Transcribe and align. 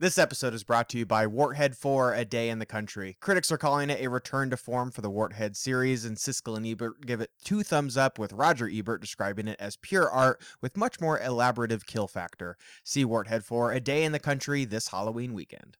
This 0.00 0.18
episode 0.18 0.54
is 0.54 0.64
brought 0.64 0.88
to 0.88 0.98
you 0.98 1.06
by 1.06 1.24
Warthead 1.24 1.76
4 1.76 2.14
A 2.14 2.24
Day 2.24 2.48
in 2.48 2.58
the 2.58 2.66
Country. 2.66 3.16
Critics 3.20 3.52
are 3.52 3.56
calling 3.56 3.90
it 3.90 4.00
a 4.00 4.08
return 4.08 4.50
to 4.50 4.56
form 4.56 4.90
for 4.90 5.02
the 5.02 5.10
Warthead 5.10 5.54
series, 5.54 6.04
and 6.04 6.16
Siskel 6.16 6.56
and 6.56 6.66
Ebert 6.66 7.06
give 7.06 7.20
it 7.20 7.30
two 7.44 7.62
thumbs 7.62 7.96
up, 7.96 8.18
with 8.18 8.32
Roger 8.32 8.68
Ebert 8.68 9.00
describing 9.00 9.46
it 9.46 9.56
as 9.60 9.76
pure 9.76 10.10
art 10.10 10.42
with 10.60 10.76
much 10.76 11.00
more 11.00 11.20
elaborative 11.20 11.86
kill 11.86 12.08
factor. 12.08 12.56
See 12.82 13.04
Warthead 13.04 13.44
4 13.44 13.70
A 13.70 13.78
Day 13.78 14.02
in 14.02 14.10
the 14.10 14.18
Country 14.18 14.64
this 14.64 14.88
Halloween 14.88 15.32
weekend. 15.32 15.76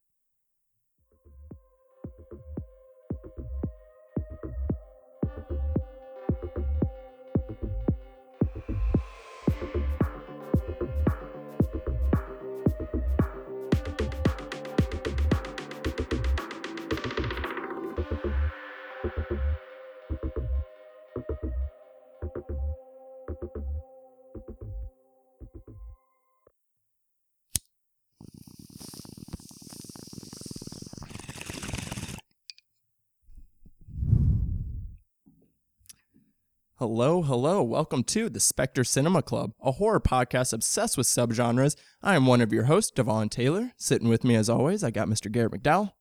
Hello, 36.86 37.22
hello. 37.22 37.62
Welcome 37.62 38.04
to 38.04 38.28
the 38.28 38.38
Spectre 38.38 38.84
Cinema 38.84 39.22
Club, 39.22 39.52
a 39.58 39.72
horror 39.72 40.00
podcast 40.00 40.52
obsessed 40.52 40.98
with 40.98 41.06
subgenres. 41.06 41.76
I 42.02 42.14
am 42.14 42.26
one 42.26 42.42
of 42.42 42.52
your 42.52 42.64
hosts, 42.64 42.90
Devon 42.90 43.30
Taylor. 43.30 43.72
Sitting 43.78 44.10
with 44.10 44.22
me, 44.22 44.36
as 44.36 44.50
always, 44.50 44.84
I 44.84 44.90
got 44.90 45.08
Mr. 45.08 45.32
Garrett 45.32 45.52
McDowell. 45.52 45.92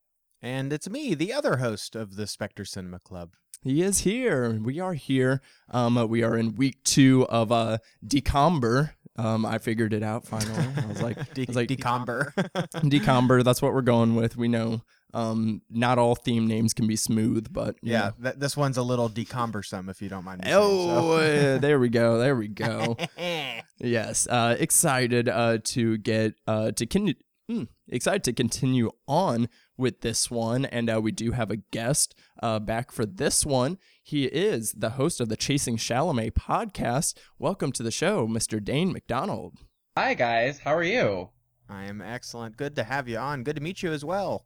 And 0.42 0.74
it's 0.74 0.90
me, 0.90 1.16
the 1.16 1.32
other 1.32 1.56
host 1.56 1.96
of 1.96 2.18
the 2.18 2.28
Spectre 2.28 2.66
Cinema 2.66 3.00
Club. 3.00 3.36
He 3.62 3.82
is 3.82 4.00
here. 4.00 4.60
We 4.62 4.82
are 4.82 4.94
here. 4.94 5.42
Um, 5.70 5.98
uh, 5.98 6.06
we 6.06 6.22
are 6.22 6.38
in 6.38 6.56
week 6.56 6.84
two 6.84 7.26
of 7.30 7.50
uh, 7.50 7.78
Decomber. 8.06 8.96
Um, 9.16 9.46
I 9.46 9.60
figured 9.60 9.94
it 9.94 10.02
out 10.04 10.26
finally. 10.26 10.66
I 10.76 10.86
was 10.88 11.02
like, 11.02 11.34
De- 11.34 11.44
I 11.44 11.46
was 11.48 11.56
like 11.56 11.68
Decomber. 11.68 12.34
Decomber. 12.88 13.44
That's 13.44 13.62
what 13.62 13.74
we're 13.74 13.82
going 13.82 14.16
with. 14.16 14.36
We 14.36 14.48
know 14.48 14.82
um, 15.14 15.62
not 15.70 16.00
all 16.00 16.16
theme 16.16 16.48
names 16.48 16.74
can 16.74 16.88
be 16.88 16.96
smooth, 16.96 17.54
but 17.54 17.76
yeah, 17.84 18.12
th- 18.22 18.36
this 18.38 18.58
one's 18.58 18.78
a 18.78 18.82
little 18.84 19.10
decumbersome, 19.10 19.88
if 19.90 20.02
you 20.02 20.10
don't 20.10 20.26
mind 20.26 20.42
me 20.44 20.50
saying 20.50 20.58
Oh, 20.60 21.12
uh, 21.18 21.58
there 21.60 21.80
we 21.80 21.90
go. 21.90 22.18
There 22.18 22.36
we 22.36 22.48
go. 22.48 22.98
Yes, 23.80 24.28
uh, 24.28 24.56
excited 24.60 25.28
uh, 25.28 25.58
to 25.66 25.98
get 25.98 26.36
uh, 26.48 26.72
to 26.72 26.86
con- 26.86 27.16
mm, 27.52 27.68
excited 27.90 28.24
to 28.24 28.32
continue 28.34 28.92
on 29.08 29.50
with 29.78 30.02
this 30.02 30.30
one, 30.30 30.66
and 30.66 30.90
uh, 30.90 31.02
we 31.02 31.12
do 31.12 31.32
have 31.32 31.50
a 31.52 31.58
guest 31.58 32.16
uh, 32.42 32.60
back 32.60 32.92
for 32.92 33.06
this 33.06 33.46
one. 33.46 33.78
He 34.02 34.26
is 34.26 34.74
the 34.74 34.92
host 34.92 35.20
of 35.20 35.30
the 35.30 35.38
Chasing 35.38 35.78
Chalamet 35.78 36.32
podcast. 36.34 37.16
Welcome 37.40 37.72
to 37.74 37.84
the 37.84 37.92
show, 37.92 38.28
Mr. 38.28 38.64
Dane 38.64 38.92
McDonald. 38.94 39.58
Hi 39.98 40.14
guys, 40.16 40.60
how 40.60 40.74
are 40.76 40.84
you? 40.84 41.30
I 41.70 41.86
am 41.86 42.02
excellent. 42.02 42.58
Good 42.58 42.76
to 42.76 42.84
have 42.84 43.08
you 43.08 43.18
on. 43.18 43.44
Good 43.44 43.56
to 43.56 43.62
meet 43.62 43.82
you 43.84 43.92
as 43.92 44.04
well. 44.04 44.46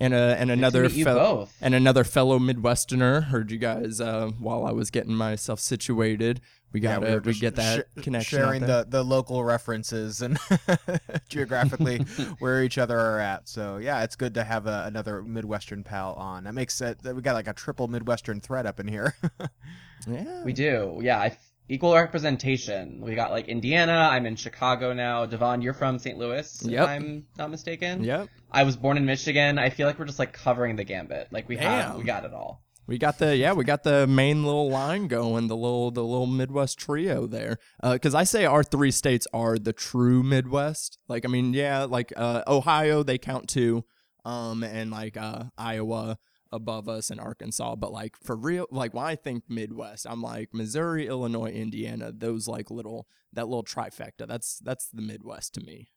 And 0.00 0.14
uh, 0.14 0.36
and 0.38 0.50
another 0.50 0.84
meet 0.84 0.92
you 0.92 1.04
fel- 1.04 1.18
both. 1.18 1.54
and 1.60 1.74
another 1.74 2.02
fellow 2.02 2.38
Midwesterner. 2.38 3.24
Heard 3.24 3.50
you 3.50 3.58
guys 3.58 4.00
uh, 4.00 4.30
while 4.38 4.64
I 4.66 4.72
was 4.72 4.90
getting 4.90 5.14
myself 5.14 5.60
situated. 5.60 6.40
We 6.72 6.80
Yeah, 6.80 7.00
got 7.00 7.06
to 7.06 7.14
were 7.14 7.20
we 7.20 7.34
get 7.34 7.56
that 7.56 7.86
sh- 7.98 8.02
connection. 8.02 8.38
sharing 8.38 8.62
the 8.62 8.86
the 8.88 9.02
local 9.04 9.44
references 9.44 10.22
and 10.22 10.38
geographically 11.28 11.98
where 12.38 12.62
each 12.62 12.78
other 12.78 12.98
are 12.98 13.20
at. 13.20 13.48
So 13.48 13.76
yeah, 13.78 14.02
it's 14.04 14.16
good 14.16 14.34
to 14.34 14.44
have 14.44 14.66
a, 14.66 14.84
another 14.86 15.22
Midwestern 15.22 15.84
pal 15.84 16.14
on. 16.14 16.44
That 16.44 16.54
makes 16.54 16.80
it 16.80 17.02
that 17.02 17.14
we 17.14 17.22
got 17.22 17.34
like 17.34 17.48
a 17.48 17.52
triple 17.52 17.88
Midwestern 17.88 18.40
thread 18.40 18.66
up 18.66 18.80
in 18.80 18.88
here. 18.88 19.14
yeah. 20.06 20.42
We 20.44 20.52
do, 20.52 20.98
yeah. 21.02 21.18
I, 21.18 21.36
equal 21.68 21.94
representation. 21.94 23.00
We 23.00 23.14
got 23.14 23.30
like 23.30 23.48
Indiana. 23.48 24.08
I'm 24.10 24.26
in 24.26 24.36
Chicago 24.36 24.92
now. 24.92 25.26
Devon, 25.26 25.62
you're 25.62 25.74
from 25.74 25.98
St. 25.98 26.18
Louis. 26.18 26.62
Yep. 26.64 26.82
If 26.82 26.88
I'm 26.88 27.26
not 27.38 27.50
mistaken. 27.50 28.04
Yep. 28.04 28.28
I 28.50 28.64
was 28.64 28.76
born 28.76 28.96
in 28.96 29.06
Michigan. 29.06 29.58
I 29.58 29.70
feel 29.70 29.86
like 29.86 29.98
we're 29.98 30.04
just 30.04 30.18
like 30.18 30.32
covering 30.32 30.76
the 30.76 30.84
gambit. 30.84 31.28
Like 31.30 31.48
we 31.48 31.56
have, 31.56 31.96
we 31.96 32.04
got 32.04 32.24
it 32.24 32.34
all. 32.34 32.62
We 32.86 32.98
got 32.98 33.18
the 33.18 33.36
yeah, 33.36 33.52
we 33.52 33.64
got 33.64 33.84
the 33.84 34.06
main 34.06 34.44
little 34.44 34.68
line 34.68 35.06
going, 35.06 35.46
the 35.46 35.56
little 35.56 35.90
the 35.90 36.02
little 36.02 36.26
Midwest 36.26 36.78
trio 36.78 37.26
there. 37.26 37.58
Because 37.82 38.14
I 38.14 38.24
say 38.24 38.44
our 38.44 38.64
three 38.64 38.90
states 38.90 39.26
are 39.32 39.58
the 39.58 39.72
true 39.72 40.22
Midwest. 40.22 40.98
Like 41.08 41.24
I 41.24 41.28
mean, 41.28 41.54
yeah, 41.54 41.84
like 41.84 42.12
uh, 42.16 42.42
Ohio 42.46 43.02
they 43.02 43.18
count 43.18 43.48
too, 43.48 43.84
um, 44.24 44.64
and 44.64 44.90
like 44.90 45.16
uh, 45.16 45.44
Iowa 45.56 46.18
above 46.50 46.88
us 46.88 47.10
and 47.10 47.20
Arkansas. 47.20 47.76
But 47.76 47.92
like 47.92 48.16
for 48.16 48.36
real, 48.36 48.66
like 48.70 48.94
when 48.94 49.04
I 49.04 49.16
think 49.16 49.44
Midwest, 49.48 50.06
I'm 50.08 50.20
like 50.20 50.50
Missouri, 50.52 51.06
Illinois, 51.06 51.50
Indiana. 51.50 52.12
Those 52.12 52.48
like 52.48 52.70
little 52.70 53.06
that 53.32 53.48
little 53.48 53.64
trifecta. 53.64 54.26
That's 54.26 54.58
that's 54.58 54.88
the 54.88 55.02
Midwest 55.02 55.54
to 55.54 55.60
me. 55.60 55.88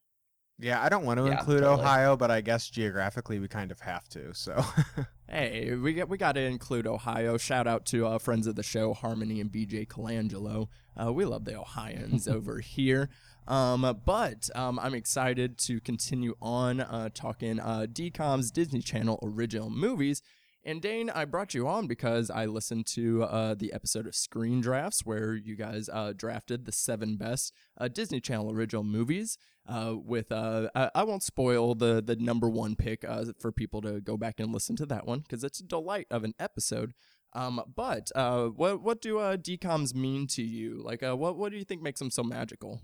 Yeah, 0.59 0.81
I 0.81 0.89
don't 0.89 1.05
want 1.05 1.19
to 1.19 1.25
Yeah, 1.25 1.39
include 1.39 1.61
totally. 1.61 1.81
Ohio, 1.81 2.15
but 2.17 2.31
I 2.31 2.41
guess 2.41 2.69
geographically 2.69 3.39
we 3.39 3.47
kind 3.47 3.71
of 3.71 3.79
have 3.81 4.07
to. 4.09 4.33
So 4.33 4.63
Hey, 5.27 5.73
we 5.75 5.93
got 5.93 6.07
we 6.09 6.17
got 6.17 6.33
to 6.33 6.41
include 6.41 6.85
Ohio. 6.87 7.37
Shout 7.37 7.67
out 7.67 7.85
to 7.87 8.05
uh, 8.05 8.19
friends 8.19 8.45
of 8.47 8.55
the 8.55 8.63
show, 8.63 8.93
Harmony 8.93 9.41
and 9.41 9.51
BJ 9.51 9.87
Colangelo. 9.87 10.67
Uh, 10.95 11.11
we 11.11 11.25
love 11.25 11.45
the 11.45 11.59
Ohioans 11.59 12.27
over 12.27 12.59
here. 12.59 13.09
Um, 13.47 13.99
but 14.05 14.49
um, 14.55 14.79
I'm 14.79 14.93
excited 14.95 15.57
to 15.59 15.79
continue 15.81 16.35
on 16.41 16.79
uh, 16.79 17.09
talking 17.13 17.59
uh, 17.59 17.85
DCOM's 17.91 18.49
Disney 18.51 18.81
Channel 18.81 19.19
original 19.21 19.69
movies. 19.69 20.21
And 20.63 20.81
Dane, 20.81 21.11
I 21.11 21.25
brought 21.25 21.53
you 21.53 21.67
on 21.67 21.85
because 21.85 22.31
I 22.31 22.45
listened 22.45 22.87
to 22.87 23.23
uh, 23.23 23.53
the 23.53 23.71
episode 23.71 24.07
of 24.07 24.15
Screen 24.15 24.61
Drafts 24.61 25.05
where 25.05 25.35
you 25.35 25.55
guys 25.55 25.89
uh, 25.93 26.13
drafted 26.15 26.65
the 26.65 26.71
seven 26.71 27.17
best 27.17 27.53
uh, 27.77 27.87
Disney 27.87 28.19
Channel 28.19 28.51
original 28.51 28.83
movies. 28.83 29.37
Uh, 29.67 29.95
with 29.95 30.31
uh, 30.31 30.69
I, 30.75 30.91
I 30.93 31.03
won't 31.03 31.23
spoil 31.23 31.73
the 31.73 32.01
the 32.01 32.15
number 32.15 32.47
one 32.49 32.75
pick 32.75 33.03
uh, 33.03 33.25
for 33.39 33.51
people 33.51 33.81
to 33.81 33.99
go 33.99 34.15
back 34.15 34.39
and 34.39 34.53
listen 34.53 34.75
to 34.77 34.85
that 34.87 35.07
one 35.07 35.19
because 35.19 35.43
it's 35.43 35.59
a 35.59 35.63
delight 35.63 36.07
of 36.11 36.23
an 36.23 36.33
episode. 36.39 36.93
Um, 37.33 37.61
but 37.75 38.11
uh, 38.15 38.45
what 38.47 38.81
what 38.81 39.01
do 39.01 39.19
uh, 39.19 39.37
DComs 39.37 39.93
mean 39.93 40.27
to 40.27 40.43
you? 40.43 40.81
Like, 40.83 41.03
uh, 41.03 41.15
what 41.17 41.37
what 41.37 41.51
do 41.51 41.57
you 41.57 41.65
think 41.65 41.81
makes 41.81 41.99
them 41.99 42.11
so 42.11 42.23
magical? 42.23 42.81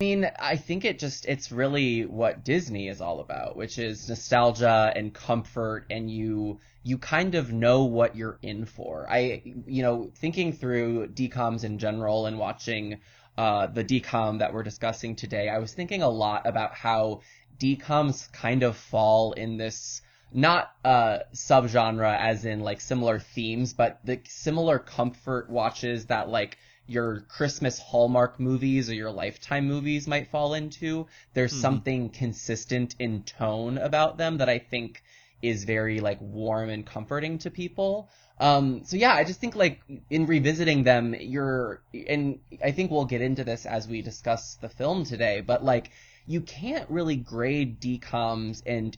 I 0.00 0.04
mean, 0.04 0.30
I 0.38 0.54
think 0.54 0.84
it 0.84 1.00
just, 1.00 1.26
it's 1.26 1.50
really 1.50 2.06
what 2.06 2.44
Disney 2.44 2.86
is 2.86 3.00
all 3.00 3.18
about, 3.18 3.56
which 3.56 3.80
is 3.80 4.08
nostalgia 4.08 4.92
and 4.94 5.12
comfort 5.12 5.86
and 5.90 6.08
you, 6.08 6.60
you 6.84 6.98
kind 6.98 7.34
of 7.34 7.52
know 7.52 7.82
what 7.82 8.14
you're 8.14 8.38
in 8.40 8.64
for. 8.64 9.10
I, 9.10 9.42
you 9.66 9.82
know, 9.82 10.12
thinking 10.14 10.52
through 10.52 11.08
DComs 11.08 11.64
in 11.64 11.78
general 11.78 12.26
and 12.26 12.38
watching, 12.38 13.00
uh, 13.38 13.68
the 13.68 13.84
DCOM 13.84 14.40
that 14.40 14.52
we're 14.52 14.64
discussing 14.64 15.14
today, 15.14 15.48
I 15.48 15.58
was 15.58 15.72
thinking 15.72 16.02
a 16.02 16.08
lot 16.08 16.44
about 16.44 16.74
how 16.74 17.20
DComs 17.60 18.30
kind 18.32 18.64
of 18.64 18.76
fall 18.76 19.32
in 19.32 19.56
this, 19.56 20.02
not 20.32 20.72
uh 20.84 21.18
subgenre 21.32 22.18
as 22.18 22.44
in 22.44 22.60
like 22.60 22.80
similar 22.80 23.20
themes, 23.20 23.72
but 23.72 24.00
the 24.04 24.20
similar 24.26 24.78
comfort 24.80 25.48
watches 25.48 26.06
that 26.06 26.28
like 26.28 26.58
your 26.88 27.20
Christmas 27.28 27.78
Hallmark 27.78 28.40
movies 28.40 28.90
or 28.90 28.94
your 28.94 29.12
Lifetime 29.12 29.66
movies 29.68 30.08
might 30.08 30.30
fall 30.30 30.54
into. 30.54 31.06
There's 31.34 31.52
Mhm. 31.52 31.60
something 31.60 32.10
consistent 32.10 32.96
in 32.98 33.22
tone 33.22 33.78
about 33.78 34.18
them 34.18 34.38
that 34.38 34.48
I 34.48 34.58
think 34.58 35.02
is 35.42 35.64
very 35.64 36.00
like 36.00 36.18
warm 36.20 36.70
and 36.70 36.84
comforting 36.84 37.38
to 37.38 37.50
people. 37.50 38.08
Um, 38.40 38.84
so 38.84 38.96
yeah, 38.96 39.14
I 39.14 39.24
just 39.24 39.40
think 39.40 39.56
like 39.56 39.80
in 40.10 40.26
revisiting 40.26 40.84
them, 40.84 41.14
you're, 41.18 41.82
and 42.06 42.38
I 42.64 42.70
think 42.70 42.90
we'll 42.90 43.04
get 43.04 43.20
into 43.20 43.44
this 43.44 43.66
as 43.66 43.88
we 43.88 44.00
discuss 44.02 44.54
the 44.56 44.68
film 44.68 45.04
today, 45.04 45.40
but 45.40 45.64
like 45.64 45.90
you 46.26 46.40
can't 46.42 46.88
really 46.90 47.16
grade 47.16 47.80
DComs 47.80 48.62
and 48.66 48.96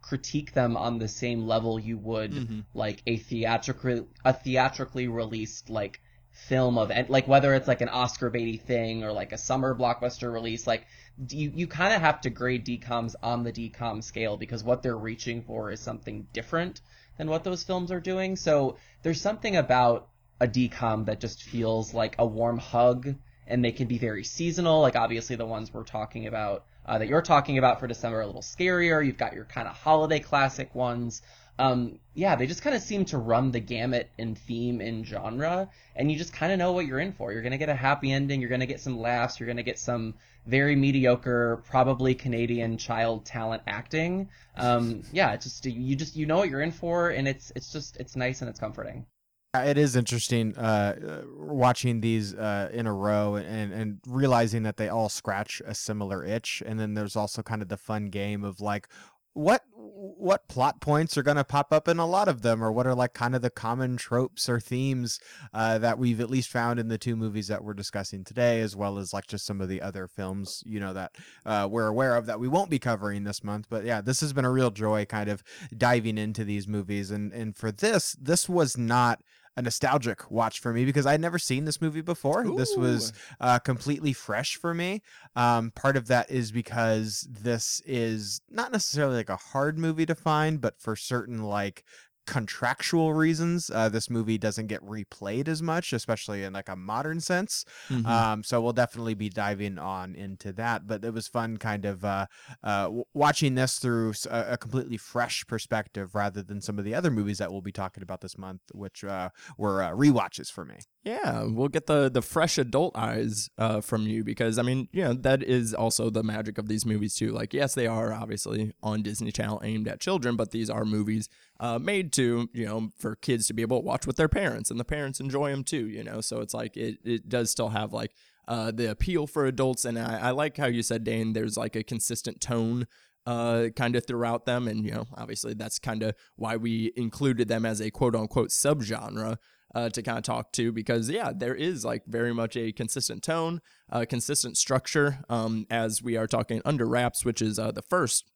critique 0.00 0.52
them 0.52 0.76
on 0.76 0.98
the 0.98 1.08
same 1.08 1.46
level 1.46 1.78
you 1.78 1.96
would 1.96 2.32
Mhm. 2.32 2.64
like 2.74 3.02
a 3.06 3.16
theatrically 3.16 4.04
a 4.24 4.32
theatrically 4.32 5.06
released 5.08 5.70
like 5.70 6.00
film 6.32 6.76
of 6.76 6.90
and 6.90 7.08
like 7.08 7.28
whether 7.28 7.54
it's 7.54 7.68
like 7.68 7.80
an 7.82 7.88
Oscar 7.88 8.30
baity 8.30 8.60
thing 8.60 9.04
or 9.04 9.12
like 9.12 9.32
a 9.32 9.38
summer 9.38 9.74
blockbuster 9.74 10.32
release 10.32 10.66
like 10.66 10.86
you 11.30 11.52
you 11.54 11.66
kind 11.68 11.94
of 11.94 12.00
have 12.00 12.20
to 12.22 12.30
grade 12.30 12.66
DComs 12.66 13.14
on 13.22 13.44
the 13.44 13.52
DCom 13.52 14.02
scale 14.02 14.36
because 14.36 14.64
what 14.64 14.82
they're 14.82 14.96
reaching 14.96 15.42
for 15.42 15.70
is 15.70 15.78
something 15.80 16.26
different 16.32 16.80
than 17.16 17.28
what 17.28 17.44
those 17.44 17.62
films 17.62 17.90
are 17.90 18.00
doing. 18.00 18.36
So 18.36 18.76
there's 19.02 19.20
something 19.20 19.56
about 19.56 20.08
a 20.40 20.48
DCom 20.48 21.06
that 21.06 21.20
just 21.20 21.42
feels 21.42 21.94
like 21.94 22.16
a 22.18 22.26
warm 22.26 22.58
hug 22.58 23.14
and 23.46 23.64
they 23.64 23.72
can 23.72 23.86
be 23.86 23.98
very 23.98 24.24
seasonal. 24.24 24.80
Like 24.80 24.96
obviously 24.96 25.36
the 25.36 25.46
ones 25.46 25.72
we're 25.72 25.84
talking 25.84 26.26
about 26.26 26.64
uh, 26.84 26.98
that 26.98 27.08
you're 27.08 27.22
talking 27.22 27.58
about 27.58 27.78
for 27.78 27.86
December 27.86 28.18
are 28.18 28.22
a 28.22 28.26
little 28.26 28.42
scarier. 28.42 29.04
You've 29.04 29.18
got 29.18 29.34
your 29.34 29.44
kind 29.44 29.68
of 29.68 29.76
holiday 29.76 30.18
classic 30.18 30.74
ones 30.74 31.22
Um, 31.58 31.98
yeah, 32.14 32.34
they 32.34 32.46
just 32.46 32.62
kind 32.62 32.74
of 32.74 32.82
seem 32.82 33.04
to 33.06 33.18
run 33.18 33.50
the 33.50 33.60
gamut 33.60 34.10
in 34.18 34.34
theme 34.34 34.80
and 34.80 35.06
genre, 35.06 35.68
and 35.94 36.10
you 36.10 36.18
just 36.18 36.32
kind 36.32 36.52
of 36.52 36.58
know 36.58 36.72
what 36.72 36.86
you're 36.86 36.98
in 36.98 37.12
for. 37.12 37.32
You're 37.32 37.42
gonna 37.42 37.58
get 37.58 37.68
a 37.68 37.74
happy 37.74 38.12
ending. 38.12 38.40
You're 38.40 38.50
gonna 38.50 38.66
get 38.66 38.80
some 38.80 38.98
laughs. 38.98 39.38
You're 39.38 39.46
gonna 39.46 39.62
get 39.62 39.78
some 39.78 40.14
very 40.46 40.74
mediocre, 40.74 41.62
probably 41.68 42.14
Canadian 42.14 42.76
child 42.78 43.24
talent 43.24 43.62
acting. 43.66 44.28
Um, 44.56 45.02
yeah, 45.12 45.32
it's 45.32 45.44
just 45.44 45.64
you 45.66 45.94
just 45.94 46.16
you 46.16 46.26
know 46.26 46.38
what 46.38 46.48
you're 46.48 46.62
in 46.62 46.72
for, 46.72 47.10
and 47.10 47.28
it's 47.28 47.52
it's 47.54 47.72
just 47.72 47.96
it's 47.98 48.16
nice 48.16 48.40
and 48.40 48.50
it's 48.50 48.60
comforting. 48.60 49.06
It 49.54 49.76
is 49.76 49.96
interesting 49.96 50.56
uh, 50.56 51.24
watching 51.36 52.00
these 52.00 52.32
uh, 52.32 52.70
in 52.72 52.86
a 52.86 52.92
row 52.94 53.34
and, 53.34 53.70
and 53.70 53.98
realizing 54.06 54.62
that 54.62 54.78
they 54.78 54.88
all 54.88 55.10
scratch 55.10 55.60
a 55.66 55.74
similar 55.74 56.24
itch. 56.24 56.62
And 56.64 56.80
then 56.80 56.94
there's 56.94 57.16
also 57.16 57.42
kind 57.42 57.60
of 57.60 57.68
the 57.68 57.76
fun 57.76 58.06
game 58.06 58.44
of 58.44 58.62
like, 58.62 58.88
what 59.34 59.62
what 59.74 60.46
plot 60.48 60.80
points 60.80 61.16
are 61.16 61.22
going 61.22 61.36
to 61.36 61.44
pop 61.44 61.72
up 61.72 61.88
in 61.88 61.98
a 61.98 62.06
lot 62.06 62.28
of 62.28 62.42
them 62.42 62.62
or 62.62 62.70
what 62.70 62.86
are 62.86 62.94
like 62.94 63.14
kind 63.14 63.34
of 63.34 63.42
the 63.42 63.50
common 63.50 63.96
tropes 63.96 64.48
or 64.48 64.60
themes 64.60 65.18
uh, 65.54 65.78
that 65.78 65.98
we've 65.98 66.20
at 66.20 66.30
least 66.30 66.48
found 66.48 66.78
in 66.78 66.88
the 66.88 66.98
two 66.98 67.16
movies 67.16 67.48
that 67.48 67.64
we're 67.64 67.72
discussing 67.72 68.24
today 68.24 68.60
as 68.60 68.76
well 68.76 68.98
as 68.98 69.12
like 69.12 69.26
just 69.26 69.46
some 69.46 69.60
of 69.60 69.68
the 69.68 69.80
other 69.80 70.06
films 70.06 70.62
you 70.66 70.78
know 70.78 70.92
that 70.92 71.16
uh, 71.46 71.66
we're 71.70 71.86
aware 71.86 72.16
of 72.16 72.26
that 72.26 72.40
we 72.40 72.48
won't 72.48 72.70
be 72.70 72.78
covering 72.78 73.24
this 73.24 73.42
month. 73.42 73.66
But 73.70 73.84
yeah 73.84 74.00
this 74.00 74.20
has 74.20 74.32
been 74.32 74.44
a 74.44 74.50
real 74.50 74.70
joy 74.70 75.04
kind 75.04 75.28
of 75.28 75.42
diving 75.76 76.18
into 76.18 76.44
these 76.44 76.68
movies. 76.68 77.10
And 77.10 77.32
and 77.32 77.56
for 77.56 77.72
this 77.72 78.16
this 78.20 78.48
was 78.48 78.76
not 78.76 79.22
a 79.56 79.62
nostalgic 79.62 80.30
watch 80.30 80.60
for 80.60 80.72
me 80.72 80.84
because 80.84 81.06
I'd 81.06 81.20
never 81.20 81.38
seen 81.38 81.64
this 81.64 81.80
movie 81.80 82.00
before. 82.00 82.44
Ooh. 82.46 82.56
This 82.56 82.76
was 82.76 83.12
uh, 83.40 83.58
completely 83.58 84.12
fresh 84.12 84.56
for 84.56 84.72
me. 84.72 85.02
Um, 85.36 85.70
part 85.72 85.96
of 85.96 86.06
that 86.08 86.30
is 86.30 86.52
because 86.52 87.26
this 87.30 87.82
is 87.84 88.40
not 88.50 88.72
necessarily 88.72 89.16
like 89.16 89.30
a 89.30 89.36
hard 89.36 89.78
movie 89.78 90.06
to 90.06 90.14
find, 90.14 90.60
but 90.60 90.80
for 90.80 90.96
certain 90.96 91.42
like 91.42 91.84
contractual 92.26 93.12
reasons 93.12 93.70
uh, 93.74 93.88
this 93.88 94.08
movie 94.08 94.38
doesn't 94.38 94.66
get 94.66 94.80
replayed 94.82 95.48
as 95.48 95.62
much 95.62 95.92
especially 95.92 96.42
in 96.44 96.52
like 96.52 96.68
a 96.68 96.76
modern 96.76 97.20
sense 97.20 97.64
mm-hmm. 97.88 98.06
um, 98.06 98.42
so 98.44 98.60
we'll 98.60 98.72
definitely 98.72 99.14
be 99.14 99.28
diving 99.28 99.78
on 99.78 100.14
into 100.14 100.52
that 100.52 100.86
but 100.86 101.04
it 101.04 101.12
was 101.12 101.26
fun 101.26 101.56
kind 101.56 101.84
of 101.84 102.04
uh, 102.04 102.26
uh, 102.62 102.88
watching 103.12 103.54
this 103.54 103.78
through 103.78 104.12
a, 104.30 104.52
a, 104.52 104.56
completely 104.56 104.96
fresh 104.96 105.44
perspective 105.46 106.14
rather 106.14 106.42
than 106.42 106.60
some 106.60 106.78
of 106.78 106.84
the 106.84 106.94
other 106.94 107.10
movies 107.10 107.38
that 107.38 107.50
we'll 107.50 107.60
be 107.60 107.72
talking 107.72 108.02
about 108.02 108.20
this 108.20 108.38
month 108.38 108.60
which 108.72 109.02
uh, 109.04 109.28
were 109.58 109.82
uh, 109.82 109.92
re-watches 109.92 110.48
for 110.48 110.64
me 110.64 110.76
yeah, 111.04 111.42
we'll 111.42 111.68
get 111.68 111.86
the 111.86 112.08
the 112.08 112.22
fresh 112.22 112.58
adult 112.58 112.96
eyes 112.96 113.50
uh, 113.58 113.80
from 113.80 114.06
you 114.06 114.22
because 114.22 114.56
I 114.56 114.62
mean, 114.62 114.88
you 114.92 115.02
know, 115.02 115.14
that 115.14 115.42
is 115.42 115.74
also 115.74 116.10
the 116.10 116.22
magic 116.22 116.58
of 116.58 116.68
these 116.68 116.86
movies 116.86 117.16
too. 117.16 117.32
Like, 117.32 117.52
yes, 117.52 117.74
they 117.74 117.88
are 117.88 118.12
obviously 118.12 118.72
on 118.84 119.02
Disney 119.02 119.32
Channel 119.32 119.60
aimed 119.64 119.88
at 119.88 120.00
children, 120.00 120.36
but 120.36 120.52
these 120.52 120.70
are 120.70 120.84
movies 120.84 121.28
uh, 121.62 121.78
made 121.78 122.12
to 122.12 122.50
you 122.52 122.66
know 122.66 122.90
for 122.98 123.16
kids 123.16 123.46
to 123.46 123.54
be 123.54 123.62
able 123.62 123.80
to 123.80 123.86
watch 123.86 124.06
with 124.06 124.16
their 124.16 124.28
parents, 124.28 124.70
and 124.70 124.78
the 124.78 124.84
parents 124.84 125.20
enjoy 125.20 125.50
them 125.50 125.64
too. 125.64 125.88
You 125.88 126.04
know, 126.04 126.20
so 126.20 126.40
it's 126.40 126.52
like 126.52 126.76
it 126.76 126.98
it 127.04 127.30
does 127.30 127.50
still 127.50 127.70
have 127.70 127.94
like 127.94 128.12
uh, 128.46 128.70
the 128.70 128.90
appeal 128.90 129.26
for 129.26 129.46
adults, 129.46 129.86
and 129.86 129.98
I, 129.98 130.18
I 130.18 130.30
like 130.32 130.58
how 130.58 130.66
you 130.66 130.82
said, 130.82 131.04
Dane. 131.04 131.32
There's 131.32 131.56
like 131.56 131.76
a 131.76 131.82
consistent 131.82 132.42
tone 132.42 132.86
uh, 133.26 133.68
kind 133.76 133.96
of 133.96 134.06
throughout 134.06 134.46
them. 134.46 134.68
And, 134.68 134.84
you 134.84 134.92
know, 134.92 135.06
obviously 135.16 135.54
that's 135.54 135.78
kind 135.78 136.02
of 136.02 136.14
why 136.36 136.56
we 136.56 136.92
included 136.96 137.48
them 137.48 137.64
as 137.64 137.80
a 137.80 137.90
quote 137.90 138.16
unquote 138.16 138.50
subgenre 138.50 139.36
uh, 139.74 139.88
to 139.90 140.02
kind 140.02 140.18
of 140.18 140.24
talk 140.24 140.52
to 140.52 140.72
because 140.72 141.08
yeah, 141.08 141.32
there 141.34 141.54
is 141.54 141.84
like 141.84 142.02
very 142.06 142.34
much 142.34 142.56
a 142.56 142.72
consistent 142.72 143.22
tone, 143.22 143.60
uh, 143.90 144.04
consistent 144.08 144.56
structure. 144.56 145.20
Um, 145.28 145.66
as 145.70 146.02
we 146.02 146.16
are 146.16 146.26
talking 146.26 146.60
under 146.64 146.86
wraps, 146.86 147.24
which 147.24 147.40
is 147.40 147.58
uh, 147.58 147.72
the 147.72 147.82
first, 147.82 148.30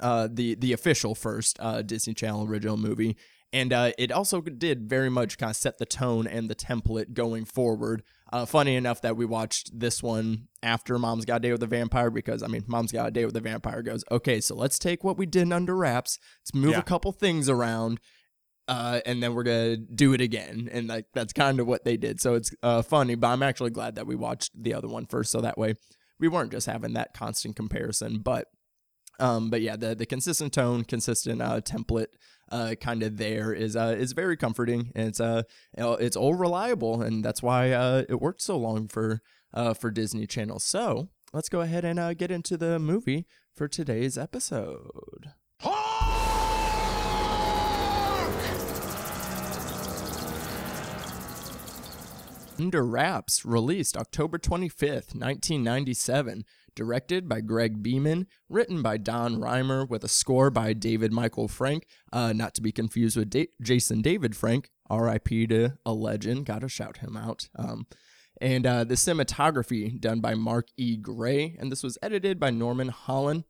uh, 0.00 0.28
the 0.30 0.54
the 0.54 0.72
official 0.72 1.14
first 1.14 1.56
uh, 1.60 1.82
Disney 1.82 2.14
Channel 2.14 2.46
original 2.46 2.76
movie, 2.76 3.16
and 3.52 3.72
uh, 3.72 3.92
it 3.98 4.12
also 4.12 4.40
did 4.40 4.88
very 4.88 5.10
much 5.10 5.38
kind 5.38 5.50
of 5.50 5.56
set 5.56 5.78
the 5.78 5.86
tone 5.86 6.26
and 6.26 6.48
the 6.48 6.54
template 6.54 7.12
going 7.12 7.44
forward. 7.44 8.02
Uh, 8.32 8.46
funny 8.46 8.76
enough 8.76 9.02
that 9.02 9.16
we 9.16 9.24
watched 9.24 9.76
this 9.76 10.02
one 10.02 10.46
after 10.62 10.96
Mom's 10.98 11.24
Got 11.24 11.36
a 11.36 11.40
Date 11.40 11.52
with 11.52 11.60
the 11.60 11.66
Vampire 11.66 12.10
because 12.10 12.44
I 12.44 12.46
mean, 12.46 12.62
Mom's 12.68 12.92
Got 12.92 13.08
a 13.08 13.10
Date 13.10 13.24
with 13.24 13.34
the 13.34 13.40
Vampire 13.40 13.82
goes, 13.82 14.04
okay, 14.10 14.40
so 14.40 14.54
let's 14.54 14.78
take 14.78 15.02
what 15.02 15.18
we 15.18 15.26
did 15.26 15.52
under 15.52 15.74
wraps, 15.76 16.18
let's 16.40 16.54
move 16.54 16.72
yeah. 16.72 16.78
a 16.78 16.82
couple 16.82 17.10
things 17.10 17.48
around, 17.48 17.98
uh, 18.68 19.00
and 19.04 19.20
then 19.20 19.34
we're 19.34 19.42
gonna 19.42 19.76
do 19.76 20.12
it 20.12 20.20
again, 20.20 20.68
and 20.70 20.86
like 20.86 21.06
that's 21.12 21.32
kind 21.32 21.58
of 21.58 21.66
what 21.66 21.84
they 21.84 21.96
did. 21.96 22.20
So 22.20 22.34
it's 22.34 22.54
uh, 22.62 22.82
funny, 22.82 23.16
but 23.16 23.28
I'm 23.28 23.42
actually 23.42 23.70
glad 23.70 23.96
that 23.96 24.06
we 24.06 24.14
watched 24.14 24.52
the 24.54 24.74
other 24.74 24.86
one 24.86 25.06
first, 25.06 25.32
so 25.32 25.40
that 25.40 25.58
way 25.58 25.74
we 26.20 26.28
weren't 26.28 26.52
just 26.52 26.66
having 26.66 26.92
that 26.92 27.14
constant 27.14 27.56
comparison. 27.56 28.20
But 28.20 28.46
um, 29.20 29.50
but 29.50 29.60
yeah, 29.60 29.76
the 29.76 29.94
the 29.94 30.06
consistent 30.06 30.52
tone, 30.52 30.84
consistent 30.84 31.40
uh, 31.42 31.60
template, 31.60 32.06
uh, 32.50 32.74
kind 32.80 33.02
of 33.02 33.18
there 33.18 33.52
is 33.52 33.76
uh 33.76 33.94
is 33.96 34.12
very 34.12 34.36
comforting, 34.36 34.90
and 34.94 35.08
it's 35.08 35.20
uh 35.20 35.42
it's 35.76 36.16
all 36.16 36.34
reliable, 36.34 37.02
and 37.02 37.24
that's 37.24 37.42
why 37.42 37.70
uh 37.70 38.04
it 38.08 38.20
worked 38.20 38.42
so 38.42 38.56
long 38.56 38.88
for 38.88 39.20
uh 39.54 39.74
for 39.74 39.90
Disney 39.90 40.26
Channel. 40.26 40.58
So 40.58 41.08
let's 41.32 41.48
go 41.48 41.60
ahead 41.60 41.84
and 41.84 41.98
uh, 41.98 42.14
get 42.14 42.30
into 42.30 42.56
the 42.56 42.78
movie 42.78 43.26
for 43.54 43.68
today's 43.68 44.16
episode. 44.18 45.32
Under 52.58 52.84
Wraps, 52.84 53.46
released 53.46 53.96
October 53.96 54.36
25th, 54.38 55.14
1997, 55.14 56.44
directed 56.80 57.28
by 57.28 57.42
Greg 57.42 57.82
Beeman, 57.82 58.26
written 58.48 58.80
by 58.80 58.96
Don 58.96 59.38
Rhymer, 59.38 59.84
with 59.84 60.02
a 60.02 60.08
score 60.08 60.48
by 60.48 60.72
David 60.72 61.12
Michael 61.12 61.46
Frank, 61.46 61.86
uh, 62.10 62.32
not 62.32 62.54
to 62.54 62.62
be 62.62 62.72
confused 62.72 63.18
with 63.18 63.28
da- 63.28 63.50
Jason 63.60 64.00
David 64.00 64.34
Frank, 64.34 64.70
RIP 64.90 65.28
to 65.50 65.72
a 65.84 65.92
legend, 65.92 66.46
gotta 66.46 66.70
shout 66.70 66.96
him 66.96 67.18
out. 67.18 67.50
Um, 67.54 67.86
and 68.40 68.66
uh, 68.66 68.84
the 68.84 68.94
cinematography 68.94 70.00
done 70.00 70.20
by 70.20 70.34
Mark 70.34 70.68
E. 70.78 70.96
Gray, 70.96 71.54
and 71.60 71.70
this 71.70 71.82
was 71.82 71.98
edited 72.00 72.40
by 72.40 72.48
Norman 72.48 72.88
Holland. 72.88 73.44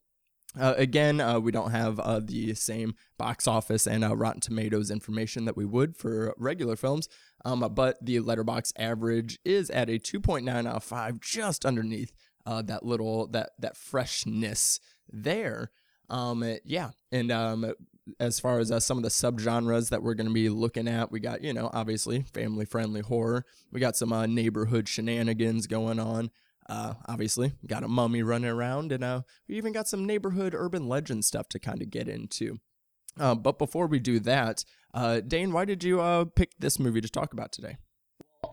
Uh, 0.58 0.74
again, 0.76 1.20
uh, 1.20 1.38
we 1.38 1.52
don't 1.52 1.70
have 1.70 2.00
uh, 2.00 2.18
the 2.18 2.54
same 2.54 2.96
box 3.16 3.46
office 3.46 3.86
and 3.86 4.02
uh, 4.02 4.16
Rotten 4.16 4.40
Tomatoes 4.40 4.90
information 4.90 5.44
that 5.44 5.56
we 5.56 5.64
would 5.64 5.96
for 5.96 6.34
regular 6.36 6.74
films, 6.74 7.08
um, 7.44 7.60
but 7.76 8.04
the 8.04 8.18
Letterboxd 8.18 8.72
average 8.76 9.38
is 9.44 9.70
at 9.70 9.88
a 9.88 10.00
2.9 10.00 10.48
out 10.66 10.66
of 10.66 10.82
5, 10.82 11.20
just 11.20 11.64
underneath 11.64 12.12
uh, 12.46 12.62
that 12.62 12.84
little 12.84 13.26
that 13.28 13.50
that 13.58 13.76
freshness 13.76 14.80
there. 15.10 15.70
Um, 16.08 16.58
yeah, 16.64 16.90
and 17.12 17.30
um, 17.30 17.72
as 18.18 18.40
far 18.40 18.58
as 18.58 18.72
uh, 18.72 18.80
some 18.80 18.96
of 18.96 19.04
the 19.04 19.10
subgenres 19.10 19.90
that 19.90 20.02
we're 20.02 20.14
going 20.14 20.26
to 20.26 20.34
be 20.34 20.48
looking 20.48 20.88
at, 20.88 21.12
we 21.12 21.20
got 21.20 21.42
you 21.42 21.52
know 21.52 21.70
obviously 21.72 22.22
family 22.22 22.64
friendly 22.64 23.00
horror. 23.00 23.44
We 23.70 23.80
got 23.80 23.96
some 23.96 24.10
neighborhood 24.34 24.88
shenanigans 24.88 25.66
going 25.66 26.00
on. 26.00 26.30
Uh, 26.68 26.94
obviously, 27.08 27.52
got 27.66 27.82
a 27.82 27.88
mummy 27.88 28.22
running 28.22 28.50
around, 28.50 28.92
and 28.92 29.02
uh, 29.02 29.22
we 29.48 29.56
even 29.56 29.72
got 29.72 29.88
some 29.88 30.04
neighborhood 30.04 30.54
urban 30.54 30.88
legend 30.88 31.24
stuff 31.24 31.48
to 31.48 31.58
kind 31.58 31.82
of 31.82 31.90
get 31.90 32.08
into. 32.08 32.58
Uh, 33.18 33.34
but 33.34 33.58
before 33.58 33.88
we 33.88 33.98
do 33.98 34.20
that, 34.20 34.64
uh, 34.94 35.20
Dane, 35.20 35.52
why 35.52 35.64
did 35.64 35.82
you 35.82 36.00
uh, 36.00 36.24
pick 36.24 36.52
this 36.58 36.78
movie 36.78 37.00
to 37.00 37.08
talk 37.08 37.32
about 37.32 37.50
today? 37.50 37.76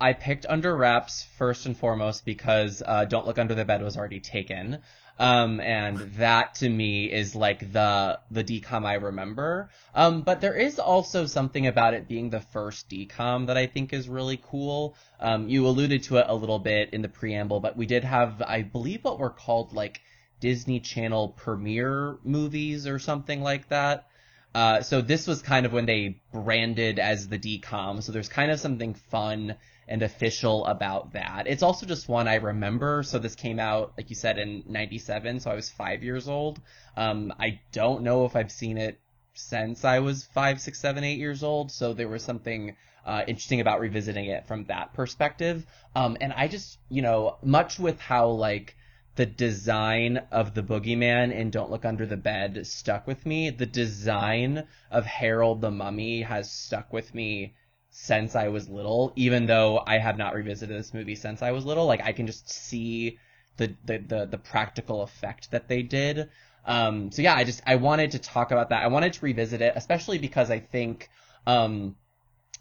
I 0.01 0.13
picked 0.13 0.45
Under 0.47 0.75
Wraps 0.75 1.23
first 1.37 1.65
and 1.65 1.75
foremost 1.75 2.25
because 2.25 2.83
uh, 2.85 3.05
Don't 3.05 3.25
Look 3.25 3.39
Under 3.39 3.55
the 3.55 3.65
Bed 3.65 3.81
was 3.81 3.97
already 3.97 4.19
taken. 4.19 4.79
Um, 5.17 5.59
and 5.59 5.97
that 6.17 6.55
to 6.55 6.69
me 6.69 7.05
is 7.11 7.35
like 7.35 7.71
the 7.73 8.19
the 8.29 8.43
DCOM 8.43 8.85
I 8.85 8.95
remember. 8.95 9.71
Um, 9.95 10.21
but 10.21 10.41
there 10.41 10.53
is 10.53 10.77
also 10.77 11.25
something 11.25 11.65
about 11.65 11.95
it 11.95 12.07
being 12.07 12.29
the 12.29 12.41
first 12.41 12.89
DCOM 12.89 13.47
that 13.47 13.57
I 13.57 13.65
think 13.65 13.93
is 13.93 14.07
really 14.07 14.39
cool. 14.43 14.95
Um, 15.19 15.49
you 15.49 15.65
alluded 15.65 16.03
to 16.03 16.17
it 16.17 16.25
a 16.27 16.35
little 16.35 16.59
bit 16.59 16.91
in 16.91 17.01
the 17.01 17.09
preamble, 17.09 17.59
but 17.59 17.75
we 17.75 17.87
did 17.87 18.03
have, 18.03 18.43
I 18.43 18.61
believe, 18.61 19.03
what 19.03 19.19
were 19.19 19.31
called 19.31 19.73
like 19.73 20.01
Disney 20.39 20.79
Channel 20.79 21.29
premiere 21.29 22.17
movies 22.23 22.85
or 22.85 22.99
something 22.99 23.41
like 23.41 23.69
that. 23.69 24.07
Uh, 24.53 24.81
so 24.81 25.01
this 25.01 25.25
was 25.25 25.41
kind 25.41 25.65
of 25.65 25.73
when 25.73 25.85
they 25.85 26.19
branded 26.31 26.99
as 26.99 27.27
the 27.27 27.39
DCOM. 27.39 28.03
So 28.03 28.11
there's 28.11 28.29
kind 28.29 28.51
of 28.51 28.59
something 28.59 28.93
fun 28.93 29.55
and 29.87 30.01
official 30.03 30.65
about 30.65 31.13
that. 31.13 31.47
It's 31.47 31.63
also 31.63 31.85
just 31.85 32.09
one 32.09 32.27
I 32.27 32.35
remember. 32.35 33.03
So 33.03 33.19
this 33.19 33.35
came 33.35 33.59
out, 33.59 33.93
like 33.97 34.09
you 34.09 34.15
said, 34.15 34.37
in 34.37 34.63
97. 34.67 35.39
So 35.39 35.51
I 35.51 35.55
was 35.55 35.69
five 35.69 36.03
years 36.03 36.27
old. 36.27 36.59
Um, 36.95 37.33
I 37.39 37.61
don't 37.71 38.03
know 38.03 38.25
if 38.25 38.35
I've 38.35 38.51
seen 38.51 38.77
it 38.77 38.99
since 39.33 39.85
I 39.85 39.99
was 39.99 40.25
five, 40.33 40.59
six, 40.59 40.79
seven, 40.79 41.03
eight 41.03 41.19
years 41.19 41.41
old. 41.43 41.71
So 41.71 41.93
there 41.93 42.09
was 42.09 42.23
something, 42.23 42.75
uh, 43.05 43.23
interesting 43.27 43.61
about 43.61 43.79
revisiting 43.79 44.25
it 44.25 44.45
from 44.47 44.65
that 44.65 44.93
perspective. 44.93 45.65
Um, 45.95 46.17
and 46.19 46.33
I 46.33 46.49
just, 46.49 46.79
you 46.89 47.01
know, 47.01 47.37
much 47.41 47.79
with 47.79 47.99
how 47.99 48.29
like, 48.29 48.75
the 49.15 49.25
design 49.25 50.21
of 50.31 50.53
the 50.53 50.61
boogeyman 50.61 51.33
in 51.33 51.49
Don't 51.49 51.71
Look 51.71 51.85
Under 51.85 52.05
the 52.05 52.17
Bed 52.17 52.67
stuck 52.67 53.07
with 53.07 53.25
me. 53.25 53.49
The 53.49 53.65
design 53.65 54.67
of 54.91 55.07
Harold 55.07 55.59
the 55.59 55.71
Mummy 55.71 56.21
has 56.21 56.51
stuck 56.51 56.93
with 56.93 57.15
me 57.15 57.55
since 57.99 58.35
I 58.35 58.49
was 58.49 58.69
little, 58.69 59.11
even 59.15 59.47
though 59.47 59.81
I 59.85 59.97
have 59.97 60.19
not 60.19 60.35
revisited 60.35 60.77
this 60.77 60.93
movie 60.93 61.15
since 61.15 61.41
I 61.41 61.49
was 61.51 61.65
little. 61.65 61.87
Like 61.87 62.03
I 62.03 62.13
can 62.13 62.27
just 62.27 62.47
see 62.47 63.17
the 63.57 63.75
the 63.85 63.97
the, 63.97 64.25
the 64.27 64.37
practical 64.37 65.01
effect 65.01 65.49
that 65.49 65.67
they 65.67 65.81
did. 65.81 66.29
Um, 66.63 67.11
so 67.11 67.23
yeah, 67.23 67.33
I 67.33 67.43
just 67.43 67.61
I 67.65 67.75
wanted 67.75 68.11
to 68.11 68.19
talk 68.19 68.51
about 68.51 68.69
that. 68.69 68.83
I 68.83 68.87
wanted 68.87 69.13
to 69.13 69.25
revisit 69.25 69.61
it, 69.61 69.73
especially 69.75 70.19
because 70.19 70.51
I 70.51 70.59
think, 70.59 71.09
um, 71.47 71.95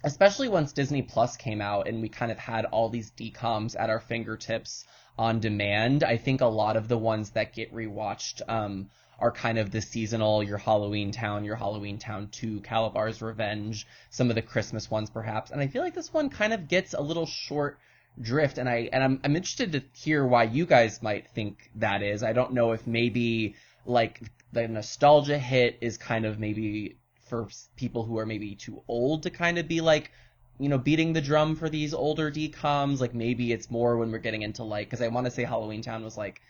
especially 0.03 0.49
once 0.49 0.73
Disney 0.73 1.03
Plus 1.03 1.37
came 1.37 1.61
out 1.61 1.87
and 1.87 2.01
we 2.01 2.09
kind 2.09 2.33
of 2.33 2.39
had 2.39 2.65
all 2.65 2.89
these 2.89 3.11
DComs 3.11 3.77
at 3.79 3.91
our 3.91 4.01
fingertips 4.01 4.87
on 5.19 5.41
demand. 5.41 6.03
I 6.03 6.17
think 6.17 6.41
a 6.41 6.47
lot 6.47 6.79
of 6.79 6.89
the 6.89 6.99
ones 6.99 7.31
that 7.33 7.53
get 7.53 7.75
rewatched 7.75 8.41
um, 8.49 8.89
are 9.19 9.31
kind 9.31 9.59
of 9.59 9.71
the 9.71 9.81
seasonal, 9.81 10.43
your 10.43 10.59
Halloween 10.59 11.11
Town, 11.11 11.45
your 11.45 11.57
Halloween 11.57 11.99
Town 11.99 12.29
2, 12.33 12.61
Kalabar's 12.61 13.23
Revenge, 13.23 13.87
some 14.11 14.29
of 14.29 14.37
the 14.37 14.43
Christmas 14.43 14.91
ones 14.91 15.11
perhaps. 15.11 15.51
And 15.51 15.61
I 15.61 15.69
feel 15.69 15.83
like 15.83 15.95
this 15.95 16.13
one 16.13 16.29
kind 16.29 16.53
of 16.53 16.69
gets 16.69 16.95
a 16.95 17.01
little 17.01 17.27
short 17.27 17.79
drift 18.21 18.59
and 18.59 18.69
I 18.69 18.89
and 18.93 19.05
I'm 19.05 19.21
I'm 19.25 19.37
interested 19.37 19.73
to 19.73 19.83
hear 19.93 20.27
why 20.27 20.45
you 20.45 20.67
guys 20.67 21.03
might 21.03 21.29
think 21.29 21.71
that 21.77 22.03
is. 22.03 22.23
I 22.23 22.33
don't 22.33 22.53
know 22.53 22.73
if 22.73 22.87
maybe 22.87 23.57
like 23.85 24.21
the 24.53 24.67
nostalgia 24.69 25.39
hit 25.39 25.79
is 25.81 25.99
kind 25.99 26.25
of 26.25 26.39
maybe 26.39 26.97
for 27.29 27.49
people 27.77 28.05
who 28.05 28.19
are 28.19 28.27
maybe 28.27 28.55
too 28.55 28.83
old 28.89 29.25
to 29.25 29.31
kind 29.31 29.59
of 29.59 29.69
be 29.69 29.81
like 29.81 30.11
you 30.59 30.69
know 30.69 30.79
beating 30.79 31.13
the 31.13 31.21
drum 31.21 31.57
for 31.57 31.69
these 31.69 31.93
older 31.93 32.31
DComs 32.31 33.01
like 33.01 33.15
maybe 33.15 33.53
it's 33.53 33.71
more 33.71 33.97
when 33.97 34.11
we're 34.11 34.19
getting 34.19 34.43
into 34.43 34.65
like 34.65 34.89
cuz 34.91 35.03
I 35.03 35.09
want 35.09 35.27
to 35.27 35.31
say 35.31 35.45
Halloween 35.45 35.83
Town 35.83 36.03
was 36.03 36.17
like 36.17 36.41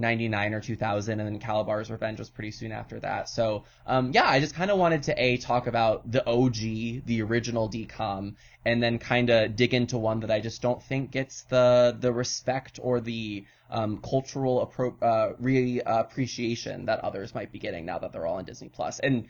99 0.00 0.54
or 0.54 0.60
2000 0.60 1.20
and 1.20 1.28
then 1.28 1.40
Kalabar's 1.40 1.90
Revenge 1.90 2.18
was 2.18 2.30
pretty 2.30 2.50
soon 2.50 2.72
after 2.72 2.98
that. 3.00 3.28
So, 3.28 3.64
um, 3.86 4.12
yeah, 4.12 4.28
I 4.28 4.40
just 4.40 4.54
kind 4.54 4.70
of 4.70 4.78
wanted 4.78 5.04
to 5.04 5.22
A, 5.22 5.36
talk 5.36 5.66
about 5.66 6.10
the 6.10 6.26
OG, 6.26 7.04
the 7.06 7.22
original 7.22 7.68
DCOM, 7.70 8.34
and 8.64 8.82
then 8.82 8.98
kind 8.98 9.30
of 9.30 9.54
dig 9.56 9.74
into 9.74 9.98
one 9.98 10.20
that 10.20 10.30
I 10.30 10.40
just 10.40 10.62
don't 10.62 10.82
think 10.82 11.10
gets 11.10 11.42
the, 11.44 11.96
the 11.98 12.12
respect 12.12 12.80
or 12.82 13.00
the, 13.00 13.44
um, 13.70 13.98
cultural 13.98 14.66
appro- 14.66 15.00
uh, 15.02 15.34
re- 15.38 15.82
appreciation 15.84 16.86
that 16.86 17.00
others 17.00 17.34
might 17.34 17.52
be 17.52 17.58
getting 17.58 17.86
now 17.86 17.98
that 17.98 18.12
they're 18.12 18.26
all 18.26 18.38
on 18.38 18.44
Disney 18.44 18.68
Plus. 18.68 18.98
And, 18.98 19.28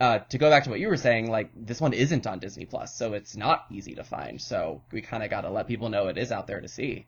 uh, 0.00 0.18
to 0.30 0.38
go 0.38 0.50
back 0.50 0.64
to 0.64 0.70
what 0.70 0.80
you 0.80 0.88
were 0.88 0.96
saying, 0.96 1.30
like, 1.30 1.50
this 1.54 1.80
one 1.80 1.92
isn't 1.92 2.26
on 2.26 2.38
Disney 2.38 2.64
Plus, 2.64 2.96
so 2.96 3.12
it's 3.12 3.36
not 3.36 3.66
easy 3.70 3.94
to 3.94 4.04
find. 4.04 4.40
So 4.40 4.82
we 4.90 5.00
kind 5.00 5.22
of 5.22 5.30
got 5.30 5.42
to 5.42 5.50
let 5.50 5.68
people 5.68 5.90
know 5.90 6.08
it 6.08 6.18
is 6.18 6.32
out 6.32 6.46
there 6.46 6.60
to 6.60 6.68
see. 6.68 7.06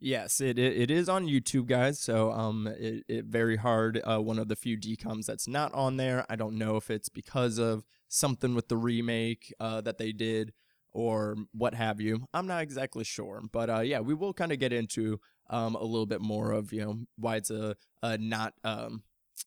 Yes, 0.00 0.40
it, 0.40 0.58
it, 0.58 0.92
is 0.92 1.08
on 1.08 1.26
YouTube, 1.26 1.66
guys. 1.66 1.98
So 1.98 2.30
um, 2.30 2.68
it, 2.68 3.04
it 3.08 3.24
very 3.24 3.56
hard. 3.56 4.00
Uh, 4.04 4.20
one 4.20 4.38
of 4.38 4.46
the 4.46 4.54
few 4.54 4.78
DComs 4.78 5.26
that's 5.26 5.48
not 5.48 5.74
on 5.74 5.96
there. 5.96 6.24
I 6.28 6.36
don't 6.36 6.56
know 6.56 6.76
if 6.76 6.88
it's 6.88 7.08
because 7.08 7.58
of 7.58 7.84
something 8.06 8.54
with 8.54 8.68
the 8.68 8.76
remake 8.76 9.52
uh, 9.58 9.80
that 9.80 9.98
they 9.98 10.12
did 10.12 10.52
or 10.92 11.36
what 11.52 11.74
have 11.74 12.00
you. 12.00 12.28
I'm 12.32 12.46
not 12.46 12.62
exactly 12.62 13.04
sure, 13.04 13.42
but 13.52 13.70
uh, 13.70 13.80
yeah, 13.80 14.00
we 14.00 14.14
will 14.14 14.32
kind 14.32 14.52
of 14.52 14.60
get 14.60 14.72
into 14.72 15.20
um, 15.50 15.74
a 15.74 15.82
little 15.82 16.06
bit 16.06 16.20
more 16.20 16.52
of 16.52 16.72
you 16.72 16.84
know 16.84 16.98
why 17.16 17.36
it's 17.36 17.50
a, 17.50 17.76
a 18.02 18.18
not 18.18 18.54
um, 18.64 19.02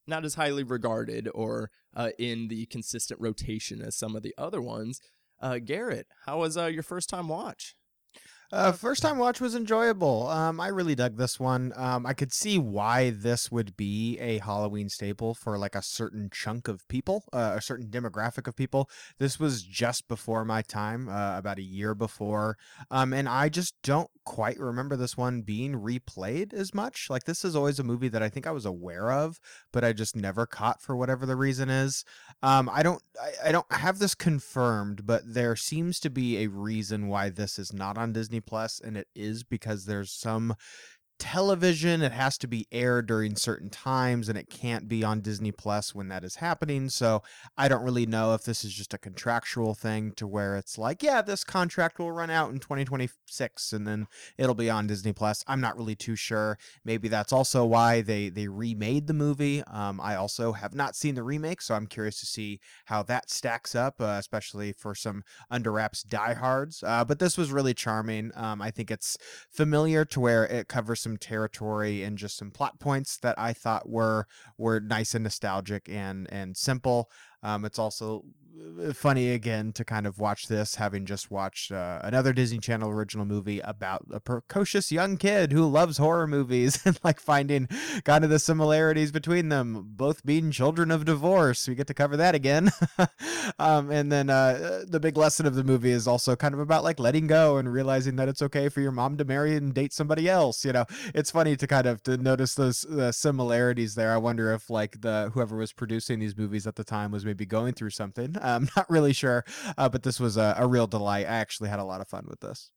not 0.08 0.26
as 0.26 0.36
highly 0.36 0.64
regarded 0.64 1.30
or 1.34 1.72
uh, 1.96 2.10
in 2.18 2.48
the 2.48 2.66
consistent 2.68 3.20
rotation 3.20 3.82
as 3.82 3.96
some 3.96 4.16
of 4.16 4.24
the 4.24 4.34
other 4.38 4.62
ones. 4.62 5.02
Uh, 5.40 5.58
Garrett, 5.58 6.08
how 6.26 6.40
was 6.40 6.58
uh, 6.58 6.66
your 6.66 6.84
first 6.84 7.10
time 7.10 7.28
watch? 7.28 7.76
Uh, 8.52 8.74
first 8.74 9.02
time 9.02 9.18
watch 9.18 9.40
was 9.40 9.56
enjoyable. 9.56 10.28
Um, 10.28 10.60
I 10.60 10.68
really 10.68 10.94
dug 10.94 11.16
this 11.16 11.40
one. 11.40 11.72
Um, 11.78 12.06
I 12.06 12.14
could 12.14 12.34
see 12.34 12.58
why 12.58 13.12
this 13.12 13.50
would 13.50 13.78
be 13.78 14.20
a 14.20 14.40
Halloween 14.40 14.90
staple 14.90 15.34
for 15.34 15.58
like 15.58 15.74
a 15.74 15.82
certain 15.82 16.30
chunk 16.34 16.68
of 16.68 16.86
people, 16.90 17.24
uh, 17.32 17.54
a 17.56 17.62
certain 17.62 17.88
demographic 17.88 18.48
of 18.48 18.58
people. 18.58 18.90
This 19.20 19.40
was 19.40 19.64
just 19.64 20.10
before 20.10 20.44
my 20.44 20.64
time, 20.64 21.08
uh, 21.08 21.38
about 21.38 21.60
a 21.60 21.64
year 21.64 21.96
before. 21.96 22.58
Um, 22.90 23.14
and 23.14 23.30
I 23.30 23.48
just 23.48 23.74
don't 23.84 24.10
quite 24.26 24.60
remember 24.60 24.98
this 24.98 25.16
one 25.16 25.44
being 25.44 25.76
replayed 25.76 26.54
as 26.54 26.74
much. 26.74 27.08
Like 27.10 27.24
this 27.24 27.46
is 27.46 27.56
always 27.56 27.80
a 27.80 27.84
movie 27.84 28.10
that 28.10 28.22
I 28.22 28.28
think 28.28 28.46
I 28.46 28.52
was 28.52 28.66
aware 28.66 29.14
of, 29.14 29.40
but 29.72 29.86
I 29.86 29.94
just 29.94 30.14
never 30.14 30.46
caught 30.46 30.82
for 30.82 30.98
whatever 30.98 31.26
the 31.26 31.38
reason 31.38 31.70
is. 31.70 32.04
Um, 32.44 32.70
I 32.70 32.84
don't, 32.84 33.02
I, 33.22 33.50
I 33.50 33.52
don't 33.54 33.72
have 33.72 34.00
this 34.00 34.14
confirmed, 34.14 35.06
but 35.06 35.22
there 35.26 35.56
seems 35.56 36.02
to 36.02 36.10
be 36.10 36.44
a 36.44 36.50
reason 36.50 37.08
why 37.08 37.30
this 37.30 37.58
is 37.58 37.72
not 37.72 37.98
on 37.98 38.12
Disney 38.12 38.41
Plus, 38.42 38.80
and 38.80 38.98
it 38.98 39.08
is 39.16 39.44
because 39.44 39.86
there's 39.86 40.12
some 40.12 40.56
television. 41.22 42.02
It 42.02 42.14
has 42.14 42.36
to 42.40 42.48
be 42.48 42.68
aired 42.72 43.06
during 43.06 43.36
certain 43.36 43.70
times 43.70 44.28
and 44.28 44.36
it 44.36 44.50
can't 44.50 44.88
be 44.88 45.04
on 45.04 45.22
disney 45.22 45.52
plus 45.52 45.94
when 45.94 46.08
that 46.08 46.24
is 46.24 46.38
happening. 46.38 46.90
So 46.90 47.22
i 47.56 47.68
don't 47.68 47.84
really 47.84 48.08
know 48.08 48.34
if 48.34 48.44
this 48.44 48.66
is 48.66 48.74
just 48.74 48.96
a 48.96 48.98
contractual 48.98 49.76
thing 49.76 50.14
to 50.14 50.26
where 50.26 50.56
it's 50.56 50.80
like 50.80 51.04
yeah 51.04 51.22
this 51.22 51.44
contract 51.44 52.00
will 52.00 52.12
run 52.12 52.32
out 52.32 52.52
in 52.52 52.58
2026 52.58 53.72
and 53.72 53.88
then 53.88 54.08
it'll 54.40 54.56
be 54.56 54.70
on 54.72 54.88
disney 54.88 55.14
plus. 55.14 55.44
I'm 55.48 55.62
not 55.62 55.78
really 55.78 55.96
too 55.96 56.16
sure. 56.16 56.58
Maybe 56.84 57.08
that's 57.08 57.32
also 57.32 57.66
why 57.66 58.02
they 58.02 58.30
they 58.30 58.48
remade 58.48 59.06
the 59.06 59.14
movie. 59.14 59.62
Um, 59.68 60.02
i 60.02 60.16
also 60.16 60.54
have 60.54 60.74
not 60.74 60.96
seen 60.96 61.14
the 61.14 61.24
remake 61.24 61.62
so 61.62 61.76
i'm 61.76 61.86
curious 61.86 62.20
to 62.22 62.26
see 62.26 62.60
how 62.86 63.04
that 63.04 63.30
stacks 63.30 63.76
up 63.76 64.02
uh, 64.02 64.18
especially 64.18 64.74
for 64.74 64.96
some 64.96 65.24
under 65.52 65.72
wraps 65.72 66.02
diehards. 66.02 66.84
Uh, 66.84 67.06
but 67.06 67.20
this 67.20 67.38
was 67.38 67.52
really 67.52 67.76
charming. 67.76 68.32
Um, 68.34 68.60
i 68.60 68.72
think 68.72 68.90
it's 68.90 69.18
familiar 69.52 70.04
to 70.06 70.20
where 70.20 70.46
it 70.46 70.68
covers 70.68 71.00
some 71.00 71.11
some 71.12 71.18
territory 71.18 72.04
and 72.04 72.18
just 72.18 72.38
some 72.38 72.52
plot 72.52 72.80
points 72.80 73.18
that 73.18 73.38
I 73.38 73.52
thought 73.54 73.90
were 73.90 74.28
were 74.58 74.80
nice 74.80 75.14
and 75.14 75.24
nostalgic 75.24 75.90
and 75.90 76.32
and 76.32 76.56
simple. 76.56 77.10
Um, 77.44 77.66
it's 77.66 77.80
also 77.80 78.24
uh, 78.82 78.94
funny 78.94 79.32
again 79.32 79.72
to 79.74 79.84
kind 79.84 80.06
of 80.06 80.20
watch 80.20 80.48
this, 80.48 80.76
having 80.76 81.06
just 81.06 81.32
watched 81.32 81.72
uh, 81.72 82.00
another 82.04 82.34
Disney 82.34 82.60
Channel 82.60 82.90
original 82.90 83.26
movie 83.26 83.60
about 83.60 84.06
a 84.12 84.20
precocious 84.20 84.92
young 84.92 85.18
kid 85.18 85.52
who 85.52 85.68
loves 85.68 85.98
horror 85.98 86.28
movies 86.28 86.80
and 86.86 87.00
like 87.04 87.20
finding 87.20 87.68
kind 88.04 88.24
of 88.24 88.30
the 88.30 88.40
similarities 88.40 89.12
between 89.12 89.50
them, 89.50 89.94
both 89.96 90.26
being 90.26 90.52
children 90.52 90.92
of 90.92 91.06
divorce. 91.06 91.68
We 91.68 91.76
get 91.76 91.88
to 91.88 91.94
cover 91.94 92.18
that 92.18 92.36
again. 92.36 92.72
um, 93.60 93.92
and 93.92 94.12
then 94.12 94.30
uh, 94.30 94.84
the 94.88 95.00
big 95.00 95.18
lesson 95.18 95.46
of 95.46 95.56
the 95.56 95.64
movie 95.64 95.92
is 95.92 96.08
also 96.08 96.36
kind 96.36 96.54
of 96.54 96.60
about 96.60 96.84
like 96.84 97.00
letting 97.00 97.28
go 97.28 97.58
and 97.58 97.72
realizing 97.72 98.16
that 98.18 98.28
it's 98.28 98.42
okay 98.42 98.70
for 98.70 98.82
your 98.82 98.92
mom 98.92 99.18
to 99.18 99.26
marry 99.26 99.56
and 99.56 99.74
date 99.74 99.94
somebody 99.94 100.30
else. 100.30 100.66
You 100.66 100.74
know, 100.74 100.86
it's 101.14 101.32
funny 101.32 101.56
to 101.56 101.68
kind 101.68 101.88
of 101.88 102.04
to 102.04 102.18
notice 102.18 102.56
those 102.56 102.86
uh, 102.86 103.12
similarities 103.12 103.96
there. 103.96 104.14
I 104.14 104.18
wonder 104.18 104.54
if 104.54 104.70
like 104.70 105.02
the 105.02 105.32
whoever 105.34 105.58
was 105.58 105.74
producing 105.74 106.20
these 106.20 106.38
movies 106.38 106.68
at 106.68 106.76
the 106.76 106.84
time 106.84 107.12
was 107.12 107.26
maybe 107.32 107.46
going 107.46 107.74
through 107.74 107.92
something. 107.92 108.36
I'm 108.42 108.70
not 108.76 108.90
really 108.90 109.14
sure, 109.14 109.46
uh, 109.78 109.88
but 109.88 110.04
this 110.04 110.20
was 110.20 110.36
a, 110.36 110.56
a, 110.58 110.68
real 110.68 110.88
delight. 110.88 111.26
I 111.28 111.36
actually 111.36 111.70
had 111.70 111.80
a 111.80 111.86
lot 111.86 112.02
of 112.02 112.08
fun 112.10 112.26
with 112.28 112.42
this. 112.42 112.72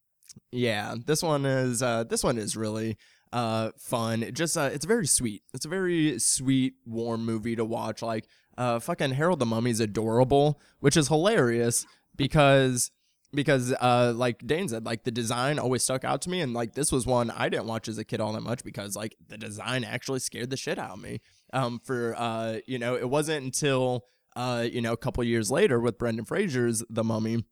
Yeah, 0.53 0.95
this 1.05 1.23
one 1.23 1.45
is 1.45 1.83
uh, 1.83 2.05
this 2.05 2.23
one 2.23 2.39
is 2.39 2.57
really 2.57 2.97
uh, 3.33 3.71
fun. 3.79 4.23
It 4.23 4.35
just 4.35 4.57
uh, 4.57 4.71
it's 4.73 4.85
very 4.85 5.07
sweet. 5.07 5.43
It's 5.53 5.65
a 5.65 5.69
very 5.69 6.19
sweet, 6.19 6.75
warm 6.87 7.25
movie 7.25 7.57
to 7.57 7.65
watch. 7.65 8.01
Like 8.01 8.27
uh, 8.57 8.79
fucking 8.79 9.13
Harold 9.13 9.41
the 9.41 9.47
Mummy's 9.47 9.81
adorable, 9.81 10.61
which 10.81 10.97
is 10.97 11.09
hilarious 11.09 11.85
because 12.17 12.91
because 13.33 13.75
uh 13.81 14.13
like 14.15 14.47
Dane 14.47 14.69
said, 14.69 14.87
like 14.87 15.05
the 15.05 15.11
design 15.11 15.59
always 15.59 15.83
stuck 15.83 16.05
out 16.05 16.23
to 16.23 16.31
me, 16.31 16.41
and 16.41 16.55
like 16.55 16.75
this 16.75 16.93
was 16.93 17.07
one 17.07 17.31
I 17.31 17.49
didn't 17.49 17.67
watch 17.67 17.89
as 17.89 17.99
a 17.99 18.05
kid 18.05 18.21
all 18.21 18.33
that 18.33 18.43
much 18.43 18.65
because 18.65 18.97
like 18.97 19.17
the 19.29 19.37
design 19.37 19.85
actually 19.85 20.21
scared 20.21 20.51
the 20.51 20.57
shit 20.57 20.79
out 20.79 20.93
of 20.93 21.01
me. 21.01 21.21
Um, 21.53 21.81
for 21.85 22.15
uh, 22.17 22.59
you 22.67 22.79
know, 22.79 22.95
it 22.97 23.09
wasn't 23.09 23.45
until 23.45 24.05
uh, 24.37 24.67
you 24.71 24.81
know, 24.81 24.93
a 24.93 24.97
couple 24.97 25.23
years 25.25 25.51
later 25.51 25.81
with 25.81 25.99
Brendan 25.99 26.25
Fraser's 26.25 26.83
The 26.89 27.05
Mummy 27.05 27.45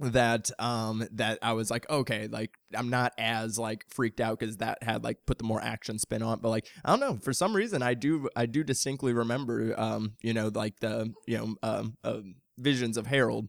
that 0.00 0.50
um 0.58 1.06
that 1.12 1.38
I 1.40 1.52
was 1.52 1.70
like 1.70 1.88
okay 1.88 2.26
like 2.26 2.50
I'm 2.76 2.90
not 2.90 3.12
as 3.16 3.58
like 3.58 3.84
freaked 3.88 4.20
out 4.20 4.38
because 4.40 4.56
that 4.56 4.82
had 4.82 5.04
like 5.04 5.18
put 5.24 5.38
the 5.38 5.44
more 5.44 5.62
action 5.62 6.00
spin 6.00 6.22
on 6.22 6.34
it 6.34 6.42
but 6.42 6.48
like 6.48 6.66
I 6.84 6.90
don't 6.90 7.00
know 7.00 7.18
for 7.22 7.32
some 7.32 7.54
reason 7.54 7.80
I 7.80 7.94
do 7.94 8.28
I 8.34 8.46
do 8.46 8.64
distinctly 8.64 9.12
remember 9.12 9.78
um 9.78 10.14
you 10.20 10.34
know 10.34 10.50
like 10.52 10.80
the 10.80 11.12
you 11.28 11.38
know 11.38 11.54
um 11.62 11.96
uh, 12.02 12.20
visions 12.58 12.96
of 12.96 13.06
Harold 13.06 13.48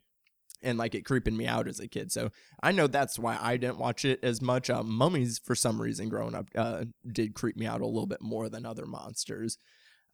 and 0.61 0.77
like 0.77 0.93
it 0.93 1.03
creeping 1.03 1.35
me 1.35 1.47
out 1.47 1.67
as 1.67 1.79
a 1.79 1.87
kid 1.87 2.11
so 2.11 2.29
I 2.61 2.71
know 2.71 2.85
that's 2.85 3.17
why 3.17 3.39
I 3.41 3.57
didn't 3.57 3.79
watch 3.79 4.05
it 4.05 4.19
as 4.21 4.39
much 4.39 4.69
um 4.69 4.91
mummies 4.91 5.39
for 5.43 5.55
some 5.55 5.81
reason 5.81 6.09
growing 6.09 6.35
up 6.35 6.49
uh 6.55 6.85
did 7.11 7.33
creep 7.33 7.57
me 7.57 7.65
out 7.65 7.81
a 7.81 7.87
little 7.87 8.07
bit 8.07 8.21
more 8.21 8.49
than 8.49 8.67
other 8.67 8.85
monsters 8.85 9.57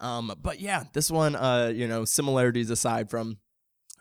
um, 0.01 0.34
but 0.41 0.60
yeah, 0.60 0.86
this 0.93 1.10
one, 1.10 1.36
uh, 1.36 1.72
you 1.74 1.88
know, 1.88 2.05
similarities 2.05 2.70
aside 2.70 3.10
from 3.10 3.38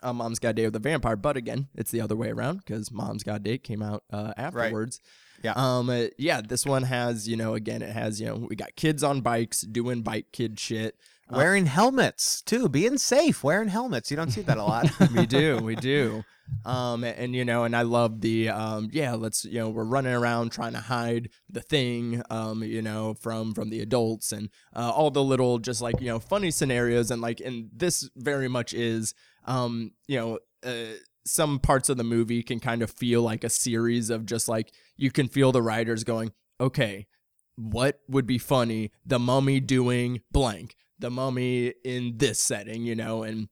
uh, 0.01 0.11
Mom's 0.11 0.39
Got 0.39 0.55
Date 0.55 0.65
with 0.65 0.73
the 0.73 0.79
Vampire, 0.79 1.15
but 1.15 1.37
again, 1.37 1.67
it's 1.75 1.91
the 1.91 2.01
other 2.01 2.15
way 2.15 2.29
around 2.31 2.57
because 2.57 2.91
Mom's 2.91 3.23
Got 3.23 3.43
Date 3.43 3.63
came 3.63 3.83
out 3.83 4.03
uh, 4.11 4.33
afterwards. 4.35 4.99
Right. 5.03 5.11
Yeah. 5.43 5.53
Um. 5.55 5.89
Uh, 5.89 6.07
yeah. 6.17 6.41
This 6.41 6.65
one 6.65 6.83
has, 6.83 7.27
you 7.27 7.35
know, 7.35 7.55
again, 7.55 7.81
it 7.81 7.91
has, 7.91 8.19
you 8.19 8.27
know, 8.27 8.47
we 8.49 8.55
got 8.55 8.75
kids 8.75 9.03
on 9.03 9.21
bikes 9.21 9.61
doing 9.61 10.01
bike 10.01 10.27
kid 10.31 10.59
shit, 10.59 10.95
uh, 11.29 11.37
wearing 11.37 11.65
helmets 11.65 12.41
too, 12.41 12.69
being 12.69 12.97
safe, 12.97 13.43
wearing 13.43 13.69
helmets. 13.69 14.11
You 14.11 14.17
don't 14.17 14.31
see 14.31 14.41
that 14.41 14.57
a 14.57 14.63
lot. 14.63 14.91
we 15.15 15.25
do. 15.25 15.57
We 15.57 15.75
do. 15.75 16.23
Um, 16.65 17.03
and 17.03 17.35
you 17.35 17.43
know, 17.43 17.63
and 17.63 17.75
I 17.75 17.81
love 17.81 18.21
the 18.21 18.49
um, 18.49 18.89
yeah, 18.91 19.13
let's 19.13 19.45
you 19.45 19.59
know, 19.59 19.69
we're 19.69 19.83
running 19.83 20.13
around 20.13 20.51
trying 20.51 20.73
to 20.73 20.79
hide 20.79 21.29
the 21.49 21.61
thing, 21.61 22.21
um, 22.29 22.63
you 22.63 22.81
know, 22.81 23.13
from 23.15 23.53
from 23.53 23.69
the 23.69 23.81
adults 23.81 24.31
and 24.31 24.49
uh, 24.75 24.91
all 24.91 25.11
the 25.11 25.23
little 25.23 25.59
just 25.59 25.81
like 25.81 25.99
you 25.99 26.07
know 26.07 26.19
funny 26.19 26.51
scenarios 26.51 27.11
and 27.11 27.21
like 27.21 27.39
and 27.39 27.69
this 27.73 28.09
very 28.15 28.47
much 28.47 28.73
is 28.73 29.13
um, 29.45 29.91
you 30.07 30.17
know. 30.17 30.39
Uh, 30.63 30.93
some 31.23 31.59
parts 31.59 31.87
of 31.87 31.97
the 31.97 32.03
movie 32.03 32.41
can 32.41 32.59
kind 32.59 32.81
of 32.81 32.89
feel 32.89 33.21
like 33.21 33.43
a 33.43 33.49
series 33.49 34.09
of 34.09 34.25
just 34.25 34.47
like 34.47 34.71
you 34.97 35.11
can 35.11 35.27
feel 35.27 35.51
the 35.51 35.61
writers 35.61 36.03
going, 36.03 36.31
okay, 36.59 37.05
what 37.55 37.99
would 38.07 38.25
be 38.25 38.39
funny? 38.39 38.91
The 39.05 39.19
mummy 39.19 39.59
doing 39.59 40.21
blank 40.31 40.75
the 41.01 41.09
mummy 41.09 41.73
in 41.83 42.17
this 42.17 42.39
setting, 42.39 42.85
you 42.85 42.95
know, 42.95 43.23
and 43.23 43.49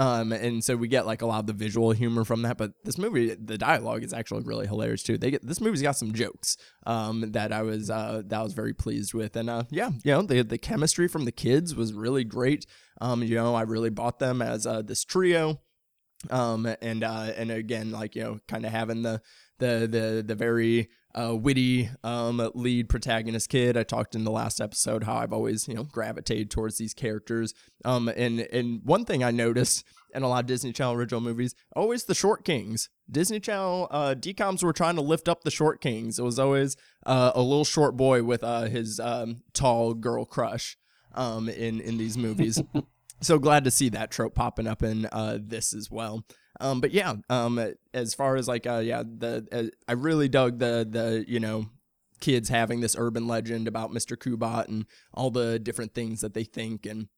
um, 0.00 0.32
and 0.32 0.64
so 0.64 0.76
we 0.76 0.88
get 0.88 1.04
like 1.04 1.20
a 1.20 1.26
lot 1.26 1.40
of 1.40 1.46
the 1.46 1.52
visual 1.52 1.90
humor 1.90 2.24
from 2.24 2.40
that, 2.40 2.56
but 2.56 2.72
this 2.84 2.96
movie, 2.96 3.34
the 3.34 3.58
dialogue 3.58 4.02
is 4.02 4.14
actually 4.14 4.42
really 4.44 4.66
hilarious 4.66 5.02
too. 5.02 5.18
They 5.18 5.30
get 5.30 5.46
this 5.46 5.60
movie's 5.60 5.82
got 5.82 5.96
some 5.96 6.14
jokes, 6.14 6.56
um, 6.86 7.32
that 7.32 7.52
I 7.52 7.60
was 7.60 7.90
uh 7.90 8.22
that 8.24 8.40
I 8.40 8.42
was 8.42 8.54
very 8.54 8.72
pleased 8.72 9.12
with, 9.12 9.36
and 9.36 9.50
uh, 9.50 9.64
yeah, 9.70 9.90
you 10.02 10.12
know, 10.12 10.22
the 10.22 10.40
the 10.40 10.56
chemistry 10.56 11.06
from 11.06 11.26
the 11.26 11.32
kids 11.32 11.74
was 11.74 11.92
really 11.92 12.24
great. 12.24 12.64
Um, 13.02 13.22
you 13.22 13.34
know, 13.34 13.54
I 13.54 13.62
really 13.62 13.90
bought 13.90 14.18
them 14.18 14.40
as 14.40 14.66
uh 14.66 14.80
this 14.80 15.04
trio, 15.04 15.60
um, 16.30 16.66
and 16.80 17.04
uh, 17.04 17.32
and 17.36 17.50
again, 17.50 17.90
like 17.90 18.16
you 18.16 18.22
know, 18.22 18.40
kind 18.48 18.64
of 18.64 18.72
having 18.72 19.02
the 19.02 19.20
the 19.58 19.86
the 19.90 20.24
the 20.26 20.34
very 20.34 20.88
uh, 21.14 21.34
witty 21.34 21.90
um, 22.04 22.50
lead 22.54 22.88
protagonist 22.88 23.48
kid. 23.48 23.76
I 23.76 23.82
talked 23.82 24.14
in 24.14 24.24
the 24.24 24.30
last 24.30 24.60
episode 24.60 25.04
how 25.04 25.16
I've 25.16 25.32
always 25.32 25.68
you 25.68 25.74
know 25.74 25.84
gravitated 25.84 26.50
towards 26.50 26.78
these 26.78 26.94
characters. 26.94 27.54
Um, 27.84 28.08
and 28.08 28.40
and 28.40 28.80
one 28.84 29.04
thing 29.04 29.24
I 29.24 29.30
noticed 29.30 29.84
in 30.14 30.22
a 30.22 30.28
lot 30.28 30.40
of 30.40 30.46
Disney 30.46 30.72
Channel 30.72 30.94
original 30.94 31.20
movies, 31.20 31.54
always 31.74 32.04
the 32.04 32.14
short 32.14 32.44
kings. 32.44 32.88
Disney 33.10 33.40
Channel 33.40 33.88
uh, 33.90 34.14
DComs 34.18 34.62
were 34.62 34.72
trying 34.72 34.96
to 34.96 35.02
lift 35.02 35.28
up 35.28 35.42
the 35.42 35.50
short 35.50 35.80
kings. 35.80 36.18
It 36.18 36.24
was 36.24 36.38
always 36.38 36.76
uh, 37.06 37.32
a 37.34 37.42
little 37.42 37.64
short 37.64 37.96
boy 37.96 38.22
with 38.22 38.44
uh, 38.44 38.62
his 38.62 39.00
um, 39.00 39.42
tall 39.52 39.94
girl 39.94 40.24
crush 40.24 40.76
um, 41.14 41.48
in 41.48 41.80
in 41.80 41.98
these 41.98 42.16
movies. 42.16 42.62
so 43.20 43.38
glad 43.38 43.64
to 43.64 43.70
see 43.70 43.88
that 43.90 44.10
trope 44.10 44.34
popping 44.34 44.66
up 44.66 44.82
in 44.82 45.06
uh, 45.06 45.38
this 45.40 45.74
as 45.74 45.90
well. 45.90 46.24
Um, 46.60 46.80
but 46.80 46.92
yeah, 46.92 47.14
um, 47.28 47.74
as 47.94 48.14
far 48.14 48.36
as 48.36 48.46
like, 48.46 48.66
uh, 48.66 48.82
yeah, 48.84 49.02
the 49.02 49.46
uh, 49.50 49.76
I 49.88 49.92
really 49.92 50.28
dug 50.28 50.58
the 50.58 50.86
the 50.88 51.24
you 51.26 51.40
know 51.40 51.66
kids 52.20 52.48
having 52.48 52.80
this 52.80 52.94
urban 52.98 53.26
legend 53.26 53.66
about 53.66 53.90
Mr. 53.90 54.16
Kubot 54.16 54.68
and 54.68 54.86
all 55.14 55.30
the 55.30 55.58
different 55.58 55.94
things 55.94 56.20
that 56.20 56.34
they 56.34 56.44
think 56.44 56.86
and 56.86 57.08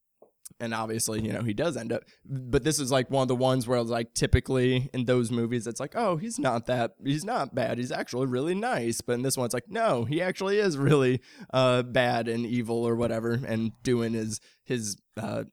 and 0.60 0.74
obviously 0.74 1.20
you 1.20 1.32
know 1.32 1.42
he 1.42 1.54
does 1.54 1.76
end 1.76 1.92
up 1.92 2.02
but 2.24 2.62
this 2.62 2.78
is 2.78 2.92
like 2.92 3.10
one 3.10 3.22
of 3.22 3.28
the 3.28 3.34
ones 3.34 3.66
where 3.66 3.82
like 3.82 4.12
typically 4.14 4.88
in 4.92 5.04
those 5.04 5.30
movies 5.30 5.66
it's 5.66 5.80
like 5.80 5.94
oh 5.96 6.16
he's 6.16 6.38
not 6.38 6.66
that 6.66 6.92
he's 7.02 7.24
not 7.24 7.54
bad 7.54 7.78
he's 7.78 7.92
actually 7.92 8.26
really 8.26 8.54
nice 8.54 9.00
but 9.00 9.14
in 9.14 9.22
this 9.22 9.36
one 9.36 9.44
it's 9.46 9.54
like 9.54 9.68
no 9.68 10.04
he 10.04 10.20
actually 10.20 10.58
is 10.58 10.76
really 10.76 11.20
uh 11.52 11.82
bad 11.82 12.28
and 12.28 12.46
evil 12.46 12.86
or 12.86 12.94
whatever 12.94 13.40
and 13.46 13.72
doing 13.82 14.12
his 14.12 14.40
his 14.64 14.96
uh 15.16 15.44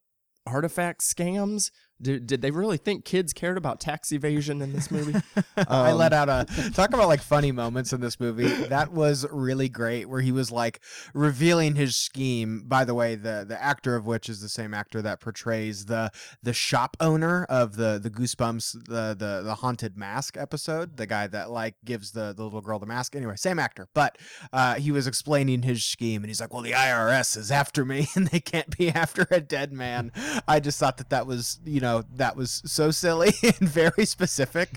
artifact 0.45 1.01
scams 1.01 1.71
did, 2.01 2.27
did 2.27 2.41
they 2.41 2.51
really 2.51 2.77
think 2.77 3.03
kids 3.03 3.33
cared 3.33 3.57
about 3.57 3.79
tax 3.79 4.11
evasion 4.11 4.61
in 4.61 4.73
this 4.73 4.89
movie? 4.89 5.19
I 5.57 5.91
let 5.91 6.13
out 6.13 6.29
a 6.29 6.45
talk 6.73 6.93
about 6.93 7.07
like 7.07 7.21
funny 7.21 7.51
moments 7.51 7.91
in 7.91 8.01
this 8.01 8.19
movie. 8.19 8.47
That 8.47 8.91
was 8.91 9.25
really 9.31 9.69
great, 9.69 10.07
where 10.07 10.21
he 10.21 10.31
was 10.31 10.51
like 10.51 10.79
revealing 11.13 11.75
his 11.75 11.95
scheme. 11.95 12.63
By 12.65 12.85
the 12.85 12.93
way, 12.93 13.15
the 13.15 13.45
the 13.47 13.61
actor 13.61 13.95
of 13.95 14.05
which 14.05 14.29
is 14.29 14.41
the 14.41 14.49
same 14.49 14.73
actor 14.73 15.01
that 15.01 15.19
portrays 15.19 15.85
the 15.85 16.11
the 16.41 16.53
shop 16.53 16.95
owner 16.99 17.43
of 17.45 17.75
the 17.75 17.99
the 18.01 18.09
Goosebumps 18.09 18.85
the 18.85 19.15
the 19.17 19.41
the 19.43 19.55
haunted 19.55 19.97
mask 19.97 20.37
episode. 20.37 20.97
The 20.97 21.05
guy 21.05 21.27
that 21.27 21.51
like 21.51 21.75
gives 21.83 22.11
the 22.11 22.33
the 22.35 22.43
little 22.43 22.61
girl 22.61 22.79
the 22.79 22.85
mask. 22.85 23.15
Anyway, 23.15 23.35
same 23.35 23.59
actor, 23.59 23.89
but 23.93 24.17
uh, 24.53 24.75
he 24.75 24.91
was 24.91 25.05
explaining 25.05 25.63
his 25.63 25.83
scheme, 25.83 26.23
and 26.23 26.29
he's 26.29 26.39
like, 26.39 26.53
"Well, 26.53 26.63
the 26.63 26.71
IRS 26.71 27.35
is 27.35 27.51
after 27.51 27.83
me, 27.83 28.07
and 28.15 28.27
they 28.27 28.39
can't 28.39 28.77
be 28.77 28.89
after 28.89 29.27
a 29.31 29.41
dead 29.41 29.73
man." 29.73 30.11
I 30.47 30.59
just 30.59 30.79
thought 30.79 30.97
that 30.97 31.09
that 31.09 31.27
was 31.27 31.59
you 31.65 31.81
know 31.81 31.88
know 31.89 32.03
that 32.15 32.35
was 32.35 32.61
so 32.65 32.91
silly 32.91 33.31
and 33.43 33.69
very 33.69 34.05
specific. 34.05 34.69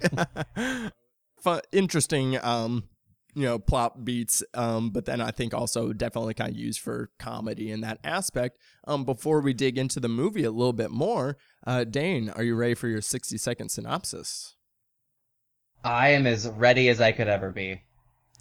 Fun, 1.41 1.61
interesting, 1.73 2.39
um, 2.43 2.85
you 3.35 3.45
know, 3.45 3.59
plot 3.59 4.05
beats. 4.05 4.43
Um, 4.55 4.91
but 4.91 5.07
then 5.07 5.21
I 5.21 5.31
think 5.31 5.55
also 5.55 5.93
definitely 5.93 6.35
kind 6.35 6.51
of 6.51 6.57
used 6.57 6.81
for 6.81 7.11
comedy 7.19 7.71
in 7.71 7.81
that 7.81 7.99
aspect. 8.05 8.59
Um, 8.87 9.05
before 9.05 9.41
we 9.41 9.53
dig 9.53 9.79
into 9.79 10.01
the 10.01 10.09
movie 10.09 10.45
a 10.45 10.51
little 10.51 10.73
bit 10.73 10.91
more, 10.91 11.37
uh, 11.67 11.85
Dane, 11.85 12.31
are 12.31 12.43
you 12.43 12.55
ready 12.55 12.75
for 12.75 12.89
your 12.89 13.01
sixty 13.01 13.39
second 13.39 13.71
synopsis? 13.71 14.57
I 15.85 16.11
am 16.11 16.27
as 16.27 16.49
ready 16.49 16.89
as 16.89 17.01
I 17.01 17.13
could 17.13 17.29
ever 17.29 17.51
be. 17.51 17.83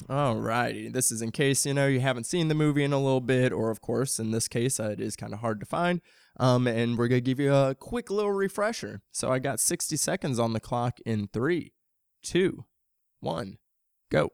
Alrighty, 0.08 0.92
this 0.92 1.12
is 1.12 1.22
in 1.22 1.32
case 1.32 1.66
you 1.66 1.74
know 1.74 1.88
you 1.88 2.00
haven't 2.00 2.26
seen 2.26 2.48
the 2.48 2.56
movie 2.56 2.84
in 2.84 2.94
a 2.94 2.98
little 3.02 3.22
bit, 3.22 3.52
or 3.52 3.70
of 3.70 3.82
course, 3.82 4.20
in 4.20 4.32
this 4.32 4.48
case, 4.48 4.80
uh, 4.80 4.90
it 4.90 5.00
is 5.00 5.16
kind 5.16 5.34
of 5.34 5.40
hard 5.40 5.60
to 5.60 5.66
find. 5.66 6.02
Um, 6.40 6.68
and 6.68 6.98
we're 6.98 7.08
gonna 7.08 7.22
give 7.22 7.40
you 7.40 7.54
a 7.54 7.76
quick 7.76 8.10
little 8.10 8.32
refresher. 8.32 9.02
So 9.12 9.32
I 9.32 9.40
got 9.40 9.60
60 9.60 9.98
seconds 9.98 10.40
on 10.40 10.54
the 10.54 10.60
clock 10.60 11.00
in 11.06 11.28
three, 11.28 11.74
two, 12.24 12.66
one, 13.20 13.58
go. 14.10 14.32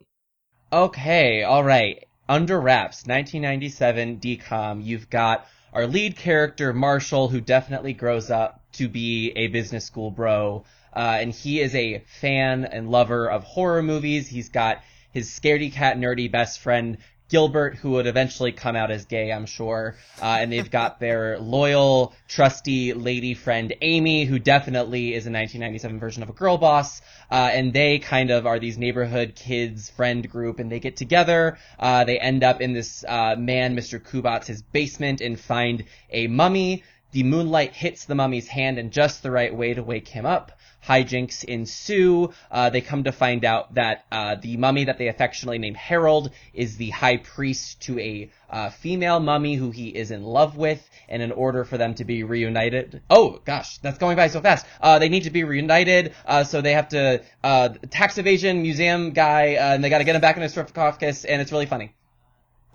Okay, 0.71 1.43
all 1.43 1.63
right. 1.63 2.03
Under 2.29 2.59
wraps, 2.59 3.05
1997 3.05 4.19
DCOM. 4.19 4.83
You've 4.83 5.09
got 5.09 5.47
our 5.73 5.87
lead 5.87 6.17
character 6.17 6.73
Marshall, 6.73 7.29
who 7.29 7.39
definitely 7.39 7.93
grows 7.93 8.29
up 8.29 8.61
to 8.73 8.89
be 8.89 9.31
a 9.35 9.47
business 9.47 9.85
school 9.85 10.11
bro, 10.11 10.65
uh, 10.93 11.17
and 11.21 11.31
he 11.31 11.61
is 11.61 11.73
a 11.73 12.03
fan 12.19 12.65
and 12.65 12.89
lover 12.89 13.29
of 13.29 13.43
horror 13.43 13.81
movies. 13.81 14.27
He's 14.27 14.49
got 14.49 14.81
his 15.11 15.29
scaredy 15.29 15.71
cat 15.71 15.97
nerdy 15.97 16.31
best 16.31 16.59
friend 16.59 16.97
Gilbert, 17.29 17.75
who 17.75 17.91
would 17.91 18.07
eventually 18.07 18.51
come 18.51 18.75
out 18.75 18.91
as 18.91 19.05
gay, 19.05 19.31
I'm 19.31 19.45
sure. 19.45 19.95
Uh, 20.21 20.37
and 20.39 20.51
they've 20.51 20.69
got 20.69 20.99
their 20.99 21.39
loyal, 21.39 22.13
trusty 22.27 22.93
lady 22.93 23.33
friend 23.33 23.73
Amy, 23.81 24.25
who 24.25 24.39
definitely 24.39 25.09
is 25.09 25.25
a 25.25 25.31
1997 25.31 25.99
version 25.99 26.23
of 26.23 26.29
a 26.29 26.33
girl 26.33 26.57
boss. 26.57 27.01
Uh, 27.29 27.49
and 27.51 27.73
they 27.73 27.99
kind 27.99 28.31
of 28.31 28.45
are 28.45 28.59
these 28.59 28.77
neighborhood 28.77 29.33
kids 29.35 29.89
friend 29.89 30.29
group, 30.29 30.59
and 30.59 30.71
they 30.71 30.79
get 30.79 30.95
together. 30.95 31.57
Uh, 31.77 32.03
they 32.03 32.19
end 32.19 32.43
up 32.43 32.61
in 32.61 32.73
this 32.73 33.03
uh, 33.07 33.35
man, 33.37 33.75
Mr. 33.75 33.99
Kubat's, 33.99 34.47
his 34.47 34.61
basement, 34.61 35.21
and 35.21 35.39
find 35.39 35.83
a 36.09 36.27
mummy. 36.27 36.83
The 37.11 37.23
moonlight 37.23 37.73
hits 37.73 38.05
the 38.05 38.15
mummy's 38.15 38.47
hand 38.47 38.77
in 38.77 38.91
just 38.91 39.23
the 39.23 39.31
right 39.31 39.55
way 39.55 39.73
to 39.73 39.83
wake 39.83 40.07
him 40.07 40.25
up 40.25 40.56
hijinks 40.87 41.43
ensue. 41.43 42.33
Uh, 42.49 42.69
they 42.69 42.81
come 42.81 43.03
to 43.03 43.11
find 43.11 43.43
out 43.43 43.73
that 43.75 44.05
uh, 44.11 44.35
the 44.35 44.57
mummy 44.57 44.85
that 44.85 44.97
they 44.97 45.07
affectionately 45.07 45.57
name 45.57 45.75
Harold 45.75 46.31
is 46.53 46.77
the 46.77 46.89
high 46.89 47.17
priest 47.17 47.81
to 47.83 47.99
a 47.99 48.31
uh, 48.49 48.69
female 48.69 49.19
mummy 49.19 49.55
who 49.55 49.71
he 49.71 49.89
is 49.89 50.11
in 50.11 50.23
love 50.23 50.55
with, 50.55 50.81
and 51.09 51.21
in 51.21 51.31
order 51.31 51.65
for 51.65 51.77
them 51.77 51.93
to 51.95 52.05
be 52.05 52.23
reunited, 52.23 53.01
oh 53.09 53.41
gosh, 53.43 53.77
that's 53.79 53.97
going 53.97 54.15
by 54.15 54.27
so 54.27 54.41
fast. 54.41 54.65
Uh, 54.81 54.99
they 54.99 55.09
need 55.09 55.23
to 55.23 55.31
be 55.31 55.43
reunited, 55.43 56.13
uh, 56.25 56.43
so 56.43 56.61
they 56.61 56.73
have 56.73 56.89
to 56.89 57.21
uh, 57.43 57.69
tax 57.89 58.17
evasion 58.17 58.61
museum 58.61 59.11
guy, 59.11 59.57
and 59.59 59.83
they 59.83 59.89
got 59.89 59.97
to 59.97 60.03
get 60.05 60.15
him 60.15 60.21
back 60.21 60.37
in 60.37 60.43
his 60.43 60.53
sarcophagus, 60.53 61.25
and 61.25 61.41
it's 61.41 61.51
really 61.51 61.65
funny. 61.65 61.93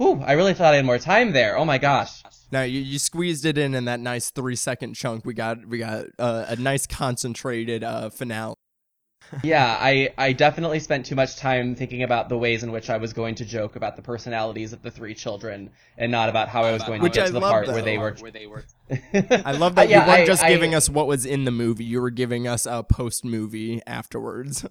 Whew, 0.02 0.20
I 0.26 0.32
really 0.32 0.52
thought 0.52 0.72
I 0.72 0.76
had 0.76 0.84
more 0.84 0.98
time 0.98 1.30
there. 1.30 1.56
Oh 1.56 1.64
my 1.64 1.78
gosh. 1.78 2.24
Now 2.50 2.62
you, 2.62 2.80
you 2.80 2.98
squeezed 2.98 3.46
it 3.46 3.56
in 3.56 3.72
in 3.72 3.84
that 3.84 4.00
nice 4.00 4.30
three 4.30 4.56
second 4.56 4.94
chunk. 4.94 5.24
We 5.24 5.32
got 5.32 5.64
we 5.64 5.78
got 5.78 6.06
uh, 6.18 6.46
a 6.48 6.56
nice 6.56 6.88
concentrated 6.88 7.84
uh, 7.84 8.10
finale. 8.10 8.56
yeah, 9.44 9.78
I 9.80 10.10
I 10.18 10.32
definitely 10.32 10.80
spent 10.80 11.06
too 11.06 11.14
much 11.14 11.36
time 11.36 11.76
thinking 11.76 12.02
about 12.02 12.28
the 12.28 12.36
ways 12.36 12.64
in 12.64 12.72
which 12.72 12.90
I 12.90 12.96
was 12.96 13.12
going 13.12 13.36
to 13.36 13.44
joke 13.44 13.76
about 13.76 13.94
the 13.94 14.02
personalities 14.02 14.72
of 14.72 14.82
the 14.82 14.90
three 14.90 15.14
children, 15.14 15.70
and 15.96 16.10
not 16.10 16.28
about 16.28 16.48
how 16.48 16.64
I 16.64 16.72
was 16.72 16.82
going 16.82 17.00
to 17.00 17.08
get 17.08 17.22
I 17.22 17.26
to 17.28 17.32
the 17.32 17.40
part 17.40 17.68
where 17.68 17.80
they 17.80 17.96
were. 17.96 18.16
Where 18.18 18.32
they 18.32 18.48
were. 18.48 18.64
I 18.90 19.52
love 19.52 19.76
that 19.76 19.88
yeah, 19.88 20.04
you 20.04 20.10
weren't 20.10 20.26
just 20.26 20.42
I, 20.42 20.48
giving 20.48 20.74
I, 20.74 20.78
us 20.78 20.88
what 20.90 21.06
was 21.06 21.24
in 21.24 21.44
the 21.44 21.52
movie; 21.52 21.84
you 21.84 22.02
were 22.02 22.10
giving 22.10 22.48
us 22.48 22.66
a 22.66 22.82
post 22.82 23.24
movie 23.24 23.80
afterwards. 23.86 24.66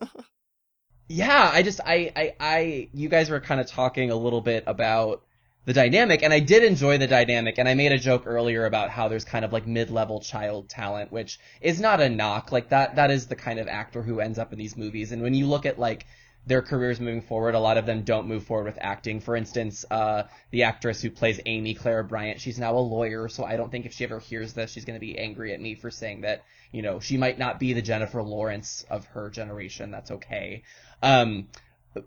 Yeah, 1.11 1.49
I 1.53 1.63
just 1.63 1.79
I 1.85 2.11
I 2.15 2.35
I 2.39 2.89
you 2.93 3.09
guys 3.09 3.29
were 3.29 3.39
kind 3.39 3.59
of 3.59 3.67
talking 3.67 4.11
a 4.11 4.15
little 4.15 4.41
bit 4.41 4.63
about 4.65 5.23
the 5.65 5.73
dynamic 5.73 6.23
and 6.23 6.33
I 6.33 6.39
did 6.39 6.63
enjoy 6.63 6.97
the 6.97 7.07
dynamic 7.07 7.59
and 7.59 7.69
I 7.69 7.75
made 7.75 7.91
a 7.91 7.99
joke 7.99 8.23
earlier 8.25 8.65
about 8.65 8.89
how 8.89 9.07
there's 9.07 9.25
kind 9.25 9.45
of 9.45 9.53
like 9.53 9.67
mid-level 9.67 10.19
child 10.21 10.69
talent 10.69 11.11
which 11.11 11.39
is 11.61 11.79
not 11.79 12.01
a 12.01 12.09
knock 12.09 12.51
like 12.51 12.69
that 12.69 12.95
that 12.95 13.11
is 13.11 13.27
the 13.27 13.35
kind 13.35 13.59
of 13.59 13.67
actor 13.67 14.01
who 14.01 14.21
ends 14.21 14.39
up 14.39 14.51
in 14.51 14.57
these 14.57 14.75
movies 14.75 15.11
and 15.11 15.21
when 15.21 15.35
you 15.35 15.45
look 15.45 15.67
at 15.67 15.77
like 15.77 16.07
their 16.45 16.61
careers 16.61 16.99
moving 16.99 17.21
forward. 17.21 17.55
A 17.55 17.59
lot 17.59 17.77
of 17.77 17.85
them 17.85 18.03
don't 18.03 18.27
move 18.27 18.43
forward 18.43 18.65
with 18.65 18.77
acting. 18.81 19.19
For 19.19 19.35
instance 19.35 19.85
uh, 19.89 20.23
the 20.51 20.63
actress 20.63 21.01
who 21.01 21.09
plays 21.09 21.39
Amy 21.45 21.73
Clara 21.73 22.03
Bryant 22.03 22.41
she's 22.41 22.59
now 22.59 22.75
a 22.75 22.79
lawyer 22.79 23.27
so 23.27 23.43
I 23.43 23.57
don't 23.57 23.71
think 23.71 23.85
if 23.85 23.93
she 23.93 24.03
ever 24.03 24.19
hears 24.19 24.53
this 24.53 24.71
she's 24.71 24.85
going 24.85 24.99
to 24.99 25.05
be 25.05 25.17
angry 25.17 25.53
at 25.53 25.61
me 25.61 25.75
for 25.75 25.91
saying 25.91 26.21
that 26.21 26.43
you 26.71 26.81
know 26.81 26.99
she 26.99 27.17
might 27.17 27.37
not 27.37 27.59
be 27.59 27.73
the 27.73 27.81
Jennifer 27.81 28.23
Lawrence 28.23 28.85
of 28.89 29.05
her 29.07 29.29
generation. 29.29 29.91
That's 29.91 30.11
okay. 30.11 30.63
Um, 31.01 31.47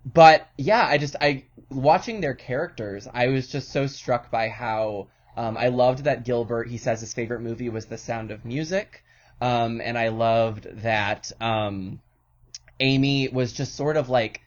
but 0.04 0.48
yeah, 0.56 0.86
I 0.86 0.98
just 0.98 1.16
I 1.20 1.44
watching 1.70 2.20
their 2.20 2.34
characters, 2.34 3.06
I 3.12 3.28
was 3.28 3.48
just 3.48 3.70
so 3.70 3.86
struck 3.86 4.30
by 4.30 4.48
how 4.48 5.08
um, 5.36 5.56
I 5.56 5.68
loved 5.68 6.04
that 6.04 6.24
Gilbert. 6.24 6.68
He 6.68 6.78
says 6.78 7.00
his 7.00 7.12
favorite 7.12 7.40
movie 7.40 7.68
was 7.68 7.86
The 7.86 7.98
Sound 7.98 8.30
of 8.30 8.44
Music, 8.44 9.04
um, 9.40 9.80
and 9.82 9.98
I 9.98 10.08
loved 10.08 10.66
that 10.82 11.30
um, 11.40 12.00
Amy 12.80 13.28
was 13.28 13.52
just 13.52 13.74
sort 13.74 13.96
of 13.96 14.08
like 14.08 14.40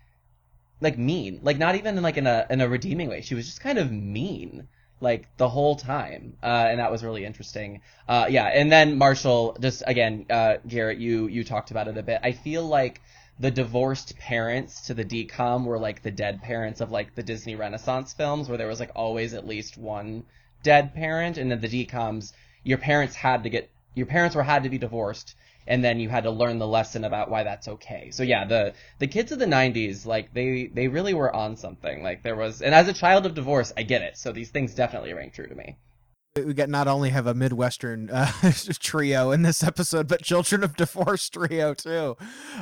like 0.80 0.98
mean, 0.98 1.40
like 1.44 1.58
not 1.58 1.76
even 1.76 1.98
in 1.98 2.04
like 2.04 2.18
in 2.18 2.28
a 2.28 2.46
in 2.50 2.62
a 2.62 2.68
redeeming 2.68 3.10
way. 3.10 3.22
She 3.22 3.36
was 3.36 3.46
just 3.46 3.62
kind 3.62 3.78
of 3.78 3.92
mean 3.92 4.68
like 5.00 5.28
the 5.38 5.50
whole 5.50 5.76
time, 5.76 6.38
uh, 6.42 6.68
and 6.70 6.80
that 6.80 6.92
was 6.92 7.04
really 7.04 7.26
interesting. 7.26 7.82
Uh, 8.08 8.26
yeah, 8.30 8.46
and 8.46 8.72
then 8.72 8.98
Marshall, 8.98 9.58
just 9.60 9.84
again, 9.86 10.26
uh, 10.30 10.58
Garrett, 10.68 10.98
you 11.00 11.28
you 11.28 11.44
talked 11.44 11.72
about 11.72 11.88
it 11.88 11.98
a 11.98 12.04
bit. 12.04 12.20
I 12.24 12.32
feel 12.32 12.66
like 12.66 13.02
the 13.40 13.52
divorced 13.52 14.18
parents 14.18 14.88
to 14.88 14.94
the 14.94 15.06
DCOM 15.06 15.66
were 15.66 15.78
like 15.80 16.02
the 16.02 16.12
dead 16.12 16.42
parents 16.42 16.82
of 16.82 16.92
like 16.92 17.13
the 17.16 17.24
Disney 17.24 17.56
Renaissance 17.56 18.13
films, 18.13 18.50
where 18.50 18.58
there 18.58 18.68
was 18.68 18.80
like 18.80 18.92
always 18.96 19.34
at 19.34 19.48
least 19.48 19.78
one 19.78 20.26
dead 20.63 20.94
parent, 20.94 21.38
and 21.38 21.52
then 21.52 21.62
the 21.62 21.86
DCOMs 21.86 22.34
your 22.63 22.78
parents 22.78 23.16
had 23.16 23.44
to 23.44 23.50
get 23.50 23.70
your 23.96 24.06
parents 24.06 24.36
were 24.36 24.44
had 24.44 24.63
to 24.63 24.70
be 24.70 24.78
divorced 24.78 25.36
and 25.67 25.84
then 25.84 25.99
you 25.99 26.10
had 26.10 26.23
to 26.23 26.32
learn 26.32 26.60
the 26.60 26.67
lesson 26.67 27.03
about 27.03 27.30
why 27.30 27.43
that's 27.43 27.67
okay. 27.67 28.10
So 28.12 28.23
yeah, 28.23 28.45
the 28.45 28.73
the 28.99 29.08
kids 29.08 29.32
of 29.32 29.39
the 29.39 29.45
90s 29.45 30.06
like 30.06 30.34
they 30.34 30.67
they 30.67 30.88
really 30.88 31.13
were 31.13 31.36
on 31.36 31.58
something. 31.58 32.03
Like 32.03 32.23
there 32.23 32.36
was 32.36 32.62
and 32.62 32.73
as 32.73 32.88
a 32.88 32.93
child 32.93 33.25
of 33.25 33.34
divorce, 33.34 33.73
I 33.77 33.84
get 33.84 34.01
it. 34.01 34.17
So 34.17 34.32
these 34.32 34.49
things 34.49 34.73
definitely 34.73 35.13
rang 35.13 35.32
true 35.32 35.47
to 35.47 35.56
me 35.56 35.77
we 36.45 36.54
get 36.54 36.69
not 36.69 36.88
only 36.88 37.10
have 37.10 37.28
a 37.28 37.34
midwestern 37.34 38.10
uh, 38.10 38.32
trio 38.80 39.32
in 39.32 39.41
this 39.41 39.63
episode 39.63 40.08
but 40.08 40.21
children 40.21 40.63
of 40.63 40.76
divorce 40.76 41.30
trio 41.32 41.73
too. 41.73 42.15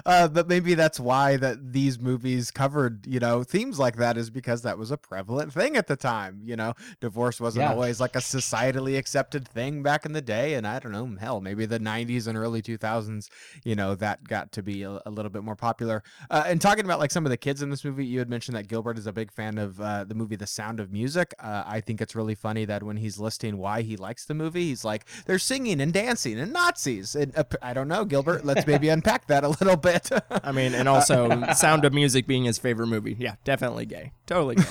Uh, 0.05 0.27
but 0.27 0.47
maybe 0.47 0.73
that's 0.73 0.99
why 0.99 1.37
that 1.37 1.73
these 1.73 1.99
movies 1.99 2.51
covered 2.51 3.05
you 3.05 3.19
know 3.19 3.43
themes 3.43 3.79
like 3.79 3.97
that 3.97 4.17
is 4.17 4.29
because 4.29 4.61
that 4.61 4.77
was 4.77 4.91
a 4.91 4.97
prevalent 4.97 5.53
thing 5.53 5.75
at 5.75 5.87
the 5.87 5.95
time 5.95 6.41
you 6.43 6.55
know? 6.55 6.73
Divorce 6.99 7.39
wasn't 7.39 7.63
yeah. 7.63 7.71
always 7.71 7.99
like 7.99 8.15
a 8.15 8.19
societally 8.19 8.97
accepted 8.97 9.47
thing 9.47 9.83
back 9.83 10.05
in 10.05 10.13
the 10.13 10.21
day 10.21 10.53
and 10.55 10.67
i 10.67 10.79
don't 10.79 10.91
know 10.91 11.15
hell 11.19 11.41
maybe 11.41 11.65
the 11.65 11.79
90s 11.79 12.27
and 12.27 12.37
early 12.37 12.61
2000s 12.61 13.29
you 13.63 13.75
know 13.75 13.95
that 13.95 14.27
got 14.27 14.51
to 14.51 14.63
be 14.63 14.83
a, 14.83 15.01
a 15.05 15.09
little 15.09 15.31
bit 15.31 15.43
more 15.43 15.55
popular. 15.55 16.03
Uh, 16.29 16.43
and 16.45 16.61
talking 16.61 16.85
about 16.85 16.99
like 16.99 17.11
some 17.11 17.25
of 17.25 17.29
the 17.29 17.37
kids 17.37 17.61
in 17.61 17.69
this 17.69 17.83
movie 17.83 18.05
you 18.05 18.19
had 18.19 18.29
mentioned 18.29 18.55
that 18.55 18.67
gilbert 18.67 18.97
is 18.97 19.07
a 19.07 19.13
big 19.13 19.31
fan 19.31 19.57
of 19.57 19.79
uh, 19.79 20.03
the 20.03 20.15
movie 20.15 20.35
the 20.35 20.47
sound 20.47 20.79
of 20.79 20.91
music. 20.91 21.33
Uh, 21.39 21.63
i 21.65 21.79
think 21.79 22.01
it's 22.01 22.15
really 22.15 22.35
funny 22.35 22.65
that 22.65 22.83
when 22.83 22.97
he's 22.97 23.19
listing 23.19 23.57
why 23.65 23.81
he 23.81 23.97
likes 23.97 24.25
the 24.25 24.35
movie. 24.35 24.67
He's 24.67 24.85
like, 24.85 25.05
they're 25.25 25.39
singing 25.39 25.81
and 25.81 25.91
dancing 25.91 26.37
and 26.39 26.53
Nazis. 26.53 27.15
And 27.15 27.35
uh, 27.35 27.45
I 27.63 27.73
don't 27.73 27.87
know, 27.87 28.05
Gilbert. 28.05 28.45
Let's 28.45 28.67
maybe 28.67 28.89
unpack 28.89 29.25
that 29.25 29.43
a 29.43 29.49
little 29.49 29.75
bit. 29.75 30.07
I 30.29 30.51
mean, 30.51 30.75
and 30.75 30.87
also 30.87 31.43
Sound 31.55 31.83
of 31.83 31.91
Music 31.91 32.27
being 32.27 32.43
his 32.43 32.59
favorite 32.59 32.87
movie. 32.87 33.15
Yeah, 33.17 33.37
definitely 33.43 33.87
gay. 33.87 34.11
Totally 34.27 34.57
gay. 34.57 34.63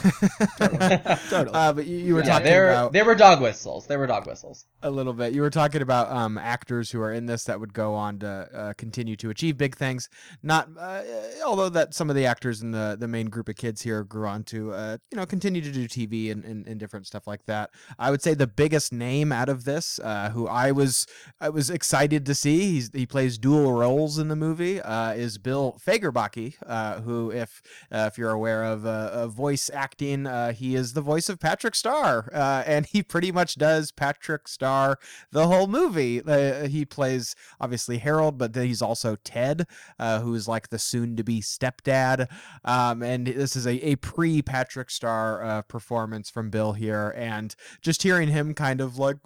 totally. 0.59 0.79
totally. 1.29 1.55
Uh, 1.55 1.73
but 1.73 1.87
you, 1.87 1.99
you 1.99 2.15
were 2.15 2.21
yeah, 2.21 2.39
talking 2.39 2.53
about 2.53 2.93
there 2.93 3.05
were 3.05 3.17
dog 3.17 3.41
whistles. 3.41 3.89
There 3.89 3.99
were 3.99 4.07
dog 4.07 4.29
whistles. 4.29 4.65
A 4.85 4.91
little 4.91 5.13
bit. 5.13 5.33
You 5.33 5.43
were 5.43 5.51
talking 5.51 5.83
about 5.83 6.13
um, 6.13 6.39
actors 6.39 6.93
who 6.93 7.01
are 7.01 7.13
in 7.13 7.27
this 7.27 7.45
that 7.45 7.59
would 7.59 7.75
go 7.75 7.95
on 7.95 8.21
to 8.21 8.29
uh, 8.29 8.73
continue 8.75 9.17
to 9.17 9.31
achieve 9.31 9.59
big 9.59 9.75
things. 9.75 10.09
Not 10.41 10.69
uh, 10.79 11.03
although 11.45 11.69
that 11.71 11.95
some 11.95 12.11
of 12.11 12.17
the 12.17 12.27
actors 12.27 12.63
in 12.63 12.71
the 12.71 12.97
the 12.97 13.09
main 13.09 13.27
group 13.27 13.49
of 13.49 13.57
kids 13.57 13.83
here 13.83 14.05
grew 14.05 14.29
on 14.29 14.45
to 14.45 14.73
uh, 14.73 14.99
you 15.11 15.17
know 15.17 15.27
continue 15.27 15.61
to 15.63 15.73
do 15.73 15.89
TV 15.89 16.31
and, 16.31 16.45
and, 16.45 16.69
and 16.69 16.79
different 16.79 17.09
stuff 17.09 17.27
like 17.27 17.45
that. 17.47 17.71
I 17.99 18.13
would 18.13 18.23
say 18.23 18.35
the 18.35 18.47
biggest 18.47 18.84
name 18.93 19.15
name 19.25 19.33
out 19.33 19.49
of 19.49 19.65
this, 19.65 19.99
uh, 20.01 20.31
who 20.31 20.47
I 20.47 20.73
was 20.73 21.07
I 21.41 21.49
was 21.49 21.71
excited 21.71 22.27
to 22.27 22.35
see. 22.35 22.73
He's, 22.73 22.91
he 22.93 23.07
plays 23.07 23.39
dual 23.39 23.73
roles 23.73 24.19
in 24.19 24.29
the 24.29 24.37
movie. 24.37 24.81
Uh, 24.81 25.13
is 25.13 25.39
Bill 25.39 25.79
Fagerbakke, 25.85 26.55
uh, 26.67 27.01
who, 27.01 27.31
if 27.31 27.63
uh, 27.93 28.09
if 28.11 28.19
you're 28.19 28.31
aware 28.31 28.65
of 28.65 28.87
uh, 28.87 29.27
voice 29.29 29.71
acting, 29.73 30.27
uh, 30.27 30.53
he 30.53 30.75
is 30.75 30.93
the 30.93 31.01
voice 31.01 31.29
of 31.29 31.39
Patrick 31.39 31.75
Star, 31.75 32.31
and 32.67 32.87
he 32.87 33.03
pretty 33.03 33.33
much 33.33 33.57
does 33.57 33.93
Patrick 33.93 34.49
Star 34.49 34.99
the 35.31 35.47
whole 35.47 35.67
movie. 35.67 36.23
he 36.69 36.85
plays 36.85 37.35
obviously 37.61 37.99
Harold, 37.99 38.39
but 38.39 38.55
he's 38.55 38.83
also 38.83 39.17
Ted, 39.17 39.67
who 39.99 40.35
is 40.35 40.49
like 40.49 40.69
the 40.69 40.79
soon-to-be 40.79 41.41
stepdad. 41.41 42.29
Um, 42.65 43.03
and 43.03 43.27
this 43.27 43.57
is 43.57 43.67
a, 43.67 43.75
a 43.87 43.97
pre 43.97 44.43
Patrick 44.43 44.91
Star 44.91 45.63
performance 45.69 46.31
from 46.31 46.51
Bill 46.51 46.73
here, 46.73 47.15
and 47.17 47.55
just 47.81 48.03
hearing 48.03 48.29
him 48.29 48.55
kind 48.55 48.74
of 48.81 48.99
like 48.99 49.17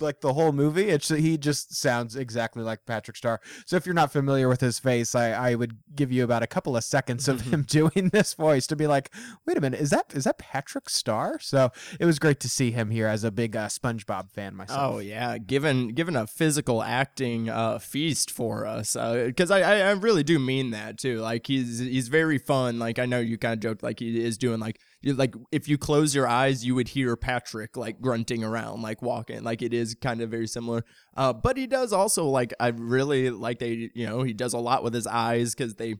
like 0.00 0.20
the 0.20 0.32
whole 0.34 0.52
movie. 0.52 0.88
It's 0.88 1.08
he 1.08 1.38
just 1.38 1.74
sounds 1.74 2.16
exactly 2.16 2.62
like 2.62 2.86
Patrick 2.86 3.16
Star. 3.16 3.40
So 3.66 3.76
if 3.76 3.86
you're 3.86 3.94
not 3.94 4.12
familiar 4.12 4.48
with 4.48 4.60
his 4.60 4.78
face, 4.78 5.14
I, 5.14 5.30
I 5.30 5.54
would 5.54 5.78
give 5.94 6.12
you 6.12 6.24
about 6.24 6.42
a 6.42 6.46
couple 6.46 6.76
of 6.76 6.84
seconds 6.84 7.28
of 7.28 7.42
him 7.42 7.62
doing 7.68 8.10
this 8.12 8.34
voice 8.34 8.66
to 8.68 8.76
be 8.76 8.86
like, 8.86 9.10
wait 9.46 9.56
a 9.56 9.60
minute, 9.60 9.80
is 9.80 9.90
that 9.90 10.12
is 10.14 10.24
that 10.24 10.38
Patrick 10.38 10.88
Star? 10.88 11.38
So 11.40 11.70
it 11.98 12.04
was 12.04 12.18
great 12.18 12.40
to 12.40 12.48
see 12.48 12.70
him 12.70 12.90
here 12.90 13.06
as 13.06 13.24
a 13.24 13.30
big 13.30 13.56
uh, 13.56 13.68
SpongeBob 13.68 14.30
fan 14.30 14.54
myself. 14.54 14.94
Oh 14.94 14.98
yeah, 14.98 15.38
given 15.38 15.88
given 15.88 16.16
a 16.16 16.26
physical 16.26 16.82
acting 16.82 17.48
uh, 17.48 17.78
feast 17.78 18.30
for 18.30 18.66
us, 18.66 18.94
because 18.94 19.50
uh, 19.50 19.54
I, 19.54 19.60
I 19.60 19.78
I 19.78 19.90
really 19.92 20.22
do 20.22 20.38
mean 20.38 20.70
that 20.70 20.98
too. 20.98 21.20
Like 21.20 21.46
he's 21.46 21.78
he's 21.78 22.08
very 22.08 22.38
fun. 22.38 22.78
Like 22.78 22.98
I 22.98 23.06
know 23.06 23.20
you 23.20 23.38
kind 23.38 23.54
of 23.54 23.60
joked 23.60 23.82
like 23.82 24.00
he 24.00 24.24
is 24.24 24.38
doing 24.38 24.60
like 24.60 24.80
like 25.04 25.34
if 25.52 25.68
you 25.68 25.78
close 25.78 26.14
your 26.14 26.26
eyes, 26.26 26.64
you 26.64 26.74
would 26.74 26.88
hear 26.88 27.16
Patrick 27.16 27.76
like 27.76 28.00
grunting 28.00 28.42
around, 28.42 28.82
like 28.82 29.00
walking. 29.00 29.42
Like 29.44 29.62
it 29.62 29.72
is 29.72 29.94
kind 29.94 30.20
of 30.20 30.30
very 30.30 30.48
similar. 30.48 30.84
Uh, 31.16 31.32
but 31.32 31.56
he 31.56 31.66
does 31.66 31.92
also 31.92 32.26
like 32.26 32.52
I 32.58 32.68
really 32.68 33.30
like 33.30 33.58
they 33.60 33.90
you 33.94 34.06
know 34.06 34.22
he 34.22 34.32
does 34.32 34.54
a 34.54 34.58
lot 34.58 34.82
with 34.82 34.94
his 34.94 35.06
eyes 35.06 35.54
because 35.54 35.76
they 35.76 35.96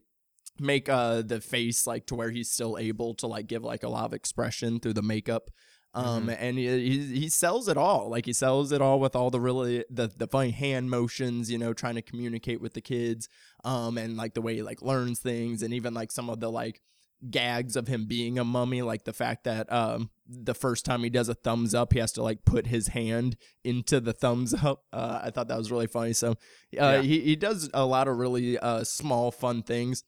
make 0.61 0.89
uh 0.89 1.23
the 1.23 1.41
face 1.41 1.87
like 1.87 2.07
to 2.07 2.15
where 2.15 2.31
he's 2.31 2.51
still 2.51 2.77
able 2.79 3.15
to 3.15 3.27
like 3.27 3.47
give 3.47 3.63
like 3.63 3.83
a 3.83 3.89
lot 3.89 4.05
of 4.05 4.13
expression 4.13 4.81
through 4.81 4.93
the 4.93 5.03
makeup 5.03 5.51
um 5.95 6.23
mm-hmm. 6.23 6.31
and 6.31 6.59
he, 6.59 6.67
he 6.67 7.21
he 7.21 7.29
sells 7.29 7.69
it 7.69 7.77
all 7.77 8.11
like 8.11 8.27
he 8.27 8.33
sells 8.33 8.73
it 8.73 8.83
all 8.83 8.99
with 8.99 9.15
all 9.15 9.31
the 9.31 9.41
really 9.41 9.85
the 9.89 10.11
the 10.17 10.27
funny 10.27 10.51
hand 10.51 10.91
motions 10.91 11.51
you 11.51 11.59
know 11.59 11.73
trying 11.73 11.95
to 11.95 12.03
communicate 12.03 12.61
with 12.61 12.75
the 12.75 12.81
kids 12.81 13.29
um 13.65 13.97
and 13.97 14.17
like 14.17 14.35
the 14.35 14.43
way 14.43 14.57
he 14.57 14.63
like 14.63 14.83
learns 14.83 15.21
things 15.21 15.63
and 15.63 15.73
even 15.73 15.95
like 15.95 16.11
some 16.11 16.29
of 16.29 16.41
the 16.41 16.51
like 16.51 16.83
gags 17.31 17.77
of 17.77 17.89
him 17.89 18.07
being 18.07 18.39
a 18.39 18.45
mummy, 18.45 18.83
like 18.83 19.05
the 19.05 19.13
fact 19.13 19.45
that 19.45 19.71
um, 19.73 20.11
the 20.29 20.55
first 20.55 20.85
time 20.85 21.03
he 21.03 21.11
does 21.11 21.29
a 21.29 21.35
thumbs 21.35 21.75
up, 21.75 21.93
he 21.93 21.99
has 21.99 22.13
to 22.13 22.23
like 22.23 22.45
put 22.45 22.67
his 22.67 22.89
hand 22.89 23.37
into 23.65 24.01
the 24.01 24.13
thumbs 24.13 24.55
up. 24.55 24.85
Uh, 24.93 25.21
I 25.25 25.31
thought 25.31 25.49
that 25.49 25.59
was 25.59 25.71
really 25.71 25.87
funny. 25.87 26.13
So 26.13 26.31
uh, 26.31 26.35
yeah. 26.73 27.03
he 27.03 27.21
he 27.21 27.37
does 27.37 27.69
a 27.75 27.85
lot 27.85 28.09
of 28.09 28.17
really 28.17 28.59
uh, 28.59 28.85
small 28.85 29.31
fun 29.31 29.63
things. 29.63 30.03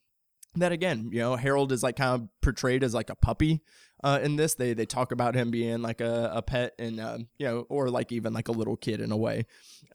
That 0.55 0.71
again, 0.71 1.09
you 1.13 1.19
know, 1.19 1.35
Harold 1.35 1.71
is 1.71 1.83
like 1.83 1.95
kind 1.95 2.21
of 2.21 2.27
portrayed 2.41 2.83
as 2.83 2.93
like 2.93 3.09
a 3.09 3.15
puppy 3.15 3.61
uh, 4.03 4.19
in 4.21 4.35
this. 4.35 4.55
They 4.55 4.73
they 4.73 4.85
talk 4.85 5.11
about 5.11 5.35
him 5.35 5.51
being 5.51 5.81
like 5.81 6.01
a, 6.01 6.31
a 6.33 6.41
pet 6.41 6.73
and 6.79 6.99
uh, 6.99 7.19
you 7.37 7.45
know, 7.45 7.65
or 7.69 7.89
like 7.89 8.11
even 8.11 8.33
like 8.33 8.47
a 8.47 8.51
little 8.51 8.77
kid 8.77 9.01
in 9.01 9.11
a 9.11 9.17
way. 9.17 9.45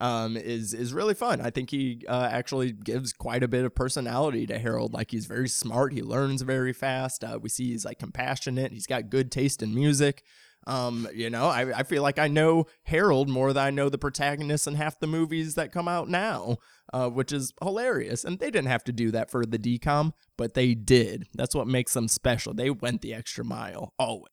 Um, 0.00 0.36
is 0.36 0.74
is 0.74 0.92
really 0.92 1.14
fun. 1.14 1.40
I 1.40 1.50
think 1.50 1.70
he 1.70 2.04
uh, 2.08 2.28
actually 2.30 2.72
gives 2.72 3.12
quite 3.12 3.42
a 3.42 3.48
bit 3.48 3.64
of 3.64 3.74
personality 3.74 4.46
to 4.46 4.58
Harold. 4.58 4.92
Like 4.92 5.10
he's 5.10 5.26
very 5.26 5.48
smart. 5.48 5.92
He 5.92 6.02
learns 6.02 6.42
very 6.42 6.72
fast. 6.72 7.24
Uh, 7.24 7.38
we 7.40 7.48
see 7.48 7.70
he's 7.70 7.84
like 7.84 7.98
compassionate. 7.98 8.72
He's 8.72 8.86
got 8.86 9.10
good 9.10 9.32
taste 9.32 9.62
in 9.62 9.74
music. 9.74 10.22
Um, 10.66 11.08
you 11.14 11.30
know, 11.30 11.46
I, 11.46 11.78
I 11.78 11.82
feel 11.84 12.02
like 12.02 12.18
I 12.18 12.28
know 12.28 12.66
Harold 12.84 13.28
more 13.28 13.52
than 13.52 13.64
I 13.64 13.70
know 13.70 13.88
the 13.88 13.98
protagonists 13.98 14.66
in 14.66 14.74
half 14.74 14.98
the 14.98 15.06
movies 15.06 15.54
that 15.54 15.72
come 15.72 15.86
out 15.86 16.08
now, 16.08 16.56
uh, 16.92 17.08
which 17.08 17.32
is 17.32 17.52
hilarious. 17.62 18.24
And 18.24 18.38
they 18.38 18.50
didn't 18.50 18.70
have 18.70 18.84
to 18.84 18.92
do 18.92 19.10
that 19.12 19.30
for 19.30 19.46
the 19.46 19.58
DCOM, 19.58 20.12
but 20.36 20.54
they 20.54 20.74
did. 20.74 21.26
That's 21.34 21.54
what 21.54 21.68
makes 21.68 21.94
them 21.94 22.08
special. 22.08 22.52
They 22.52 22.70
went 22.70 23.02
the 23.02 23.14
extra 23.14 23.44
mile, 23.44 23.94
always. 23.98 24.32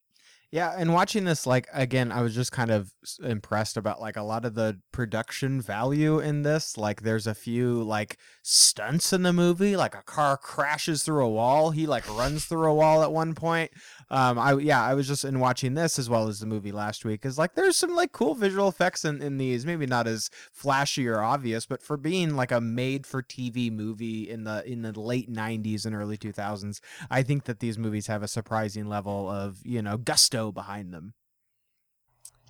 Yeah, 0.53 0.75
and 0.77 0.93
watching 0.93 1.23
this, 1.23 1.47
like 1.47 1.67
again, 1.73 2.11
I 2.11 2.21
was 2.21 2.35
just 2.35 2.51
kind 2.51 2.69
of 2.69 2.91
impressed 3.23 3.75
about 3.75 3.99
like 3.99 4.17
a 4.17 4.21
lot 4.21 4.45
of 4.45 4.53
the 4.53 4.79
production 4.91 5.59
value 5.59 6.19
in 6.19 6.43
this. 6.43 6.77
Like, 6.77 7.01
there's 7.01 7.25
a 7.25 7.33
few 7.33 7.81
like 7.81 8.19
stunts 8.43 9.11
in 9.11 9.23
the 9.23 9.33
movie, 9.33 9.75
like 9.75 9.95
a 9.95 10.03
car 10.03 10.37
crashes 10.37 11.01
through 11.01 11.25
a 11.25 11.29
wall. 11.29 11.71
He 11.71 11.87
like 11.87 12.07
runs 12.07 12.45
through 12.45 12.69
a 12.69 12.75
wall 12.75 13.01
at 13.01 13.11
one 13.11 13.33
point. 13.33 13.71
Um, 14.13 14.37
I 14.37 14.53
yeah, 14.59 14.83
I 14.83 14.93
was 14.93 15.07
just 15.07 15.25
in 15.25 15.39
watching 15.39 15.73
this 15.73 15.97
as 15.97 16.07
well 16.07 16.27
as 16.27 16.39
the 16.39 16.45
movie 16.45 16.71
last 16.71 17.03
week. 17.03 17.25
Is 17.25 17.39
like 17.39 17.55
there's 17.55 17.75
some 17.75 17.95
like 17.95 18.11
cool 18.11 18.35
visual 18.35 18.67
effects 18.67 19.03
in 19.03 19.23
in 19.23 19.39
these. 19.39 19.65
Maybe 19.65 19.87
not 19.87 20.05
as 20.05 20.29
flashy 20.51 21.07
or 21.07 21.19
obvious, 21.19 21.65
but 21.65 21.81
for 21.81 21.97
being 21.97 22.35
like 22.35 22.51
a 22.51 22.61
made 22.61 23.07
for 23.07 23.23
TV 23.23 23.71
movie 23.71 24.29
in 24.29 24.43
the 24.43 24.63
in 24.71 24.83
the 24.83 24.91
late 24.99 25.33
'90s 25.33 25.87
and 25.87 25.95
early 25.95 26.15
2000s, 26.15 26.79
I 27.09 27.23
think 27.23 27.45
that 27.45 27.59
these 27.59 27.79
movies 27.79 28.05
have 28.05 28.21
a 28.21 28.27
surprising 28.27 28.85
level 28.85 29.27
of 29.27 29.57
you 29.65 29.81
know 29.81 29.97
gusto 29.97 30.51
behind 30.51 30.93
them. 30.93 31.15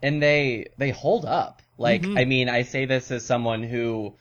And 0.01 0.21
they 0.21 0.67
they 0.77 0.89
hold 0.89 1.23
up. 1.23 1.61
Like 1.77 2.01
mm-hmm. 2.01 2.17
I 2.17 2.25
mean, 2.25 2.49
I 2.49 2.63
say 2.63 2.83
this 2.83 3.09
as 3.09 3.25
someone 3.25 3.63
who 3.63 4.17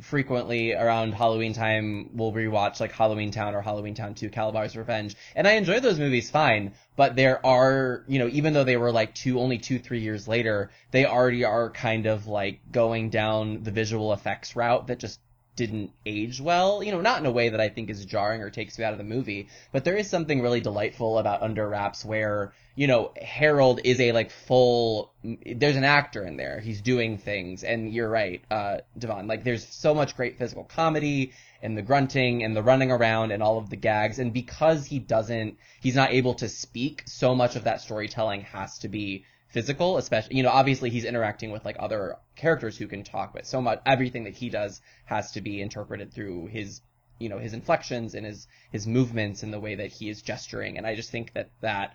frequently 0.00 0.74
around 0.74 1.12
Halloween 1.12 1.52
time 1.52 2.16
will 2.16 2.32
rewatch 2.32 2.80
like 2.80 2.92
Halloween 2.92 3.30
Town 3.30 3.54
or 3.54 3.62
Halloween 3.62 3.94
Town 3.94 4.14
2 4.14 4.30
Kalabar's 4.30 4.76
Revenge. 4.76 5.16
And 5.34 5.46
I 5.46 5.52
enjoy 5.52 5.80
those 5.80 5.98
movies 5.98 6.30
fine, 6.30 6.72
but 6.96 7.16
there 7.16 7.44
are, 7.44 8.04
you 8.08 8.18
know, 8.18 8.28
even 8.28 8.52
though 8.52 8.64
they 8.64 8.76
were 8.76 8.92
like 8.92 9.14
two, 9.14 9.40
only 9.40 9.58
two, 9.58 9.78
three 9.78 10.00
years 10.00 10.26
later, 10.26 10.70
they 10.90 11.06
already 11.06 11.44
are 11.44 11.70
kind 11.70 12.06
of 12.06 12.26
like 12.26 12.60
going 12.70 13.10
down 13.10 13.62
the 13.62 13.70
visual 13.70 14.12
effects 14.12 14.56
route 14.56 14.86
that 14.88 14.98
just 14.98 15.20
didn't 15.56 15.92
age 16.06 16.40
well. 16.40 16.82
You 16.82 16.92
know, 16.92 17.00
not 17.00 17.20
in 17.20 17.26
a 17.26 17.30
way 17.30 17.50
that 17.50 17.60
I 17.60 17.68
think 17.68 17.90
is 17.90 18.04
jarring 18.04 18.42
or 18.42 18.50
takes 18.50 18.78
me 18.78 18.84
out 18.84 18.92
of 18.92 18.98
the 18.98 19.04
movie, 19.04 19.48
but 19.72 19.84
there 19.84 19.96
is 19.96 20.08
something 20.08 20.40
really 20.40 20.60
delightful 20.60 21.18
about 21.18 21.42
Under 21.42 21.68
Wraps 21.68 22.04
where, 22.04 22.52
you 22.74 22.86
know, 22.86 23.12
Harold 23.20 23.80
is 23.84 24.00
a 24.00 24.12
like 24.12 24.30
full, 24.30 25.12
there's 25.22 25.76
an 25.76 25.84
actor 25.84 26.24
in 26.24 26.36
there. 26.36 26.60
He's 26.60 26.80
doing 26.80 27.18
things. 27.18 27.62
And 27.64 27.92
you're 27.92 28.08
right, 28.08 28.42
uh, 28.50 28.78
Devon, 28.98 29.26
like 29.26 29.44
there's 29.44 29.66
so 29.66 29.94
much 29.94 30.16
great 30.16 30.38
physical 30.38 30.64
comedy 30.64 31.32
and 31.62 31.76
the 31.76 31.82
grunting 31.82 32.42
and 32.42 32.56
the 32.56 32.62
running 32.62 32.90
around 32.90 33.32
and 33.32 33.42
all 33.42 33.58
of 33.58 33.70
the 33.70 33.76
gags. 33.76 34.18
And 34.18 34.32
because 34.32 34.86
he 34.86 34.98
doesn't, 34.98 35.58
he's 35.80 35.94
not 35.94 36.12
able 36.12 36.34
to 36.34 36.48
speak, 36.48 37.02
so 37.06 37.34
much 37.34 37.56
of 37.56 37.64
that 37.64 37.82
storytelling 37.82 38.42
has 38.42 38.78
to 38.78 38.88
be 38.88 39.24
physical, 39.50 39.98
especially, 39.98 40.36
you 40.36 40.42
know, 40.42 40.50
obviously 40.50 40.90
he's 40.90 41.04
interacting 41.04 41.50
with 41.50 41.64
like 41.64 41.76
other 41.78 42.16
characters 42.36 42.76
who 42.76 42.86
can 42.86 43.02
talk, 43.04 43.32
but 43.32 43.46
so 43.46 43.60
much, 43.60 43.80
everything 43.84 44.24
that 44.24 44.34
he 44.34 44.48
does 44.48 44.80
has 45.04 45.32
to 45.32 45.40
be 45.40 45.60
interpreted 45.60 46.12
through 46.12 46.46
his, 46.46 46.80
you 47.18 47.28
know, 47.28 47.38
his 47.38 47.52
inflections 47.52 48.14
and 48.14 48.24
his, 48.24 48.46
his 48.72 48.86
movements 48.86 49.42
and 49.42 49.52
the 49.52 49.60
way 49.60 49.74
that 49.74 49.92
he 49.92 50.08
is 50.08 50.22
gesturing. 50.22 50.78
And 50.78 50.86
I 50.86 50.94
just 50.94 51.10
think 51.10 51.32
that 51.34 51.50
that, 51.60 51.94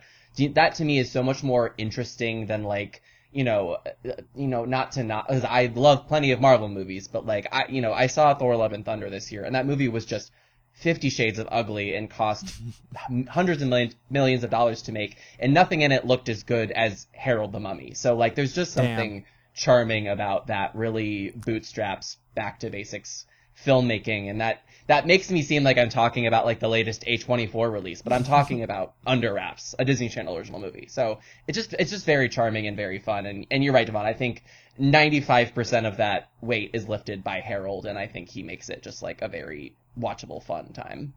that 0.54 0.76
to 0.76 0.86
me 0.86 1.00
is 1.00 1.12
so 1.12 1.24
much 1.24 1.44
more 1.44 1.74
interesting 1.78 2.46
than 2.46 2.64
like, 2.64 3.02
you 3.32 3.44
know, 3.44 3.78
uh, 4.06 4.12
you 4.36 4.48
know, 4.48 4.66
not 4.66 4.94
to 4.94 5.04
not, 5.04 5.28
cause 5.28 5.44
I 5.44 5.72
love 5.74 6.08
plenty 6.08 6.32
of 6.32 6.42
Marvel 6.42 6.70
movies, 6.70 7.08
but 7.08 7.26
like, 7.26 7.48
I, 7.52 7.66
you 7.70 7.82
know, 7.82 7.94
I 7.94 8.08
saw 8.08 8.34
Thor 8.34 8.56
Love 8.56 8.74
and 8.74 8.86
Thunder 8.86 9.10
this 9.10 9.32
year, 9.32 9.44
and 9.44 9.56
that 9.56 9.66
movie 9.66 9.88
was 9.88 10.06
just 10.06 10.32
Fifty 10.76 11.10
Shades 11.10 11.40
of 11.40 11.48
Ugly 11.52 11.96
and 11.96 12.10
cost 12.10 12.54
hundreds 13.30 13.62
of 13.62 13.70
millions, 13.70 13.96
millions 14.10 14.44
of 14.44 14.50
dollars 14.50 14.84
to 14.84 14.92
make, 14.92 15.18
and 15.40 15.54
nothing 15.54 15.82
in 15.82 15.92
it 15.92 16.06
looked 16.06 16.30
as 16.30 16.44
good 16.44 16.72
as 16.72 17.08
Harold 17.14 17.52
the 17.52 17.60
Mummy. 17.60 17.94
So 17.94 18.16
like, 18.16 18.36
there's 18.36 18.54
just 18.54 18.76
Damn. 18.76 18.86
something 18.86 19.26
charming 19.54 20.08
about 20.08 20.48
that 20.48 20.76
really 20.76 21.32
bootstraps 21.32 22.18
back 22.36 22.60
to 22.60 22.70
basics 22.70 23.26
filmmaking 23.66 24.30
and 24.30 24.42
that 24.42 24.62
that 24.88 25.08
makes 25.08 25.32
me 25.32 25.42
seem 25.42 25.64
like 25.64 25.78
I'm 25.78 25.90
talking 25.90 26.28
about 26.28 26.46
like 26.46 26.60
the 26.60 26.68
latest 26.68 27.06
A24 27.06 27.72
release, 27.72 28.02
but 28.02 28.14
I'm 28.14 28.24
talking 28.36 28.62
about 28.62 28.94
Under 29.06 29.34
Wraps, 29.34 29.74
a 29.80 29.86
Disney 29.86 30.10
Channel 30.10 30.38
original 30.38 30.60
movie. 30.60 30.88
So 30.90 31.20
it's 31.48 31.56
just 31.56 31.74
it's 31.74 31.90
just 31.90 32.06
very 32.06 32.30
charming 32.30 32.68
and 32.68 32.78
very 32.78 33.00
fun. 33.00 33.26
And 33.26 33.48
and 33.50 33.64
you're 33.64 33.74
right, 33.74 33.88
Devon. 33.88 34.06
I 34.06 34.14
think 34.14 34.44
95% 34.80 35.88
of 35.88 35.98
that 35.98 36.30
weight 36.42 36.72
is 36.74 36.88
lifted 36.88 37.24
by 37.24 37.40
Harold, 37.40 37.86
and 37.86 37.98
I 37.98 38.08
think 38.08 38.30
he 38.30 38.44
makes 38.44 38.70
it 38.70 38.84
just 38.84 39.02
like 39.02 39.22
a 39.22 39.28
very 39.28 39.76
watchable, 39.98 40.44
fun 40.44 40.74
time. 40.74 41.14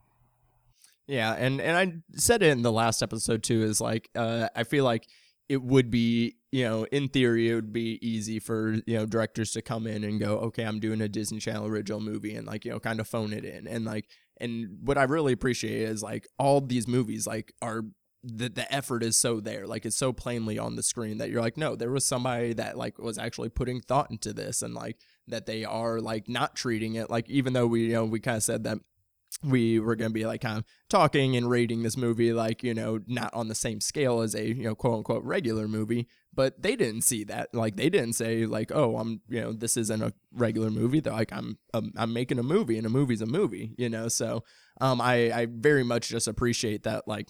Yeah, 1.06 1.32
and 1.32 1.60
and 1.60 1.76
I 1.76 2.18
said 2.18 2.42
it 2.42 2.50
in 2.50 2.62
the 2.62 2.72
last 2.72 3.02
episode 3.02 3.42
too. 3.42 3.62
Is 3.62 3.80
like 3.80 4.10
uh, 4.14 4.48
I 4.54 4.64
feel 4.64 4.84
like 4.84 5.06
it 5.48 5.62
would 5.62 5.90
be 5.90 6.36
you 6.52 6.64
know 6.64 6.84
in 6.84 7.08
theory 7.08 7.50
it 7.50 7.54
would 7.54 7.72
be 7.72 7.98
easy 8.06 8.38
for 8.38 8.74
you 8.86 8.98
know 8.98 9.06
directors 9.06 9.52
to 9.52 9.62
come 9.62 9.86
in 9.86 10.04
and 10.04 10.20
go 10.20 10.38
okay 10.38 10.64
I'm 10.64 10.80
doing 10.80 11.00
a 11.00 11.08
Disney 11.08 11.38
Channel 11.38 11.66
original 11.66 12.00
movie 12.00 12.34
and 12.34 12.46
like 12.46 12.64
you 12.64 12.70
know 12.70 12.80
kind 12.80 13.00
of 13.00 13.08
phone 13.08 13.32
it 13.32 13.44
in 13.44 13.66
and 13.66 13.84
like 13.84 14.06
and 14.40 14.78
what 14.82 14.98
I 14.98 15.04
really 15.04 15.32
appreciate 15.32 15.82
is 15.82 16.02
like 16.02 16.26
all 16.38 16.60
these 16.60 16.86
movies 16.86 17.26
like 17.26 17.52
are 17.60 17.82
the 18.24 18.48
the 18.48 18.72
effort 18.72 19.02
is 19.02 19.16
so 19.16 19.40
there 19.40 19.66
like 19.66 19.86
it's 19.86 19.96
so 19.96 20.12
plainly 20.12 20.58
on 20.58 20.74
the 20.74 20.82
screen 20.82 21.18
that 21.18 21.30
you're 21.30 21.40
like 21.40 21.56
no 21.56 21.76
there 21.76 21.90
was 21.90 22.04
somebody 22.04 22.52
that 22.52 22.76
like 22.76 22.98
was 22.98 23.16
actually 23.16 23.48
putting 23.48 23.80
thought 23.80 24.10
into 24.10 24.32
this 24.32 24.60
and 24.60 24.74
like 24.74 24.98
that 25.28 25.46
they 25.46 25.64
are 25.64 26.00
like 26.00 26.28
not 26.28 26.56
treating 26.56 26.94
it 26.94 27.10
like 27.10 27.28
even 27.30 27.52
though 27.52 27.66
we 27.66 27.86
you 27.86 27.92
know 27.92 28.04
we 28.04 28.18
kind 28.18 28.36
of 28.36 28.42
said 28.42 28.64
that 28.64 28.78
we 29.44 29.78
were 29.78 29.94
going 29.94 30.10
to 30.10 30.14
be 30.14 30.26
like 30.26 30.40
kind 30.40 30.58
of 30.58 30.64
talking 30.88 31.36
and 31.36 31.50
rating 31.50 31.82
this 31.82 31.96
movie 31.96 32.32
like 32.32 32.62
you 32.62 32.74
know 32.74 32.98
not 33.06 33.32
on 33.34 33.48
the 33.48 33.54
same 33.54 33.80
scale 33.80 34.20
as 34.20 34.34
a 34.34 34.48
you 34.48 34.64
know 34.64 34.74
quote 34.74 34.96
unquote 34.96 35.22
regular 35.22 35.68
movie 35.68 36.08
but 36.34 36.62
they 36.62 36.76
didn't 36.76 37.02
see 37.02 37.24
that. 37.24 37.52
Like 37.52 37.74
they 37.76 37.90
didn't 37.90 38.12
say 38.12 38.46
like 38.46 38.72
oh 38.72 38.96
i'm 38.96 39.20
you 39.28 39.40
know 39.40 39.52
this 39.52 39.76
isn't 39.76 40.02
a 40.02 40.12
regular 40.32 40.70
movie 40.70 41.00
they're 41.00 41.12
like 41.12 41.32
i'm 41.32 41.58
i'm, 41.74 41.92
I'm 41.96 42.12
making 42.12 42.38
a 42.38 42.42
movie 42.42 42.78
and 42.78 42.86
a 42.86 42.90
movie's 42.90 43.22
a 43.22 43.26
movie 43.26 43.74
you 43.78 43.88
know 43.88 44.08
so 44.08 44.44
um 44.80 45.00
i 45.00 45.32
i 45.32 45.46
very 45.50 45.84
much 45.84 46.08
just 46.08 46.28
appreciate 46.28 46.84
that 46.84 47.06
like 47.06 47.28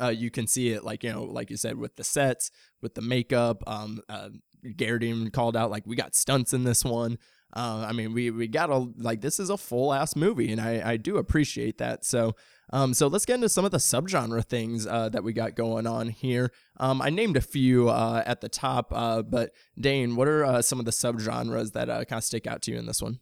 uh, 0.00 0.08
you 0.08 0.30
can 0.30 0.46
see 0.46 0.70
it 0.70 0.84
like 0.84 1.02
you 1.02 1.12
know 1.12 1.24
like 1.24 1.50
you 1.50 1.56
said 1.56 1.76
with 1.76 1.96
the 1.96 2.04
sets 2.04 2.50
with 2.82 2.94
the 2.94 3.00
makeup 3.00 3.62
um 3.66 4.00
uh 4.08 4.28
garrett 4.76 5.02
even 5.02 5.30
called 5.30 5.56
out 5.56 5.70
like 5.70 5.86
we 5.86 5.96
got 5.96 6.14
stunts 6.14 6.52
in 6.52 6.64
this 6.64 6.84
one 6.84 7.18
uh, 7.52 7.84
I 7.88 7.92
mean, 7.92 8.12
we 8.12 8.30
we 8.30 8.46
got 8.46 8.70
a 8.70 8.88
like 8.96 9.20
this 9.20 9.40
is 9.40 9.50
a 9.50 9.56
full 9.56 9.92
ass 9.92 10.14
movie, 10.14 10.52
and 10.52 10.60
I 10.60 10.92
I 10.92 10.96
do 10.96 11.16
appreciate 11.16 11.78
that. 11.78 12.04
So 12.04 12.36
um 12.72 12.94
so 12.94 13.08
let's 13.08 13.26
get 13.26 13.34
into 13.34 13.48
some 13.48 13.64
of 13.64 13.72
the 13.72 13.78
subgenre 13.78 14.44
things 14.44 14.86
uh, 14.86 15.08
that 15.08 15.24
we 15.24 15.32
got 15.32 15.56
going 15.56 15.86
on 15.86 16.08
here. 16.08 16.52
Um, 16.78 17.02
I 17.02 17.10
named 17.10 17.36
a 17.36 17.40
few 17.40 17.88
uh, 17.88 18.22
at 18.24 18.40
the 18.40 18.48
top, 18.48 18.92
uh, 18.92 19.22
but 19.22 19.50
Dane, 19.78 20.14
what 20.14 20.28
are 20.28 20.44
uh, 20.44 20.62
some 20.62 20.78
of 20.78 20.84
the 20.84 20.92
subgenres 20.92 21.72
that 21.72 21.90
uh, 21.90 22.04
kind 22.04 22.18
of 22.18 22.24
stick 22.24 22.46
out 22.46 22.62
to 22.62 22.72
you 22.72 22.78
in 22.78 22.86
this 22.86 23.02
one? 23.02 23.18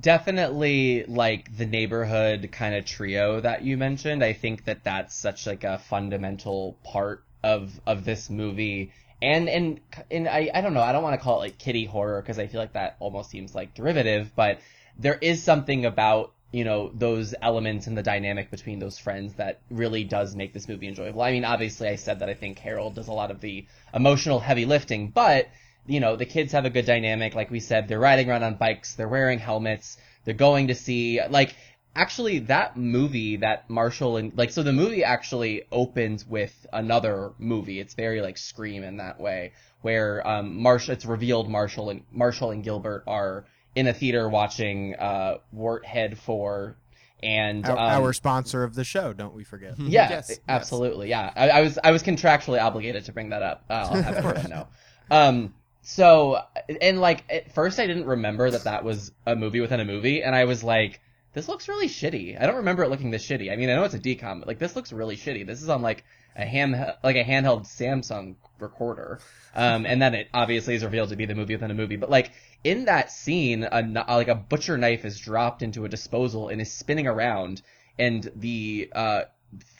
Definitely 0.00 1.04
like 1.06 1.56
the 1.56 1.66
neighborhood 1.66 2.50
kind 2.52 2.74
of 2.74 2.84
trio 2.84 3.40
that 3.40 3.62
you 3.62 3.76
mentioned. 3.76 4.22
I 4.22 4.32
think 4.32 4.64
that 4.66 4.84
that's 4.84 5.14
such 5.14 5.46
like 5.46 5.64
a 5.64 5.78
fundamental 5.78 6.76
part 6.84 7.24
of 7.42 7.80
of 7.86 8.04
this 8.04 8.30
movie. 8.30 8.92
And 9.20 9.48
and 9.48 9.80
and 10.10 10.28
i 10.28 10.50
i 10.54 10.60
don't 10.60 10.74
know. 10.74 10.82
I 10.82 10.92
don't 10.92 11.02
want 11.02 11.18
to 11.18 11.24
call 11.24 11.36
it 11.38 11.46
like 11.46 11.58
kiddie 11.58 11.84
horror 11.84 12.20
because 12.22 12.38
i 12.38 12.46
feel 12.46 12.60
like 12.60 12.74
that 12.74 12.96
almost 13.00 13.30
seems 13.30 13.54
like 13.54 13.74
derivative 13.74 14.30
but 14.36 14.60
there 14.98 15.18
is 15.20 15.42
something 15.42 15.84
about 15.84 16.32
you 16.52 16.64
know 16.64 16.90
those 16.94 17.34
elements 17.42 17.88
and 17.88 17.98
the 17.98 18.02
dynamic 18.02 18.50
between 18.50 18.78
those 18.78 18.98
friends 18.98 19.34
that 19.34 19.60
really 19.70 20.04
does 20.04 20.34
make 20.34 20.52
this 20.52 20.68
movie 20.68 20.86
enjoyable. 20.88 21.22
I 21.22 21.32
mean 21.32 21.44
obviously 21.44 21.88
i 21.88 21.96
said 21.96 22.20
that 22.20 22.28
i 22.28 22.34
think 22.34 22.58
harold 22.60 22.94
does 22.94 23.08
a 23.08 23.12
lot 23.12 23.32
of 23.32 23.40
the 23.40 23.66
emotional 23.92 24.38
heavy 24.38 24.64
lifting 24.64 25.08
but 25.08 25.48
you 25.88 26.00
know, 26.00 26.16
the 26.16 26.26
kids 26.26 26.52
have 26.52 26.64
a 26.64 26.70
good 26.70 26.86
dynamic. 26.86 27.34
Like 27.34 27.50
we 27.50 27.60
said, 27.60 27.88
they're 27.88 27.98
riding 27.98 28.30
around 28.30 28.42
on 28.44 28.54
bikes, 28.54 28.94
they're 28.94 29.08
wearing 29.08 29.38
helmets, 29.38 29.96
they're 30.24 30.34
going 30.34 30.68
to 30.68 30.74
see, 30.74 31.20
like, 31.28 31.54
actually 31.96 32.40
that 32.40 32.76
movie 32.76 33.36
that 33.36 33.68
Marshall 33.68 34.18
and, 34.18 34.36
like, 34.36 34.50
so 34.50 34.62
the 34.62 34.72
movie 34.72 35.02
actually 35.02 35.62
opens 35.72 36.26
with 36.26 36.66
another 36.72 37.32
movie. 37.38 37.80
It's 37.80 37.94
very, 37.94 38.20
like, 38.20 38.38
Scream 38.38 38.84
in 38.84 38.98
that 38.98 39.18
way, 39.20 39.52
where, 39.80 40.26
um, 40.26 40.60
Marshall, 40.62 40.92
it's 40.92 41.04
revealed 41.06 41.48
Marshall 41.48 41.90
and, 41.90 42.02
Marshall 42.12 42.50
and 42.50 42.62
Gilbert 42.62 43.04
are 43.06 43.46
in 43.74 43.86
a 43.86 43.92
theater 43.92 44.28
watching, 44.28 44.94
uh, 44.96 45.38
Warthead 45.56 46.18
4, 46.18 46.76
and, 47.22 47.66
Our, 47.66 47.72
um, 47.72 48.04
our 48.04 48.12
sponsor 48.12 48.62
of 48.62 48.74
the 48.74 48.84
show, 48.84 49.12
don't 49.12 49.34
we 49.34 49.42
forget? 49.44 49.74
yeah, 49.78 50.08
Yes, 50.10 50.26
yes. 50.28 50.40
absolutely. 50.48 51.08
Yeah, 51.08 51.32
I, 51.34 51.48
I 51.50 51.60
was 51.62 51.78
I 51.82 51.90
was 51.90 52.02
contractually 52.04 52.62
obligated 52.62 53.06
to 53.06 53.12
bring 53.12 53.30
that 53.30 53.42
up. 53.42 53.64
Uh, 53.68 53.72
I'll 53.72 54.02
have 54.02 54.16
everyone 54.16 54.50
know. 54.50 54.68
Um, 55.10 55.54
so 55.82 56.40
and 56.80 57.00
like 57.00 57.24
at 57.30 57.52
first 57.52 57.78
I 57.78 57.86
didn't 57.86 58.06
remember 58.06 58.50
that 58.50 58.64
that 58.64 58.84
was 58.84 59.12
a 59.26 59.36
movie 59.36 59.60
within 59.60 59.80
a 59.80 59.84
movie, 59.84 60.22
and 60.22 60.34
I 60.34 60.44
was 60.44 60.62
like, 60.62 61.00
this 61.32 61.48
looks 61.48 61.68
really 61.68 61.88
shitty. 61.88 62.40
I 62.40 62.46
don't 62.46 62.56
remember 62.56 62.82
it 62.82 62.90
looking 62.90 63.10
this 63.10 63.26
shitty. 63.26 63.52
I 63.52 63.56
mean, 63.56 63.70
I 63.70 63.74
know 63.74 63.84
it's 63.84 63.94
a 63.94 64.00
decom, 64.00 64.40
but 64.40 64.48
like 64.48 64.58
this 64.58 64.76
looks 64.76 64.92
really 64.92 65.16
shitty. 65.16 65.46
This 65.46 65.62
is 65.62 65.68
on 65.68 65.82
like 65.82 66.04
a 66.36 66.44
ham 66.44 66.72
like 67.02 67.16
a 67.16 67.24
handheld 67.24 67.66
Samsung 67.66 68.36
recorder, 68.58 69.20
um, 69.54 69.86
and 69.86 70.00
then 70.00 70.14
it 70.14 70.28
obviously 70.34 70.74
is 70.74 70.84
revealed 70.84 71.10
to 71.10 71.16
be 71.16 71.26
the 71.26 71.34
movie 71.34 71.54
within 71.54 71.70
a 71.70 71.74
movie. 71.74 71.96
But 71.96 72.10
like 72.10 72.32
in 72.64 72.86
that 72.86 73.10
scene, 73.10 73.64
a 73.64 73.82
kn- 73.82 74.04
like 74.08 74.28
a 74.28 74.34
butcher 74.34 74.78
knife 74.78 75.04
is 75.04 75.18
dropped 75.18 75.62
into 75.62 75.84
a 75.84 75.88
disposal 75.88 76.48
and 76.48 76.60
is 76.60 76.72
spinning 76.72 77.06
around, 77.06 77.62
and 77.98 78.30
the 78.36 78.90
uh 78.94 79.22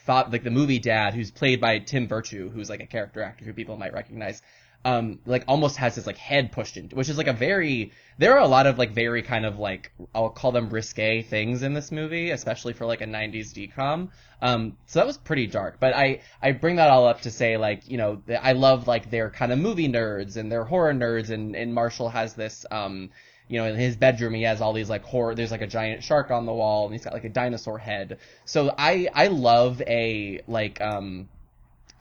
thought 0.04 0.32
like 0.32 0.42
the 0.42 0.50
movie 0.50 0.78
dad 0.78 1.12
who's 1.14 1.30
played 1.30 1.60
by 1.60 1.78
Tim 1.78 2.08
Virtue, 2.08 2.50
who's 2.50 2.70
like 2.70 2.80
a 2.80 2.86
character 2.86 3.22
actor 3.22 3.44
who 3.44 3.52
people 3.52 3.76
might 3.76 3.92
recognize, 3.92 4.42
um, 4.84 5.18
like 5.26 5.44
almost 5.48 5.76
has 5.76 5.96
his 5.96 6.06
like 6.06 6.16
head 6.16 6.52
pushed 6.52 6.76
into, 6.76 6.96
which 6.96 7.08
is 7.08 7.18
like 7.18 7.26
a 7.26 7.32
very, 7.32 7.92
there 8.18 8.32
are 8.34 8.40
a 8.40 8.46
lot 8.46 8.66
of 8.66 8.78
like 8.78 8.92
very 8.92 9.22
kind 9.22 9.44
of 9.44 9.58
like, 9.58 9.92
I'll 10.14 10.30
call 10.30 10.52
them 10.52 10.70
risque 10.70 11.22
things 11.22 11.62
in 11.62 11.74
this 11.74 11.90
movie, 11.90 12.30
especially 12.30 12.72
for 12.72 12.86
like 12.86 13.00
a 13.00 13.06
90s 13.06 13.52
decom. 13.52 14.08
Um, 14.40 14.76
so 14.86 15.00
that 15.00 15.06
was 15.06 15.18
pretty 15.18 15.46
dark, 15.46 15.78
but 15.80 15.94
I, 15.94 16.20
I 16.40 16.52
bring 16.52 16.76
that 16.76 16.90
all 16.90 17.06
up 17.06 17.22
to 17.22 17.30
say 17.30 17.56
like, 17.56 17.88
you 17.88 17.96
know, 17.96 18.22
I 18.40 18.52
love 18.52 18.86
like 18.86 19.10
they're 19.10 19.30
kind 19.30 19.52
of 19.52 19.58
movie 19.58 19.88
nerds 19.88 20.36
and 20.36 20.50
they're 20.50 20.64
horror 20.64 20.94
nerds 20.94 21.30
and, 21.30 21.56
and 21.56 21.74
Marshall 21.74 22.08
has 22.08 22.34
this, 22.34 22.64
um, 22.70 23.10
you 23.48 23.58
know, 23.58 23.66
in 23.66 23.76
his 23.76 23.96
bedroom 23.96 24.34
he 24.34 24.42
has 24.42 24.60
all 24.60 24.72
these 24.72 24.90
like 24.90 25.02
horror. 25.02 25.34
There's 25.34 25.50
like 25.50 25.62
a 25.62 25.66
giant 25.66 26.04
shark 26.04 26.30
on 26.30 26.46
the 26.46 26.52
wall, 26.52 26.84
and 26.84 26.94
he's 26.94 27.04
got 27.04 27.14
like 27.14 27.24
a 27.24 27.30
dinosaur 27.30 27.78
head. 27.78 28.18
So 28.44 28.74
I 28.76 29.08
I 29.14 29.28
love 29.28 29.80
a 29.86 30.42
like 30.46 30.80
um, 30.82 31.28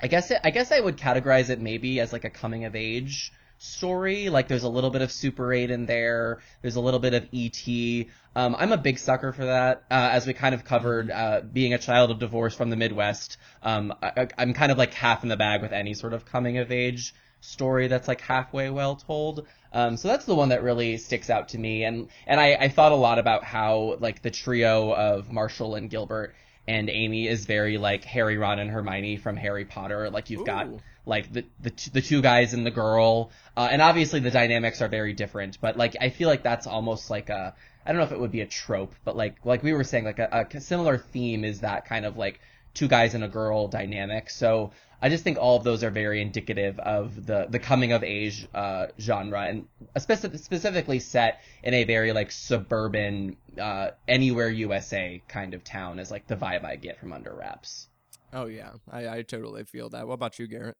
I 0.01 0.07
guess 0.07 0.31
it, 0.31 0.39
I 0.43 0.51
guess 0.51 0.71
I 0.71 0.79
would 0.79 0.97
categorize 0.97 1.49
it 1.49 1.59
maybe 1.59 1.99
as 1.99 2.13
like 2.13 2.23
a 2.23 2.29
coming 2.29 2.65
of 2.65 2.75
age 2.75 3.31
story. 3.57 4.29
Like 4.29 4.47
there's 4.47 4.63
a 4.63 4.69
little 4.69 4.89
bit 4.89 5.01
of 5.01 5.11
Super 5.11 5.51
8 5.51 5.71
in 5.71 5.85
there. 5.85 6.39
There's 6.61 6.75
a 6.75 6.81
little 6.81 6.99
bit 6.99 7.13
of 7.13 7.27
ET. 7.33 8.07
Um, 8.35 8.55
I'm 8.57 8.71
a 8.71 8.77
big 8.77 8.99
sucker 8.99 9.33
for 9.33 9.45
that. 9.45 9.83
Uh, 9.89 10.09
as 10.11 10.27
we 10.27 10.33
kind 10.33 10.53
of 10.53 10.63
covered, 10.63 11.09
uh, 11.09 11.41
being 11.41 11.73
a 11.73 11.79
child 11.79 12.11
of 12.11 12.19
divorce 12.19 12.53
from 12.55 12.69
the 12.69 12.75
Midwest, 12.75 13.37
um, 13.63 13.93
I, 14.01 14.27
I'm 14.37 14.53
kind 14.53 14.71
of 14.71 14.77
like 14.77 14.93
half 14.93 15.23
in 15.23 15.29
the 15.29 15.37
bag 15.37 15.61
with 15.61 15.73
any 15.73 15.93
sort 15.93 16.13
of 16.13 16.25
coming 16.25 16.59
of 16.59 16.71
age 16.71 17.13
story 17.41 17.87
that's 17.87 18.07
like 18.07 18.21
halfway 18.21 18.69
well 18.69 18.95
told. 18.95 19.47
Um, 19.73 19.97
so 19.97 20.07
that's 20.07 20.25
the 20.25 20.35
one 20.35 20.49
that 20.49 20.63
really 20.63 20.97
sticks 20.97 21.29
out 21.29 21.49
to 21.49 21.57
me. 21.57 21.83
And, 21.83 22.09
and 22.25 22.39
I, 22.39 22.53
I 22.53 22.69
thought 22.69 22.91
a 22.91 22.95
lot 22.95 23.19
about 23.19 23.43
how 23.43 23.97
like 23.99 24.21
the 24.21 24.31
trio 24.31 24.93
of 24.93 25.31
Marshall 25.31 25.75
and 25.75 25.89
Gilbert 25.89 26.35
and 26.67 26.89
Amy 26.89 27.27
is 27.27 27.45
very 27.45 27.77
like 27.77 28.03
Harry, 28.03 28.37
Ron, 28.37 28.59
and 28.59 28.69
Hermione 28.69 29.17
from 29.17 29.37
Harry 29.37 29.65
Potter. 29.65 30.09
Like 30.09 30.29
you've 30.29 30.45
got 30.45 30.67
like 31.05 31.31
the 31.31 31.45
the, 31.61 31.69
t- 31.69 31.91
the 31.91 32.01
two 32.01 32.21
guys 32.21 32.53
and 32.53 32.65
the 32.65 32.71
girl, 32.71 33.31
uh, 33.55 33.69
and 33.71 33.81
obviously 33.81 34.19
the 34.19 34.31
dynamics 34.31 34.81
are 34.81 34.87
very 34.89 35.13
different. 35.13 35.59
But 35.61 35.77
like 35.77 35.95
I 35.99 36.09
feel 36.09 36.27
like 36.27 36.43
that's 36.43 36.67
almost 36.67 37.09
like 37.09 37.29
a 37.29 37.55
I 37.85 37.91
don't 37.91 37.99
know 37.99 38.05
if 38.05 38.11
it 38.11 38.19
would 38.19 38.31
be 38.31 38.41
a 38.41 38.45
trope, 38.45 38.93
but 39.05 39.15
like 39.15 39.37
like 39.45 39.63
we 39.63 39.73
were 39.73 39.85
saying, 39.85 40.03
like 40.03 40.19
a, 40.19 40.47
a 40.53 40.59
similar 40.59 40.97
theme 40.97 41.45
is 41.45 41.61
that 41.61 41.85
kind 41.85 42.05
of 42.05 42.17
like 42.17 42.41
two 42.77 42.87
guys 42.87 43.15
and 43.15 43.23
a 43.23 43.27
girl 43.27 43.67
dynamic. 43.67 44.29
So 44.29 44.71
I 45.01 45.09
just 45.09 45.23
think 45.23 45.37
all 45.39 45.57
of 45.57 45.63
those 45.63 45.83
are 45.83 45.89
very 45.89 46.21
indicative 46.21 46.79
of 46.79 47.25
the 47.25 47.47
the 47.49 47.59
coming 47.59 47.91
of 47.91 48.03
age 48.03 48.47
uh, 48.53 48.87
genre, 48.99 49.41
and 49.41 49.67
speci- 49.95 50.39
specifically 50.39 50.99
set 50.99 51.41
in 51.63 51.73
a 51.73 51.83
very 51.83 52.13
like 52.13 52.31
suburban, 52.31 53.35
uh, 53.59 53.91
anywhere 54.07 54.49
USA 54.49 55.21
kind 55.27 55.53
of 55.53 55.63
town, 55.63 55.99
is 55.99 56.11
like 56.11 56.27
the 56.27 56.35
vibe 56.35 56.63
I 56.63 56.75
get 56.75 56.99
from 56.99 57.13
Under 57.13 57.33
Wraps. 57.33 57.87
Oh 58.31 58.45
yeah, 58.45 58.73
I, 58.91 59.09
I 59.09 59.21
totally 59.23 59.63
feel 59.63 59.89
that. 59.89 60.07
What 60.07 60.15
about 60.15 60.37
you, 60.39 60.47
Garrett? 60.47 60.77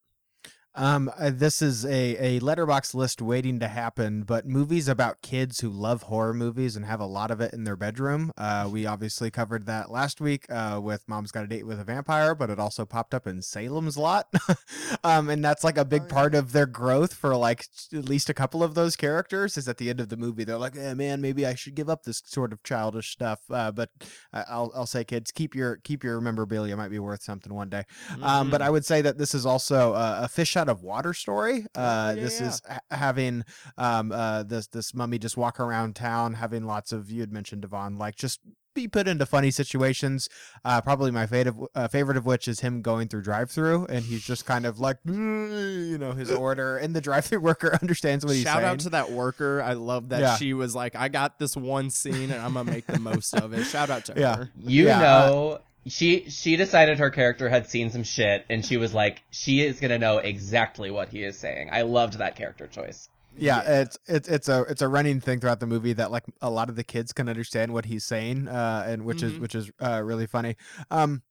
Um, 0.76 1.10
uh, 1.18 1.32
this 1.34 1.64
is 1.64 1.86
a, 1.86 2.38
a 2.38 2.40
Letterboxd 2.40 2.94
list 2.94 3.20
waiting 3.20 3.60
to 3.62 3.68
happen, 3.68 4.22
but 4.22 4.46
movies 4.46 4.88
about 4.88 5.24
kids 5.24 5.62
who 5.62 5.70
love 5.70 6.04
horror 6.04 6.36
movies 6.36 6.76
and 6.76 6.86
have 6.86 7.00
a 7.00 7.06
lot 7.08 7.32
of 7.32 7.42
it 7.42 7.52
in 7.52 7.64
their 7.64 7.76
bedroom. 7.76 8.32
Uh, 8.38 8.70
we 8.72 8.86
obviously 8.86 9.32
covered 9.32 9.66
that 9.66 9.90
last 9.90 10.22
week 10.22 10.46
uh, 10.52 10.80
with 10.84 11.04
Mom's 11.08 11.32
Got 11.32 11.46
a 11.46 11.48
Date 11.48 11.66
with 11.66 11.80
a 11.80 11.84
Vampire, 11.84 12.36
but 12.36 12.52
it 12.52 12.60
also 12.60 12.86
popped 12.86 13.16
up 13.16 13.26
in 13.26 13.42
Salem's 13.42 13.98
Lot. 13.98 14.28
um, 15.04 15.30
and 15.30 15.44
that's 15.44 15.64
like 15.64 15.80
a 15.80 15.86
big 15.86 16.04
Oh, 16.04 16.10
part 16.10 16.36
of 16.36 16.52
their 16.52 16.68
growth 16.68 17.16
for 17.16 17.36
like 17.36 17.66
at 17.92 18.08
least 18.08 18.30
a 18.30 18.34
couple 18.36 18.62
of 18.64 18.76
those 18.76 18.96
characters 18.96 19.58
is 19.58 19.68
at 19.68 19.78
the 19.78 19.90
end 19.90 20.00
of 20.00 20.10
the 20.10 20.18
movie. 20.18 20.44
They're 20.44 20.60
like, 20.60 20.76
eh, 20.78 20.94
man, 20.94 21.22
maybe 21.22 21.44
I 21.44 21.56
should 21.56 21.74
give 21.74 21.90
up 21.90 22.04
this 22.04 22.22
sort 22.24 22.54
of 22.54 22.62
childish 22.62 23.10
stuff. 23.10 23.40
Uh, 23.50 23.72
but 23.72 23.90
I- 24.32 24.46
I'll, 24.48 24.72
I'll 24.76 24.86
say, 24.86 25.04
kids, 25.04 25.32
keep 25.32 25.56
your 25.56 25.78
keep 25.78 26.04
your 26.04 26.22
memorabilia. 26.22 26.74
It 26.74 26.78
might 26.78 26.92
be 26.92 27.00
worth 27.00 27.24
something 27.24 27.52
one 27.52 27.70
day. 27.70 27.86
Um, 28.22 28.52
but. 28.52 28.62
I 28.68 28.70
would 28.70 28.84
say 28.86 29.02
that 29.02 29.18
this 29.18 29.34
is 29.34 29.46
also 29.46 29.94
uh, 29.94 30.20
a 30.24 30.28
fish 30.28 30.58
out 30.58 30.67
of 30.70 30.84
water 30.84 31.14
story. 31.14 31.66
Uh, 31.76 32.16
This 32.16 32.40
Oh, 32.40 32.44
yeah. 32.44 32.50
is 32.50 32.62
ha- 32.70 32.80
having 32.92 33.44
um, 33.78 34.12
uh, 34.12 34.44
this 34.44 34.68
this 34.68 34.94
mummy 34.94 35.18
just 35.20 35.38
walk 35.38 35.60
around 35.60 35.96
town, 35.96 36.34
having 36.36 36.64
lots 36.66 36.92
of 36.92 37.10
you 37.12 37.22
had 37.22 37.32
mentioned 37.32 37.62
Devon, 37.62 37.98
like 37.98 38.16
just 38.16 38.40
be 38.74 38.88
put 38.88 39.08
into 39.08 39.26
funny 39.26 39.50
situations. 39.50 40.30
Uh, 40.64 40.80
probably 40.82 41.10
my 41.10 41.26
favorite 41.26 41.56
uh, 41.74 41.88
favorite 41.88 42.16
of 42.16 42.28
which 42.28 42.48
is 42.48 42.60
him 42.60 42.82
going 42.84 43.08
through 43.08 43.24
drive 43.24 43.50
through, 43.50 43.86
and 43.88 44.06
he's 44.06 44.24
just 44.24 44.46
kind 44.46 44.68
of 44.68 44.80
like 44.80 44.98
you 45.06 45.98
know 45.98 46.12
his 46.12 46.30
order, 46.46 46.78
and 46.78 46.96
the 46.96 47.02
drive 47.02 47.26
through 47.26 47.40
worker 47.40 47.76
understands 47.82 48.24
what 48.26 48.36
he's 48.36 48.44
Shout 48.44 48.58
saying. 48.58 48.66
Shout 48.66 48.74
out 48.74 48.80
to 48.82 48.90
that 48.92 49.12
worker. 49.12 49.62
I 49.64 49.74
love 49.74 50.10
that 50.10 50.20
Yeah. 50.22 50.36
she 50.38 50.54
was 50.54 50.76
like, 50.76 50.96
I 50.96 51.08
got 51.10 51.40
this 51.40 51.56
one 51.58 51.90
scene 51.90 52.30
and 52.32 52.36
I'm 52.42 52.54
gonna 52.54 52.70
make 52.70 52.86
the 52.86 53.00
most 53.00 53.34
of 53.34 53.54
it. 53.54 53.64
Shout 53.64 53.90
out 53.90 54.06
to 54.06 54.14
Yeah. 54.16 54.36
her. 54.38 54.52
You 54.60 54.86
Yeah, 54.86 54.98
uh, 55.00 55.26
know, 55.30 55.60
she 55.88 56.30
she 56.30 56.56
decided 56.56 57.00
her 57.00 57.10
character 57.10 57.50
had 57.50 57.68
seen 57.70 57.90
some 57.90 58.04
shit, 58.04 58.46
and 58.50 58.66
she 58.66 58.78
was 58.78 58.94
like, 58.94 59.24
she 59.32 59.62
is 59.62 59.80
gonna 59.80 59.98
know 60.00 60.18
exactly 60.20 60.92
what 60.92 61.10
he 61.10 61.24
is 61.24 61.38
saying. 61.38 61.70
I 61.72 61.82
loved 61.84 62.18
that 62.20 62.36
character 62.36 62.68
choice. 62.68 63.10
yeah, 63.38 63.62
it's 63.82 63.98
it's 64.08 64.28
it's 64.28 64.50
a 64.50 64.62
it's 64.70 64.82
a 64.82 64.88
running 64.88 65.20
thing 65.22 65.40
throughout 65.40 65.60
the 65.60 65.68
movie 65.68 65.94
that 65.94 66.10
like 66.12 66.24
a 66.42 66.50
lot 66.50 66.70
of 66.70 66.76
the 66.76 66.84
kids 66.84 67.14
can 67.14 67.30
understand 67.30 67.72
what 67.74 67.86
he's 67.86 68.04
saying, 68.04 68.48
uh, 68.48 68.84
and 68.88 69.06
which 69.06 69.22
is 69.22 69.34
Mhm. 69.34 69.40
which 69.42 69.54
is 69.56 69.70
uh, 69.80 70.02
really 70.04 70.26
funny. 70.26 70.56
Um, 70.90 71.22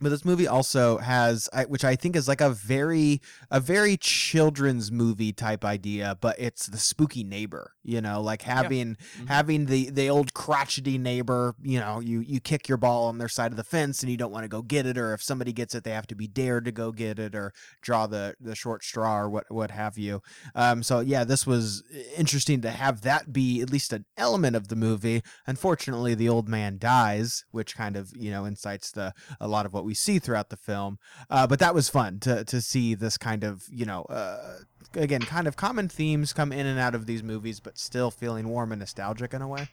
but 0.00 0.10
this 0.10 0.24
movie 0.24 0.46
also 0.46 0.98
has, 0.98 1.48
which 1.68 1.84
I 1.84 1.96
think 1.96 2.16
is 2.16 2.28
like 2.28 2.40
a 2.40 2.50
very 2.50 3.20
a 3.50 3.60
very 3.60 3.96
children's 3.96 4.90
movie 4.92 5.32
type 5.32 5.64
idea, 5.64 6.16
but 6.20 6.36
it's 6.38 6.66
the 6.66 6.78
spooky 6.78 7.24
neighbor. 7.24 7.72
You 7.82 8.00
know, 8.00 8.20
like 8.20 8.42
having 8.42 8.96
Mhm. 9.18 9.28
having 9.28 9.66
the 9.66 9.90
the 9.90 10.10
old 10.10 10.34
crotchety 10.34 10.98
neighbor. 10.98 11.54
You 11.62 11.80
know, 11.80 12.00
you 12.00 12.20
you 12.20 12.40
kick 12.40 12.68
your 12.68 12.78
ball 12.78 13.04
on 13.06 13.18
their 13.18 13.28
side 13.28 13.52
of 13.52 13.56
the 13.56 13.64
fence 13.64 14.02
and 14.02 14.10
you 14.10 14.16
don't 14.16 14.32
want 14.32 14.44
to 14.44 14.48
go 14.48 14.62
get 14.62 14.86
it, 14.86 14.98
or 14.98 15.14
if 15.14 15.22
somebody 15.22 15.52
gets 15.52 15.74
it, 15.74 15.84
they 15.84 15.92
have 15.92 16.06
to 16.08 16.14
be 16.16 16.26
dared 16.26 16.64
to 16.66 16.72
go 16.72 16.92
get 16.92 17.18
it, 17.18 17.34
or 17.34 17.52
draw 17.82 18.06
the 18.06 18.34
the 18.40 18.54
short 18.54 18.84
straw, 18.84 19.20
or 19.20 19.30
what 19.30 19.44
what 19.48 19.70
have 19.70 19.96
you. 19.96 20.20
Um, 20.54 20.82
so 20.82 21.00
yeah, 21.00 21.24
this 21.24 21.46
was 21.46 21.82
interesting 22.16 22.60
to 22.62 22.70
have 22.70 23.02
that 23.02 23.32
be 23.32 23.60
at 23.62 23.70
least 23.70 23.92
an 23.92 24.04
element 24.16 24.56
of 24.56 24.68
the 24.68 24.76
movie. 24.76 25.22
Unfortunately, 25.46 26.14
the 26.14 26.28
old 26.28 26.48
man 26.48 26.76
dies, 26.78 27.44
which 27.52 27.76
kind 27.76 27.96
of 27.96 28.10
you 28.16 28.30
know 28.30 28.44
incites 28.44 28.90
the 28.90 29.12
a 29.40 29.46
lot 29.48 29.64
of 29.64 29.72
what 29.72 29.84
we 29.86 29.94
see 29.94 30.18
throughout 30.18 30.50
the 30.50 30.56
film. 30.56 30.98
Uh, 31.30 31.46
but 31.46 31.58
that 31.60 31.74
was 31.74 31.88
fun 31.88 32.18
to 32.20 32.44
to 32.44 32.60
see 32.60 32.94
this 32.94 33.16
kind 33.16 33.44
of 33.44 33.62
you 33.70 33.86
know 33.86 34.02
uh, 34.04 34.58
again 34.94 35.22
kind 35.22 35.46
of 35.46 35.56
common 35.56 35.88
themes 35.88 36.32
come 36.32 36.52
in 36.52 36.66
and 36.66 36.78
out 36.78 36.94
of 36.94 37.06
these 37.06 37.22
movies, 37.22 37.60
but 37.60 37.78
still 37.78 38.10
feeling 38.10 38.48
warm 38.48 38.72
and 38.72 38.80
nostalgic 38.80 39.32
in 39.32 39.40
a 39.40 39.48
way. 39.48 39.68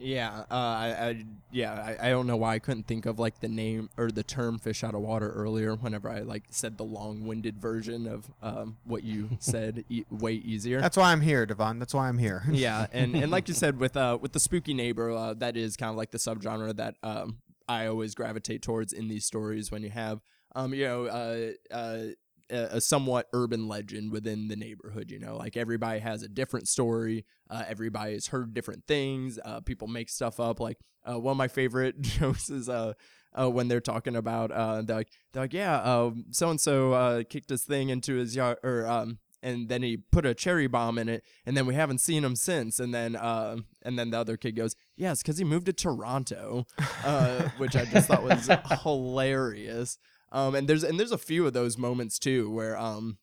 Yeah, 0.00 0.44
uh, 0.48 0.54
I, 0.54 0.96
I 1.08 1.24
yeah, 1.50 1.72
I, 1.72 2.06
I 2.06 2.10
don't 2.10 2.28
know 2.28 2.36
why 2.36 2.54
I 2.54 2.58
couldn't 2.60 2.86
think 2.86 3.04
of 3.04 3.18
like 3.18 3.40
the 3.40 3.48
name 3.48 3.90
or 3.96 4.12
the 4.12 4.22
term 4.22 4.58
"fish 4.60 4.84
out 4.84 4.94
of 4.94 5.00
water" 5.00 5.28
earlier. 5.32 5.74
Whenever 5.74 6.08
I 6.08 6.20
like 6.20 6.44
said 6.50 6.78
the 6.78 6.84
long-winded 6.84 7.60
version 7.60 8.06
of 8.06 8.30
um, 8.40 8.76
what 8.84 9.02
you 9.02 9.30
said, 9.40 9.84
e- 9.88 10.04
way 10.08 10.34
easier. 10.34 10.80
That's 10.80 10.96
why 10.96 11.10
I'm 11.10 11.20
here, 11.22 11.44
Devon. 11.46 11.80
That's 11.80 11.94
why 11.94 12.08
I'm 12.08 12.18
here. 12.18 12.44
yeah, 12.48 12.86
and, 12.92 13.16
and 13.16 13.32
like 13.32 13.48
you 13.48 13.54
said 13.64 13.80
with 13.80 13.96
uh 13.96 14.18
with 14.20 14.32
the 14.32 14.40
spooky 14.40 14.72
neighbor, 14.72 15.10
uh, 15.10 15.34
that 15.34 15.56
is 15.56 15.76
kind 15.76 15.90
of 15.90 15.96
like 15.96 16.12
the 16.12 16.18
subgenre 16.18 16.76
that 16.76 16.94
um 17.02 17.38
I 17.68 17.86
always 17.86 18.14
gravitate 18.14 18.62
towards 18.62 18.92
in 18.92 19.08
these 19.08 19.26
stories 19.26 19.70
when 19.70 19.82
you 19.82 19.90
have 19.90 20.20
um 20.54 20.72
you 20.72 20.84
know 20.84 21.06
uh 21.06 21.74
uh 21.74 22.06
a 22.50 22.80
somewhat 22.80 23.26
urban 23.34 23.68
legend 23.68 24.10
within 24.10 24.48
the 24.48 24.56
neighborhood 24.56 25.10
you 25.10 25.18
know 25.18 25.36
like 25.36 25.56
everybody 25.56 26.00
has 26.00 26.22
a 26.22 26.28
different 26.28 26.66
story 26.66 27.26
uh, 27.50 27.62
everybody 27.68 28.14
has 28.14 28.28
heard 28.28 28.54
different 28.54 28.86
things 28.86 29.38
uh, 29.44 29.60
people 29.60 29.86
make 29.86 30.08
stuff 30.08 30.40
up 30.40 30.58
like 30.58 30.78
uh, 31.04 31.18
one 31.18 31.32
of 31.32 31.36
my 31.36 31.48
favorite 31.48 32.00
jokes 32.00 32.48
is 32.48 32.68
uh, 32.68 32.94
uh, 33.38 33.50
when 33.50 33.68
they're 33.68 33.80
talking 33.80 34.16
about 34.16 34.50
uh, 34.50 34.80
they're 34.80 34.96
like 34.96 35.10
they're 35.32 35.42
like 35.42 35.52
yeah 35.52 36.10
so 36.30 36.48
and 36.48 36.60
so 36.60 37.22
kicked 37.28 37.50
his 37.50 37.64
thing 37.64 37.90
into 37.90 38.14
his 38.14 38.34
yard 38.34 38.56
or 38.62 38.86
um 38.86 39.18
and 39.48 39.68
then 39.68 39.82
he 39.82 39.96
put 39.96 40.26
a 40.26 40.34
cherry 40.34 40.66
bomb 40.66 40.98
in 40.98 41.08
it 41.08 41.24
and 41.46 41.56
then 41.56 41.66
we 41.66 41.74
haven't 41.74 41.98
seen 41.98 42.24
him 42.24 42.36
since. 42.36 42.78
And 42.78 42.94
then 42.94 43.16
uh, 43.16 43.58
and 43.82 43.98
then 43.98 44.10
the 44.10 44.18
other 44.18 44.36
kid 44.36 44.52
goes 44.52 44.76
yes 44.96 45.22
because 45.22 45.38
he 45.38 45.44
moved 45.44 45.66
to 45.66 45.72
toronto 45.72 46.66
uh, 47.04 47.48
which 47.58 47.74
i 47.76 47.84
just 47.84 48.08
thought 48.08 48.22
was 48.22 48.48
hilarious. 48.82 49.98
Um, 50.30 50.54
and 50.54 50.68
there's 50.68 50.84
and 50.84 50.98
there's 50.98 51.12
a 51.12 51.18
few 51.18 51.46
of 51.46 51.54
those 51.54 51.78
moments 51.78 52.18
too 52.18 52.50
where 52.50 52.76
um 52.76 53.18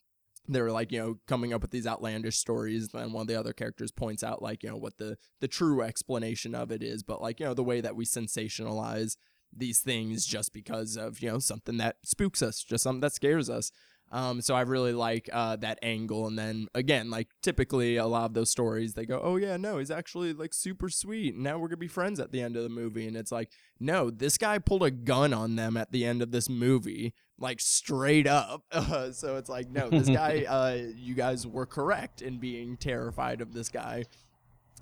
they 0.47 0.61
were 0.61 0.71
like 0.71 0.91
you 0.91 0.99
know 0.99 1.17
coming 1.27 1.53
up 1.53 1.61
with 1.61 1.71
these 1.71 1.87
outlandish 1.87 2.37
stories 2.37 2.89
and 2.93 3.13
one 3.13 3.21
of 3.21 3.27
the 3.27 3.39
other 3.39 3.53
characters 3.53 3.91
points 3.91 4.23
out 4.23 4.41
like 4.41 4.63
you 4.63 4.69
know 4.69 4.77
what 4.77 4.97
the 4.97 5.17
the 5.39 5.47
true 5.47 5.81
explanation 5.81 6.55
of 6.55 6.71
it 6.71 6.81
is. 6.81 7.03
But 7.03 7.21
like 7.21 7.39
you 7.39 7.45
know 7.45 7.53
the 7.53 7.63
way 7.63 7.81
that 7.81 7.95
we 7.95 8.05
sensationalize 8.05 9.17
these 9.55 9.79
things 9.79 10.25
just 10.25 10.51
because 10.51 10.97
of 10.97 11.21
you 11.21 11.29
know 11.29 11.39
something 11.39 11.77
that 11.77 11.97
spooks 12.03 12.41
us 12.41 12.63
just 12.63 12.83
something 12.83 13.01
that 13.01 13.13
scares 13.13 13.49
us 13.49 13.71
um, 14.15 14.39
so 14.39 14.55
I 14.55 14.61
really 14.61 14.93
like 14.93 15.29
uh, 15.33 15.57
that 15.57 15.77
angle, 15.81 16.25
and 16.25 16.39
then 16.39 16.69
again, 16.73 17.09
like 17.09 17.27
typically 17.41 17.97
a 17.97 18.05
lot 18.05 18.23
of 18.23 18.33
those 18.33 18.49
stories, 18.49 18.93
they 18.93 19.05
go, 19.05 19.19
"Oh 19.21 19.35
yeah, 19.35 19.57
no, 19.57 19.77
he's 19.77 19.91
actually 19.91 20.31
like 20.31 20.53
super 20.53 20.87
sweet, 20.87 21.33
and 21.33 21.43
now 21.43 21.57
we're 21.57 21.67
gonna 21.67 21.75
be 21.75 21.89
friends 21.89 22.17
at 22.21 22.31
the 22.31 22.41
end 22.41 22.55
of 22.55 22.63
the 22.63 22.69
movie." 22.69 23.09
And 23.09 23.17
it's 23.17 23.33
like, 23.33 23.51
no, 23.77 24.09
this 24.09 24.37
guy 24.37 24.57
pulled 24.57 24.83
a 24.83 24.91
gun 24.91 25.33
on 25.33 25.57
them 25.57 25.75
at 25.75 25.91
the 25.91 26.05
end 26.05 26.21
of 26.21 26.31
this 26.31 26.47
movie, 26.47 27.13
like 27.37 27.59
straight 27.59 28.25
up. 28.25 28.63
Uh, 28.71 29.11
so 29.11 29.35
it's 29.35 29.49
like, 29.49 29.69
no, 29.69 29.89
this 29.89 30.07
guy, 30.21 30.45
uh, 30.47 30.77
you 30.95 31.13
guys 31.13 31.45
were 31.45 31.65
correct 31.65 32.21
in 32.21 32.37
being 32.37 32.77
terrified 32.77 33.41
of 33.41 33.51
this 33.51 33.67
guy. 33.67 34.05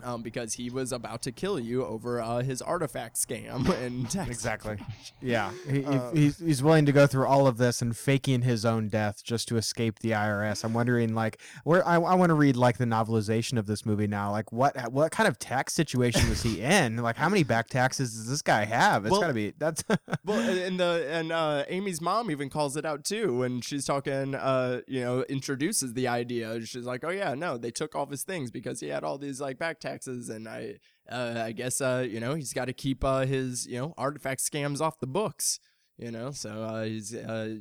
Um, 0.02 0.22
because 0.24 0.56
he 0.56 0.70
was 0.72 0.92
about 0.92 1.22
to 1.22 1.32
kill 1.32 1.60
you 1.60 1.86
over 1.86 2.20
uh, 2.20 2.40
his 2.42 2.62
artifact 2.64 3.16
scam 3.16 3.70
and. 3.86 4.06
Exactly. 4.28 4.78
Yeah, 5.22 5.52
he, 5.70 5.86
Uh, 5.86 6.12
he's 6.12 6.40
he's 6.40 6.64
willing 6.64 6.86
to 6.88 6.92
go 6.92 7.06
through 7.06 7.28
all 7.28 7.46
of 7.48 7.58
this 7.58 7.82
and 7.82 7.96
faking 7.96 8.42
his 8.42 8.66
own 8.66 8.90
death 8.90 9.24
just 9.24 9.48
to 9.50 9.58
escape 9.58 10.00
the 10.00 10.10
IRS. 10.12 10.64
I'm 10.66 10.74
wondering, 10.74 11.14
like, 11.14 11.40
where 11.64 11.88
I, 11.88 11.96
I 11.96 12.16
want 12.16 12.32
to 12.32 12.34
read 12.34 12.56
like 12.58 12.80
the 12.80 12.86
novelization 12.86 13.58
of 13.60 13.68
this 13.68 13.86
movie 13.86 14.08
now. 14.08 14.32
Like, 14.32 14.52
what 14.52 14.76
what 14.92 15.12
kind 15.12 15.28
of 15.28 15.38
tax 15.38 15.74
situation 15.74 16.28
was 16.28 16.42
he 16.42 16.60
in? 16.76 16.98
Like, 16.98 17.16
how 17.16 17.30
many 17.30 17.44
back 17.44 17.70
taxes 17.70 18.14
does 18.14 18.28
this 18.28 18.42
guy 18.42 18.66
have? 18.66 19.06
It's 19.06 19.12
Well- 19.12 19.22
got 19.22 19.28
to 19.28 19.34
be 19.34 19.54
that's 19.58 19.84
Well, 20.26 20.40
and- 20.40 20.80
the 20.80 21.06
and 21.10 21.32
uh, 21.32 21.66
Amy's 21.70 22.02
mom 22.02 22.32
even 22.32 22.50
calls 22.50 22.76
it 22.76 22.84
out 22.86 23.04
too 23.06 23.38
when 23.38 23.62
she's 23.62 23.86
talking. 23.86 24.34
Uh, 24.34 24.82
you 24.88 25.02
know, 25.02 25.22
introduces 25.30 25.94
the 25.94 26.08
idea. 26.08 26.60
She's 26.66 26.86
like, 26.86 27.04
"Oh 27.04 27.10
yeah, 27.12 27.36
no, 27.36 27.58
they 27.60 27.72
took 27.72 27.94
all 27.96 28.04
of 28.04 28.10
his 28.10 28.24
things 28.24 28.50
because 28.50 28.80
he 28.80 28.88
had 28.90 29.04
all 29.04 29.18
these 29.20 29.40
like 29.40 29.60
back 29.60 29.80
taxes, 29.84 30.30
and 30.30 30.48
I, 30.48 30.80
uh, 31.10 31.44
I 31.46 31.52
guess, 31.52 31.82
uh, 31.82 32.06
you 32.10 32.20
know, 32.20 32.34
he's 32.34 32.54
got 32.54 32.66
to 32.66 32.74
keep 32.74 33.04
uh, 33.04 33.26
his 33.26 33.68
you 33.68 33.78
know 33.78 33.94
artifact 33.98 34.42
scams 34.42 34.82
off 34.82 35.00
the 35.00 35.08
books. 35.08 35.60
You 35.98 36.10
know, 36.10 36.32
so 36.32 36.50
uh, 36.50 36.84
he's 36.86 37.14
uh, 37.14 37.58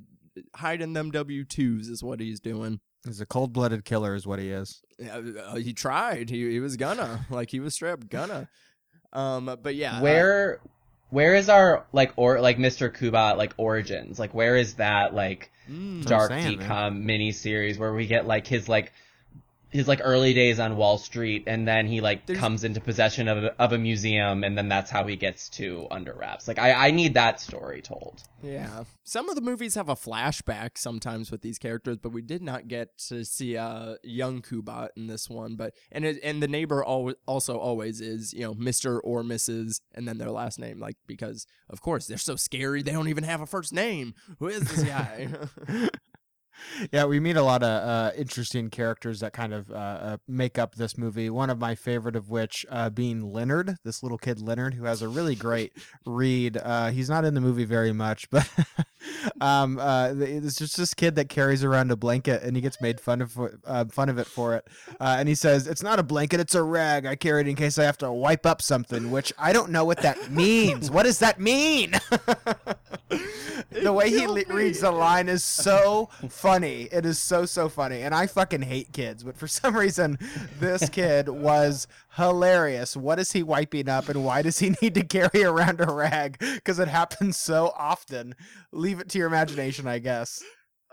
hiding 0.55 0.95
them 0.95 1.11
W 1.11 1.45
twos 1.45 1.89
is 1.89 2.03
what 2.03 2.21
he's 2.21 2.41
doing. 2.41 2.81
he's 3.05 3.21
a 3.21 3.27
cold 3.27 3.53
blooded 3.53 3.85
killer, 3.85 4.15
is 4.15 4.27
what 4.27 4.39
he 4.39 4.51
is. 4.51 4.83
Uh, 4.99 5.21
uh, 5.39 5.57
he 5.57 5.75
tried. 5.75 6.31
He 6.31 6.51
he 6.51 6.61
was 6.61 6.77
gonna 6.77 7.27
like 7.31 7.51
he 7.51 7.61
was 7.61 7.75
straight 7.75 7.93
up 7.93 8.09
gonna. 8.09 8.49
Um, 9.13 9.59
but 9.63 9.75
yeah, 9.75 9.99
uh, 9.99 10.03
Where 10.03 10.61
where 11.11 11.35
is 11.35 11.51
our 11.51 11.87
like 11.93 12.13
or 12.17 12.41
like 12.41 12.57
Mr. 12.57 12.91
Kubat 12.91 13.37
like 13.37 13.53
origins? 13.59 14.19
Like 14.19 14.33
where 14.33 14.57
is 14.57 14.75
that 14.75 15.15
like 15.15 15.51
mm, 15.71 16.05
dark 16.07 16.31
saying, 16.31 16.59
man. 16.59 16.69
DCOM 16.71 17.03
mini 17.03 17.33
series 17.33 17.79
where 17.79 17.93
we 17.93 18.07
get 18.07 18.27
like 18.27 18.47
his 18.47 18.69
like 18.69 18.93
his 19.73 19.89
like 19.89 20.01
early 20.05 20.35
days 20.35 20.61
on 20.61 20.77
Wall 20.77 20.99
Street 20.99 21.45
and 21.47 21.67
then 21.67 21.87
he 21.87 22.01
like 22.01 22.27
There's- 22.27 22.39
comes 22.41 22.63
into 22.65 22.81
possession 22.81 23.27
of 23.27 23.43
a, 23.45 23.61
of 23.61 23.73
a 23.73 23.79
museum 23.79 24.45
and 24.45 24.57
then 24.57 24.69
that's 24.69 24.91
how 24.91 25.07
he 25.07 25.17
gets 25.17 25.49
to 25.51 25.87
under 25.91 26.13
wraps. 26.13 26.47
Like 26.47 26.59
I 26.59 26.89
I 26.89 26.91
need 26.91 27.15
that 27.15 27.41
story 27.41 27.81
told. 27.83 28.23
Yeah. 28.43 28.85
Some 29.05 29.29
of 29.29 29.35
the 29.37 29.41
movies 29.41 29.75
have 29.77 29.89
a 29.89 29.95
flashback 29.95 30.71
sometimes 30.77 31.31
with 31.31 31.43
these 31.43 31.59
characters, 31.59 31.97
but 31.99 32.11
we 32.13 32.23
did 32.23 32.43
not 32.43 32.69
get 32.69 32.99
to 33.09 33.25
see 33.25 33.57
uh 33.57 33.95
young 34.03 34.43
Kubat 34.43 34.89
in 34.97 35.07
this 35.07 35.31
one. 35.31 35.57
But 35.57 35.75
and 35.91 36.05
it, 36.05 36.19
and 36.23 36.43
the 36.43 36.49
neighbor 36.49 36.85
al- 36.87 37.15
also 37.27 37.57
always 37.59 38.01
is, 38.01 38.33
you 38.35 38.43
know, 38.43 38.55
Mr. 38.55 39.01
or 39.03 39.23
Mrs. 39.23 39.81
and 39.95 40.07
then 40.07 40.19
their 40.19 40.31
last 40.31 40.59
name 40.59 40.79
like 40.81 40.97
because 41.07 41.47
of 41.71 41.81
course 41.81 42.07
they're 42.07 42.19
so 42.19 42.37
scary 42.37 42.83
they 42.83 42.93
don't 42.93 43.09
even 43.09 43.25
have 43.25 43.41
a 43.41 43.47
first 43.47 43.73
name. 43.73 44.15
Who 44.39 44.49
is 44.49 44.63
this 44.69 44.83
guy? 44.85 45.29
yeah, 46.93 47.05
we 47.05 47.21
meet 47.21 47.37
a 47.37 47.43
lot 47.43 47.63
of 47.63 47.69
uh, 47.69 48.13
interesting 48.17 48.71
characters 48.71 49.21
that 49.21 49.33
kind 49.33 49.53
of 49.53 49.71
uh, 49.71 49.75
uh, 49.75 50.17
make 50.29 50.59
up 50.59 50.75
this 50.75 50.97
movie. 50.97 51.31
One 51.31 51.51
of 51.51 51.59
my 51.59 51.75
favorite 51.75 52.17
of 52.17 52.31
which 52.31 52.65
uh, 52.71 52.91
being 52.91 53.33
Leonard, 53.33 53.77
this 53.85 54.03
little 54.03 54.19
kid 54.19 54.41
Leonard, 54.41 54.75
who 54.75 54.85
has 54.85 55.03
a 55.03 55.09
really 55.09 55.35
great 55.35 55.73
read. 56.07 56.57
Uh, 56.57 56.91
he's 56.91 57.09
not 57.09 57.25
in 57.25 57.35
the 57.35 57.41
movie 57.41 57.65
very 57.65 57.93
much, 57.93 58.29
but 58.31 58.49
um, 59.41 59.79
uh, 59.79 60.13
there's 60.13 60.57
just 60.57 60.77
this 60.77 60.95
kid 60.95 61.17
that 61.17 61.29
carries 61.29 61.65
around 61.65 61.91
a 61.91 61.97
blanket, 61.97 62.43
and 62.43 62.57
he 62.57 62.63
gets 62.63 62.81
made 62.81 63.01
fun 63.01 63.23
of 63.23 63.33
for, 63.33 63.59
uh, 63.67 63.85
fun 63.87 64.09
of 64.09 64.19
it 64.19 64.27
for 64.27 64.55
it. 64.55 64.67
Uh, 65.01 65.17
and 65.19 65.29
he 65.29 65.35
says, 65.35 65.67
"It's 65.67 65.83
not 65.83 65.99
a 65.99 66.03
blanket; 66.03 66.41
it's 66.41 66.55
a 66.55 66.63
rag. 66.63 67.07
I 67.07 67.17
carry 67.17 67.43
it 67.43 67.49
in 67.49 67.57
case 67.57 67.79
I 67.79 67.85
have 67.85 67.99
to 67.99 68.13
wipe 68.13 68.47
up 68.47 68.63
something." 68.63 69.11
Which 69.11 69.33
I 69.39 69.53
don't 69.53 69.71
know 69.71 69.85
what 69.85 69.99
that 70.03 70.31
means. 70.31 70.91
what 70.91 71.05
does 71.05 71.19
that 71.21 71.41
mean? 71.41 71.93
the 73.71 73.93
way 73.93 74.11
he 74.11 74.27
le- 74.27 74.45
reads 74.49 74.81
the 74.81 74.91
line 74.91 75.29
is 75.29 75.45
so 75.45 76.11
funny. 76.29 76.89
It 76.93 77.05
is 77.07 77.21
so 77.21 77.47
so 77.47 77.69
funny, 77.69 78.03
and 78.03 78.15
I 78.15 78.27
fucking 78.27 78.63
hate 78.63 78.93
kids, 78.93 79.23
but 79.23 79.37
for 79.37 79.47
some 79.63 79.77
reason, 79.77 80.19
this 80.59 80.89
kid 80.89 81.29
was 81.29 81.87
hilarious. 82.17 82.97
What 82.97 83.19
is 83.19 83.33
he 83.33 83.43
wiping 83.43 83.89
up, 83.89 84.09
and 84.09 84.25
why 84.25 84.43
does 84.43 84.59
he 84.59 84.71
need 84.83 84.95
to 84.95 85.05
carry 85.05 85.45
around 85.45 85.81
a 85.81 85.93
rag? 85.93 86.39
Because 86.39 86.79
it 86.79 86.89
happens 86.89 87.37
so 87.37 87.73
often. 87.77 88.35
Leave 88.73 88.92
it 89.01 89.09
to 89.11 89.19
your 89.19 89.27
imagination, 89.29 89.87
I 89.87 89.99
guess. 89.99 90.43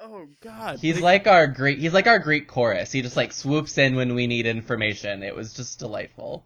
Oh 0.02 0.28
God. 0.42 0.80
He's 0.80 1.02
like 1.02 1.28
our 1.28 1.46
Greek. 1.48 1.80
He's 1.80 1.94
like 1.94 2.08
our 2.08 2.20
Greek 2.20 2.48
chorus. 2.48 2.92
He 2.92 3.02
just 3.02 3.18
like 3.18 3.34
swoops 3.34 3.78
in 3.78 3.96
when 3.96 4.16
we 4.16 4.28
need 4.28 4.46
information. 4.46 5.24
It 5.24 5.36
was 5.36 5.54
just 5.54 5.80
delightful. 5.80 6.46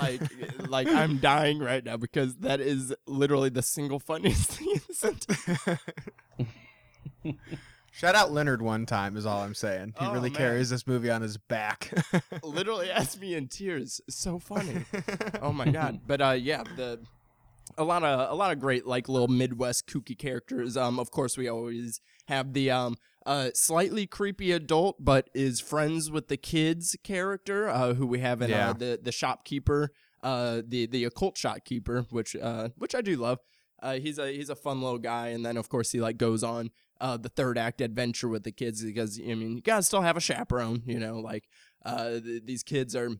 like 0.00 0.20
like 0.68 0.88
I'm 0.88 1.18
dying 1.18 1.58
right 1.60 1.84
now 1.84 1.96
because 1.96 2.34
that 2.38 2.60
is 2.60 2.92
literally 3.06 3.48
the 3.50 3.62
single 3.62 4.00
funniest 4.00 4.50
thing 4.50 4.70
in 4.74 4.80
the 4.88 4.94
sentence. 4.94 5.68
Shout 7.92 8.14
out 8.14 8.30
Leonard 8.32 8.62
one 8.62 8.86
time 8.86 9.16
is 9.16 9.26
all 9.26 9.40
I'm 9.40 9.54
saying. 9.54 9.94
He 9.98 10.06
Oh, 10.06 10.12
really 10.12 10.30
man. 10.30 10.38
carries 10.38 10.70
this 10.70 10.86
movie 10.86 11.10
on 11.10 11.20
his 11.20 11.36
back. 11.36 11.92
literally 12.44 12.88
has 12.88 13.18
me 13.20 13.34
in 13.34 13.48
tears. 13.48 14.00
So 14.08 14.38
funny. 14.38 14.84
oh 15.42 15.52
my 15.52 15.66
god. 15.68 16.00
But 16.06 16.20
uh 16.20 16.30
yeah, 16.30 16.62
the 16.76 17.00
a 17.78 17.84
lot 17.84 18.02
of 18.04 18.30
a 18.30 18.34
lot 18.34 18.52
of 18.52 18.58
great 18.60 18.86
like 18.86 19.08
little 19.08 19.28
Midwest 19.28 19.86
kooky 19.86 20.18
characters. 20.18 20.76
Um 20.76 20.98
of 20.98 21.10
course 21.10 21.36
we 21.38 21.48
always 21.48 22.00
have 22.26 22.52
the 22.52 22.70
um 22.70 22.96
uh 23.24 23.50
slightly 23.54 24.06
creepy 24.06 24.52
adult 24.52 24.96
but 24.98 25.30
is 25.34 25.60
friends 25.60 26.10
with 26.10 26.28
the 26.28 26.36
kids 26.36 26.96
character 27.04 27.68
uh 27.68 27.94
who 27.94 28.06
we 28.06 28.18
have 28.20 28.42
in 28.42 28.50
Yeah. 28.50 28.70
uh, 28.70 28.72
the 28.74 28.98
the 29.02 29.12
shopkeeper 29.12 29.90
uh 30.22 30.62
the 30.66 30.86
the 30.86 31.04
occult 31.04 31.36
shopkeeper 31.38 32.04
which 32.10 32.34
uh 32.36 32.68
which 32.76 32.94
I 32.94 33.00
do 33.00 33.16
love. 33.16 33.38
Uh 33.82 33.94
he's 33.94 34.18
a 34.18 34.32
he's 34.32 34.50
a 34.50 34.56
fun 34.56 34.82
little 34.82 34.98
guy 34.98 35.28
and 35.28 35.44
then 35.46 35.56
of 35.56 35.68
course 35.68 35.92
he 35.92 36.00
like 36.00 36.18
goes 36.18 36.42
on 36.42 36.70
uh 37.00 37.16
the 37.16 37.28
third 37.28 37.56
act 37.56 37.80
adventure 37.80 38.28
with 38.28 38.42
the 38.42 38.52
kids 38.52 38.82
because 38.84 39.20
I 39.20 39.34
mean 39.34 39.56
you 39.56 39.62
gotta 39.62 39.82
still 39.84 40.02
have 40.02 40.16
a 40.16 40.20
chaperone, 40.20 40.82
you 40.86 40.98
know, 40.98 41.20
like 41.20 41.44
uh 41.84 42.18
th- 42.20 42.42
these 42.44 42.62
kids 42.64 42.96
are 42.96 43.10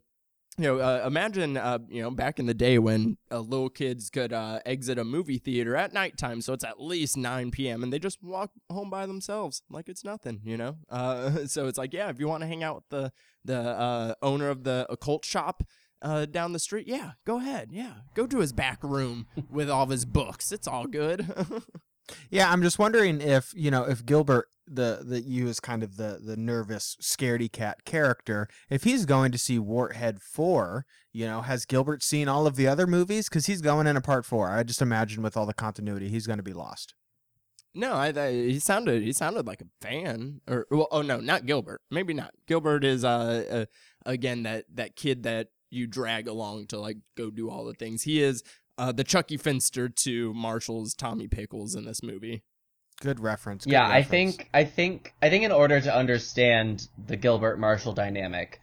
you 0.59 0.65
know, 0.65 0.79
uh, 0.81 1.05
imagine, 1.07 1.57
uh, 1.57 1.79
you 1.89 2.03
know, 2.03 2.11
back 2.11 2.41
in 2.41 2.47
the 2.47 2.55
day 2.55 2.79
when 2.79 3.17
uh, 3.31 3.39
little 3.39 3.71
kids 3.71 4.11
could 4.11 4.33
uh, 4.33 4.59
exit 4.67 4.99
a 4.99 5.05
movie 5.05 5.39
theater 5.39 5.77
at 5.77 5.93
nighttime, 5.93 6.41
so 6.41 6.53
it's 6.53 6.65
at 6.65 6.81
least 6.81 7.17
9 7.17 7.53
p.m., 7.53 7.85
and 7.85 7.93
they 7.93 7.99
just 8.01 8.23
walk 8.23 8.51
home 8.71 8.91
by 8.91 9.07
themselves 9.07 9.63
like 9.71 9.89
it's 9.89 10.05
nothing, 10.05 10.41
you 10.45 10.57
know? 10.57 10.77
Uh, 10.91 11.47
so 11.47 11.69
it's 11.69 11.79
like, 11.79 11.93
yeah, 11.93 12.09
if 12.09 12.19
you 12.19 12.27
want 12.27 12.41
to 12.41 12.47
hang 12.47 12.65
out 12.65 12.75
with 12.75 12.89
the, 12.89 13.13
the 13.45 13.57
uh, 13.57 14.15
owner 14.21 14.49
of 14.49 14.65
the 14.65 14.85
occult 14.91 15.25
shop 15.25 15.63
uh, 16.03 16.25
down 16.27 16.53
the 16.53 16.59
street, 16.59 16.89
yeah, 16.89 17.13
go 17.25 17.39
ahead. 17.39 17.69
Yeah, 17.71 17.93
go 18.15 18.27
to 18.27 18.39
his 18.41 18.53
back 18.53 18.83
room 18.83 19.27
with 19.51 19.71
all 19.71 19.85
of 19.85 19.91
his 19.91 20.05
books. 20.05 20.51
It's 20.51 20.67
all 20.67 20.87
good. 20.87 21.27
Yeah, 22.31 22.51
I'm 22.51 22.63
just 22.63 22.79
wondering 22.79 23.21
if 23.21 23.53
you 23.55 23.71
know 23.71 23.85
if 23.85 24.05
Gilbert, 24.05 24.49
the 24.71 25.01
the 25.05 25.21
you 25.21 25.49
as 25.49 25.61
kind 25.61 25.83
of 25.83 25.97
the 25.97 26.21
the 26.23 26.37
nervous 26.37 26.97
scaredy 27.01 27.51
cat 27.51 27.85
character, 27.85 28.49
if 28.71 28.85
he's 28.85 29.07
going 29.07 29.33
to 29.33 29.39
see 29.39 29.59
Warthead 29.59 30.21
four, 30.21 30.85
you 31.13 31.27
know, 31.27 31.43
has 31.43 31.65
Gilbert 31.65 32.03
seen 32.03 32.29
all 32.29 32.47
of 32.47 32.57
the 32.57 32.67
other 32.67 32.87
movies? 32.87 33.29
Because 33.29 33.47
he's 33.47 33.61
going 33.61 33.87
in 33.87 33.97
a 33.97 34.01
part 34.01 34.25
four. 34.25 34.51
I 34.51 34.63
just 34.63 34.83
imagine 34.83 35.23
with 35.23 35.37
all 35.37 35.47
the 35.47 35.55
continuity, 35.55 36.09
he's 36.09 36.27
going 36.27 36.39
to 36.39 36.43
be 36.43 36.53
lost. 36.53 36.95
No, 37.75 37.95
I, 37.95 38.09
I 38.09 38.33
he 38.33 38.59
sounded 38.59 39.03
he 39.03 39.13
sounded 39.13 39.47
like 39.47 39.61
a 39.61 39.67
fan 39.81 40.41
or 40.49 40.67
well 40.71 40.89
oh 40.91 41.03
no 41.03 41.21
not 41.21 41.47
Gilbert 41.47 41.81
maybe 41.91 42.15
not 42.15 42.33
Gilbert 42.47 42.85
is 42.85 43.05
uh, 43.05 43.45
uh 43.51 43.65
again 44.07 44.43
that 44.45 44.65
that 44.75 44.97
kid 44.97 45.23
that 45.25 45.49
you 45.71 45.87
drag 45.87 46.27
along 46.27 46.67
to 46.69 46.79
like 46.79 46.97
go 47.17 47.31
do 47.31 47.51
all 47.51 47.65
the 47.65 47.75
things 47.75 48.03
he 48.03 48.23
is 48.23 48.43
uh 48.79 48.91
the 48.91 49.05
Chuckie 49.05 49.37
Finster 49.37 49.89
to 49.89 50.33
Marshall's 50.35 50.95
Tommy 50.95 51.29
Pickles 51.29 51.75
in 51.75 51.85
this 51.85 52.03
movie 52.03 52.43
Good 53.01 53.21
reference. 53.21 53.65
good 53.65 53.73
yeah, 53.73 53.87
I 53.89 54.03
think 54.03 54.49
I 54.53 54.65
think 54.65 55.15
I 55.23 55.31
think 55.31 55.45
in 55.45 55.53
order 55.53 55.81
to 55.81 55.95
understand 55.95 56.89
the 57.07 57.17
Gilbert 57.17 57.59
Marshall 57.59 57.93
dynamic, 57.93 58.61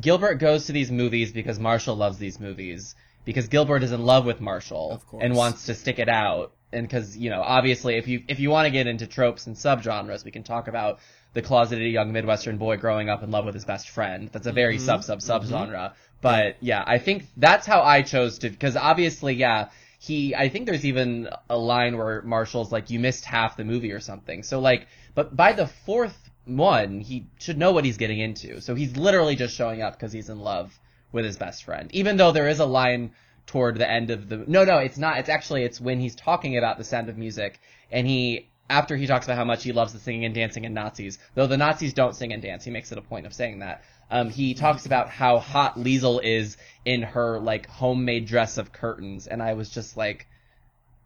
Gilbert 0.00 0.34
goes 0.34 0.66
to 0.66 0.72
these 0.72 0.90
movies 0.90 1.32
because 1.32 1.58
Marshall 1.58 1.96
loves 1.96 2.18
these 2.18 2.38
movies 2.38 2.94
because 3.24 3.48
Gilbert 3.48 3.82
is 3.82 3.90
in 3.92 4.04
love 4.04 4.24
with 4.24 4.40
Marshall 4.40 5.02
and 5.20 5.34
wants 5.34 5.66
to 5.66 5.74
stick 5.74 5.98
it 5.98 6.08
out. 6.08 6.52
And 6.72 6.86
because 6.86 7.16
you 7.16 7.30
know, 7.30 7.42
obviously, 7.42 7.96
if 7.96 8.06
you 8.06 8.22
if 8.28 8.38
you 8.38 8.50
want 8.50 8.66
to 8.66 8.70
get 8.70 8.86
into 8.86 9.08
tropes 9.08 9.48
and 9.48 9.56
subgenres, 9.56 10.24
we 10.24 10.30
can 10.30 10.44
talk 10.44 10.68
about 10.68 11.00
the 11.34 11.42
closeted 11.42 11.92
young 11.92 12.12
Midwestern 12.12 12.56
boy 12.56 12.76
growing 12.76 13.08
up 13.08 13.24
in 13.24 13.32
love 13.32 13.44
with 13.44 13.54
his 13.54 13.64
best 13.64 13.88
friend. 13.88 14.28
That's 14.32 14.46
a 14.46 14.52
very 14.52 14.76
Mhm. 14.78 14.80
sub 14.80 15.02
sub 15.02 15.20
subgenre. 15.20 15.92
But 16.20 16.56
yeah, 16.60 16.84
I 16.86 16.98
think 16.98 17.26
that's 17.36 17.66
how 17.66 17.82
I 17.82 18.02
chose 18.02 18.38
to 18.40 18.50
because 18.50 18.76
obviously, 18.76 19.34
yeah, 19.34 19.70
he. 20.00 20.34
I 20.34 20.48
think 20.48 20.66
there's 20.66 20.86
even 20.86 21.28
a 21.48 21.58
line 21.58 21.96
where 21.96 22.22
Marshall's 22.22 22.72
like, 22.72 22.90
"You 22.90 22.98
missed 22.98 23.24
half 23.26 23.56
the 23.56 23.64
movie" 23.64 23.92
or 23.92 24.00
something. 24.00 24.42
So 24.42 24.58
like, 24.58 24.88
but 25.14 25.36
by 25.36 25.52
the 25.52 25.66
fourth 25.66 26.30
one, 26.46 27.00
he 27.00 27.26
should 27.38 27.58
know 27.58 27.72
what 27.72 27.84
he's 27.84 27.98
getting 27.98 28.18
into. 28.18 28.60
So 28.60 28.74
he's 28.74 28.96
literally 28.96 29.36
just 29.36 29.54
showing 29.54 29.82
up 29.82 29.92
because 29.92 30.12
he's 30.12 30.30
in 30.30 30.40
love 30.40 30.76
with 31.12 31.26
his 31.26 31.36
best 31.36 31.64
friend. 31.64 31.90
Even 31.92 32.16
though 32.16 32.32
there 32.32 32.48
is 32.48 32.60
a 32.60 32.64
line 32.64 33.12
toward 33.46 33.76
the 33.76 33.90
end 33.90 34.10
of 34.10 34.28
the 34.28 34.36
no 34.46 34.64
no 34.64 34.78
it's 34.78 34.96
not 34.96 35.18
it's 35.18 35.28
actually 35.28 35.64
it's 35.64 35.80
when 35.80 35.98
he's 35.98 36.14
talking 36.14 36.56
about 36.56 36.78
the 36.78 36.84
sound 36.84 37.08
of 37.08 37.18
music 37.18 37.60
and 37.90 38.06
he 38.06 38.48
after 38.68 38.96
he 38.96 39.08
talks 39.08 39.26
about 39.26 39.36
how 39.36 39.44
much 39.44 39.64
he 39.64 39.72
loves 39.72 39.92
the 39.92 39.98
singing 39.98 40.24
and 40.24 40.36
dancing 40.36 40.64
and 40.64 40.72
nazis 40.72 41.18
though 41.34 41.48
the 41.48 41.56
nazis 41.56 41.92
don't 41.92 42.14
sing 42.14 42.32
and 42.32 42.42
dance 42.42 42.62
he 42.62 42.70
makes 42.70 42.92
it 42.92 42.98
a 42.98 43.02
point 43.02 43.26
of 43.26 43.34
saying 43.34 43.58
that 43.58 43.82
um, 44.10 44.28
he 44.30 44.54
talks 44.54 44.86
about 44.86 45.08
how 45.08 45.38
hot 45.38 45.76
Liesl 45.76 46.22
is 46.22 46.56
in 46.84 47.02
her 47.02 47.38
like 47.38 47.66
homemade 47.68 48.26
dress 48.26 48.58
of 48.58 48.72
curtains 48.72 49.26
and 49.26 49.42
i 49.42 49.52
was 49.54 49.68
just 49.70 49.96
like 49.96 50.26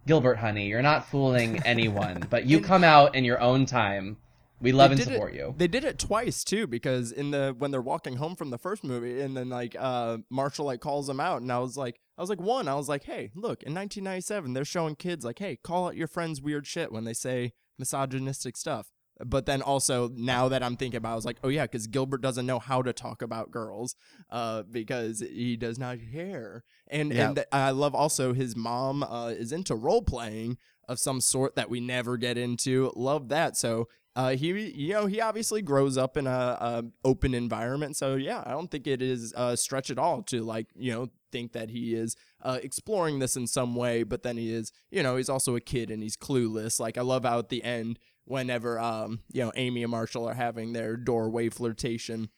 gilbert 0.07 0.37
honey 0.37 0.67
you're 0.69 0.83
not 0.83 1.07
fooling 1.09 1.61
anyone 1.65 2.25
but 2.31 2.45
you 2.47 2.61
come 2.61 2.85
out 2.85 3.15
in 3.15 3.25
your 3.25 3.41
own 3.41 3.67
time 3.67 4.17
we 4.61 4.71
love 4.73 4.91
They 4.91 4.95
and 4.95 4.99
did 5.05 5.09
it- 5.11 5.15
support 5.15 5.35
you 5.35 5.55
They 5.59 5.67
did 5.67 5.85
it 5.85 5.99
twice 5.99 6.43
too, 6.45 6.67
because 6.67 7.11
in 7.13 7.33
the 7.33 7.55
when 7.59 7.71
they're 7.71 7.83
walking 7.83 8.17
home 8.17 8.35
from 8.37 8.49
the 8.51 8.57
first 8.57 8.83
movie, 8.85 9.21
and 9.21 9.37
then 9.37 9.51
like 9.51 9.77
uh 9.79 10.19
Marshall 10.31 10.65
like 10.67 10.81
calls 10.81 11.07
them 11.09 11.21
out, 11.21 11.43
and 11.43 11.53
I 11.53 11.59
was 11.59 11.77
like, 11.77 11.97
I 12.17 12.23
was 12.23 12.31
like 12.31 12.41
one, 12.41 12.67
I 12.69 12.75
was 12.77 12.89
like, 12.89 13.03
hey, 13.05 13.31
look, 13.35 13.63
in 13.65 13.75
1997, 13.75 14.55
they're 14.55 14.65
showing 14.65 14.95
kids 14.95 15.23
like, 15.25 15.39
hey, 15.41 15.59
call 15.63 15.89
out 15.89 15.97
your 15.97 16.07
friends 16.07 16.41
weird 16.41 16.67
shit 16.67 16.93
when 16.93 17.05
they 17.05 17.13
say 17.13 17.53
misogynistic 17.79 18.57
stuff. 18.57 18.87
But 19.25 19.47
then 19.47 19.63
also 19.63 20.11
now 20.15 20.49
that 20.49 20.63
I'm 20.63 20.77
thinking 20.77 20.99
about, 20.99 21.11
it, 21.11 21.13
I 21.13 21.17
was 21.17 21.25
like, 21.25 21.39
oh 21.43 21.49
yeah, 21.49 21.63
because 21.65 21.87
Gilbert 21.87 22.21
doesn't 22.21 22.47
know 22.47 22.59
how 22.59 22.83
to 22.83 22.93
talk 22.93 23.23
about 23.23 23.51
girls, 23.51 23.97
uh, 24.31 24.63
because 24.63 25.21
he 25.21 25.57
does 25.57 25.79
not 25.79 25.99
care. 26.13 26.65
And 26.89 27.13
Yeah. 27.13 27.29
and 27.29 27.45
I 27.53 27.71
love 27.71 27.95
also 27.95 28.33
his 28.33 28.55
mom 28.57 29.03
uh 29.03 29.29
is 29.29 29.53
into 29.53 29.75
role 29.75 30.03
playing 30.03 30.59
of 30.89 30.99
some 30.99 31.21
sort 31.21 31.57
that 31.57 31.71
we 31.71 31.81
never 31.81 32.17
get 32.17 32.37
into. 32.37 32.93
Love 32.95 33.29
that. 33.29 33.57
So 33.57 33.89
uh, 34.17 34.31
he 34.37 34.71
you 34.71 34.93
know 34.93 35.07
he 35.07 35.21
obviously 35.21 35.61
grows 35.61 35.99
up 35.99 36.17
in 36.17 36.27
a, 36.27 36.31
a 36.31 36.85
open 37.05 37.35
environment 37.35 37.97
so 37.97 38.15
yeah 38.15 38.45
i 38.47 38.53
don't 38.53 38.71
think 38.71 38.87
it 38.87 39.03
is 39.03 39.35
a 39.37 39.57
stretch 39.57 39.91
at 39.91 39.99
all 39.99 40.23
to 40.23 40.43
like 40.43 40.69
you 40.77 40.93
know 40.93 41.09
think 41.33 41.53
that 41.53 41.69
he 41.69 41.97
is 41.97 42.15
uh, 42.43 42.61
exploring 42.63 43.19
this 43.19 43.37
in 43.37 43.45
some 43.45 43.75
way 43.75 44.05
but 44.05 44.23
then 44.23 44.37
he 44.37 44.53
is 44.53 44.71
you 44.93 45.03
know 45.03 45.17
he's 45.17 45.29
also 45.29 45.57
a 45.57 45.61
kid 45.61 45.91
and 45.91 46.01
he's 46.01 46.17
clueless 46.17 46.79
like 46.79 46.97
i 46.97 47.01
love 47.01 47.25
how 47.25 47.41
at 47.41 47.49
the 47.49 47.65
end 47.65 47.99
whenever 48.27 48.79
um 48.79 49.21
you 49.33 49.43
know 49.45 49.53
amy 49.57 49.83
and 49.83 49.91
marshall 49.91 50.29
are 50.29 50.35
having 50.35 50.73
their 50.73 50.97
doorway 50.97 51.49
flirtation. 51.49 52.29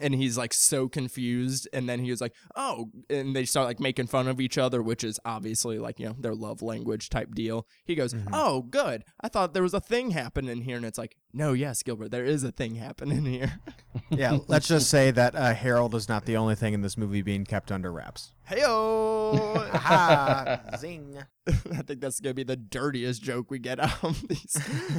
And 0.00 0.14
he's 0.14 0.38
like 0.38 0.54
so 0.54 0.88
confused. 0.88 1.68
And 1.70 1.86
then 1.86 2.00
he 2.02 2.10
was 2.10 2.22
like 2.22 2.34
oh 2.56 2.88
and 3.10 3.36
they 3.36 3.44
start 3.44 3.66
like 3.66 3.78
making 3.78 4.06
fun 4.06 4.26
of 4.26 4.40
each 4.40 4.56
other 4.56 4.82
which 4.82 5.04
is 5.04 5.20
obviously 5.26 5.78
like 5.78 6.00
you 6.00 6.06
know 6.06 6.16
their 6.18 6.34
love 6.34 6.62
language 6.62 7.10
type 7.10 7.34
deal. 7.34 7.66
He 7.84 7.94
goes 7.94 8.14
Mhm. 8.14 8.28
oh 8.32 8.62
good. 8.62 9.04
I 9.20 9.28
thought 9.28 9.52
there 9.52 9.62
was 9.62 9.74
a 9.74 9.80
thing 9.80 10.12
happening 10.12 10.62
here. 10.62 10.76
And 10.78 10.86
it's 10.86 10.96
like 10.98 11.16
no 11.32 11.52
yes 11.52 11.82
gilbert 11.82 12.10
there 12.10 12.24
is 12.24 12.44
a 12.44 12.52
thing 12.52 12.74
happening 12.76 13.24
here 13.24 13.60
Yeah, 14.10 14.38
let's 14.46 14.68
just 14.68 14.90
say 14.90 15.10
that 15.10 15.34
uh, 15.34 15.54
Harold 15.54 15.94
is 15.94 16.06
not 16.08 16.26
the 16.26 16.36
only 16.36 16.54
thing 16.54 16.74
in 16.74 16.82
this 16.82 16.98
movie 16.98 17.22
being 17.22 17.44
kept 17.46 17.72
under 17.72 17.90
wraps. 17.90 18.32
heyo 18.48 19.68
ha! 19.74 20.60
Zing. 20.76 21.16
I 21.48 21.82
think 21.82 22.00
that's 22.00 22.20
gonna 22.20 22.34
be 22.34 22.42
the 22.42 22.56
dirtiest 22.56 23.22
joke 23.22 23.50
we 23.50 23.58
get 23.58 23.80
out 23.80 24.04
of 24.04 24.28
these 24.28 24.52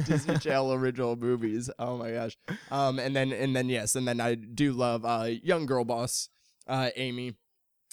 Disney 0.04 0.38
Channel 0.38 0.72
original 0.72 1.14
movies. 1.14 1.70
Oh 1.78 1.96
my 1.96 2.10
gosh. 2.10 2.36
Um, 2.72 2.98
and 2.98 3.14
then 3.14 3.32
and 3.32 3.54
then 3.54 3.68
yes, 3.68 3.94
and 3.94 4.06
then 4.06 4.20
I 4.20 4.34
do 4.34 4.72
love 4.72 5.04
uh 5.04 5.28
young 5.42 5.66
girl 5.66 5.84
boss, 5.84 6.28
uh 6.66 6.90
Amy. 6.96 7.34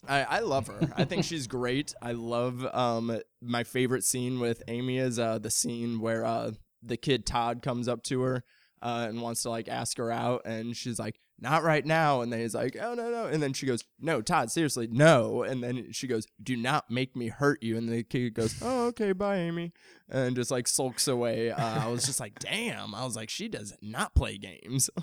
I, 0.08 0.24
I 0.24 0.40
love 0.40 0.66
her. 0.68 0.92
I 0.98 1.06
think 1.06 1.24
she's 1.24 1.46
great. 1.46 1.94
I 2.02 2.14
love 2.14 2.66
um 2.74 3.20
my 3.42 3.64
favorite 3.64 4.04
scene 4.04 4.40
with 4.40 4.64
Amy 4.68 4.98
is 4.98 5.20
uh 5.20 5.38
the 5.38 5.52
scene 5.52 6.00
where 6.02 6.26
uh 6.26 6.52
the 6.82 6.98
kid 6.98 7.26
Todd 7.26 7.62
comes 7.62 7.88
up 7.88 8.04
to 8.04 8.22
her 8.22 8.44
uh 8.82 9.06
and 9.08 9.22
wants 9.22 9.44
to 9.44 9.50
like 9.50 9.68
ask 9.68 9.98
her 9.98 10.12
out 10.12 10.42
and 10.46 10.76
she's 10.76 10.98
like 10.98 11.20
not 11.42 11.64
right 11.64 11.86
now. 11.86 12.22
And 12.22 12.32
then 12.32 12.40
he's 12.40 12.54
like, 12.54 12.78
oh, 12.80 12.94
no, 12.94 13.10
no. 13.10 13.26
And 13.26 13.42
then 13.42 13.54
she 13.54 13.66
goes, 13.66 13.84
no, 14.00 14.22
Todd, 14.22 14.52
seriously, 14.52 14.88
no. 14.90 15.42
And 15.44 15.64
then 15.64 15.92
she 15.92 16.08
goes, 16.08 16.28
do 16.42 16.56
not 16.56 16.90
make 16.90 17.16
me 17.16 17.30
hurt 17.30 17.64
you. 17.64 17.78
And 17.78 17.90
the 17.90 18.04
kid 18.04 18.36
goes, 18.36 18.56
oh, 18.62 18.88
okay, 18.88 19.12
bye, 19.12 19.38
Amy. 19.38 19.74
And 20.08 20.36
just 20.36 20.52
like 20.52 20.68
sulks 20.68 21.08
away. 21.08 21.52
Uh, 21.52 21.86
I 21.86 21.88
was 21.88 22.06
just 22.06 22.20
like, 22.20 22.38
damn. 22.40 22.94
I 22.94 23.04
was 23.04 23.16
like, 23.16 23.30
she 23.30 23.48
does 23.50 23.76
not 23.82 24.14
play 24.14 24.38
games. 24.38 24.90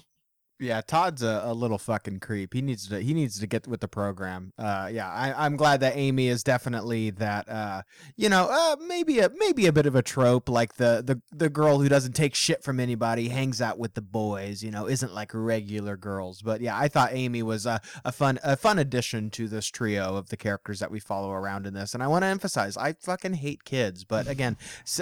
Yeah, 0.61 0.81
Todd's 0.81 1.23
a, 1.23 1.43
a 1.45 1.55
little 1.55 1.79
fucking 1.79 2.19
creep. 2.19 2.53
He 2.53 2.63
needs 2.63 2.89
to 2.89 3.01
he 3.01 3.15
needs 3.15 3.39
to 3.39 3.47
get 3.47 3.69
with 3.69 3.81
the 3.81 3.87
program. 3.87 4.53
Uh, 4.59 4.91
yeah, 4.93 5.09
I, 5.09 5.45
I'm 5.45 5.57
glad 5.57 5.81
that 5.81 5.97
Amy 5.97 6.27
is 6.27 6.43
definitely 6.43 7.11
that. 7.11 7.49
Uh, 7.49 7.83
you 8.17 8.29
know, 8.29 8.49
uh, 8.51 8.77
maybe 8.85 9.21
a 9.21 9.31
maybe 9.37 9.67
a 9.67 9.73
bit 9.73 9.87
of 9.87 9.95
a 9.95 10.03
trope, 10.03 10.49
like 10.49 10.75
the 10.75 11.03
the 11.05 11.23
the 11.31 11.49
girl 11.49 11.79
who 11.79 11.89
doesn't 11.89 12.13
take 12.13 12.35
shit 12.35 12.65
from 12.65 12.81
anybody, 12.81 13.29
hangs 13.29 13.63
out 13.63 13.79
with 13.79 13.95
the 13.95 14.03
boys. 14.03 14.63
You 14.63 14.73
know, 14.73 14.89
isn't 14.89 15.15
like 15.15 15.31
regular 15.33 15.97
girls. 15.97 16.43
But 16.43 16.61
yeah, 16.61 16.77
I 16.77 16.89
thought 16.89 17.11
Amy 17.13 17.43
was 17.45 17.65
a, 17.65 17.81
a 18.05 18.11
fun 18.11 18.41
a 18.43 18.57
fun 18.57 18.81
addition 18.81 19.31
to 19.31 19.47
this 19.47 19.67
trio 19.67 20.17
of 20.17 20.29
the 20.29 20.37
characters 20.37 20.81
that 20.81 20.91
we 20.91 20.99
follow 20.99 21.31
around 21.31 21.67
in 21.67 21.75
this. 21.75 21.95
And 21.95 22.03
I 22.03 22.09
want 22.09 22.23
to 22.23 22.27
emphasize, 22.27 22.77
I 22.77 22.95
fucking 22.95 23.35
hate 23.35 23.65
kids, 23.65 24.05
but 24.05 24.27
again, 24.27 24.57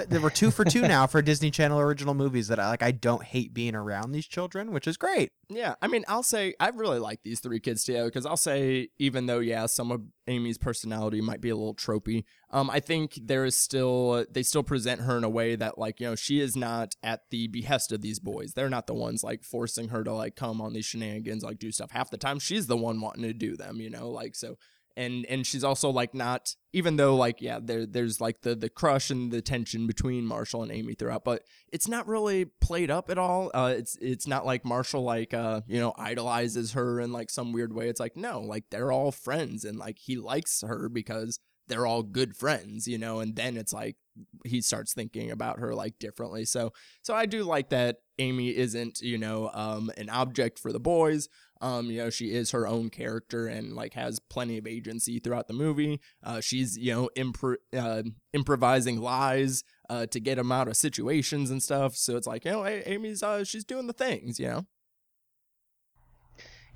there 0.07 0.21
were 0.21 0.29
two 0.29 0.51
for 0.51 0.65
two 0.65 0.81
now 0.87 1.07
for 1.07 1.21
Disney 1.23 1.49
Channel 1.49 1.79
original 1.79 2.13
movies 2.13 2.47
that 2.49 2.59
I 2.59 2.69
like. 2.69 2.83
I 2.83 2.91
don't 2.91 3.23
hate 3.23 3.53
being 3.53 3.73
around 3.75 4.11
these 4.11 4.27
children, 4.27 4.71
which 4.71 4.87
is 4.87 4.97
great. 4.97 5.31
Yeah, 5.49 5.75
I 5.81 5.87
mean, 5.87 6.03
I'll 6.09 6.23
say 6.23 6.55
I 6.59 6.69
really 6.69 6.99
like 6.99 7.23
these 7.23 7.39
three 7.39 7.61
kids 7.61 7.85
too, 7.85 8.03
because 8.03 8.25
I'll 8.25 8.35
say 8.35 8.89
even 8.99 9.27
though 9.27 9.39
yeah, 9.39 9.65
some 9.67 9.93
of 9.93 10.01
Amy's 10.27 10.57
personality 10.57 11.21
might 11.21 11.39
be 11.39 11.49
a 11.49 11.55
little 11.55 11.73
tropey, 11.73 12.25
um, 12.51 12.69
I 12.69 12.81
think 12.81 13.17
there 13.23 13.45
is 13.45 13.55
still 13.55 14.25
they 14.29 14.43
still 14.43 14.63
present 14.63 15.01
her 15.01 15.17
in 15.17 15.23
a 15.23 15.29
way 15.29 15.55
that 15.55 15.77
like 15.77 16.01
you 16.01 16.07
know 16.07 16.15
she 16.15 16.41
is 16.41 16.57
not 16.57 16.95
at 17.01 17.21
the 17.31 17.47
behest 17.47 17.93
of 17.93 18.01
these 18.01 18.19
boys. 18.19 18.53
They're 18.53 18.69
not 18.69 18.87
the 18.87 18.93
ones 18.93 19.23
like 19.23 19.45
forcing 19.45 19.87
her 19.87 20.03
to 20.03 20.11
like 20.11 20.35
come 20.35 20.59
on 20.59 20.73
these 20.73 20.85
shenanigans, 20.85 21.43
like 21.43 21.59
do 21.59 21.71
stuff. 21.71 21.91
Half 21.91 22.09
the 22.11 22.17
time, 22.17 22.39
she's 22.39 22.67
the 22.67 22.75
one 22.75 22.99
wanting 22.99 23.23
to 23.23 23.33
do 23.33 23.55
them. 23.55 23.79
You 23.79 23.89
know, 23.89 24.09
like 24.09 24.35
so 24.35 24.57
and 24.97 25.25
and 25.27 25.45
she's 25.45 25.63
also 25.63 25.89
like 25.89 26.13
not 26.13 26.55
even 26.73 26.97
though 26.97 27.15
like 27.15 27.39
yeah 27.39 27.59
there 27.61 27.85
there's 27.85 28.19
like 28.19 28.41
the 28.41 28.55
the 28.55 28.69
crush 28.69 29.09
and 29.09 29.31
the 29.31 29.41
tension 29.41 29.85
between 29.85 30.25
Marshall 30.25 30.63
and 30.63 30.71
Amy 30.71 30.95
throughout 30.95 31.23
but 31.23 31.43
it's 31.71 31.87
not 31.87 32.07
really 32.07 32.45
played 32.45 32.89
up 32.89 33.09
at 33.09 33.17
all. 33.17 33.51
Uh 33.53 33.73
it's 33.77 33.95
it's 34.01 34.27
not 34.27 34.45
like 34.45 34.65
Marshall 34.65 35.03
like 35.03 35.33
uh 35.33 35.61
you 35.67 35.79
know 35.79 35.93
idolizes 35.97 36.73
her 36.73 36.99
in 36.99 37.13
like 37.13 37.29
some 37.29 37.53
weird 37.53 37.73
way. 37.73 37.87
It's 37.87 37.99
like 37.99 38.17
no 38.17 38.41
like 38.41 38.65
they're 38.71 38.91
all 38.91 39.11
friends 39.11 39.63
and 39.63 39.77
like 39.77 39.99
he 39.99 40.17
likes 40.17 40.61
her 40.61 40.89
because 40.89 41.39
they're 41.67 41.85
all 41.85 42.01
good 42.01 42.35
friends 42.35 42.87
you 42.87 42.97
know 42.97 43.19
and 43.19 43.35
then 43.35 43.55
it's 43.55 43.73
like 43.73 43.97
he 44.45 44.61
starts 44.61 44.93
thinking 44.93 45.29
about 45.29 45.59
her 45.59 45.75
like 45.75 45.99
differently. 45.99 46.43
So 46.43 46.73
so 47.03 47.13
I 47.13 47.27
do 47.27 47.43
like 47.43 47.69
that 47.69 47.97
Amy 48.17 48.57
isn't 48.57 48.99
you 49.01 49.19
know 49.19 49.51
um 49.53 49.91
an 49.95 50.09
object 50.09 50.57
for 50.57 50.73
the 50.73 50.79
boys 50.79 51.29
um, 51.61 51.89
you 51.89 51.97
know, 51.97 52.09
she 52.09 52.33
is 52.33 52.51
her 52.51 52.67
own 52.67 52.89
character 52.89 53.47
and 53.47 53.73
like 53.73 53.93
has 53.93 54.19
plenty 54.19 54.57
of 54.57 54.67
agency 54.67 55.19
throughout 55.19 55.47
the 55.47 55.53
movie. 55.53 55.99
Uh, 56.23 56.41
she's 56.41 56.77
you 56.77 56.93
know 56.93 57.09
impro- 57.17 57.57
uh, 57.75 58.03
improvising 58.33 58.99
lies 58.99 59.63
uh, 59.89 60.05
to 60.07 60.19
get 60.19 60.37
him 60.37 60.51
out 60.51 60.67
of 60.67 60.77
situations 60.77 61.49
and 61.49 61.61
stuff. 61.61 61.95
So 61.95 62.17
it's 62.17 62.27
like 62.27 62.45
you 62.45 62.51
know, 62.51 62.65
Amy's 62.65 63.23
uh, 63.23 63.43
she's 63.43 63.63
doing 63.63 63.87
the 63.87 63.93
things, 63.93 64.39
you 64.39 64.47
know. 64.47 64.65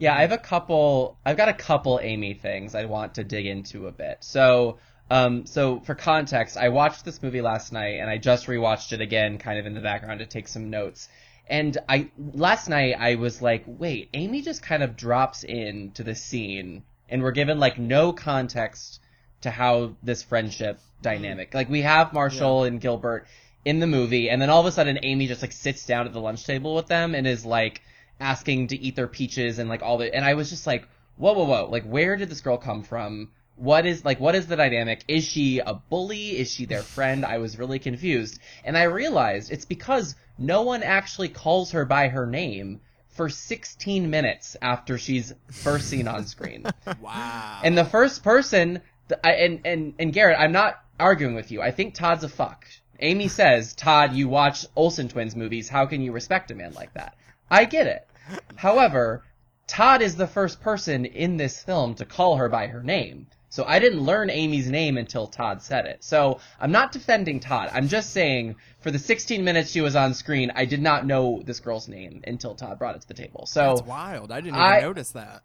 Yeah, 0.01 0.15
I 0.15 0.21
have 0.21 0.31
a 0.31 0.37
couple. 0.39 1.19
I've 1.23 1.37
got 1.37 1.47
a 1.47 1.53
couple 1.53 1.99
Amy 2.01 2.33
things 2.33 2.73
I 2.73 2.85
want 2.85 3.13
to 3.15 3.23
dig 3.23 3.45
into 3.45 3.85
a 3.85 3.91
bit. 3.91 4.17
So, 4.21 4.79
um, 5.11 5.45
so 5.45 5.79
for 5.81 5.93
context, 5.93 6.57
I 6.57 6.69
watched 6.69 7.05
this 7.05 7.21
movie 7.21 7.41
last 7.41 7.71
night 7.71 7.99
and 7.99 8.09
I 8.09 8.17
just 8.17 8.47
rewatched 8.47 8.93
it 8.93 9.01
again, 9.01 9.37
kind 9.37 9.59
of 9.59 9.67
in 9.67 9.75
the 9.75 9.79
background 9.79 10.19
to 10.19 10.25
take 10.25 10.47
some 10.47 10.71
notes. 10.71 11.07
And 11.51 11.77
I 11.89 12.09
last 12.33 12.69
night 12.69 12.95
I 12.97 13.15
was 13.15 13.41
like, 13.41 13.65
wait, 13.67 14.07
Amy 14.13 14.41
just 14.41 14.63
kind 14.63 14.81
of 14.81 14.95
drops 14.95 15.43
in 15.43 15.91
to 15.95 16.03
the 16.03 16.15
scene, 16.15 16.83
and 17.09 17.21
we're 17.21 17.33
given 17.33 17.59
like 17.59 17.77
no 17.77 18.13
context 18.13 19.01
to 19.41 19.51
how 19.51 19.97
this 20.01 20.23
friendship 20.23 20.77
mm-hmm. 20.77 21.01
dynamic. 21.01 21.53
Like 21.53 21.69
we 21.69 21.81
have 21.81 22.13
Marshall 22.13 22.61
yeah. 22.61 22.67
and 22.67 22.79
Gilbert 22.79 23.27
in 23.65 23.81
the 23.81 23.85
movie, 23.85 24.29
and 24.29 24.41
then 24.41 24.49
all 24.49 24.61
of 24.61 24.65
a 24.65 24.71
sudden 24.71 24.99
Amy 25.03 25.27
just 25.27 25.41
like 25.41 25.51
sits 25.51 25.85
down 25.85 26.07
at 26.07 26.13
the 26.13 26.21
lunch 26.21 26.45
table 26.45 26.73
with 26.73 26.87
them 26.87 27.13
and 27.13 27.27
is 27.27 27.45
like 27.45 27.81
asking 28.21 28.67
to 28.67 28.79
eat 28.79 28.95
their 28.95 29.09
peaches 29.09 29.59
and 29.59 29.67
like 29.67 29.83
all 29.83 29.97
the. 29.97 30.15
And 30.15 30.23
I 30.23 30.35
was 30.35 30.49
just 30.49 30.65
like, 30.65 30.87
whoa, 31.17 31.33
whoa, 31.33 31.43
whoa! 31.43 31.69
Like 31.69 31.83
where 31.83 32.15
did 32.15 32.29
this 32.29 32.39
girl 32.39 32.57
come 32.57 32.83
from? 32.83 33.29
What 33.57 33.85
is 33.85 34.05
like 34.05 34.21
what 34.21 34.35
is 34.35 34.47
the 34.47 34.55
dynamic? 34.55 35.03
Is 35.09 35.25
she 35.25 35.59
a 35.59 35.73
bully? 35.73 36.39
Is 36.39 36.49
she 36.49 36.63
their 36.63 36.81
friend? 36.81 37.25
I 37.25 37.39
was 37.39 37.59
really 37.59 37.77
confused. 37.77 38.39
And 38.63 38.77
I 38.77 38.83
realized 38.83 39.51
it's 39.51 39.65
because 39.65 40.15
no 40.41 40.63
one 40.63 40.83
actually 40.83 41.29
calls 41.29 41.71
her 41.71 41.85
by 41.85 42.07
her 42.07 42.25
name 42.25 42.81
for 43.09 43.29
16 43.29 44.09
minutes 44.09 44.57
after 44.61 44.97
she's 44.97 45.33
first 45.51 45.87
seen 45.87 46.07
on 46.07 46.25
screen. 46.25 46.65
wow. 47.01 47.61
And 47.63 47.77
the 47.77 47.85
first 47.85 48.23
person, 48.23 48.81
and, 49.23 49.61
and, 49.65 49.93
and 49.99 50.13
Garrett, 50.13 50.39
I'm 50.39 50.51
not 50.51 50.81
arguing 50.99 51.35
with 51.35 51.51
you. 51.51 51.61
I 51.61 51.71
think 51.71 51.93
Todd's 51.93 52.23
a 52.23 52.29
fuck. 52.29 52.65
Amy 52.99 53.27
says, 53.27 53.73
Todd, 53.73 54.13
you 54.13 54.27
watch 54.29 54.65
Olsen 54.75 55.09
twins 55.09 55.35
movies. 55.35 55.69
How 55.69 55.85
can 55.85 56.01
you 56.01 56.11
respect 56.11 56.51
a 56.51 56.55
man 56.55 56.73
like 56.73 56.93
that? 56.93 57.15
I 57.49 57.65
get 57.65 57.87
it. 57.87 58.07
However, 58.55 59.23
Todd 59.67 60.01
is 60.01 60.15
the 60.15 60.27
first 60.27 60.61
person 60.61 61.05
in 61.05 61.37
this 61.37 61.63
film 61.63 61.95
to 61.95 62.05
call 62.05 62.37
her 62.37 62.49
by 62.49 62.67
her 62.67 62.83
name. 62.83 63.27
So 63.51 63.65
I 63.67 63.79
didn't 63.79 63.99
learn 63.99 64.29
Amy's 64.29 64.69
name 64.69 64.97
until 64.97 65.27
Todd 65.27 65.61
said 65.61 65.85
it. 65.85 66.05
So 66.05 66.39
I'm 66.57 66.71
not 66.71 66.93
defending 66.93 67.41
Todd. 67.41 67.69
I'm 67.73 67.89
just 67.89 68.11
saying 68.11 68.55
for 68.79 68.91
the 68.91 68.97
16 68.97 69.43
minutes 69.43 69.71
she 69.71 69.81
was 69.81 69.93
on 69.93 70.13
screen, 70.13 70.53
I 70.55 70.63
did 70.63 70.81
not 70.81 71.05
know 71.05 71.41
this 71.43 71.59
girl's 71.59 71.89
name 71.89 72.23
until 72.25 72.55
Todd 72.55 72.79
brought 72.79 72.95
it 72.95 73.01
to 73.01 73.07
the 73.09 73.13
table. 73.13 73.45
So 73.45 73.75
That's 73.75 73.81
wild. 73.81 74.31
I 74.31 74.37
didn't 74.37 74.55
even 74.55 74.61
I, 74.61 74.79
notice 74.79 75.11
that. 75.11 75.43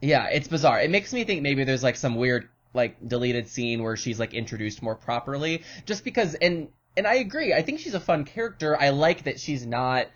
Yeah, 0.00 0.26
it's 0.26 0.48
bizarre. 0.48 0.80
It 0.80 0.90
makes 0.90 1.12
me 1.12 1.22
think 1.22 1.42
maybe 1.42 1.62
there's 1.62 1.84
like 1.84 1.94
some 1.94 2.16
weird 2.16 2.48
like 2.74 2.96
deleted 3.06 3.46
scene 3.46 3.84
where 3.84 3.96
she's 3.96 4.18
like 4.18 4.34
introduced 4.34 4.82
more 4.82 4.96
properly 4.96 5.62
just 5.86 6.02
because 6.02 6.34
and 6.34 6.66
and 6.96 7.06
I 7.06 7.14
agree. 7.14 7.54
I 7.54 7.62
think 7.62 7.78
she's 7.78 7.94
a 7.94 8.00
fun 8.00 8.24
character. 8.24 8.76
I 8.78 8.90
like 8.90 9.22
that 9.24 9.38
she's 9.38 9.64
not 9.64 10.08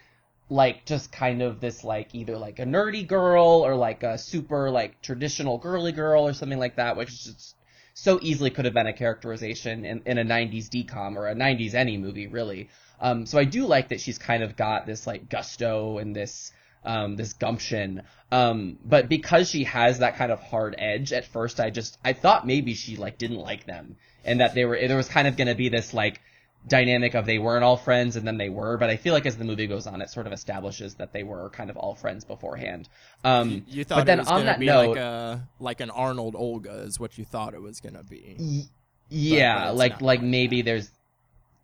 like 0.49 0.85
just 0.85 1.11
kind 1.11 1.43
of 1.43 1.61
this 1.61 1.83
like 1.83 2.15
either 2.15 2.39
like 2.39 2.59
a 2.59 2.65
nerdy 2.65 3.07
girl 3.07 3.65
or 3.65 3.75
like 3.75 4.03
a 4.03 4.17
super 4.17 4.71
like 4.71 5.01
traditional 5.03 5.59
girly 5.59 5.93
girl 5.93 6.27
or 6.27 6.33
something 6.33 6.59
like 6.59 6.77
that, 6.77 6.97
which 6.97 7.25
just 7.25 7.57
so 7.95 8.19
easily 8.23 8.51
could 8.51 8.65
have 8.65 8.75
been 8.75 8.87
a 8.87 8.93
characterization 8.93 9.85
in, 9.85 10.03
in 10.07 10.19
a 10.19 10.25
90s 10.25 10.69
DCOM 10.69 11.17
or 11.17 11.29
a 11.29 11.35
90s 11.35 11.75
any 11.75 11.97
movie 11.97 12.27
really. 12.27 12.69
Um, 13.01 13.27
so 13.27 13.39
I 13.39 13.45
do 13.45 13.67
like 13.67 13.89
that 13.89 14.01
she's 14.01 14.19
kind 14.19 14.43
of 14.43 14.57
got 14.57 14.87
this 14.87 15.07
like 15.07 15.29
gusto 15.29 15.99
and 15.99 16.15
this 16.15 16.53
um, 16.85 17.17
this 17.17 17.33
gumption. 17.33 18.03
Um, 18.31 18.79
but 18.85 19.09
because 19.09 19.51
she 19.51 19.65
has 19.65 19.99
that 19.99 20.17
kind 20.17 20.31
of 20.31 20.41
hard 20.41 20.77
edge, 20.79 21.13
at 21.13 21.27
first 21.27 21.59
I 21.59 21.71
just 21.71 21.99
I 22.05 22.13
thought 22.13 22.47
maybe 22.47 22.75
she 22.75 22.97
like 22.97 23.19
didn't 23.19 23.39
like 23.39 23.67
them 23.67 23.97
and 24.25 24.41
that 24.41 24.55
they 24.55 24.65
were 24.65 24.79
there 24.87 24.97
was 24.97 25.09
kind 25.09 25.27
of 25.27 25.37
going 25.37 25.49
to 25.49 25.55
be 25.55 25.69
this 25.69 25.95
like 25.95 26.21
dynamic 26.67 27.15
of 27.15 27.27
they 27.27 27.39
weren't 27.39 27.65
all 27.65 27.77
friends 27.77 28.17
and 28.17 28.27
then 28.27 28.39
they 28.39 28.49
were, 28.49 28.77
but 28.77 28.91
I 28.91 28.97
feel 28.97 29.15
like 29.15 29.27
as 29.27 29.37
the 29.37 29.45
movie 29.45 29.67
goes 29.67 29.87
on, 29.87 30.01
it 30.03 30.11
sort 30.11 30.27
of 30.27 30.33
establishes 30.33 30.95
that 30.97 31.13
they 31.13 31.23
were 31.23 31.51
kind 31.51 31.71
of 31.71 31.77
all 31.77 31.95
friends 31.95 32.25
beforehand. 32.25 32.89
Um, 33.25 33.51
you, 33.51 33.63
you 33.69 33.85
thought 33.85 33.99
but 33.99 34.07
then 34.07 34.21
on 34.21 34.47
that 34.47 34.61
note, 34.61 34.91
like, 34.91 34.99
a, 34.99 35.49
like 35.61 35.81
an 35.81 35.91
Arnold 35.91 36.35
Helga 36.35 36.83
is 36.83 36.99
what 36.99 37.17
you 37.19 37.25
thought 37.25 37.55
it 37.55 37.63
was 37.63 37.81
gonna 37.81 38.03
be. 38.03 38.37
Y- 38.39 38.63
yeah, 39.09 39.67
but, 39.67 39.77
like 39.77 40.01
like 40.01 40.23
maybe 40.23 40.63
that. 40.63 40.67
there's, 40.67 40.91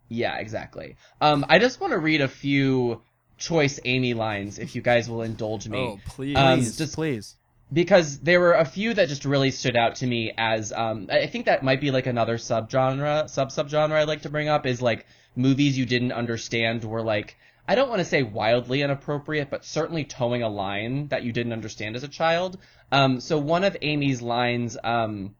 yeah, 0.07 0.37
exactly. 0.37 0.95
Um, 1.19 1.45
I 1.49 1.59
just 1.59 1.81
want 1.81 1.91
to 1.91 1.99
read 1.99 2.21
a 2.21 2.29
few 2.29 3.01
choice 3.37 3.79
Amy 3.83 4.13
lines 4.13 4.59
if 4.59 4.75
you 4.75 4.81
guys 4.81 5.09
will 5.09 5.23
indulge 5.23 5.67
me. 5.67 5.77
Oh, 5.77 5.99
please, 6.05 6.37
um, 6.37 6.61
just 6.61 6.95
please 6.95 7.35
because 7.73 8.19
there 8.19 8.39
were 8.39 8.53
a 8.53 8.65
few 8.65 8.93
that 8.93 9.09
just 9.09 9.25
really 9.25 9.51
stood 9.51 9.75
out 9.75 9.95
to 9.95 10.07
me 10.07 10.31
as 10.37 10.71
um, 10.71 11.07
I 11.11 11.25
think 11.25 11.45
that 11.45 11.63
might 11.63 11.81
be 11.81 11.91
like 11.91 12.05
another 12.05 12.37
subgenre, 12.37 13.29
sub 13.29 13.49
subgenre 13.49 13.93
I'd 13.93 14.07
like 14.07 14.21
to 14.21 14.29
bring 14.29 14.47
up 14.47 14.65
is 14.65 14.81
like 14.81 15.07
movies 15.35 15.77
you 15.77 15.85
didn't 15.85 16.11
understand 16.11 16.83
were 16.83 17.01
like 17.01 17.35
I 17.67 17.75
don't 17.75 17.89
want 17.89 17.99
to 17.99 18.05
say 18.05 18.23
wildly 18.23 18.81
inappropriate, 18.81 19.49
but 19.49 19.63
certainly 19.63 20.03
towing 20.03 20.43
a 20.43 20.49
line 20.49 21.07
that 21.07 21.23
you 21.23 21.31
didn't 21.31 21.53
understand 21.53 21.95
as 21.95 22.03
a 22.03 22.09
child. 22.09 22.57
Um, 22.91 23.21
so 23.21 23.37
one 23.37 23.63
of 23.63 23.77
Amy's 23.81 24.21
lines, 24.21 24.77
um, 24.83 25.35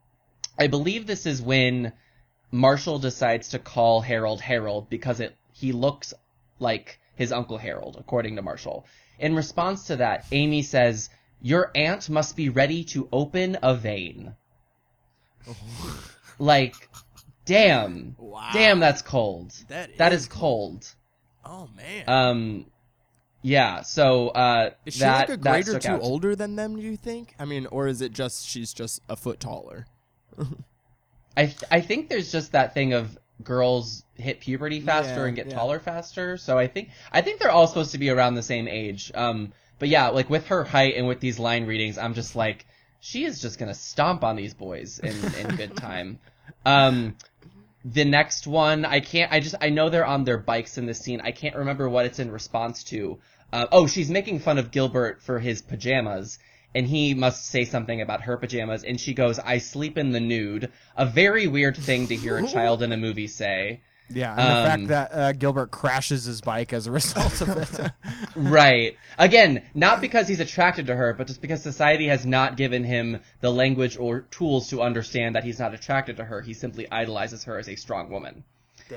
I 0.58 0.68
believe 0.68 1.06
this 1.06 1.26
is 1.26 1.42
when 1.42 1.92
Marshall 2.50 3.00
decides 3.00 3.50
to 3.50 3.60
call 3.60 4.00
Harold 4.00 4.40
Harold 4.40 4.90
because 4.90 5.20
it 5.20 5.36
he 5.52 5.74
looks 5.74 6.14
like 6.60 7.00
his 7.16 7.32
uncle 7.32 7.58
Harold, 7.58 7.98
according 8.00 8.38
to 8.38 8.42
Marshall. 8.42 8.86
In 9.20 9.36
response 9.36 9.88
to 9.88 9.98
that, 9.98 10.26
Amy 10.32 10.62
says 10.62 11.10
your 11.44 11.70
aunt 11.76 12.10
must 12.10 12.36
be 12.36 12.50
ready 12.50 12.86
to 12.86 13.08
open 13.12 13.58
a 13.62 13.76
vein. 13.76 14.34
like, 16.40 16.90
damn. 17.46 18.16
Wow. 18.18 18.50
Damn, 18.54 18.80
that's 18.80 19.04
cold. 19.04 19.54
That, 19.68 19.98
that 19.98 20.14
is, 20.14 20.22
is 20.22 20.28
cold. 20.30 20.92
Oh 21.46 21.70
man. 21.76 22.04
Um, 22.08 22.66
yeah. 23.42 23.82
So, 23.82 24.30
uh, 24.30 24.72
is 24.86 24.94
she 24.94 25.02
that, 25.02 25.30
like 25.30 25.38
a 25.38 25.38
grade 25.38 25.68
or 25.68 25.80
two 25.80 25.92
out. 25.92 26.02
older 26.02 26.34
than 26.36 26.56
them? 26.56 26.78
Do 26.78 26.82
you 26.82 26.96
think? 26.96 27.36
I 27.38 27.44
mean, 27.44 27.66
or 27.68 27.88
is 27.88 28.02
it 28.02 28.14
just 28.14 28.48
she's 28.48 28.74
just 28.74 29.02
a 29.10 29.18
foot 29.18 29.42
taller? 29.42 29.86
I 31.38 31.48
th- 31.48 31.64
I 31.70 31.82
think 31.82 32.08
there's 32.08 32.32
just 32.32 32.54
that 32.54 32.74
thing 32.74 32.94
of 32.94 33.18
girls 33.44 34.06
hit 34.16 34.40
puberty 34.40 34.80
faster 34.80 35.22
yeah, 35.22 35.26
and 35.26 35.36
get 35.36 35.48
yeah. 35.48 35.56
taller 35.56 35.80
faster. 35.80 36.38
So 36.38 36.58
I 36.58 36.68
think 36.68 36.90
I 37.12 37.22
think 37.22 37.42
they're 37.42 37.52
all 37.52 37.68
supposed 37.68 37.92
to 37.92 37.98
be 37.98 38.10
around 38.10 38.36
the 38.36 38.44
same 38.44 38.70
age. 38.70 39.12
Um, 39.14 39.52
but 39.80 39.90
yeah, 39.90 40.10
like 40.10 40.30
with 40.30 40.48
her 40.48 40.64
height 40.64 40.96
and 40.96 41.08
with 41.08 41.20
these 41.20 41.40
line 41.40 41.66
readings, 41.66 41.98
I'm 41.98 42.14
just 42.14 42.36
like, 42.36 42.66
she 43.00 43.26
is 43.26 43.42
just 43.42 43.60
gonna 43.60 43.74
stomp 43.74 44.24
on 44.24 44.36
these 44.36 44.54
boys 44.54 45.00
in 45.00 45.16
in 45.36 45.56
good 45.56 45.76
time. 45.88 46.20
Um, 46.66 47.18
the 47.86 48.06
next 48.06 48.48
one, 48.48 48.86
I 48.86 49.02
can't. 49.02 49.32
I 49.32 49.40
just 49.40 49.56
I 49.60 49.70
know 49.70 49.90
they're 49.90 50.06
on 50.06 50.24
their 50.24 50.38
bikes 50.38 50.78
in 50.78 50.86
this 50.86 51.00
scene. 51.00 51.22
I 51.22 51.32
can't 51.32 51.56
remember 51.56 51.90
what 51.90 52.06
it's 52.06 52.20
in 52.20 52.32
response 52.32 52.84
to. 52.86 53.20
Uh, 53.52 53.68
oh, 53.72 53.88
she's 53.88 54.10
making 54.10 54.40
fun 54.40 54.58
of 54.58 54.72
Gilbert 54.72 55.22
for 55.22 55.40
his 55.40 55.62
pajamas, 55.62 56.40
and 56.74 56.88
he 56.88 57.14
must 57.14 57.46
say 57.46 57.66
something 57.66 58.02
about 58.02 58.22
her 58.22 58.38
pajamas, 58.38 58.84
and 58.84 59.00
she 59.00 59.14
goes, 59.14 59.38
"I 59.38 59.58
sleep 59.58 59.98
in 59.98 60.12
the 60.12 60.22
nude." 60.22 60.72
A 60.96 61.06
very 61.06 61.48
weird 61.48 61.76
thing 61.76 62.08
to 62.08 62.16
hear 62.16 62.38
a 62.38 62.48
child 62.56 62.82
in 62.84 62.92
a 62.92 62.98
movie 62.98 63.28
say. 63.28 63.82
Yeah, 64.14 64.32
and 64.32 64.40
the 64.40 64.58
Um, 64.60 64.66
fact 64.66 64.88
that 64.88 65.12
uh, 65.14 65.32
Gilbert 65.34 65.72
crashes 65.72 66.26
his 66.26 66.42
bike 66.42 66.74
as 66.74 66.88
a 66.88 66.92
result 67.00 67.42
of 67.42 67.50
it. 67.58 67.92
Right. 68.36 68.98
Again, 69.18 69.62
not 69.76 70.02
because 70.02 70.28
he's 70.28 70.40
attracted 70.40 70.88
to 70.88 70.96
her, 70.96 71.14
but 71.14 71.28
just 71.28 71.42
because 71.42 71.62
society 71.62 72.08
has 72.08 72.26
not 72.26 72.58
given 72.58 72.84
him 72.84 73.22
the 73.42 73.52
language 73.52 73.98
or 73.98 74.22
tools 74.22 74.70
to 74.70 74.82
understand 74.82 75.36
that 75.36 75.44
he's 75.44 75.60
not 75.60 75.74
attracted 75.74 76.18
to 76.18 76.26
her. 76.26 76.42
He 76.42 76.54
simply 76.54 76.90
idolizes 76.92 77.44
her 77.44 77.60
as 77.60 77.70
a 77.70 77.76
strong 77.76 78.10
woman. 78.10 78.44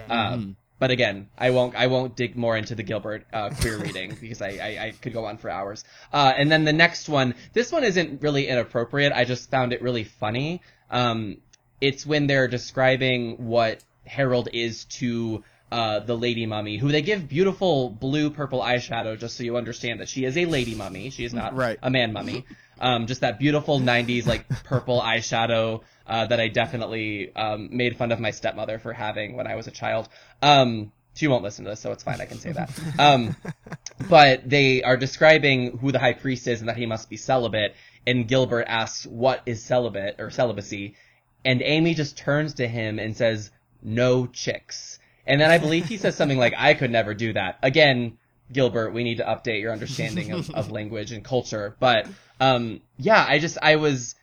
Um, 0.08 0.56
but 0.78 0.90
again, 0.90 1.28
I 1.38 1.50
won't. 1.50 1.74
I 1.74 1.86
won't 1.86 2.16
dig 2.16 2.36
more 2.36 2.56
into 2.56 2.74
the 2.74 2.82
Gilbert 2.82 3.26
uh, 3.32 3.50
queer 3.50 3.78
reading 3.86 4.16
because 4.20 4.42
I, 4.42 4.48
I, 4.48 4.84
I 4.86 4.92
could 5.00 5.12
go 5.12 5.24
on 5.26 5.38
for 5.38 5.50
hours. 5.50 5.84
Uh, 6.12 6.32
and 6.36 6.50
then 6.50 6.64
the 6.64 6.72
next 6.72 7.08
one. 7.08 7.34
This 7.52 7.72
one 7.72 7.84
isn't 7.84 8.22
really 8.22 8.48
inappropriate. 8.48 9.12
I 9.12 9.24
just 9.24 9.50
found 9.50 9.72
it 9.72 9.82
really 9.82 10.04
funny. 10.04 10.62
Um, 10.90 11.38
it's 11.80 12.06
when 12.06 12.26
they're 12.26 12.48
describing 12.48 13.46
what 13.48 13.82
Harold 14.06 14.48
is 14.52 14.84
to 14.86 15.42
uh, 15.72 15.98
the 16.00 16.16
lady 16.16 16.46
mummy, 16.46 16.76
who 16.76 16.92
they 16.92 17.02
give 17.02 17.28
beautiful 17.28 17.90
blue 17.90 18.30
purple 18.30 18.60
eyeshadow, 18.60 19.18
just 19.18 19.36
so 19.36 19.42
you 19.42 19.56
understand 19.56 20.00
that 20.00 20.08
she 20.08 20.24
is 20.24 20.36
a 20.36 20.44
lady 20.46 20.74
mummy. 20.74 21.10
She 21.10 21.24
is 21.24 21.34
not 21.34 21.54
Right. 21.56 21.78
a 21.82 21.90
man 21.90 22.12
mummy. 22.12 22.44
Um, 22.80 23.06
just 23.06 23.22
that 23.22 23.38
beautiful 23.38 23.80
'90s 23.80 24.26
like 24.26 24.48
purple 24.64 25.00
eyeshadow 25.00 25.80
uh, 26.06 26.26
that 26.26 26.38
I 26.38 26.48
definitely 26.48 27.34
um, 27.34 27.70
made 27.76 27.96
fun 27.96 28.12
of 28.12 28.20
my 28.20 28.30
stepmother 28.30 28.78
for 28.78 28.92
having 28.92 29.34
when 29.36 29.46
I 29.46 29.54
was 29.56 29.66
a 29.66 29.70
child. 29.70 30.08
Um, 30.42 30.92
she 31.14 31.26
won't 31.26 31.42
listen 31.42 31.64
to 31.64 31.70
this, 31.70 31.80
so 31.80 31.90
it's 31.92 32.02
fine. 32.04 32.20
I 32.20 32.26
can 32.26 32.38
say 32.38 32.52
that. 32.52 32.70
Um, 32.98 33.34
but 34.08 34.48
they 34.48 34.82
are 34.82 34.96
describing 34.96 35.78
who 35.78 35.90
the 35.90 35.98
high 35.98 36.12
priest 36.12 36.46
is 36.46 36.60
and 36.60 36.68
that 36.68 36.76
he 36.76 36.86
must 36.86 37.08
be 37.08 37.16
celibate. 37.16 37.74
And 38.06 38.28
Gilbert 38.28 38.66
asks, 38.68 39.06
"What 39.06 39.42
is 39.46 39.64
celibate 39.64 40.16
or 40.20 40.30
celibacy?" 40.30 40.94
And 41.44 41.62
Amy 41.62 41.94
just 41.94 42.16
turns 42.18 42.54
to 42.54 42.68
him 42.68 42.98
and 42.98 43.16
says, 43.16 43.50
"No 43.82 44.26
chicks." 44.26 44.98
And 45.26 45.40
then 45.40 45.50
I 45.50 45.58
believe 45.58 45.86
he 45.86 45.96
says 45.96 46.16
something 46.16 46.38
like, 46.38 46.54
"I 46.56 46.74
could 46.74 46.90
never 46.90 47.14
do 47.14 47.32
that." 47.32 47.58
Again, 47.62 48.18
Gilbert, 48.52 48.92
we 48.92 49.04
need 49.04 49.18
to 49.18 49.24
update 49.24 49.60
your 49.60 49.72
understanding 49.72 50.32
of, 50.32 50.50
of 50.50 50.70
language 50.78 51.12
and 51.12 51.24
culture. 51.24 51.76
But 51.80 52.06
um, 52.40 52.80
yeah, 52.98 53.24
I 53.28 53.38
just 53.38 53.58
I 53.60 53.76
was 53.76 54.14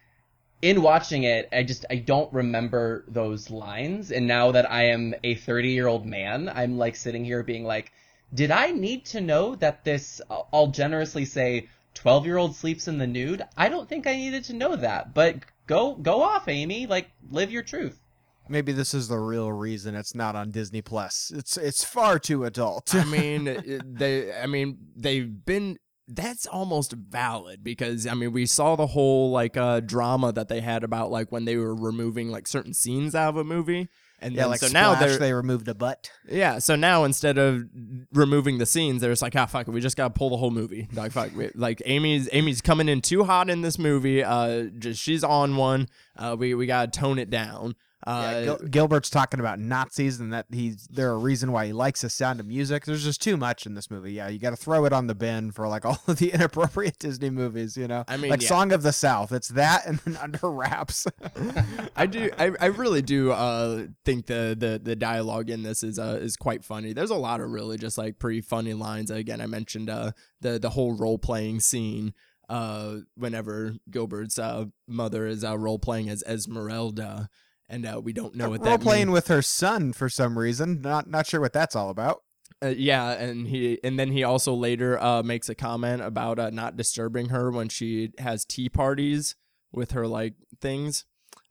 in 0.61 0.81
watching 0.81 1.23
it, 1.23 1.49
I 1.51 1.63
just 1.63 1.85
I 1.89 1.95
don't 1.95 2.31
remember 2.33 3.03
those 3.09 3.49
lines, 3.49 4.11
and 4.11 4.27
now 4.27 4.51
that 4.51 4.71
I 4.71 4.85
am 4.85 5.13
a 5.23 5.35
30 5.35 5.69
year 5.69 5.87
old 5.87 6.05
man, 6.05 6.49
I'm 6.53 6.77
like 6.77 6.95
sitting 6.95 7.25
here 7.25 7.43
being 7.43 7.65
like, 7.65 7.91
did 8.33 8.49
I 8.49 8.71
need 8.71 9.05
to 9.07 9.21
know 9.21 9.55
that 9.55 9.83
this? 9.83 10.21
I'll 10.29 10.67
generously 10.67 11.25
say, 11.25 11.67
12 11.95 12.25
year 12.25 12.37
old 12.37 12.55
sleeps 12.55 12.87
in 12.87 12.97
the 12.97 13.07
nude. 13.07 13.43
I 13.57 13.67
don't 13.67 13.89
think 13.89 14.07
I 14.07 14.15
needed 14.15 14.45
to 14.45 14.53
know 14.53 14.75
that, 14.77 15.13
but 15.13 15.35
go 15.67 15.95
go 15.95 16.23
off, 16.23 16.47
Amy. 16.47 16.87
Like 16.87 17.11
live 17.29 17.51
your 17.51 17.63
truth. 17.63 17.99
Maybe 18.49 18.71
this 18.71 18.93
is 18.93 19.07
the 19.07 19.17
real 19.17 19.51
reason 19.51 19.95
it's 19.95 20.13
not 20.13 20.35
on 20.35 20.51
Disney 20.51 20.81
Plus. 20.81 21.31
It's 21.35 21.57
it's 21.57 21.83
far 21.83 22.19
too 22.19 22.43
adult. 22.45 22.93
I 22.93 23.05
mean, 23.05 23.45
they. 23.85 24.33
I 24.33 24.45
mean, 24.47 24.77
they've 24.95 25.45
been. 25.45 25.77
That's 26.05 26.45
almost 26.45 26.91
valid 26.91 27.63
because 27.63 28.05
I 28.05 28.13
mean, 28.13 28.33
we 28.33 28.45
saw 28.45 28.75
the 28.75 28.87
whole 28.87 29.31
like 29.31 29.55
uh 29.55 29.79
drama 29.79 30.33
that 30.33 30.49
they 30.49 30.59
had 30.59 30.83
about 30.83 31.11
like 31.11 31.31
when 31.31 31.45
they 31.45 31.55
were 31.55 31.73
removing 31.73 32.29
like 32.29 32.47
certain 32.47 32.73
scenes 32.73 33.15
out 33.15 33.29
of 33.29 33.37
a 33.37 33.45
movie, 33.45 33.87
and 34.19 34.33
yeah, 34.35 34.41
then, 34.41 34.51
like 34.51 34.59
so 34.59 34.67
now 34.67 34.95
Splash, 34.95 35.09
they're 35.11 35.19
they 35.19 35.33
removed 35.33 35.67
a 35.69 35.73
butt. 35.73 36.09
yeah. 36.27 36.59
So 36.59 36.75
now 36.75 37.05
instead 37.05 37.37
of 37.37 37.63
removing 38.13 38.57
the 38.57 38.65
scenes, 38.65 39.01
they're 39.01 39.11
just 39.11 39.21
like, 39.21 39.35
ah, 39.37 39.45
fuck 39.45 39.67
it, 39.67 39.71
we 39.71 39.79
just 39.79 39.95
gotta 39.95 40.13
pull 40.13 40.29
the 40.29 40.37
whole 40.37 40.51
movie. 40.51 40.87
Like, 40.93 41.13
fuck, 41.13 41.35
we, 41.35 41.49
like 41.55 41.81
Amy's 41.85 42.27
Amy's 42.33 42.61
coming 42.61 42.89
in 42.89 42.99
too 43.01 43.23
hot 43.23 43.49
in 43.49 43.61
this 43.61 43.79
movie. 43.79 44.23
Uh, 44.23 44.63
just 44.77 45.01
she's 45.01 45.23
on 45.23 45.55
one. 45.55 45.87
Uh, 46.17 46.35
we 46.37 46.53
we 46.53 46.65
gotta 46.65 46.91
tone 46.91 47.17
it 47.17 47.29
down. 47.29 47.75
Yeah, 48.05 48.13
Uh, 48.13 48.43
Gil- 48.43 48.67
Gilbert's 48.69 49.09
talking 49.09 49.39
about 49.39 49.59
Nazis 49.59 50.19
and 50.19 50.33
that 50.33 50.45
he's 50.51 50.87
there 50.91 51.11
a 51.11 51.17
reason 51.17 51.51
why 51.51 51.65
he 51.67 51.73
likes 51.73 52.01
the 52.01 52.09
sound 52.09 52.39
of 52.39 52.45
music. 52.45 52.85
There's 52.85 53.03
just 53.03 53.21
too 53.21 53.37
much 53.37 53.65
in 53.65 53.73
this 53.75 53.89
movie. 53.89 54.13
Yeah, 54.13 54.27
you 54.27 54.39
got 54.39 54.49
to 54.51 54.55
throw 54.55 54.85
it 54.85 54.93
on 54.93 55.07
the 55.07 55.15
bin 55.15 55.51
for 55.51 55.67
like 55.67 55.85
all 55.85 55.99
of 56.07 56.17
the 56.17 56.31
inappropriate 56.31 56.99
Disney 56.99 57.29
movies. 57.29 57.77
You 57.77 57.87
know, 57.87 58.03
I 58.07 58.17
mean, 58.17 58.29
like 58.31 58.41
yeah. 58.41 58.49
Song 58.49 58.71
of 58.71 58.83
the 58.83 58.93
South. 58.93 59.31
It's 59.31 59.49
that 59.49 59.85
and 59.85 59.99
then 59.99 60.17
Under 60.21 60.49
Wraps. 60.49 61.07
I 61.95 62.05
do. 62.05 62.29
I, 62.37 62.51
I 62.59 62.65
really 62.67 63.01
do 63.01 63.31
uh, 63.31 63.87
think 64.05 64.25
the, 64.27 64.55
the 64.57 64.79
the 64.83 64.95
dialogue 64.95 65.49
in 65.49 65.63
this 65.63 65.83
is 65.83 65.97
uh, 65.99 66.19
is 66.21 66.35
quite 66.35 66.63
funny. 66.63 66.93
There's 66.93 67.09
a 67.09 67.15
lot 67.15 67.41
of 67.41 67.49
really 67.49 67.77
just 67.77 67.97
like 67.97 68.19
pretty 68.19 68.41
funny 68.41 68.73
lines. 68.73 69.11
Again, 69.11 69.41
I 69.41 69.47
mentioned 69.47 69.89
uh, 69.89 70.11
the 70.41 70.59
the 70.59 70.71
whole 70.71 70.93
role 70.93 71.17
playing 71.17 71.59
scene. 71.61 72.13
Uh, 72.49 72.97
whenever 73.15 73.75
Gilbert's 73.89 74.37
uh, 74.37 74.65
mother 74.85 75.25
is 75.25 75.43
uh, 75.45 75.57
role 75.57 75.79
playing 75.79 76.09
as 76.09 76.21
Esmeralda, 76.27 77.29
and 77.69 77.85
uh, 77.85 77.99
we 78.03 78.13
don't 78.13 78.35
know 78.35 78.49
what 78.49 78.63
that 78.63 78.81
playing 78.81 79.07
means. 79.07 79.13
with 79.13 79.27
her 79.27 79.41
son 79.41 79.93
for 79.93 80.09
some 80.09 80.37
reason. 80.37 80.81
Not 80.81 81.09
not 81.09 81.27
sure 81.27 81.39
what 81.41 81.53
that's 81.53 81.75
all 81.75 81.89
about. 81.89 82.23
Uh, 82.63 82.67
yeah, 82.67 83.11
and 83.11 83.47
he 83.47 83.79
and 83.83 83.99
then 83.99 84.11
he 84.11 84.23
also 84.23 84.53
later 84.53 85.01
uh, 85.01 85.21
makes 85.23 85.49
a 85.49 85.55
comment 85.55 86.01
about 86.01 86.39
uh, 86.39 86.49
not 86.49 86.77
disturbing 86.77 87.29
her 87.29 87.51
when 87.51 87.69
she 87.69 88.11
has 88.19 88.45
tea 88.45 88.69
parties 88.69 89.35
with 89.71 89.91
her 89.91 90.07
like 90.07 90.35
things. 90.61 91.05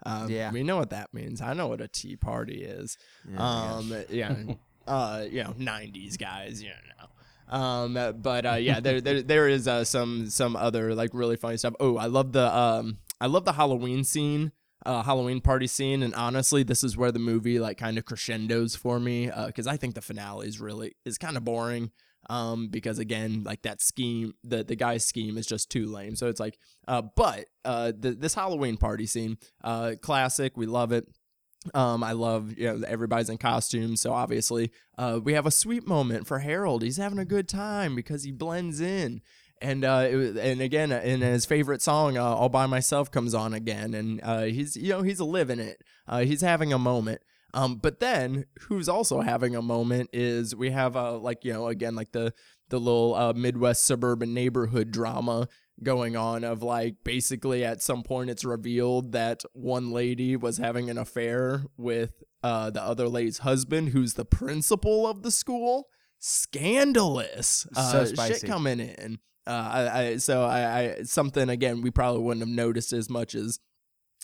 Um, 0.05 0.31
Yeah. 0.31 0.51
we 0.53 0.63
know 0.63 0.77
what 0.77 0.91
that 0.91 1.13
means. 1.15 1.41
I 1.41 1.53
know 1.55 1.69
what 1.69 1.81
a 1.81 1.89
tea 1.89 2.17
party 2.17 2.63
is. 2.65 2.97
um, 3.37 3.93
yeah, 4.09 4.35
uh, 4.87 5.25
you 5.31 5.43
know, 5.45 5.53
'90s 5.59 6.19
guys, 6.19 6.63
you 6.63 6.71
know. 6.71 7.57
Um, 7.57 7.99
but 8.23 8.47
uh, 8.47 8.55
yeah, 8.55 8.81
there 8.81 9.01
there 9.01 9.21
there 9.23 9.49
is 9.49 9.69
uh, 9.69 9.85
some 9.85 10.31
some 10.31 10.57
other 10.57 10.95
like 10.95 11.11
really 11.13 11.37
funny 11.37 11.57
stuff. 11.59 11.75
Oh, 11.81 11.97
I 11.99 12.07
love 12.07 12.33
the 12.33 12.57
um, 12.57 12.99
I 13.21 13.27
love 13.27 13.45
the 13.45 13.53
Halloween 13.53 14.05
scene. 14.05 14.53
Uh, 14.85 15.03
Halloween 15.03 15.41
party 15.41 15.67
scene, 15.67 16.03
and 16.03 16.15
honestly, 16.15 16.63
this 16.63 16.83
is 16.83 16.97
where 16.97 17.13
the 17.13 17.19
movie 17.19 17.61
like 17.61 17.79
kind 17.79 17.99
of 17.99 18.05
crescendos 18.05 18.75
for 18.75 18.99
me, 18.99 19.31
because 19.47 19.67
I 19.67 19.77
think 19.77 19.95
the 19.95 20.03
finale 20.03 20.49
is 20.49 20.61
really 20.61 20.97
is 21.05 21.19
kind 21.19 21.37
of 21.37 21.45
boring. 21.45 21.93
Um, 22.31 22.69
because 22.69 22.99
again, 22.99 23.43
like 23.45 23.63
that 23.63 23.83
scheme, 23.83 24.35
the 24.45 24.63
the 24.63 24.77
guy's 24.77 25.05
scheme 25.05 25.37
is 25.37 25.47
just 25.47 25.71
too 25.71 25.87
lame. 25.87 26.15
So 26.17 26.29
it's 26.29 26.41
like, 26.41 26.59
uh, 26.87 27.03
but 27.17 27.47
uh, 27.65 27.93
the, 27.99 28.13
this 28.13 28.35
Halloween 28.35 28.77
party 28.77 29.07
scene, 29.07 29.39
uh, 29.65 29.95
classic, 30.01 30.57
we 30.57 30.67
love 30.67 30.93
it. 30.93 31.07
Um, 31.75 32.03
I 32.03 32.13
love 32.13 32.59
you 32.59 32.67
know 32.67 32.85
everybody's 32.87 33.29
in 33.29 33.39
costumes, 33.39 34.01
so 34.01 34.13
obviously, 34.13 34.73
uh, 34.99 35.21
we 35.23 35.35
have 35.35 35.47
a 35.47 35.51
sweet 35.51 35.87
moment 35.87 36.27
for 36.27 36.41
Harold. 36.41 36.83
He's 36.83 36.97
having 36.97 37.19
a 37.19 37.25
good 37.25 37.49
time 37.49 37.95
because 37.95 38.25
he 38.25 38.33
blends 38.33 38.81
in, 38.81 39.21
and 39.63 39.85
uh, 39.85 40.09
was, 40.13 40.37
and 40.37 40.61
again, 40.61 40.93
and 40.93 41.23
his 41.23 41.47
favorite 41.47 41.81
song, 41.81 42.19
uh, 42.19 42.25
"All 42.25 42.49
by 42.49 42.67
Myself," 42.67 43.11
comes 43.11 43.35
on 43.35 43.55
again, 43.55 43.95
and 43.95 44.21
uh, 44.23 44.43
he's 44.43 44.77
you 44.77 44.91
know 44.91 45.03
he's 45.03 45.21
living 45.21 45.59
it. 45.61 45.83
Uh, 46.07 46.21
he's 46.21 46.41
having 46.41 46.73
a 46.73 46.79
moment. 46.79 47.23
Um, 47.55 47.77
but 47.77 48.01
then 48.01 48.47
who's 48.63 48.89
also 48.89 49.21
having 49.21 49.55
a 49.55 49.63
moment 49.63 50.11
is 50.13 50.57
we 50.57 50.71
have 50.71 50.97
uh 50.97 51.19
like 51.19 51.45
you 51.45 51.53
know 51.53 51.69
again 51.69 51.95
like 51.95 52.13
the 52.13 52.33
the 52.71 52.79
little 52.81 53.15
uh, 53.15 53.33
Midwest 53.35 53.85
suburban 53.85 54.33
neighborhood 54.33 54.91
drama 54.91 55.49
going 55.83 56.17
on 56.17 56.45
of 56.45 56.63
like 56.63 56.97
basically 57.05 57.65
at 57.65 57.83
some 57.83 58.03
point 58.03 58.31
it's 58.31 58.45
revealed 58.45 59.13
that 59.13 59.43
one 59.53 59.91
lady 59.91 60.37
was 60.37 60.59
having 60.59 60.89
an 60.89 60.97
affair 60.97 61.65
with 61.77 62.23
uh 62.43 62.71
the 62.71 62.83
other 62.83 63.09
lady's 63.09 63.39
husband 63.39 63.91
who's 63.91 64.15
the 64.15 64.25
principal 64.25 65.07
of 65.07 65.23
the 65.23 65.31
school. 65.31 65.89
Scandalous. 66.19 67.67
So 67.75 67.81
uh, 67.81 68.27
shit 68.29 68.45
coming 68.45 68.81
in 68.81 69.19
uh 69.47 69.51
I, 69.73 70.01
I 70.01 70.17
so 70.17 70.43
I, 70.45 70.79
I 70.79 71.03
something 71.03 71.49
again 71.49 71.83
we 71.83 71.91
probably 71.91 72.23
wouldn't 72.23 72.47
have 72.47 72.55
noticed 72.55 72.93
as 72.93 73.09
much 73.11 73.35
as 73.35 73.59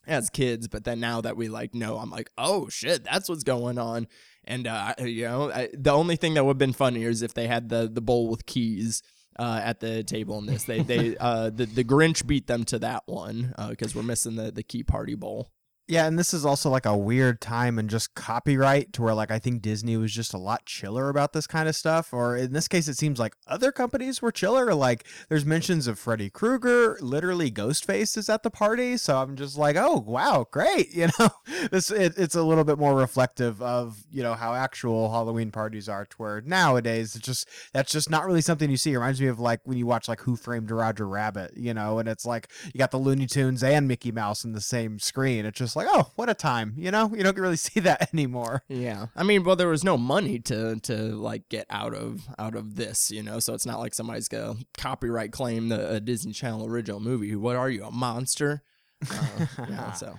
as 0.07 0.31
kids 0.31 0.69
but 0.69 0.85
then 0.85 1.01
now 1.01 1.21
that 1.21 1.37
we 1.37 1.49
like 1.49 1.75
know 1.75 1.99
i'm 1.99 2.11
like 2.11 2.31
oh 2.39 2.69
shit 2.69 3.05
that's 3.05 3.29
what's 3.29 3.45
going 3.45 3.79
on 3.79 4.07
and 4.45 4.67
uh 4.67 4.95
you 5.01 5.25
know 5.25 5.51
I, 5.51 5.69
the 5.75 5.93
only 5.93 6.17
thing 6.17 6.35
that 6.35 6.45
would 6.45 6.53
have 6.53 6.59
been 6.59 6.73
funnier 6.73 7.09
is 7.11 7.23
if 7.23 7.35
they 7.35 7.47
had 7.47 7.69
the 7.69 7.91
the 7.93 8.01
bowl 8.01 8.29
with 8.29 8.47
keys 8.47 9.03
uh, 9.39 9.61
at 9.63 9.81
the 9.81 10.03
table 10.03 10.39
in 10.39 10.47
this. 10.47 10.65
They 10.65 10.83
they 10.83 11.17
uh, 11.21 11.51
the 11.51 11.67
the 11.67 11.85
Grinch 11.85 12.27
beat 12.27 12.47
them 12.47 12.65
to 12.65 12.79
that 12.81 13.05
one 13.07 13.55
because 13.69 13.95
we're 13.95 14.03
missing 14.03 14.37
the 14.37 14.51
the 14.51 14.63
key 14.63 14.83
party 14.83 15.15
bowl. 15.15 15.51
Yeah, 15.91 16.07
and 16.07 16.19
this 16.19 16.35
is 16.35 16.45
also 16.45 16.69
like 16.69 16.85
a 16.85 16.95
weird 16.95 17.41
time 17.41 17.79
and 17.79 17.89
just 17.89 18.15
copyright 18.15 18.93
to 18.93 19.01
where 19.01 19.15
like 19.15 19.31
I 19.31 19.39
think 19.39 19.63
Disney 19.63 19.97
was 19.97 20.13
just 20.13 20.35
a 20.35 20.39
lot 20.39 20.67
chiller 20.67 21.09
about 21.09 21.33
this 21.33 21.47
kind 21.47 21.67
of 21.67 21.75
stuff. 21.75 22.13
Or 22.13 22.37
in 22.37 22.53
this 22.53 22.69
case, 22.69 22.89
it 22.89 22.99
seems 22.99 23.19
like 23.19 23.33
other 23.47 23.73
companies 23.73 24.21
were 24.21 24.31
chiller. 24.31 24.75
Like 24.75 25.07
there's 25.31 25.47
mentions 25.47 25.87
of 25.87 25.99
Freddy 25.99 26.29
Krueger, 26.29 26.99
literally 27.01 27.51
Ghostface 27.51 28.19
is 28.19 28.29
at 28.29 28.43
the 28.43 28.51
party. 28.51 28.99
So 28.99 29.17
I'm 29.17 29.35
just 29.35 29.57
like, 29.57 29.77
oh 29.77 30.05
wow, 30.07 30.47
great. 30.51 30.89
You 30.99 31.09
know, 31.21 31.29
this 31.71 31.93
it, 31.93 32.15
it's 32.19 32.35
a 32.35 32.43
little 32.43 32.65
bit 32.65 32.77
more 32.77 32.97
reflective 32.97 33.63
of 33.63 34.05
you 34.11 34.23
know 34.23 34.35
how 34.35 34.53
actual 34.53 35.11
Halloween 35.13 35.53
parties 35.53 35.89
are. 35.89 36.05
To 36.05 36.17
where 36.17 36.41
nowadays 36.41 37.15
it's 37.15 37.25
just 37.25 37.49
that's 37.73 37.93
just 37.93 38.11
not 38.11 38.27
really 38.27 38.41
something 38.41 38.69
you 38.69 38.77
see. 38.77 38.93
It 38.93 38.97
reminds 38.97 39.21
me 39.21 39.29
of 39.29 39.39
like 39.39 39.61
when 39.65 39.79
you 39.79 39.87
watch 39.87 40.09
like 40.09 40.21
Who 40.23 40.35
Framed 40.35 40.73
Roger 40.73 41.07
Rabbit, 41.07 41.53
you 41.57 41.73
know, 41.73 42.01
and 42.01 42.09
it's 42.09 42.27
like 42.27 42.49
you 42.75 42.79
got 42.79 42.91
the 42.91 42.99
Looney 42.99 43.27
Tunes 43.27 43.63
and 43.63 43.87
Mickey 43.87 44.11
Mouse 44.11 44.45
in 44.45 44.53
the 44.53 44.61
same 44.61 44.99
screen. 44.99 45.47
It's 45.47 45.59
just 45.59 45.77
like, 45.79 45.89
oh, 45.91 46.11
what 46.17 46.29
a 46.29 46.35
time, 46.35 46.75
you 46.77 46.91
know? 46.91 47.11
You 47.15 47.23
don't 47.23 47.39
really 47.39 47.57
see 47.69 47.81
that 47.81 48.13
anymore. 48.13 48.63
Yeah. 48.69 49.07
I 49.17 49.23
mean, 49.23 49.45
well 49.45 49.57
there 49.57 49.69
was 49.69 49.85
no 49.85 49.97
money 49.97 50.39
to 50.41 50.77
to 50.81 50.95
like 50.95 51.49
get 51.49 51.67
out 51.71 51.95
of 51.95 52.29
out 52.39 52.55
of 52.55 52.77
this, 52.77 53.11
you 53.11 53.23
know. 53.23 53.39
So 53.39 53.55
it's 53.55 53.67
not 53.67 53.79
like 53.79 53.95
somebody's 53.95 54.29
going 54.29 54.59
to 54.59 54.67
copyright 54.77 55.33
claim 55.33 55.69
the 55.69 55.95
a 55.95 56.01
Disney 56.01 56.33
Channel 56.33 56.67
original 56.67 57.01
movie. 57.01 57.35
What 57.35 57.57
are 57.57 57.71
you, 57.71 57.85
a 57.85 57.91
monster? 57.91 58.63
Uh, 59.11 59.47
yeah, 59.69 59.93
so 59.93 60.19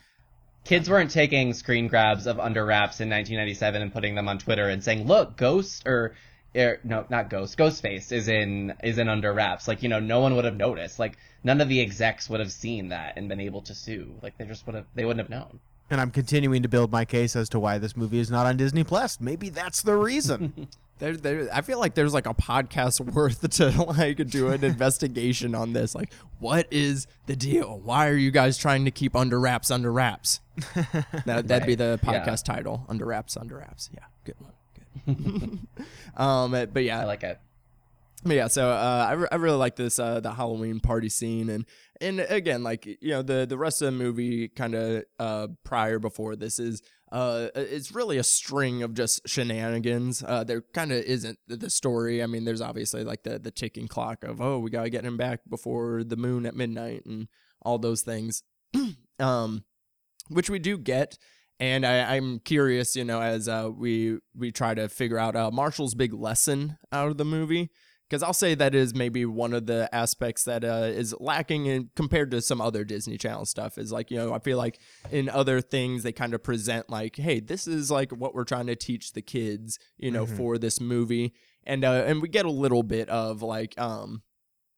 Kids 0.65 0.89
weren't 0.89 1.11
taking 1.11 1.53
screen 1.53 1.87
grabs 1.87 2.27
of 2.27 2.39
Under 2.39 2.65
Wraps 2.65 2.99
in 2.99 3.09
1997 3.09 3.81
and 3.81 3.93
putting 3.93 4.15
them 4.15 4.27
on 4.27 4.37
Twitter 4.37 4.69
and 4.69 4.83
saying, 4.83 5.07
"Look, 5.07 5.35
Ghost 5.37 5.83
or 5.87 6.15
er, 6.55 6.79
no, 6.83 7.05
not 7.09 7.29
Ghost, 7.29 7.57
Ghostface 7.57 8.11
is 8.11 8.27
in 8.27 8.73
is 8.83 8.97
in 8.97 9.07
Under 9.09 9.33
Wraps." 9.33 9.67
Like, 9.67 9.83
you 9.83 9.89
know, 9.89 9.99
no 9.99 10.19
one 10.19 10.35
would 10.35 10.45
have 10.45 10.57
noticed. 10.57 10.99
Like, 10.99 11.17
none 11.43 11.61
of 11.61 11.69
the 11.69 11.79
execs 11.81 12.29
would 12.29 12.39
have 12.39 12.51
seen 12.51 12.89
that 12.89 13.13
and 13.17 13.27
been 13.29 13.39
able 13.39 13.61
to 13.63 13.75
sue. 13.75 14.13
Like, 14.21 14.37
they 14.37 14.45
just 14.45 14.65
would 14.65 14.75
have 14.75 14.85
they 14.95 15.05
wouldn't 15.05 15.29
have 15.29 15.29
known. 15.29 15.59
And 15.91 15.99
I'm 15.99 16.11
continuing 16.11 16.61
to 16.61 16.69
build 16.69 16.91
my 16.91 17.03
case 17.03 17.35
as 17.35 17.49
to 17.49 17.59
why 17.59 17.79
this 17.79 17.97
movie 17.97 18.19
is 18.19 18.29
not 18.29 18.45
on 18.45 18.57
Disney 18.57 18.83
Plus. 18.83 19.19
Maybe 19.19 19.49
that's 19.49 19.81
the 19.81 19.95
reason. 19.95 20.67
there, 20.99 21.17
there, 21.17 21.49
I 21.51 21.61
feel 21.61 21.79
like 21.79 21.95
there's 21.95 22.13
like 22.13 22.27
a 22.27 22.33
podcast 22.35 22.99
worth 23.13 23.49
to 23.57 23.69
like 23.83 24.17
do 24.29 24.49
an 24.49 24.63
investigation 24.63 25.55
on 25.55 25.73
this. 25.73 25.95
Like, 25.95 26.13
what 26.39 26.67
is 26.69 27.07
the 27.25 27.35
deal? 27.35 27.81
Why 27.83 28.07
are 28.07 28.15
you 28.15 28.29
guys 28.29 28.55
trying 28.57 28.85
to 28.85 28.91
keep 28.91 29.15
under 29.15 29.39
wraps 29.39 29.71
under 29.71 29.91
wraps? 29.91 30.41
That, 31.25 31.47
that'd 31.47 31.65
be 31.65 31.75
the 31.75 31.99
Yeah. 32.03 32.23
podcast 32.25 32.43
title: 32.43 32.85
Under 32.87 33.05
Wraps, 33.05 33.35
Under 33.37 33.57
Wraps. 33.57 33.89
Yeah, 33.93 34.03
good 34.25 34.35
one. 34.39 34.51
Um, 36.17 36.51
but 36.51 36.83
yeah, 36.83 36.99
I 37.01 37.05
like 37.05 37.23
it. 37.23 37.39
but 38.23 38.33
yeah, 38.35 38.47
so 38.47 38.69
uh, 38.69 39.05
I, 39.09 39.13
re- 39.13 39.27
I 39.31 39.35
really 39.35 39.57
like 39.57 39.75
this 39.77 39.97
uh, 39.99 40.19
the 40.19 40.33
Halloween 40.33 40.79
party 40.79 41.09
scene 41.09 41.49
and 41.49 41.65
and 42.01 42.19
again 42.19 42.63
like 42.63 42.85
you 42.85 43.09
know 43.11 43.21
the 43.21 43.45
the 43.45 43.57
rest 43.57 43.81
of 43.81 43.85
the 43.87 43.91
movie 43.91 44.49
kind 44.49 44.75
of 44.75 45.03
uh, 45.19 45.47
prior 45.63 45.99
before 45.99 46.35
this 46.35 46.59
is 46.59 46.81
uh 47.11 47.47
it's 47.55 47.91
really 47.95 48.17
a 48.17 48.23
string 48.23 48.83
of 48.83 48.93
just 48.93 49.21
shenanigans. 49.27 50.21
Uh, 50.25 50.43
there 50.43 50.61
kind 50.73 50.91
of 50.91 50.99
isn't 51.03 51.39
the- 51.47 51.57
the 51.57 51.69
story. 51.69 52.21
I 52.21 52.25
mean, 52.27 52.43
there's 52.45 52.61
obviously 52.61 53.03
like 53.03 53.23
the 53.23 53.39
the 53.39 53.51
ticking 53.51 53.87
clock 53.87 54.23
of 54.23 54.41
oh 54.41 54.59
we 54.59 54.69
gotta 54.69 54.89
get 54.89 55.05
him 55.05 55.15
back 55.17 55.39
before 55.49 56.03
the 56.03 56.17
moon 56.17 56.45
at 56.45 56.55
midnight 56.55 57.05
and 57.05 57.27
all 57.61 57.77
those 57.77 58.01
things, 58.01 58.43
um, 59.19 59.63
which 60.29 60.49
we 60.49 60.59
do 60.59 60.77
get. 60.77 61.17
And 61.59 61.85
I, 61.85 62.15
I'm 62.15 62.39
curious, 62.39 62.95
you 62.95 63.03
know, 63.03 63.21
as 63.21 63.47
uh, 63.49 63.69
we 63.75 64.19
we 64.35 64.51
try 64.51 64.73
to 64.73 64.87
figure 64.87 65.17
out 65.17 65.35
uh, 65.35 65.51
Marshall's 65.51 65.93
big 65.95 66.13
lesson 66.13 66.77
out 66.91 67.09
of 67.09 67.17
the 67.17 67.25
movie 67.25 67.69
because 68.09 68.23
I'll 68.23 68.33
say 68.33 68.55
that 68.55 68.73
is 68.73 68.95
maybe 68.95 69.25
one 69.25 69.53
of 69.53 69.65
the 69.67 69.93
aspects 69.93 70.45
that 70.45 70.63
uh, 70.63 70.87
is 70.89 71.13
lacking 71.19 71.65
in 71.67 71.89
compared 71.95 72.31
to 72.31 72.41
some 72.41 72.61
other 72.61 72.83
Disney 72.85 73.17
Channel 73.17 73.45
stuff. 73.45 73.77
Is 73.77 73.91
like 73.91 74.09
you 74.09 74.17
know 74.17 74.33
I 74.33 74.39
feel 74.39 74.57
like 74.57 74.79
in 75.11 75.27
other 75.27 75.59
things 75.59 76.03
they 76.03 76.13
kind 76.13 76.33
of 76.33 76.41
present 76.41 76.89
like, 76.89 77.17
hey, 77.17 77.39
this 77.41 77.67
is 77.67 77.91
like 77.91 78.11
what 78.11 78.33
we're 78.33 78.45
trying 78.45 78.67
to 78.67 78.75
teach 78.77 79.11
the 79.11 79.21
kids, 79.21 79.77
you 79.97 80.11
know, 80.11 80.25
Mhm. 80.25 80.37
for 80.37 80.57
this 80.57 80.79
movie, 80.79 81.33
and 81.65 81.83
uh, 81.83 82.03
and 82.07 82.21
we 82.21 82.29
get 82.29 82.45
a 82.45 82.51
little 82.51 82.83
bit 82.83 83.09
of 83.09 83.41
like 83.41 83.77
um 83.77 84.21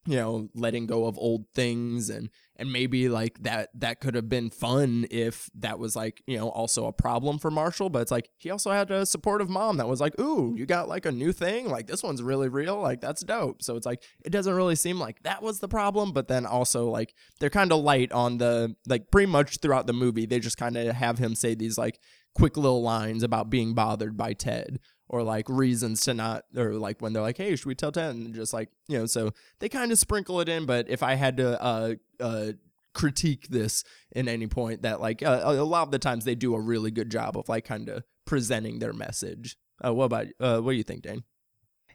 you 0.08 0.16
know 0.16 0.50
letting 0.56 0.88
go 0.88 1.06
of 1.06 1.16
old 1.20 1.46
things 1.54 2.10
and 2.10 2.28
and 2.62 2.72
maybe 2.72 3.10
like 3.10 3.42
that 3.44 3.70
that 3.74 4.00
could 4.00 4.16
have 4.16 4.30
been 4.30 4.50
fun 4.50 5.06
if 5.12 5.50
that 5.56 5.80
was 5.80 5.96
like 5.96 6.22
you 6.28 6.38
know 6.38 6.50
also 6.50 6.86
a 6.86 6.94
problem 6.94 7.38
for 7.38 7.52
marshall 7.52 7.90
but 7.90 8.02
it's 8.02 8.12
like 8.12 8.30
he 8.38 8.50
also 8.50 8.72
had 8.72 8.90
a 8.92 9.06
supportive 9.06 9.50
mom 9.50 9.78
that 9.78 9.88
was 9.88 10.00
like 10.00 10.18
ooh 10.20 10.54
you 10.56 10.66
got 10.66 10.88
like 10.88 11.06
a 11.06 11.12
new 11.12 11.32
thing? 11.32 11.70
Like 11.70 11.88
this 11.88 12.04
one's 12.04 12.22
really 12.22 12.48
real? 12.48 12.80
Like 12.80 13.02
that's 13.02 13.24
dope. 13.24 13.64
So 13.64 13.76
it's 13.76 13.86
like 13.86 14.04
it 14.24 14.30
doesn't 14.30 14.54
really 14.54 14.76
seem 14.76 15.00
like 15.00 15.24
that 15.24 15.42
was 15.42 15.60
the 15.60 15.68
problem 15.68 16.12
but 16.12 16.28
then 16.28 16.46
also 16.46 16.90
like 16.90 17.14
they're 17.40 17.50
kind 17.50 17.72
of 17.72 17.82
light 17.82 18.12
on 18.12 18.38
the 18.38 18.76
like 18.88 19.12
pretty 19.12 19.32
much 19.32 19.58
throughout 19.62 19.88
the 19.88 19.94
movie 19.94 20.26
they 20.26 20.40
just 20.40 20.58
kind 20.58 20.78
of 20.78 20.96
have 20.96 21.18
him 21.18 21.36
say 21.36 21.56
these 21.56 21.78
like 21.78 22.00
quick 22.36 22.56
little 22.56 22.82
lines 22.82 23.24
about 23.24 23.50
being 23.50 23.74
bothered 23.74 24.16
by 24.16 24.34
ted 24.34 24.80
or 25.12 25.22
like 25.22 25.48
reasons 25.48 26.02
to 26.02 26.14
not 26.14 26.46
or 26.56 26.74
like 26.74 27.02
when 27.02 27.14
they're 27.14 27.22
like 27.22 27.38
hey 27.38 27.56
should 27.56 27.68
we 27.68 27.76
tell 27.76 27.92
ted? 27.92 28.16
And 28.16 28.34
just 28.34 28.54
like 28.54 28.70
you 28.88 28.98
know 28.98 29.06
so 29.06 29.32
they 29.60 29.70
kind 29.70 29.92
of 29.92 30.00
sprinkle 30.00 30.42
it 30.42 30.50
in 30.50 30.66
but 30.66 30.90
if 30.90 31.04
i 31.04 31.16
had 31.16 31.38
to 31.38 31.62
uh 31.62 31.94
uh 32.20 32.52
critique 32.94 33.48
this 33.50 33.84
in 34.12 34.28
any 34.28 34.48
point 34.48 34.82
that 34.82 35.00
like 35.00 35.24
uh, 35.24 35.42
a 35.44 35.64
lot 35.64 35.84
of 35.84 35.92
the 35.92 36.00
times 36.00 36.26
they 36.26 36.36
do 36.36 36.56
a 36.56 36.60
really 36.60 36.92
good 36.92 37.10
job 37.10 37.38
of 37.38 37.48
like 37.48 37.66
kind 37.66 37.90
of 37.90 38.04
presenting 38.26 38.80
their 38.80 38.94
message. 38.94 39.58
Uh 39.84 39.94
what 39.94 40.06
about 40.06 40.28
uh 40.40 40.60
what 40.60 40.72
do 40.72 40.78
you 40.78 40.84
think 40.84 41.02
dane? 41.02 41.24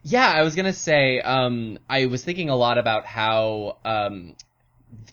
Yeah, 0.03 0.27
I 0.27 0.41
was 0.43 0.55
gonna 0.55 0.73
say, 0.73 1.19
um, 1.21 1.79
I 1.89 2.05
was 2.05 2.23
thinking 2.23 2.49
a 2.49 2.55
lot 2.55 2.77
about 2.77 3.05
how, 3.05 3.77
um, 3.83 4.35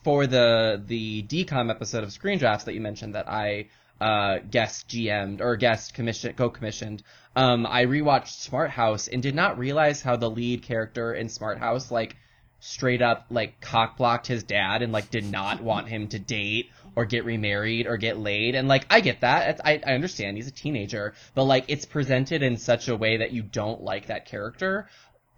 for 0.03 0.27
the 0.27 0.83
the 0.87 1.23
DCOM 1.25 1.71
episode 1.71 2.05
of 2.05 2.13
Screen 2.13 2.39
Drafts 2.39 2.65
that 2.65 2.75
you 2.75 2.81
mentioned 2.81 3.15
that 3.15 3.29
I 3.29 3.67
uh, 4.01 4.39
guest 4.51 4.89
GM'd 4.89 5.41
or 5.41 5.57
guest 5.57 5.95
commission 5.95 6.35
co-commissioned, 6.35 7.03
um, 7.37 7.67
I 7.67 7.87
rewatched 7.87 8.41
Smart 8.41 8.71
House 8.71 9.09
and 9.09 9.23
did 9.23 9.35
not 9.35 9.59
realize 9.59 10.03
how 10.03 10.17
the 10.17 10.31
lead 10.31 10.63
character 10.63 11.13
in 11.15 11.29
Smart 11.29 11.59
House 11.59 11.91
like 11.91 12.17
straight 12.61 13.03
up 13.03 13.27
like 13.31 13.61
cock 13.61 13.99
blocked 13.99 14.27
his 14.27 14.43
dad 14.43 14.81
and 14.81 14.91
like 14.93 15.11
did 15.11 15.31
not 15.31 15.63
want 15.63 15.87
him 15.87 16.09
to 16.09 16.19
date 16.19 16.71
or 16.97 17.05
get 17.05 17.25
remarried 17.25 17.87
or 17.87 17.97
get 17.97 18.19
laid. 18.19 18.55
And 18.55 18.69
like 18.69 18.87
I 18.89 19.01
get 19.01 19.21
that. 19.21 19.61
I, 19.65 19.81
I 19.87 19.95
understand. 19.95 20.37
He's 20.37 20.49
a 20.49 20.53
teenager. 20.53 21.15
But 21.35 21.45
like 21.45 21.65
it's 21.69 21.85
presented 21.85 22.43
in 22.43 22.57
such 22.57 22.89
a 22.89 22.97
way 22.97 23.19
that 23.19 23.33
you 23.33 23.43
don't 23.43 23.83
like 23.83 24.07
that 24.07 24.27
character. 24.27 24.89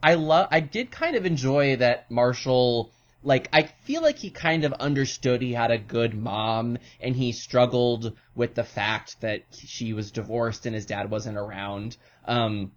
I 0.02 0.14
love 0.14 0.48
I 0.50 0.60
did 0.60 0.90
kind 0.90 1.16
of 1.16 1.26
enjoy 1.26 1.76
that 1.76 2.10
Marshall 2.10 2.92
like 3.22 3.48
I 3.52 3.62
feel 3.62 4.02
like 4.02 4.18
he 4.18 4.30
kind 4.30 4.64
of 4.64 4.72
understood 4.74 5.42
he 5.42 5.52
had 5.52 5.70
a 5.70 5.78
good 5.78 6.14
mom 6.14 6.78
and 7.00 7.16
he 7.16 7.32
struggled 7.32 8.16
with 8.34 8.54
the 8.54 8.64
fact 8.64 9.20
that 9.20 9.42
she 9.52 9.92
was 9.92 10.10
divorced 10.10 10.66
and 10.66 10.74
his 10.74 10.86
dad 10.86 11.10
wasn't 11.10 11.36
around. 11.36 11.96
Um 12.26 12.72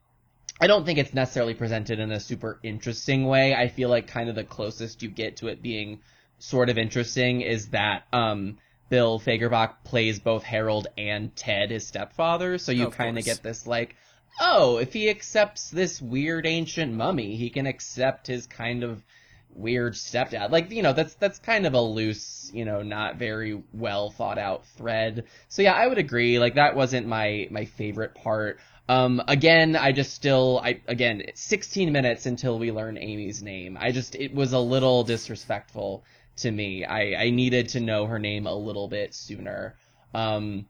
I 0.62 0.68
don't 0.68 0.86
think 0.86 1.00
it's 1.00 1.14
necessarily 1.14 1.54
presented 1.54 2.00
in 2.00 2.12
a 2.12 2.20
super 2.20 2.60
interesting 2.64 3.26
way. 3.28 3.56
I 3.56 3.70
feel 3.70 3.90
like 3.90 4.08
kind 4.08 4.28
of 4.28 4.36
the 4.36 4.44
closest 4.44 5.02
you 5.02 5.10
get 5.10 5.38
to 5.38 5.48
it 5.48 5.62
being 5.62 6.00
sort 6.40 6.70
of 6.70 6.78
interesting 6.78 7.42
is 7.42 7.70
that 7.70 8.04
um 8.12 8.58
Bill 8.90 9.20
Fagerbakke 9.20 9.76
plays 9.84 10.20
both 10.20 10.44
Harold 10.44 10.88
and 10.98 11.36
Ted, 11.36 11.70
his 11.70 11.86
stepfather, 11.86 12.58
so 12.58 12.72
you 12.72 12.90
kind 12.90 13.20
of 13.20 13.24
get 13.24 13.44
this 13.44 13.68
like, 13.68 13.96
oh, 14.42 14.78
if 14.78 14.94
he 14.94 15.10
accepts 15.10 15.70
this 15.70 16.02
weird 16.02 16.48
ancient 16.48 16.94
mummy, 16.94 17.36
he 17.36 17.52
can 17.52 17.68
accept 17.68 18.26
his 18.26 18.48
kind 18.48 18.84
of 18.84 19.04
weird 19.54 19.94
stepdad. 19.94 20.52
Like, 20.52 20.72
you 20.72 20.84
know, 20.84 20.94
that's 20.94 21.16
that's 21.16 21.40
kind 21.40 21.66
of 21.66 21.74
a 21.74 21.82
loose, 21.82 22.52
you 22.54 22.66
know, 22.66 22.82
not 22.82 23.18
very 23.18 23.62
well 23.74 24.12
thought 24.12 24.38
out 24.38 24.66
thread. 24.78 25.26
So 25.48 25.62
yeah, 25.62 25.74
I 25.74 25.88
would 25.88 25.98
agree. 25.98 26.40
Like 26.40 26.56
that 26.56 26.76
wasn't 26.76 27.08
my 27.08 27.48
my 27.52 27.66
favorite 27.66 28.16
part. 28.16 28.60
Um, 28.90 29.22
again, 29.28 29.76
I 29.76 29.92
just 29.92 30.16
still, 30.16 30.60
I 30.64 30.82
again, 30.88 31.22
16 31.36 31.92
minutes 31.92 32.26
until 32.26 32.58
we 32.58 32.72
learn 32.72 32.98
Amy's 32.98 33.44
name. 33.44 33.78
I 33.80 33.92
just, 33.92 34.16
it 34.16 34.34
was 34.34 34.54
a 34.54 34.60
little 34.60 35.04
disrespectful 35.04 36.04
to 36.38 36.50
me. 36.50 36.86
I, 36.86 37.26
I 37.26 37.30
needed 37.30 37.70
to 37.70 37.82
know 37.82 38.08
her 38.08 38.18
name 38.18 38.48
a 38.48 38.56
little 38.56 38.88
bit 38.88 39.14
sooner. 39.14 39.76
Um, 40.16 40.66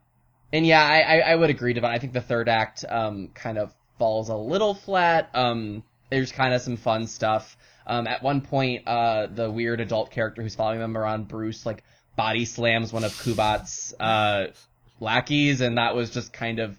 and 0.52 0.68
yeah, 0.68 0.84
I, 0.84 1.00
I, 1.00 1.18
I 1.32 1.36
would 1.36 1.50
agree 1.50 1.74
to 1.76 1.80
that. 1.82 1.92
I 1.92 2.00
think 2.00 2.12
the 2.12 2.20
third 2.20 2.50
act, 2.50 2.84
um, 2.90 3.30
kind 3.30 3.58
of 3.58 3.74
falls 3.98 4.28
a 4.28 4.36
little 4.36 4.74
flat. 4.74 5.30
Um, 5.34 5.84
there's 6.10 6.34
kind 6.34 6.54
of 6.54 6.62
some 6.62 6.76
fun 6.76 7.08
stuff. 7.08 7.56
Um, 7.90 8.08
at 8.08 8.24
one 8.24 8.42
point, 8.42 8.88
uh, 8.88 9.28
the 9.28 9.50
weird 9.52 9.82
adult 9.82 10.12
character 10.12 10.42
who's 10.42 10.56
following 10.56 10.80
them 10.80 10.98
around, 10.98 11.28
Bruce, 11.28 11.66
like, 11.66 11.84
body 12.16 12.46
slams 12.46 12.94
one 12.94 13.04
of 13.04 13.12
Kubat's, 13.12 13.94
uh, 14.00 14.48
lackeys, 15.00 15.62
and 15.62 15.78
that 15.78 15.96
was 15.96 16.10
just 16.12 16.32
kind 16.32 16.60
of, 16.60 16.78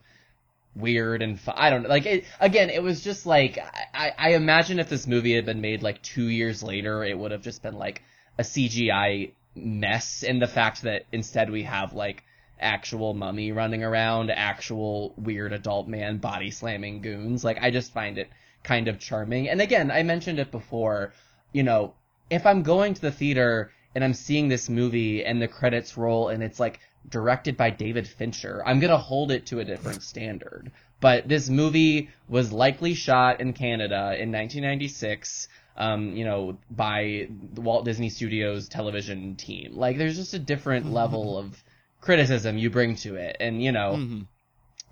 weird 0.75 1.23
and 1.23 1.39
fu- 1.41 1.53
I 1.55 1.71
don't 1.71 1.83
know. 1.83 1.89
Like 1.89 2.07
it, 2.07 2.25
again, 2.39 2.71
it 2.71 2.83
was 2.83 3.03
just 3.03 3.27
like 3.27 3.59
I, 3.93 4.13
I 4.17 4.31
imagine 4.35 4.79
if 4.79 4.89
this 4.89 5.07
movie 5.07 5.35
had 5.35 5.45
been 5.45 5.61
made 5.61 5.83
like 5.83 6.03
two 6.03 6.29
years 6.29 6.63
later, 6.63 7.05
it 7.05 7.19
would 7.19 7.33
have 7.33 7.43
just 7.43 7.63
been 7.63 7.75
like 7.75 8.03
a 8.39 8.43
CGI 8.43 9.33
mess. 9.55 10.23
And 10.23 10.41
the 10.41 10.47
fact 10.47 10.83
that 10.83 11.07
instead 11.13 11.51
we 11.51 11.65
have 11.65 11.93
like 11.93 12.23
actual 12.59 13.15
mummy 13.15 13.53
running 13.53 13.83
around, 13.83 14.31
actual 14.31 15.15
weird 15.17 15.53
adult 15.53 15.89
man 15.89 16.19
body 16.19 16.51
slamming 16.51 17.01
goons. 17.01 17.45
Like 17.45 17.59
I 17.61 17.71
just 17.71 17.93
find 17.93 18.19
it 18.19 18.29
kind 18.63 18.89
of 18.89 18.99
charming. 18.99 19.49
And 19.49 19.61
again, 19.61 19.91
I 19.91 20.03
mentioned 20.03 20.39
it 20.39 20.51
before. 20.51 21.13
You 21.53 21.63
know, 21.63 21.95
if 22.29 22.47
I'm 22.47 22.63
going 22.63 22.95
to 22.95 23.01
the 23.01 23.11
theater 23.11 23.73
and 23.95 24.05
I'm 24.05 24.15
seeing 24.15 24.49
this 24.49 24.69
movie 24.69 25.25
and 25.25 25.43
the 25.43 25.49
credits 25.49 25.97
roll 25.97 26.29
and 26.29 26.43
it's 26.43 26.61
like 26.61 26.81
directed 27.09 27.57
by 27.57 27.71
David 27.71 28.07
Fincher. 28.07 28.63
I'm 28.65 28.79
going 28.79 28.91
to 28.91 28.99
hold 28.99 29.33
it 29.33 29.47
to 29.47 29.61
a 29.61 29.65
different 29.65 30.03
standard. 30.03 30.71
But 31.01 31.29
this 31.29 31.49
movie 31.49 32.11
was 32.29 32.53
likely 32.53 32.95
shot 32.95 33.41
in 33.41 33.55
Canada 33.55 34.15
in 34.21 34.31
1996 34.31 35.49
um, 35.77 36.15
you 36.15 36.25
know, 36.27 36.59
by 36.71 37.29
the 37.55 37.61
Walt 37.63 37.87
Disney 37.87 38.11
Studios 38.11 38.69
television 38.69 39.35
team. 39.37 39.73
Like, 39.77 39.97
there's 39.97 40.17
just 40.17 40.35
a 40.35 40.39
different 40.39 40.93
level 40.93 41.39
of 41.39 41.63
criticism 42.03 42.59
you 42.59 42.69
bring 42.69 42.97
to 42.97 43.17
it, 43.17 43.37
and 43.41 43.63
you 43.63 43.73
know, 43.73 43.93
Mhm. 43.97 44.27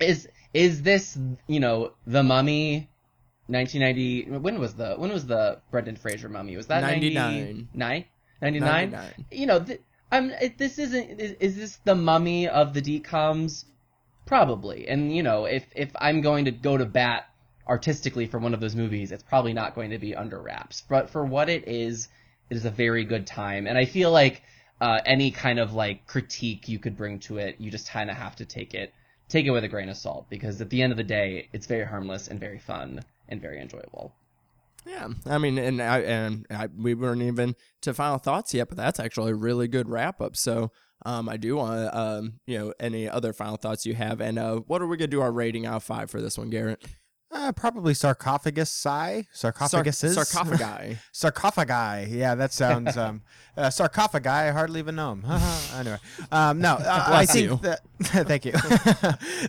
is 0.00 0.28
is 0.54 0.82
this 0.82 1.18
you 1.46 1.60
know 1.60 1.92
the 2.06 2.22
Mummy? 2.22 2.88
1990. 3.49 4.38
When 4.38 4.61
was 4.61 4.74
the 4.74 4.94
when 4.96 5.11
was 5.11 5.26
the 5.26 5.61
Brendan 5.70 5.96
Fraser 5.96 6.28
Mummy? 6.28 6.57
Was 6.57 6.66
that 6.66 6.82
99. 6.82 7.68
99? 7.74 8.05
99? 8.40 8.90
99. 8.90 9.26
You 9.30 9.46
know, 9.46 9.64
th- 9.64 9.80
I'm. 10.12 10.30
It, 10.30 10.59
this 10.59 10.78
isn't. 10.78 11.18
Is, 11.18 11.32
is 11.40 11.57
this 11.57 11.76
the 11.84 11.94
Mummy 11.94 12.46
of 12.49 12.74
the 12.74 12.82
DComs? 12.82 13.64
Probably. 14.26 14.86
And 14.88 15.14
you 15.14 15.22
know, 15.22 15.46
if 15.46 15.64
if 15.74 15.90
I'm 15.96 16.20
going 16.20 16.44
to 16.44 16.51
go 16.51 16.76
to 16.76 16.84
bat 16.84 17.26
artistically 17.66 18.26
for 18.26 18.38
one 18.38 18.53
of 18.53 18.61
those 18.61 18.76
movies, 18.76 19.12
it's 19.12 19.22
probably 19.22 19.55
not 19.55 19.74
going 19.74 19.90
to 19.90 19.99
be 19.99 20.14
under 20.14 20.38
wraps. 20.38 20.82
But 20.86 21.09
for 21.09 21.24
what 21.24 21.49
it 21.49 21.66
is, 21.66 22.09
it 22.51 22.57
is 22.57 22.66
a 22.66 22.70
very 22.70 23.05
good 23.05 23.26
time. 23.26 23.66
And 23.66 23.78
I 23.78 23.86
feel 23.86 24.11
like 24.11 24.42
uh, 24.80 25.01
any 25.07 25.30
kind 25.30 25.59
of 25.59 25.72
like 25.72 26.07
critique 26.07 26.68
you 26.68 26.78
could 26.78 26.96
bring 26.99 27.18
to 27.20 27.38
it, 27.38 27.57
you 27.59 27.70
just 27.70 27.90
kind 27.90 28.11
of 28.11 28.16
have 28.16 28.36
to 28.36 28.44
take 28.44 28.74
it 28.74 28.92
take 29.28 29.46
it 29.46 29.51
with 29.51 29.64
a 29.64 29.68
grain 29.68 29.88
of 29.88 29.96
salt 29.96 30.26
because 30.30 30.61
at 30.61 30.70
the 30.70 30.82
end 30.82 30.90
of 30.90 30.96
the 30.96 31.05
day, 31.05 31.49
it's 31.53 31.66
very 31.66 31.84
harmless 31.84 32.28
and 32.28 32.40
very 32.40 32.59
fun 32.59 33.05
and 33.28 33.40
very 33.40 33.60
enjoyable. 33.60 34.14
Yeah, 34.86 35.08
I 35.26 35.38
mean, 35.38 35.58
and 35.58 35.82
I 35.82 35.98
and 36.00 36.46
I, 36.50 36.68
we 36.74 36.94
weren't 36.94 37.22
even 37.22 37.56
to 37.82 37.92
final 37.92 38.18
thoughts 38.18 38.54
yet, 38.54 38.68
but 38.68 38.76
that's 38.76 38.98
actually 38.98 39.32
a 39.32 39.34
really 39.34 39.68
good 39.68 39.88
wrap 39.88 40.20
up. 40.20 40.36
So, 40.36 40.70
um, 41.04 41.28
I 41.28 41.36
do 41.36 41.56
want 41.56 41.94
um, 41.94 42.40
you 42.46 42.58
know, 42.58 42.72
any 42.80 43.08
other 43.08 43.32
final 43.32 43.56
thoughts 43.56 43.84
you 43.84 43.94
have, 43.94 44.20
and 44.20 44.38
uh, 44.38 44.56
what 44.56 44.80
are 44.80 44.86
we 44.86 44.96
gonna 44.96 45.08
do 45.08 45.20
our 45.20 45.32
rating 45.32 45.66
out 45.66 45.76
of 45.76 45.82
five 45.84 46.10
for 46.10 46.22
this 46.22 46.38
one, 46.38 46.48
Garrett? 46.48 46.82
Uh, 47.30 47.52
probably 47.52 47.92
sarcophagus 47.92 48.70
sigh. 48.70 49.26
Sarcophaguses. 49.34 50.14
sarcophagi. 50.14 50.98
sarcophagi. 51.12 52.10
Yeah, 52.10 52.34
that 52.34 52.52
sounds 52.52 52.96
um 52.96 53.20
uh, 53.56 53.68
sarcophagi. 53.68 54.28
I 54.28 54.50
hardly 54.50 54.80
even 54.80 54.94
know 54.94 55.10
them. 55.14 55.24
anyway, 55.74 55.98
um, 56.32 56.60
no, 56.60 56.74
uh, 56.80 57.04
I 57.08 57.26
think 57.26 57.50
you. 57.50 57.60
that. 57.62 57.80
thank 58.00 58.46
you. 58.46 58.52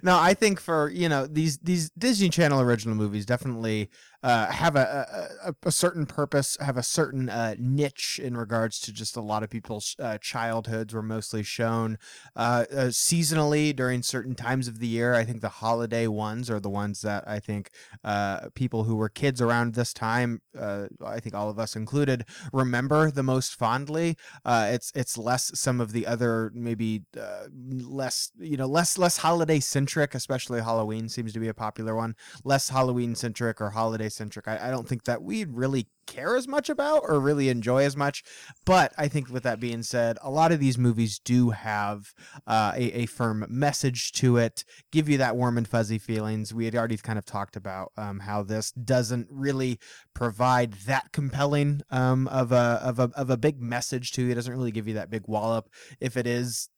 no, 0.04 0.18
I 0.20 0.34
think 0.34 0.60
for 0.60 0.90
you 0.90 1.08
know 1.08 1.26
these 1.26 1.58
these 1.60 1.90
Disney 1.92 2.30
Channel 2.30 2.60
original 2.60 2.96
movies 2.96 3.26
definitely 3.26 3.90
uh, 4.22 4.48
have 4.52 4.76
a, 4.76 5.30
a 5.46 5.54
a 5.64 5.72
certain 5.72 6.06
purpose, 6.06 6.58
have 6.60 6.78
a 6.78 6.84
certain 6.84 7.30
uh, 7.30 7.56
niche 7.58 8.20
in 8.22 8.36
regards 8.36 8.80
to 8.82 8.92
just 8.92 9.16
a 9.16 9.22
lot 9.22 9.44
of 9.44 9.50
people's 9.50 9.96
uh, 10.00 10.18
childhoods 10.18 10.94
were 10.94 11.02
mostly 11.02 11.42
shown 11.42 11.98
uh, 12.36 12.66
uh, 12.72 12.76
seasonally 12.88 13.74
during 13.74 14.04
certain 14.04 14.36
times 14.36 14.68
of 14.68 14.80
the 14.80 14.88
year. 14.88 15.16
I 15.16 15.24
think 15.24 15.42
the 15.42 15.50
holiday 15.50 16.08
ones 16.08 16.50
are 16.50 16.60
the 16.60 16.70
ones 16.70 17.02
that 17.02 17.24
I 17.28 17.40
think 17.40 17.70
uh, 18.04 18.50
people 18.56 18.84
who 18.84 18.96
were 18.98 19.10
kids 19.10 19.42
around 19.42 19.76
this 19.76 19.94
time, 19.94 20.42
I 20.60 21.20
think 21.20 21.34
all 21.34 21.50
of 21.50 21.58
us 21.58 21.76
included, 21.76 22.26
remember 22.52 23.12
the 23.12 23.24
most 23.24 23.56
fondly. 23.56 24.18
It's 24.46 24.92
it's 24.96 25.18
less 25.18 25.52
some 25.58 25.80
of 25.80 25.94
the 25.94 26.06
other 26.06 26.52
maybe 26.54 27.04
less 27.52 28.32
you 28.38 28.58
know 28.58 28.68
less 28.68 28.98
less 28.98 29.18
holiday 29.18 29.62
centric, 29.62 30.14
especially 30.14 30.62
Halloween 30.62 31.08
seems 31.08 31.32
to 31.34 31.40
be 31.40 31.48
a 31.48 31.54
popular 31.54 31.96
one. 31.96 32.16
Less 32.44 32.70
Halloween 32.70 33.16
centric 33.16 33.62
or 33.62 33.70
holiday 33.70 34.09
centric. 34.10 34.48
I, 34.48 34.68
I 34.68 34.72
don't 34.72 34.88
think 34.88 35.06
that 35.06 35.22
we 35.22 35.46
really 35.46 35.88
care 36.10 36.36
as 36.36 36.48
much 36.48 36.70
about 36.70 37.04
or 37.08 37.20
really 37.20 37.50
enjoy 37.50 37.84
as 37.84 37.96
much. 37.96 38.24
But 38.66 38.94
I 38.98 39.08
think 39.08 39.30
with 39.30 39.44
that 39.44 39.60
being 39.60 39.84
said, 39.84 40.18
a 40.22 40.30
lot 40.30 40.52
of 40.52 40.60
these 40.60 40.78
movies 40.78 41.20
do 41.20 41.52
have 41.52 42.14
uh, 42.48 42.74
a, 42.76 43.02
a 43.02 43.06
firm 43.06 43.46
message 43.50 44.12
to 44.14 44.38
it, 44.38 44.64
give 44.92 45.08
you 45.08 45.18
that 45.20 45.36
warm 45.36 45.58
and 45.58 45.68
fuzzy 45.68 45.98
feelings. 45.98 46.54
We 46.54 46.66
had 46.66 46.76
already 46.76 46.98
kind 46.98 47.20
of 47.20 47.26
talked 47.26 47.56
about 47.56 47.92
um, 47.98 48.20
how 48.20 48.44
this 48.44 48.72
doesn't 48.72 49.28
really 49.30 49.80
provide 50.14 50.74
that 50.86 51.12
compelling 51.12 51.82
um, 51.92 52.28
of 52.28 52.52
a 52.52 52.82
of 52.84 53.00
a 53.00 53.12
of 53.16 53.30
a 53.30 53.38
big 53.38 53.62
message 53.62 54.12
to 54.14 54.24
you. 54.24 54.32
It 54.32 54.36
doesn't 54.36 54.52
really 54.52 54.72
give 54.72 54.88
you 54.88 54.96
that 54.96 55.10
big 55.10 55.24
wallop. 55.28 55.70
If 56.00 56.18
it 56.18 56.28
is, 56.28 56.70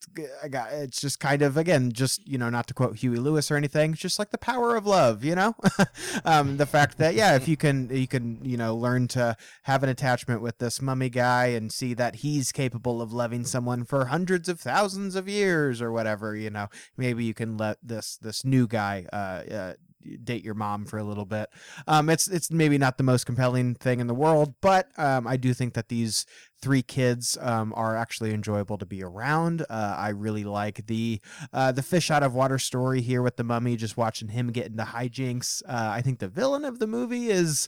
I 0.43 0.47
got 0.47 0.71
it's 0.73 1.01
just 1.01 1.19
kind 1.19 1.41
of 1.41 1.57
again, 1.57 1.91
just 1.91 2.25
you 2.27 2.37
know, 2.37 2.49
not 2.49 2.67
to 2.67 2.73
quote 2.73 2.97
Huey 2.97 3.17
Lewis 3.17 3.49
or 3.49 3.55
anything, 3.55 3.93
just 3.93 4.19
like 4.19 4.31
the 4.31 4.37
power 4.37 4.75
of 4.75 4.85
love, 4.85 5.23
you 5.23 5.35
know. 5.35 5.55
um, 6.25 6.57
the 6.57 6.65
fact 6.65 6.97
that 6.97 7.15
yeah, 7.15 7.35
if 7.35 7.47
you 7.47 7.57
can 7.57 7.89
you 7.89 8.07
can 8.07 8.43
you 8.43 8.57
know 8.57 8.75
learn 8.75 9.07
to 9.09 9.20
have 9.63 9.83
an 9.83 9.89
attachment 9.89 10.41
with 10.41 10.57
this 10.57 10.81
mummy 10.81 11.09
guy 11.09 11.47
and 11.47 11.71
see 11.71 11.93
that 11.93 12.17
he's 12.17 12.51
capable 12.51 13.01
of 13.01 13.13
loving 13.13 13.45
someone 13.45 13.83
for 13.83 14.05
hundreds 14.05 14.49
of 14.49 14.59
thousands 14.59 15.15
of 15.15 15.27
years 15.27 15.81
or 15.81 15.91
whatever, 15.91 16.35
you 16.35 16.49
know, 16.49 16.67
maybe 16.97 17.23
you 17.23 17.33
can 17.33 17.57
let 17.57 17.77
this 17.83 18.17
this 18.17 18.43
new 18.45 18.67
guy 18.67 19.05
uh, 19.11 19.15
uh 19.15 19.73
date 20.23 20.43
your 20.43 20.53
mom 20.53 20.85
for 20.85 20.97
a 20.97 21.03
little 21.03 21.25
bit. 21.25 21.49
Um, 21.87 22.09
it's 22.09 22.27
it's 22.27 22.51
maybe 22.51 22.77
not 22.77 22.97
the 22.97 23.03
most 23.03 23.25
compelling 23.25 23.75
thing 23.75 23.99
in 23.99 24.07
the 24.07 24.13
world, 24.13 24.55
but 24.61 24.87
um, 24.97 25.27
I 25.27 25.37
do 25.37 25.53
think 25.53 25.73
that 25.73 25.89
these 25.89 26.25
three 26.61 26.81
kids 26.81 27.37
um, 27.41 27.73
are 27.75 27.95
actually 27.95 28.33
enjoyable 28.33 28.77
to 28.77 28.85
be 28.85 29.03
around. 29.03 29.63
Uh, 29.69 29.95
I 29.97 30.09
really 30.09 30.43
like 30.43 30.85
the 30.87 31.21
uh, 31.53 31.71
the 31.71 31.83
fish 31.83 32.11
out 32.11 32.23
of 32.23 32.33
water 32.33 32.59
story 32.59 33.01
here 33.01 33.21
with 33.21 33.37
the 33.37 33.43
mummy. 33.43 33.75
Just 33.75 33.97
watching 33.97 34.29
him 34.29 34.51
get 34.51 34.67
into 34.67 34.83
hijinks. 34.83 35.61
Uh, 35.67 35.91
I 35.93 36.01
think 36.01 36.19
the 36.19 36.27
villain 36.27 36.65
of 36.65 36.79
the 36.79 36.87
movie 36.87 37.29
is 37.29 37.67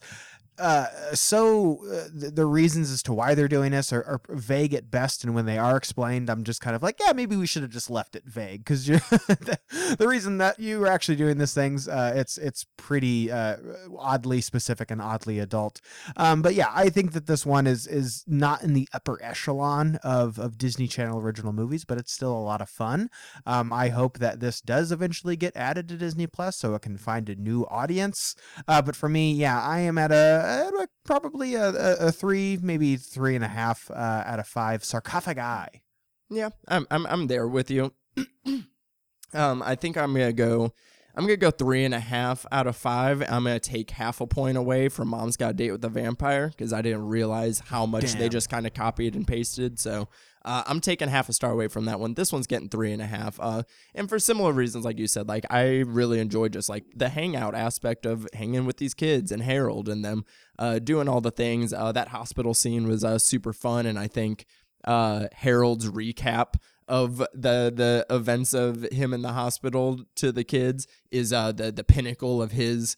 uh 0.59 0.87
so 1.13 1.79
uh, 1.91 2.07
the, 2.13 2.45
reasons 2.45 2.91
as 2.91 3.01
to 3.01 3.13
why 3.13 3.33
they're 3.33 3.47
doing 3.47 3.71
this 3.71 3.91
are, 3.91 4.03
are 4.03 4.21
vague 4.29 4.73
at 4.73 4.91
best 4.91 5.23
and 5.23 5.33
when 5.33 5.45
they 5.45 5.57
are 5.57 5.77
explained 5.77 6.29
i'm 6.29 6.43
just 6.43 6.61
kind 6.61 6.75
of 6.75 6.83
like 6.83 6.99
yeah 6.99 7.13
maybe 7.13 7.35
we 7.35 7.47
should 7.47 7.61
have 7.63 7.71
just 7.71 7.89
left 7.89 8.15
it 8.15 8.23
vague 8.25 8.59
because 8.63 8.85
the, 8.87 9.59
the 9.97 10.07
reason 10.07 10.37
that 10.37 10.59
you 10.59 10.83
are 10.83 10.87
actually 10.87 11.15
doing 11.15 11.37
these 11.37 11.53
things 11.53 11.87
uh 11.87 12.11
it's 12.15 12.37
it's 12.37 12.65
pretty 12.77 13.31
uh 13.31 13.57
oddly 13.97 14.41
specific 14.41 14.91
and 14.91 15.01
oddly 15.01 15.39
adult. 15.39 15.79
Um 16.17 16.41
but 16.41 16.53
yeah 16.53 16.71
i 16.73 16.89
think 16.89 17.13
that 17.13 17.25
this 17.25 17.45
one 17.45 17.65
is 17.65 17.87
is 17.87 18.23
not 18.27 18.63
in 18.63 18.73
the 18.73 18.87
upper 18.93 19.21
echelon 19.23 19.97
of 20.03 20.37
of 20.37 20.57
disney 20.57 20.87
channel 20.87 21.19
original 21.19 21.53
movies 21.53 21.85
but 21.85 21.97
it's 21.97 22.11
still 22.11 22.33
a 22.33 22.39
lot 22.39 22.61
of 22.61 22.69
fun. 22.69 23.09
Um 23.45 23.71
i 23.73 23.89
hope 23.89 24.19
that 24.19 24.39
this 24.39 24.61
does 24.61 24.91
eventually 24.91 25.35
get 25.35 25.55
added 25.55 25.87
to 25.87 25.97
disney 25.97 26.27
plus 26.27 26.57
so 26.57 26.75
it 26.75 26.81
can 26.81 26.97
find 26.97 27.29
a 27.29 27.35
new 27.35 27.65
audience. 27.65 28.35
Uh, 28.67 28.81
but 28.81 28.95
for 28.95 29.09
me, 29.09 29.33
yeah, 29.33 29.61
I 29.61 29.79
am 29.79 29.97
at 29.97 30.11
a, 30.11 30.42
a 30.43 30.87
probably 31.03 31.55
a, 31.55 31.69
a, 31.69 32.07
a 32.07 32.11
three, 32.11 32.57
maybe 32.61 32.95
three 32.95 33.35
and 33.35 33.43
a 33.43 33.47
half 33.47 33.89
uh, 33.91 34.23
out 34.25 34.39
of 34.39 34.47
five 34.47 34.83
sarcophagi. 34.83 35.81
Yeah, 36.29 36.49
I'm 36.67 36.87
I'm 36.89 37.05
I'm 37.07 37.27
there 37.27 37.47
with 37.47 37.69
you. 37.69 37.93
um, 39.33 39.61
I 39.63 39.75
think 39.75 39.97
I'm 39.97 40.13
gonna 40.13 40.33
go. 40.33 40.73
I'm 41.15 41.25
gonna 41.25 41.37
go 41.37 41.51
three 41.51 41.85
and 41.85 41.93
a 41.93 41.99
half 41.99 42.45
out 42.51 42.65
of 42.65 42.75
five. 42.75 43.21
I'm 43.21 43.43
gonna 43.43 43.59
take 43.59 43.91
half 43.91 44.19
a 44.19 44.25
point 44.25 44.57
away 44.57 44.89
from 44.89 45.09
Mom's 45.09 45.37
Got 45.37 45.51
a 45.51 45.53
Date 45.53 45.71
with 45.71 45.85
a 45.85 45.89
Vampire 45.89 46.47
because 46.47 46.73
I 46.73 46.81
didn't 46.81 47.07
realize 47.07 47.59
how 47.59 47.85
much 47.85 48.13
they 48.13 48.29
just 48.29 48.49
kind 48.49 48.65
of 48.65 48.73
copied 48.73 49.15
and 49.15 49.27
pasted. 49.27 49.79
So 49.79 50.09
uh, 50.45 50.63
I'm 50.65 50.81
taking 50.81 51.07
half 51.07 51.29
a 51.29 51.33
star 51.33 51.51
away 51.51 51.67
from 51.67 51.85
that 51.85 51.99
one. 51.99 52.15
This 52.15 52.33
one's 52.33 52.47
getting 52.47 52.69
three 52.69 52.91
and 52.91 53.01
a 53.01 53.05
half. 53.05 53.39
Uh, 53.39 53.63
and 53.95 54.09
for 54.09 54.19
similar 54.19 54.51
reasons, 54.51 54.83
like 54.83 54.99
you 54.99 55.07
said, 55.07 55.27
like 55.27 55.45
I 55.49 55.79
really 55.79 56.19
enjoyed 56.19 56.53
just 56.53 56.69
like 56.69 56.83
the 56.95 57.09
hangout 57.09 57.55
aspect 57.55 58.05
of 58.05 58.27
hanging 58.33 58.65
with 58.65 58.77
these 58.77 58.93
kids 58.93 59.31
and 59.31 59.41
Harold 59.41 59.87
and 59.87 60.03
them 60.03 60.25
uh, 60.59 60.79
doing 60.79 61.07
all 61.07 61.21
the 61.21 61.31
things. 61.31 61.71
Uh, 61.71 61.91
that 61.93 62.09
hospital 62.09 62.53
scene 62.53 62.87
was 62.87 63.03
uh, 63.03 63.17
super 63.19 63.53
fun, 63.53 63.85
and 63.85 63.97
I 63.97 64.07
think 64.07 64.45
uh, 64.83 65.27
Harold's 65.33 65.89
recap 65.89 66.55
of 66.89 67.19
the 67.33 67.71
the 67.73 68.05
events 68.09 68.53
of 68.53 68.83
him 68.91 69.13
in 69.13 69.21
the 69.21 69.31
hospital 69.31 70.01
to 70.15 70.33
the 70.33 70.43
kids 70.43 70.85
is 71.09 71.29
the 71.29 71.71
the 71.73 71.83
pinnacle 71.83 72.41
of 72.41 72.51
his 72.51 72.97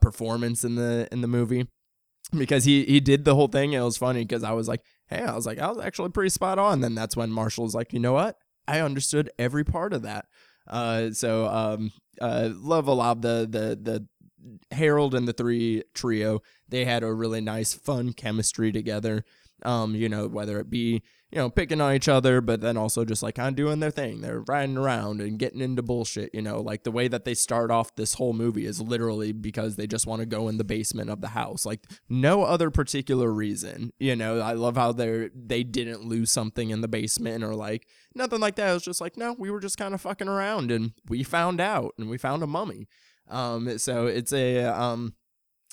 performance 0.00 0.64
in 0.64 0.76
the 0.76 1.06
in 1.12 1.20
the 1.20 1.28
movie 1.28 1.66
because 2.34 2.64
he 2.64 2.84
he 2.86 2.98
did 2.98 3.26
the 3.26 3.34
whole 3.34 3.48
thing 3.48 3.74
it 3.74 3.80
was 3.80 3.98
funny 3.98 4.24
because 4.24 4.42
I 4.42 4.52
was 4.52 4.68
like 4.68 4.82
hey 5.08 5.22
I 5.22 5.34
was 5.34 5.46
like 5.46 5.58
I 5.58 5.68
was 5.68 5.78
actually 5.78 6.10
pretty 6.10 6.30
spot 6.30 6.58
on. 6.58 6.80
Then 6.80 6.94
that's 6.94 7.16
when 7.16 7.30
Marshall's 7.30 7.74
like 7.74 7.92
you 7.92 8.00
know 8.00 8.12
what? 8.12 8.36
I 8.68 8.80
understood 8.80 9.30
every 9.38 9.64
part 9.64 9.92
of 9.92 10.02
that. 10.02 10.26
Uh 10.66 11.10
so 11.10 11.46
um 11.46 11.92
uh 12.20 12.50
love 12.52 12.88
a 12.88 12.92
lot 12.92 13.22
the 13.22 13.46
the 13.48 13.78
the 13.80 14.06
Harold 14.74 15.14
and 15.14 15.26
the 15.26 15.32
three 15.32 15.82
trio. 15.94 16.40
They 16.68 16.84
had 16.84 17.02
a 17.02 17.12
really 17.12 17.40
nice 17.40 17.74
fun 17.74 18.12
chemistry 18.12 18.72
together. 18.72 19.24
Um 19.62 19.94
you 19.94 20.08
know 20.08 20.28
whether 20.28 20.58
it 20.58 20.70
be 20.70 21.02
you 21.36 21.42
know 21.42 21.50
picking 21.50 21.82
on 21.82 21.92
each 21.92 22.08
other 22.08 22.40
but 22.40 22.62
then 22.62 22.78
also 22.78 23.04
just 23.04 23.22
like 23.22 23.34
kind 23.34 23.50
of 23.50 23.56
doing 23.56 23.78
their 23.78 23.90
thing. 23.90 24.22
They're 24.22 24.40
riding 24.40 24.78
around 24.78 25.20
and 25.20 25.38
getting 25.38 25.60
into 25.60 25.82
bullshit 25.82 26.30
you 26.32 26.40
know? 26.40 26.62
Like 26.62 26.82
the 26.84 26.90
way 26.90 27.08
that 27.08 27.26
they 27.26 27.34
start 27.34 27.70
off 27.70 27.94
this 27.94 28.14
whole 28.14 28.32
movie 28.32 28.64
is 28.64 28.80
literally 28.80 29.32
because 29.32 29.76
they 29.76 29.86
just 29.86 30.06
want 30.06 30.20
to 30.20 30.26
go 30.26 30.48
in 30.48 30.56
the 30.56 30.64
basement 30.64 31.10
of 31.10 31.20
the 31.20 31.28
house. 31.28 31.66
Like 31.66 31.80
no 32.08 32.44
other 32.44 32.70
particular 32.70 33.30
reason 33.30 33.92
you 33.98 34.16
know? 34.16 34.40
I 34.40 34.54
love 34.54 34.78
how 34.78 34.92
they're 34.92 35.28
they 35.34 35.62
didn't 35.62 36.04
lose 36.04 36.32
something 36.32 36.70
in 36.70 36.80
the 36.80 36.88
basement 36.88 37.44
or 37.44 37.54
like 37.54 37.86
nothing 38.14 38.40
like 38.40 38.56
that. 38.56 38.70
It 38.70 38.72
was 38.72 38.84
just 38.84 39.02
like 39.02 39.18
no 39.18 39.36
we 39.38 39.50
were 39.50 39.60
just 39.60 39.76
kind 39.76 39.92
of 39.92 40.00
fucking 40.00 40.28
around 40.28 40.70
and 40.70 40.92
we 41.06 41.22
found 41.22 41.60
out 41.60 41.92
and 41.98 42.08
we 42.08 42.16
found 42.16 42.44
a 42.44 42.46
mummy. 42.46 42.88
Um 43.28 43.76
so 43.76 44.06
it's 44.06 44.32
a 44.32 44.64
um 44.64 45.12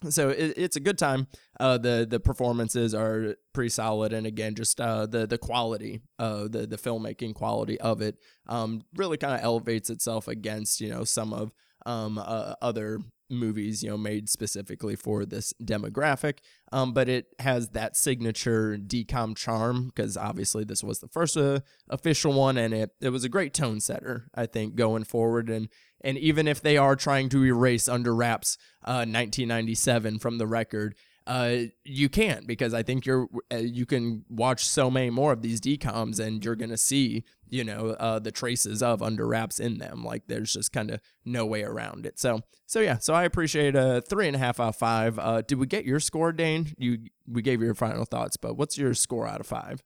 so 0.10 0.30
it, 0.30 0.54
it's 0.58 0.76
a 0.76 0.80
good 0.80 0.98
time. 0.98 1.28
Uh, 1.60 1.78
the 1.78 2.08
the 2.10 2.20
performances 2.20 2.94
are 2.94 3.36
pretty 3.54 3.70
solid, 3.70 4.14
and 4.14 4.26
again, 4.26 4.56
just 4.56 4.80
uh, 4.80 5.06
the 5.06 5.26
the 5.28 5.38
quality, 5.38 6.02
uh, 6.20 6.48
the 6.48 6.66
the 6.68 6.78
filmmaking 6.78 7.34
quality 7.36 7.80
of 7.80 8.02
it, 8.02 8.18
um, 8.48 8.84
really 8.96 9.18
kind 9.18 9.34
of 9.34 9.42
elevates 9.42 9.90
itself 9.90 10.28
against 10.28 10.82
you 10.82 10.90
know 10.90 11.04
some 11.04 11.34
of 11.34 11.52
um 11.86 12.18
uh, 12.18 12.54
other 12.62 13.00
movies 13.30 13.84
you 13.84 13.90
know 13.90 13.98
made 13.98 14.30
specifically 14.30 14.96
for 14.96 15.26
this 15.26 15.54
demographic 15.64 16.40
um 16.72 16.94
but 16.94 17.10
it 17.10 17.28
has 17.40 17.70
that 17.70 17.96
signature 17.96 18.78
DCOM 18.78 19.36
charm 19.36 19.88
because 19.88 20.18
obviously 20.18 20.64
this 20.64 20.84
was 20.84 21.00
the 21.00 21.08
first 21.08 21.38
uh, 21.38 21.60
official 21.90 22.34
one 22.34 22.58
and 22.58 22.74
it 22.74 22.92
it 23.02 23.10
was 23.10 23.24
a 23.24 23.30
great 23.30 23.54
tone 23.54 23.80
setter 23.80 24.30
i 24.36 24.46
think 24.46 24.76
going 24.76 25.04
forward 25.04 25.50
and 25.50 25.70
and 26.02 26.18
even 26.18 26.48
if 26.48 26.62
they 26.62 26.78
are 26.78 26.96
trying 26.96 27.30
to 27.30 27.46
erase 27.46 27.88
under 27.88 28.14
wraps 28.14 28.58
uh 28.84 29.06
1997 29.06 30.20
from 30.20 30.38
the 30.38 30.48
record 30.48 30.96
uh, 31.26 31.58
you 31.84 32.10
can't 32.10 32.46
because 32.46 32.74
I 32.74 32.84
think 32.84 33.06
you're 33.06 33.28
uh, 33.52 33.58
you 33.58 33.86
can 33.86 34.26
watch 34.30 34.66
so 34.66 34.92
many 34.92 35.10
more 35.10 35.32
of 35.32 35.42
these 35.42 35.62
DCOMs 35.62 36.20
and 36.20 36.44
you're 36.44 36.56
gonna 36.56 36.78
see 36.78 37.24
you 37.50 37.64
know 37.64 37.92
uh, 38.00 38.20
the 38.20 38.32
traces 38.32 38.84
of 38.84 39.02
under 39.02 39.28
wraps 39.28 39.60
in 39.60 39.78
them. 39.78 40.04
Like 40.04 40.24
there's 40.28 40.54
just 40.54 40.74
kind 40.74 40.92
of 40.92 41.00
no 41.24 41.46
way 41.46 41.64
around 41.64 42.06
it. 42.06 42.20
So 42.20 42.42
so 42.66 42.80
yeah. 42.82 42.98
So 42.98 43.14
I 43.14 43.24
appreciate 43.24 43.76
a 43.76 44.02
three 44.02 44.28
and 44.28 44.36
a 44.36 44.40
half 44.40 44.60
out 44.60 44.70
of 44.70 44.76
five. 44.76 45.18
Uh, 45.18 45.42
did 45.42 45.60
we 45.60 45.68
get 45.68 45.86
your 45.86 46.00
score, 46.00 46.32
Dane? 46.32 46.74
You 46.78 47.00
we 47.28 47.42
gave 47.42 47.62
your 47.62 47.76
final 47.76 48.06
thoughts, 48.06 48.38
but 48.38 48.58
what's 48.58 48.78
your 48.78 48.94
score 48.94 49.28
out 49.28 49.40
of 49.40 49.48
five? 49.48 49.82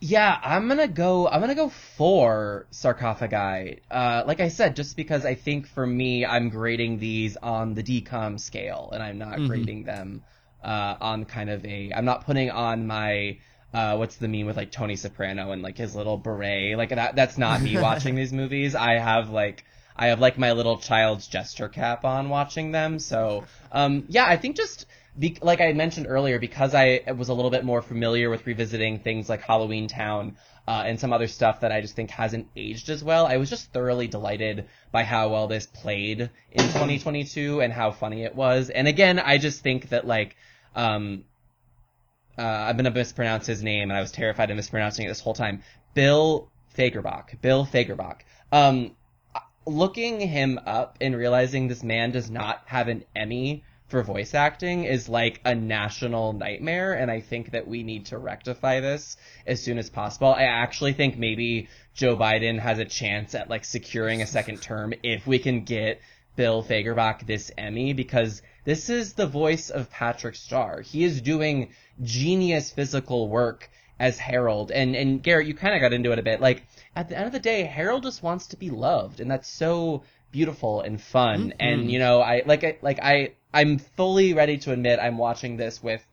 Yeah, 0.00 0.38
I'm 0.42 0.68
gonna 0.68 0.88
go. 0.88 1.28
I'm 1.28 1.40
gonna 1.40 1.54
go 1.54 1.70
for 1.70 2.66
sarcophagi. 2.70 3.80
Uh, 3.90 4.24
like 4.26 4.40
I 4.40 4.48
said, 4.48 4.76
just 4.76 4.96
because 4.96 5.24
I 5.24 5.34
think 5.34 5.66
for 5.66 5.86
me, 5.86 6.26
I'm 6.26 6.50
grading 6.50 6.98
these 6.98 7.36
on 7.38 7.74
the 7.74 7.82
DCOM 7.82 8.38
scale, 8.38 8.90
and 8.92 9.02
I'm 9.02 9.18
not 9.18 9.38
Mhm. 9.38 9.46
grading 9.48 9.84
them 9.84 10.22
uh, 10.62 10.96
on 11.00 11.24
kind 11.24 11.48
of 11.48 11.64
a. 11.64 11.92
I'm 11.94 12.04
not 12.04 12.26
putting 12.26 12.50
on 12.50 12.86
my. 12.86 13.38
Uh, 13.72 13.96
what's 13.96 14.16
the 14.16 14.28
meme 14.28 14.46
with 14.46 14.56
like 14.56 14.70
Tony 14.70 14.94
Soprano 14.96 15.50
and 15.52 15.62
like 15.62 15.78
his 15.78 15.94
little 15.96 16.18
beret? 16.18 16.76
Like 16.76 16.90
that. 16.90 17.16
That's 17.16 17.38
not 17.38 17.62
me 17.62 17.78
watching 17.80 18.14
these 18.14 18.32
movies. 18.32 18.74
I 18.74 18.98
have 18.98 19.30
like. 19.30 19.64
I 19.96 20.08
have 20.08 20.20
like 20.20 20.36
my 20.38 20.52
little 20.52 20.76
child's 20.78 21.28
gesture 21.28 21.68
cap 21.68 22.04
on 22.04 22.28
watching 22.28 22.72
them. 22.72 22.98
So, 22.98 23.44
um, 23.70 24.04
yeah, 24.08 24.26
I 24.26 24.36
think 24.36 24.56
just 24.56 24.86
be- 25.18 25.38
like 25.40 25.60
I 25.60 25.72
mentioned 25.72 26.06
earlier, 26.08 26.38
because 26.38 26.74
I 26.74 27.02
was 27.16 27.28
a 27.28 27.34
little 27.34 27.50
bit 27.50 27.64
more 27.64 27.82
familiar 27.82 28.30
with 28.30 28.46
revisiting 28.46 28.98
things 28.98 29.28
like 29.28 29.42
Halloweentown 29.42 30.34
uh, 30.66 30.82
and 30.86 30.98
some 30.98 31.12
other 31.12 31.28
stuff 31.28 31.60
that 31.60 31.72
I 31.72 31.80
just 31.80 31.94
think 31.94 32.10
hasn't 32.10 32.48
aged 32.56 32.88
as 32.88 33.04
well, 33.04 33.26
I 33.26 33.36
was 33.36 33.50
just 33.50 33.72
thoroughly 33.72 34.08
delighted 34.08 34.66
by 34.92 35.04
how 35.04 35.28
well 35.28 35.46
this 35.46 35.66
played 35.66 36.20
in 36.20 36.64
2022 36.66 37.60
and 37.60 37.72
how 37.72 37.90
funny 37.92 38.24
it 38.24 38.34
was. 38.34 38.70
And 38.70 38.88
again, 38.88 39.18
I 39.18 39.38
just 39.38 39.62
think 39.62 39.90
that 39.90 40.06
like, 40.06 40.36
um, 40.74 41.24
uh, 42.38 42.42
I'm 42.42 42.76
gonna 42.76 42.90
mispronounce 42.90 43.46
his 43.46 43.62
name, 43.62 43.90
and 43.90 43.96
I 43.96 44.00
was 44.00 44.10
terrified 44.10 44.50
of 44.50 44.56
mispronouncing 44.56 45.06
it 45.06 45.08
this 45.08 45.20
whole 45.20 45.34
time. 45.34 45.62
Bill 45.94 46.50
Fagerbakke. 46.76 47.40
Bill 47.40 47.64
Fagerbakke. 47.64 48.22
Um, 48.50 48.96
looking 49.66 50.20
him 50.20 50.58
up 50.66 50.98
and 51.00 51.16
realizing 51.16 51.68
this 51.68 51.82
man 51.82 52.10
does 52.10 52.30
not 52.30 52.62
have 52.66 52.88
an 52.88 53.04
Emmy 53.14 53.64
for 53.94 54.02
voice 54.02 54.34
acting 54.34 54.82
is 54.82 55.08
like 55.08 55.40
a 55.44 55.54
national 55.54 56.32
nightmare, 56.32 56.94
and 56.94 57.12
I 57.12 57.20
think 57.20 57.52
that 57.52 57.68
we 57.68 57.84
need 57.84 58.06
to 58.06 58.18
rectify 58.18 58.80
this 58.80 59.16
as 59.46 59.62
soon 59.62 59.78
as 59.78 59.88
possible. 59.88 60.34
I 60.34 60.46
actually 60.46 60.94
think 60.94 61.16
maybe 61.16 61.68
Joe 61.94 62.16
Biden 62.16 62.58
has 62.58 62.80
a 62.80 62.84
chance 62.84 63.36
at 63.36 63.48
like 63.48 63.64
securing 63.64 64.20
a 64.20 64.26
second 64.26 64.60
term 64.60 64.94
if 65.04 65.28
we 65.28 65.38
can 65.38 65.62
get 65.62 66.00
Bill 66.34 66.64
Fagerbakke 66.64 67.24
this 67.24 67.52
Emmy 67.56 67.92
because 67.92 68.42
this 68.64 68.90
is 68.90 69.12
the 69.12 69.28
voice 69.28 69.70
of 69.70 69.92
Patrick 69.92 70.34
Star. 70.34 70.80
He 70.80 71.04
is 71.04 71.20
doing 71.20 71.68
genius 72.02 72.72
physical 72.72 73.28
work 73.28 73.70
as 74.00 74.18
Harold. 74.18 74.72
And 74.72 74.96
and 74.96 75.22
Garrett, 75.22 75.46
you 75.46 75.54
kind 75.54 75.76
of 75.76 75.80
got 75.80 75.92
into 75.92 76.10
it 76.10 76.18
a 76.18 76.22
bit. 76.24 76.40
Like 76.40 76.64
at 76.96 77.08
the 77.08 77.16
end 77.16 77.26
of 77.26 77.32
the 77.32 77.38
day, 77.38 77.62
Harold 77.62 78.02
just 78.02 78.24
wants 78.24 78.48
to 78.48 78.56
be 78.56 78.70
loved, 78.70 79.20
and 79.20 79.30
that's 79.30 79.48
so 79.48 80.02
beautiful 80.34 80.80
and 80.80 81.00
fun. 81.00 81.54
And 81.60 81.88
you 81.92 82.00
know, 82.00 82.20
I 82.20 82.42
like 82.44 82.64
I 82.64 82.76
like 82.82 82.98
I 83.00 83.34
I'm 83.54 83.78
fully 83.78 84.34
ready 84.34 84.58
to 84.58 84.72
admit 84.72 84.98
I'm 85.00 85.16
watching 85.16 85.56
this 85.56 85.80
with 85.80 86.04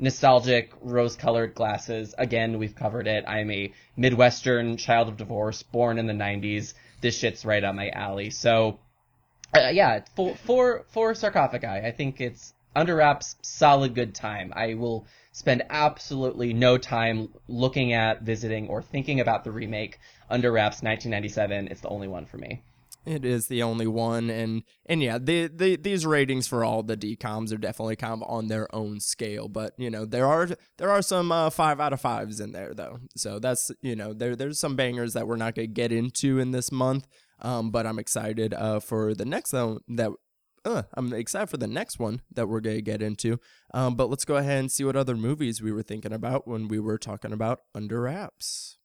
nostalgic 0.00 0.72
rose-colored 0.80 1.54
glasses. 1.54 2.12
Again, 2.18 2.58
we've 2.58 2.74
covered 2.74 3.06
it. 3.06 3.24
I'm 3.26 3.50
a 3.52 3.72
Midwestern 3.96 4.76
child 4.78 5.08
of 5.08 5.16
divorce, 5.16 5.62
born 5.62 5.98
in 5.98 6.08
the 6.08 6.12
90s. 6.12 6.74
This 7.00 7.16
shit's 7.16 7.44
right 7.44 7.62
up 7.62 7.76
my 7.76 7.90
alley. 7.90 8.30
So, 8.30 8.80
uh, 9.56 9.68
yeah, 9.72 10.00
for 10.16 10.34
for 10.34 10.84
for 10.88 11.14
sarcophagi, 11.14 11.66
I 11.66 11.92
think 11.92 12.20
it's 12.20 12.52
under 12.74 12.96
wraps, 12.96 13.36
solid 13.42 13.94
good 13.94 14.12
time. 14.12 14.52
I 14.56 14.74
will 14.74 15.06
spend 15.30 15.62
absolutely 15.70 16.52
no 16.52 16.78
time 16.78 17.28
looking 17.46 17.92
at, 17.92 18.22
visiting, 18.22 18.66
or 18.66 18.82
thinking 18.82 19.20
about 19.20 19.44
the 19.44 19.52
remake. 19.52 20.00
Under 20.28 20.50
wraps, 20.50 20.82
1997. 20.82 21.68
It's 21.68 21.80
the 21.80 21.88
only 21.88 22.08
one 22.08 22.26
for 22.26 22.38
me. 22.38 22.62
It 23.08 23.24
is 23.24 23.46
the 23.46 23.62
only 23.62 23.86
one, 23.86 24.28
and 24.28 24.64
and 24.84 25.02
yeah, 25.02 25.16
the, 25.16 25.46
the 25.46 25.76
these 25.76 26.04
ratings 26.04 26.46
for 26.46 26.62
all 26.62 26.82
the 26.82 26.96
DCOMs 26.96 27.54
are 27.54 27.58
definitely 27.58 27.96
kind 27.96 28.12
of 28.12 28.28
on 28.28 28.48
their 28.48 28.72
own 28.74 29.00
scale. 29.00 29.48
But 29.48 29.72
you 29.78 29.88
know, 29.88 30.04
there 30.04 30.26
are 30.26 30.48
there 30.76 30.90
are 30.90 31.00
some 31.00 31.32
uh, 31.32 31.48
five 31.48 31.80
out 31.80 31.94
of 31.94 32.02
fives 32.02 32.38
in 32.38 32.52
there 32.52 32.74
though. 32.74 32.98
So 33.16 33.38
that's 33.38 33.70
you 33.80 33.96
know, 33.96 34.12
there 34.12 34.36
there's 34.36 34.60
some 34.60 34.76
bangers 34.76 35.14
that 35.14 35.26
we're 35.26 35.36
not 35.36 35.54
gonna 35.54 35.68
get 35.68 35.90
into 35.90 36.38
in 36.38 36.50
this 36.50 36.70
month. 36.70 37.08
Um, 37.40 37.70
but 37.70 37.86
I'm 37.86 37.98
excited 37.98 38.52
uh 38.52 38.80
for 38.80 39.14
the 39.14 39.24
next 39.24 39.54
one 39.54 39.78
that. 39.88 40.10
Uh, 40.64 40.82
I'm 40.94 41.14
excited 41.14 41.48
for 41.48 41.56
the 41.56 41.68
next 41.68 41.98
one 41.98 42.20
that 42.34 42.46
we're 42.48 42.60
gonna 42.60 42.82
get 42.82 43.00
into. 43.00 43.38
Um, 43.72 43.94
but 43.94 44.10
let's 44.10 44.26
go 44.26 44.36
ahead 44.36 44.58
and 44.58 44.70
see 44.70 44.84
what 44.84 44.96
other 44.96 45.16
movies 45.16 45.62
we 45.62 45.72
were 45.72 45.84
thinking 45.84 46.12
about 46.12 46.46
when 46.46 46.68
we 46.68 46.78
were 46.78 46.98
talking 46.98 47.32
about 47.32 47.60
Under 47.74 48.02
Wraps. 48.02 48.77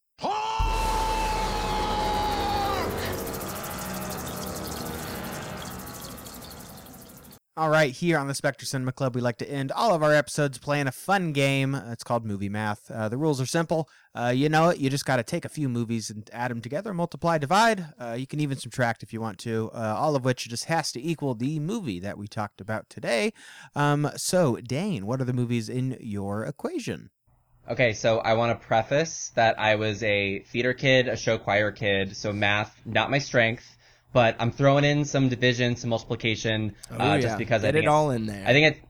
All 7.56 7.70
right, 7.70 7.92
here 7.92 8.18
on 8.18 8.28
the 8.28 8.34
Spectre 8.34 8.66
Cinema 8.66 8.94
Club, 8.94 9.14
we 9.14 9.22
like 9.22 9.38
to 9.38 9.48
end 9.48 9.72
all 9.72 9.94
of 9.94 10.02
our 10.02 10.12
episodes 10.12 10.58
playing 10.58 10.88
a 10.88 10.92
fun 10.92 11.34
game. 11.34 11.76
It's 11.76 12.04
called 12.04 12.26
Movie 12.26 12.50
Math. 12.50 12.90
Uh, 12.90 13.10
the 13.10 13.18
rules 13.18 13.40
are 13.40 13.46
simple. 13.46 13.88
Uh, 14.16 14.34
you 14.36 14.50
know 14.50 14.70
it. 14.70 14.80
You 14.80 14.90
just 14.90 15.06
got 15.06 15.18
to 15.18 15.24
take 15.24 15.46
a 15.46 15.50
few 15.50 15.70
movies 15.70 16.10
and 16.10 16.28
add 16.34 16.50
them 16.50 16.62
together, 16.62 16.96
multiply, 16.96 17.38
divide. 17.38 17.94
Uh, 18.02 18.14
you 18.14 18.26
can 18.26 18.40
even 18.40 18.58
subtract 18.58 19.04
if 19.04 19.14
you 19.14 19.22
want 19.22 19.38
to. 19.40 19.70
Uh, 19.72 19.94
all 19.96 20.16
of 20.16 20.26
which 20.26 20.50
just 20.50 20.66
has 20.66 20.92
to 20.94 21.00
equal 21.08 21.36
the 21.36 21.60
movie 21.60 22.00
that 22.00 22.18
we 22.18 22.28
talked 22.28 22.60
about 22.60 22.90
today. 22.90 23.32
Um, 23.76 24.10
so, 24.16 24.56
Dane, 24.56 25.06
what 25.06 25.22
are 25.22 25.26
the 25.26 25.32
movies 25.32 25.70
in 25.70 25.96
your 26.00 26.46
equation? 26.46 27.12
Okay, 27.70 27.94
so 27.94 28.18
I 28.18 28.34
want 28.34 28.60
to 28.60 28.68
preface 28.68 29.32
that 29.36 29.60
I 29.60 29.76
was 29.76 30.02
a 30.02 30.40
theater 30.40 30.74
kid, 30.74 31.08
a 31.08 31.16
show 31.16 31.38
choir 31.38 31.72
kid, 31.72 32.18
so 32.18 32.34
math 32.34 32.76
not 32.84 33.12
my 33.12 33.20
strength, 33.20 33.78
but 34.14 34.36
I'm 34.40 34.52
throwing 34.52 34.86
in 34.86 35.06
some 35.06 35.30
division, 35.30 35.76
some 35.76 35.90
multiplication, 35.90 36.76
uh, 36.92 37.20
just 37.20 37.38
because 37.38 37.64
I 37.64 37.68
get 37.68 37.74
think 37.74 37.86
it 37.86 37.90
all 37.90 38.12
in 38.12 38.28
there. 38.28 38.44
I 38.46 38.54
think 38.54 38.78
it. 38.78 38.84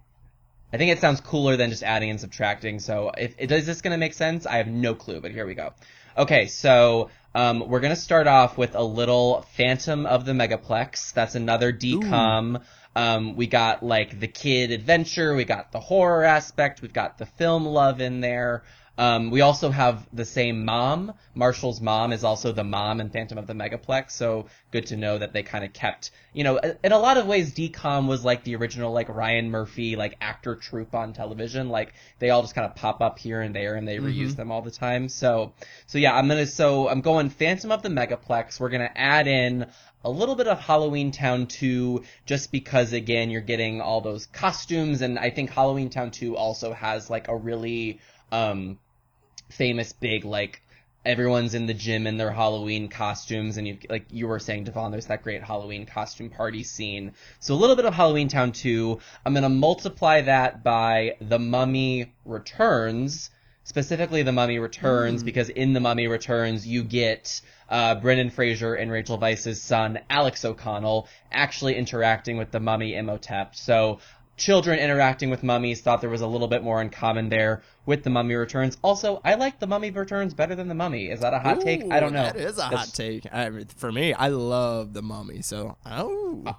I 0.71 0.77
think 0.77 0.91
it 0.91 0.99
sounds 0.99 1.21
cooler 1.21 1.55
than 1.55 1.69
just 1.69 1.83
adding 1.83 2.09
and 2.09 2.19
subtracting. 2.19 2.79
So 2.79 3.11
if 3.15 3.35
it 3.37 3.51
is 3.51 3.67
this 3.67 3.81
going 3.81 3.91
to 3.91 3.97
make 3.97 4.13
sense, 4.13 4.47
I 4.47 4.57
have 4.57 4.67
no 4.67 4.95
clue. 4.95 5.21
But 5.21 5.31
here 5.31 5.45
we 5.45 5.53
go. 5.53 5.73
Okay, 6.17 6.47
so 6.47 7.09
um, 7.35 7.67
we're 7.67 7.79
going 7.79 7.93
to 7.93 7.99
start 7.99 8.27
off 8.27 8.57
with 8.57 8.75
a 8.75 8.83
little 8.83 9.45
Phantom 9.55 10.05
of 10.05 10.25
the 10.25 10.33
Megaplex. 10.33 11.13
That's 11.13 11.35
another 11.35 11.71
DCOM. 11.71 12.61
Um, 12.95 13.35
we 13.35 13.47
got 13.47 13.83
like 13.83 14.19
the 14.19 14.27
kid 14.27 14.71
adventure. 14.71 15.35
We 15.35 15.45
got 15.45 15.71
the 15.71 15.79
horror 15.79 16.23
aspect. 16.23 16.81
We've 16.81 16.93
got 16.93 17.17
the 17.17 17.25
film 17.25 17.65
love 17.65 18.01
in 18.01 18.21
there. 18.21 18.63
Um, 18.95 19.31
we 19.31 19.41
also 19.41 19.71
have 19.71 20.07
the 20.13 20.25
same 20.25 20.65
mom. 20.65 21.13
Marshall's 21.33 21.81
mom 21.81 22.13
is 22.13 22.23
also 22.23 22.51
the 22.51 22.63
mom 22.63 23.01
in 23.01 23.09
Phantom 23.09 23.39
of 23.39 23.47
the 23.47 23.53
Megaplex, 23.53 24.11
so 24.11 24.45
good 24.69 24.85
to 24.87 24.97
know 24.97 25.17
that 25.17 25.33
they 25.33 25.41
kind 25.41 25.65
of 25.65 25.73
kept, 25.73 26.11
you 26.31 26.43
know, 26.43 26.57
in 26.57 26.91
a 26.91 26.99
lot 26.99 27.17
of 27.17 27.25
ways, 27.25 27.55
DCOM 27.55 28.07
was 28.07 28.23
like 28.23 28.43
the 28.43 28.55
original 28.55 28.91
like 28.91 29.09
Ryan 29.09 29.49
Murphy 29.49 29.95
like 29.95 30.15
actor 30.21 30.55
troupe 30.55 30.93
on 30.93 31.13
television. 31.13 31.69
Like 31.69 31.93
they 32.19 32.29
all 32.29 32.43
just 32.43 32.53
kind 32.53 32.69
of 32.69 32.75
pop 32.75 33.01
up 33.01 33.17
here 33.17 33.41
and 33.41 33.55
there, 33.55 33.73
and 33.75 33.87
they 33.87 33.97
reuse 33.97 34.35
them 34.35 34.51
all 34.51 34.61
the 34.61 34.71
time. 34.71 35.09
So, 35.09 35.53
so 35.87 35.97
yeah, 35.97 36.15
I'm 36.15 36.27
gonna 36.27 36.45
so 36.45 36.87
I'm 36.87 37.01
going 37.01 37.31
Phantom 37.31 37.71
of 37.71 37.81
the 37.81 37.89
Megaplex. 37.89 38.59
We're 38.59 38.69
gonna 38.69 38.91
add 38.93 39.25
in 39.25 39.65
a 40.03 40.09
little 40.09 40.35
bit 40.35 40.47
of 40.47 40.59
Halloweentown 40.59 41.49
2 41.49 42.03
just 42.25 42.51
because 42.51 42.93
again 42.93 43.29
you're 43.29 43.41
getting 43.41 43.81
all 43.81 44.01
those 44.01 44.25
costumes 44.27 45.01
and 45.01 45.17
I 45.17 45.29
think 45.29 45.49
Halloweentown 45.49 46.11
2 46.11 46.35
also 46.35 46.73
has 46.73 47.09
like 47.09 47.27
a 47.29 47.35
really 47.35 47.99
um 48.31 48.79
famous 49.49 49.93
big 49.93 50.25
like 50.25 50.61
everyone's 51.05 51.53
in 51.53 51.65
the 51.65 51.73
gym 51.73 52.07
in 52.07 52.17
their 52.17 52.31
Halloween 52.31 52.87
costumes 52.87 53.57
and 53.57 53.67
you 53.67 53.77
like 53.89 54.05
you 54.09 54.27
were 54.27 54.39
saying 54.39 54.63
Devon 54.63 54.91
there's 54.91 55.07
that 55.07 55.23
great 55.23 55.43
Halloween 55.43 55.85
costume 55.85 56.29
party 56.29 56.63
scene. 56.63 57.13
So 57.39 57.53
a 57.53 57.57
little 57.57 57.75
bit 57.75 57.85
of 57.85 57.93
Halloweentown 57.93 58.53
2. 58.53 58.99
I'm 59.25 59.33
going 59.33 59.43
to 59.43 59.49
multiply 59.49 60.21
that 60.21 60.63
by 60.63 61.17
The 61.19 61.39
Mummy 61.39 62.13
Returns 62.25 63.29
specifically 63.63 64.23
the 64.23 64.31
mummy 64.31 64.59
returns 64.59 65.23
because 65.23 65.49
in 65.49 65.73
the 65.73 65.79
mummy 65.79 66.07
returns 66.07 66.67
you 66.67 66.83
get 66.83 67.41
uh, 67.69 67.95
brendan 67.95 68.29
fraser 68.29 68.75
and 68.75 68.91
rachel 68.91 69.17
Weisz's 69.17 69.61
son 69.61 69.99
alex 70.09 70.43
o'connell 70.43 71.07
actually 71.31 71.75
interacting 71.75 72.37
with 72.37 72.51
the 72.51 72.59
mummy 72.59 72.93
imhotep 72.93 73.55
so 73.55 73.99
children 74.37 74.79
interacting 74.79 75.29
with 75.29 75.43
mummies. 75.43 75.81
Thought 75.81 76.01
there 76.01 76.09
was 76.09 76.21
a 76.21 76.27
little 76.27 76.47
bit 76.47 76.63
more 76.63 76.81
in 76.81 76.89
common 76.89 77.29
there 77.29 77.63
with 77.85 78.03
the 78.03 78.09
Mummy 78.09 78.35
Returns. 78.35 78.77
Also, 78.81 79.21
I 79.23 79.35
like 79.35 79.59
the 79.59 79.67
Mummy 79.67 79.91
Returns 79.91 80.33
better 80.33 80.55
than 80.55 80.67
the 80.67 80.75
Mummy. 80.75 81.07
Is 81.09 81.21
that 81.21 81.33
a 81.33 81.39
hot 81.39 81.61
take? 81.61 81.83
I 81.91 81.99
don't 81.99 82.13
know. 82.13 82.23
That 82.23 82.35
is 82.37 82.53
a 82.53 82.61
That's- 82.61 82.79
hot 82.79 82.93
take. 82.93 83.25
I, 83.31 83.65
for 83.77 83.91
me, 83.91 84.13
I 84.13 84.29
love 84.29 84.93
the 84.93 85.01
Mummy. 85.01 85.41
So 85.41 85.77
oh, 85.85 86.55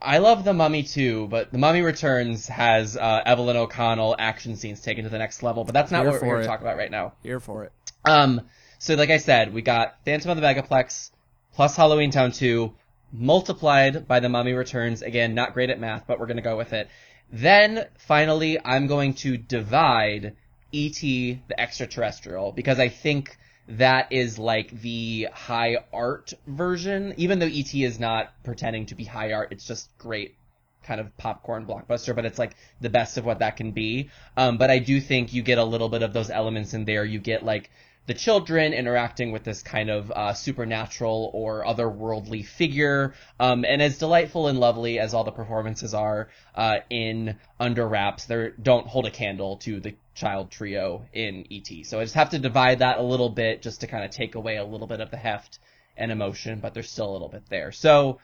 I 0.00 0.18
love 0.18 0.44
the 0.44 0.52
Mummy 0.52 0.82
too, 0.82 1.26
but 1.28 1.50
the 1.52 1.58
Mummy 1.58 1.80
Returns 1.80 2.46
has 2.48 2.96
uh, 2.96 3.22
Evelyn 3.24 3.56
O'Connell 3.56 4.14
action 4.18 4.54
scenes 4.56 4.80
taken 4.80 5.04
to 5.04 5.10
the 5.10 5.18
next 5.18 5.42
level. 5.42 5.64
But 5.64 5.72
that's 5.74 5.90
not 5.90 6.02
Here 6.02 6.12
what 6.12 6.22
we're 6.22 6.28
here 6.28 6.40
to 6.42 6.46
talk 6.46 6.60
about 6.60 6.76
right 6.76 6.90
now. 6.90 7.14
here 7.22 7.40
for 7.40 7.64
it. 7.64 7.72
Um, 8.04 8.42
so 8.78 8.94
like 8.94 9.10
I 9.10 9.16
said, 9.16 9.54
we 9.54 9.62
got 9.62 9.96
Phantom 10.04 10.30
of 10.30 10.36
the 10.36 10.42
Megaplex 10.42 11.10
plus 11.54 11.76
Halloweentown 11.76 12.36
2 12.36 12.72
multiplied 13.18 14.06
by 14.06 14.20
the 14.20 14.28
Mummy 14.28 14.52
Returns. 14.52 15.02
Again, 15.02 15.34
not 15.34 15.54
great 15.54 15.70
at 15.70 15.80
math, 15.80 16.06
but 16.06 16.18
we're 16.18 16.26
gonna 16.26 16.42
go 16.42 16.56
with 16.56 16.72
it. 16.72 16.88
Then 17.32 17.86
finally, 17.98 18.58
I'm 18.64 18.86
going 18.86 19.14
to 19.14 19.36
divide 19.36 20.36
E.T. 20.72 21.42
the 21.48 21.60
extraterrestrial 21.60 22.52
because 22.52 22.78
I 22.78 22.88
think 22.88 23.36
that 23.68 24.12
is 24.12 24.38
like 24.38 24.70
the 24.80 25.28
high 25.32 25.78
art 25.92 26.34
version. 26.46 27.14
Even 27.16 27.38
though 27.38 27.46
E.T. 27.46 27.82
is 27.82 27.98
not 27.98 28.32
pretending 28.44 28.86
to 28.86 28.94
be 28.94 29.04
high 29.04 29.32
art, 29.32 29.48
it's 29.50 29.66
just 29.66 29.96
great 29.98 30.36
kind 30.84 31.00
of 31.00 31.16
popcorn 31.16 31.66
blockbuster, 31.66 32.14
but 32.14 32.24
it's 32.24 32.38
like 32.38 32.54
the 32.80 32.90
best 32.90 33.18
of 33.18 33.24
what 33.24 33.40
that 33.40 33.56
can 33.56 33.72
be. 33.72 34.08
Um, 34.36 34.56
but 34.56 34.70
I 34.70 34.78
do 34.78 35.00
think 35.00 35.32
you 35.32 35.42
get 35.42 35.58
a 35.58 35.64
little 35.64 35.88
bit 35.88 36.02
of 36.02 36.12
those 36.12 36.30
elements 36.30 36.74
in 36.74 36.84
there. 36.84 37.04
You 37.04 37.18
get 37.18 37.44
like 37.44 37.70
the 38.06 38.14
children 38.14 38.72
interacting 38.72 39.32
with 39.32 39.44
this 39.44 39.62
kind 39.62 39.90
of 39.90 40.10
uh, 40.10 40.32
supernatural 40.32 41.30
or 41.34 41.64
otherworldly 41.64 42.44
figure. 42.44 43.14
Um, 43.40 43.64
and 43.64 43.82
as 43.82 43.98
delightful 43.98 44.48
and 44.48 44.58
lovely 44.60 44.98
as 44.98 45.12
all 45.12 45.24
the 45.24 45.32
performances 45.32 45.92
are 45.92 46.28
uh, 46.54 46.78
in 46.88 47.36
Under 47.58 47.86
Wraps, 47.86 48.26
they 48.26 48.50
don't 48.62 48.86
hold 48.86 49.06
a 49.06 49.10
candle 49.10 49.56
to 49.58 49.80
the 49.80 49.94
child 50.14 50.50
trio 50.50 51.06
in 51.12 51.46
ET. 51.50 51.84
So 51.84 52.00
I 52.00 52.04
just 52.04 52.14
have 52.14 52.30
to 52.30 52.38
divide 52.38 52.78
that 52.78 52.98
a 52.98 53.02
little 53.02 53.30
bit 53.30 53.62
just 53.62 53.80
to 53.80 53.86
kind 53.86 54.04
of 54.04 54.10
take 54.10 54.34
away 54.34 54.56
a 54.56 54.64
little 54.64 54.86
bit 54.86 55.00
of 55.00 55.10
the 55.10 55.16
heft 55.16 55.58
and 55.96 56.12
emotion, 56.12 56.60
but 56.60 56.74
there's 56.74 56.90
still 56.90 57.10
a 57.10 57.12
little 57.12 57.28
bit 57.28 57.44
there. 57.48 57.72
So 57.72 58.18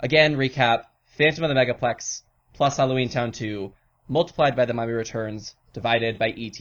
again, 0.00 0.36
recap: 0.36 0.84
Phantom 1.16 1.44
of 1.44 1.48
the 1.48 1.54
Megaplex 1.54 2.22
plus 2.54 2.76
Halloweentown 2.76 3.32
2 3.32 3.72
multiplied 4.08 4.56
by 4.56 4.64
the 4.64 4.74
Mummy 4.74 4.92
Returns 4.92 5.54
divided 5.72 6.18
by 6.18 6.30
ET, 6.30 6.58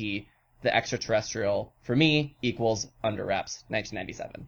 the 0.62 0.76
extraterrestrial 0.76 1.74
for 1.82 1.96
me 1.96 2.36
equals 2.42 2.88
Under 3.04 3.26
Wraps 3.26 3.64
1997. 3.70 4.48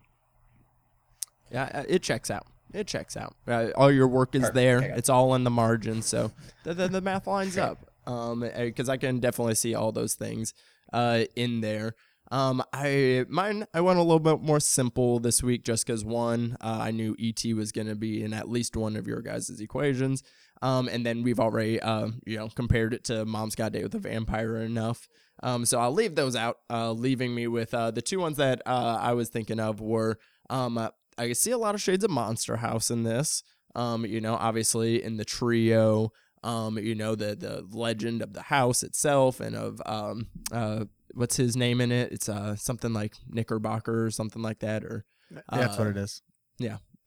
Yeah, 1.52 1.64
uh, 1.74 1.84
it 1.88 2.04
checks 2.04 2.30
out. 2.30 2.48
It 2.74 2.88
checks 2.88 3.18
out. 3.18 3.36
Uh, 3.48 3.70
all 3.76 3.92
your 3.92 4.08
work 4.08 4.36
is 4.36 4.42
Perfect. 4.42 4.56
there. 4.56 4.78
Okay. 4.78 4.94
It's 4.96 5.10
all 5.10 5.34
in 5.36 5.44
the 5.44 5.50
margin, 5.50 6.02
so 6.02 6.32
the 6.64 6.74
the, 6.74 6.88
the 6.88 7.02
math 7.02 7.28
lines 7.28 7.58
up. 7.58 7.86
Um, 8.06 8.40
because 8.58 8.90
I 8.90 8.98
can 8.98 9.20
definitely 9.20 9.56
see 9.56 9.76
all 9.76 9.92
those 9.92 10.16
things, 10.16 10.54
uh, 10.94 11.26
in 11.36 11.62
there. 11.62 11.94
Um, 12.32 12.64
I 12.72 13.26
mine 13.28 13.66
I 13.74 13.82
went 13.82 13.98
a 13.98 14.04
little 14.04 14.20
bit 14.20 14.42
more 14.42 14.60
simple 14.60 15.20
this 15.20 15.42
week, 15.42 15.64
just 15.64 15.86
because 15.86 16.06
one, 16.06 16.58
uh, 16.62 16.80
I 16.82 16.92
knew 16.92 17.16
ET 17.20 17.44
was 17.56 17.72
gonna 17.72 17.96
be 17.96 18.24
in 18.24 18.34
at 18.34 18.50
least 18.50 18.76
one 18.76 18.96
of 18.96 19.08
your 19.08 19.22
guys' 19.22 19.60
equations. 19.60 20.22
Um, 20.62 20.90
and 20.90 21.06
then 21.06 21.24
we've 21.24 21.40
already, 21.40 21.80
uh, 21.80 22.10
you 22.26 22.38
know, 22.38 22.50
compared 22.50 22.94
it 22.94 23.06
to 23.06 23.26
Mom's 23.26 23.56
Got 23.56 23.72
Date 23.72 23.84
with 23.84 23.96
a 23.96 24.00
Vampire 24.00 24.58
enough. 24.58 25.08
Um, 25.42 25.66
so 25.66 25.80
I'll 25.80 25.94
leave 25.94 26.16
those 26.16 26.36
out, 26.36 26.58
uh, 26.70 26.92
leaving 26.92 27.34
me 27.34 27.48
with 27.48 27.74
uh, 27.74 27.92
the 27.92 28.02
two 28.02 28.20
ones 28.20 28.38
that 28.38 28.62
uh, 28.66 28.98
I 29.00 29.14
was 29.14 29.30
thinking 29.30 29.60
of 29.60 29.80
were 29.80 30.18
um, 30.50 30.78
uh, 30.78 30.90
I 31.18 31.34
see 31.34 31.52
a 31.52 31.58
lot 31.58 31.76
of 31.76 31.82
shades 31.82 32.04
of 32.04 32.12
Monster 32.12 32.58
House 32.58 32.90
in 32.92 33.04
this. 33.04 33.44
Um, 33.76 34.06
you 34.06 34.20
know, 34.20 34.36
obviously 34.36 35.02
in 35.04 35.18
the 35.18 35.26
trio, 35.26 36.12
um, 36.44 36.78
you 36.78 36.96
know, 36.96 37.16
the 37.16 37.36
the 37.36 37.66
legend 37.72 38.22
of 38.22 38.34
the 38.34 38.42
house 38.42 38.84
itself 38.84 39.40
and 39.40 39.56
of 39.56 39.82
um 39.86 40.28
uh 40.52 40.86
what's 41.14 41.36
his 41.36 41.56
name 41.56 41.80
in 41.82 41.92
it? 41.92 42.12
It's 42.12 42.28
uh 42.30 42.56
something 42.56 42.94
like 42.94 43.14
Knickerbocker 43.30 44.06
or 44.06 44.12
something 44.12 44.42
like 44.42 44.60
that 44.60 44.84
or 44.84 45.06
That's 45.52 45.78
what 45.78 45.88
it 45.88 45.98
is. 45.98 46.22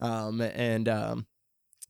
um 0.00 0.40
and 0.40 0.88
um 0.88 1.26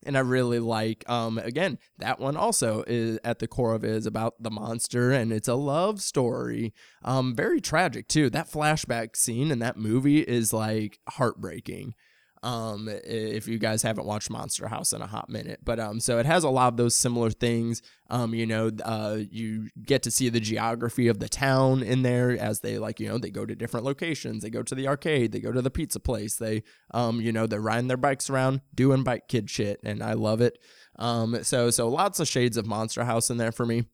and 0.05 0.17
I 0.17 0.21
really 0.21 0.59
like 0.59 1.09
um 1.09 1.39
again 1.39 1.79
that 1.99 2.19
one 2.19 2.37
also 2.37 2.85
is 2.87 3.19
at 3.25 3.39
the 3.39 3.47
core 3.47 3.75
of 3.75 3.85
is 3.85 4.07
about 4.07 4.35
the 4.43 4.51
monster 4.51 5.11
and 5.13 5.33
it's 5.33 5.49
a 5.49 5.55
love 5.55 6.01
story. 6.01 6.73
Um 7.05 7.35
very 7.35 7.61
tragic 7.61 8.09
too. 8.09 8.31
That 8.31 8.51
flashback 8.51 9.17
scene 9.17 9.51
in 9.51 9.59
that 9.61 9.77
movie 9.77 10.21
is 10.21 10.53
like 10.53 10.99
heartbreaking 11.09 11.95
um 12.43 12.89
if 12.91 13.47
you 13.47 13.59
guys 13.59 13.83
haven't 13.83 14.07
watched 14.07 14.31
Monster 14.31 14.69
House 14.69 14.93
in 14.93 15.03
a 15.03 15.07
hot 15.07 15.29
minute 15.29 15.61
but 15.65 15.79
um 15.79 16.01
so 16.01 16.19
it 16.19 16.27
has 16.27 16.45
a 16.45 16.51
lot 16.51 16.69
of 16.69 16.77
those 16.77 16.95
similar 16.95 17.31
things 17.31 17.83
um 18.11 18.35
you 18.35 18.47
know 18.47 18.71
uh 18.85 19.19
you 19.31 19.69
get 19.83 20.03
to 20.03 20.11
see 20.11 20.29
the 20.29 20.41
geography 20.41 21.09
of 21.09 21.19
the 21.19 21.29
town 21.29 21.83
in 21.83 22.03
there 22.03 22.31
as 22.33 22.61
they 22.61 22.79
like 22.79 22.99
you 23.01 23.09
know 23.09 23.19
they 23.19 23.31
go 23.31 23.47
to 23.47 23.55
different 23.55 23.87
locations 23.87 24.43
they 24.43 24.51
go 24.51 24.63
to 24.63 24.75
the 24.75 24.89
arcade 24.89 25.33
they 25.33 25.41
go 25.41 25.53
to 25.53 25.63
the 25.63 25.71
pizza 25.71 26.01
place 26.01 26.37
they 26.37 26.63
um, 26.93 27.21
you 27.21 27.33
know, 27.33 27.47
they're 27.47 27.61
riding 27.61 27.89
their 27.89 27.97
bikes 27.97 28.29
around, 28.29 28.61
doing 28.75 29.03
bike 29.03 29.29
kid 29.29 29.51
shit, 29.51 29.81
and 29.85 30.03
I 30.03 30.13
love 30.13 30.41
it. 30.41 30.59
Um, 30.99 31.43
so 31.43 31.71
so 31.71 31.89
lots 31.89 32.21
of 32.21 32.29
shades 32.29 32.57
of 32.57 32.67
Monster 32.67 33.05
House 33.05 33.31
in 33.31 33.39
there 33.39 33.53
for 33.53 33.67
me. 33.67 33.85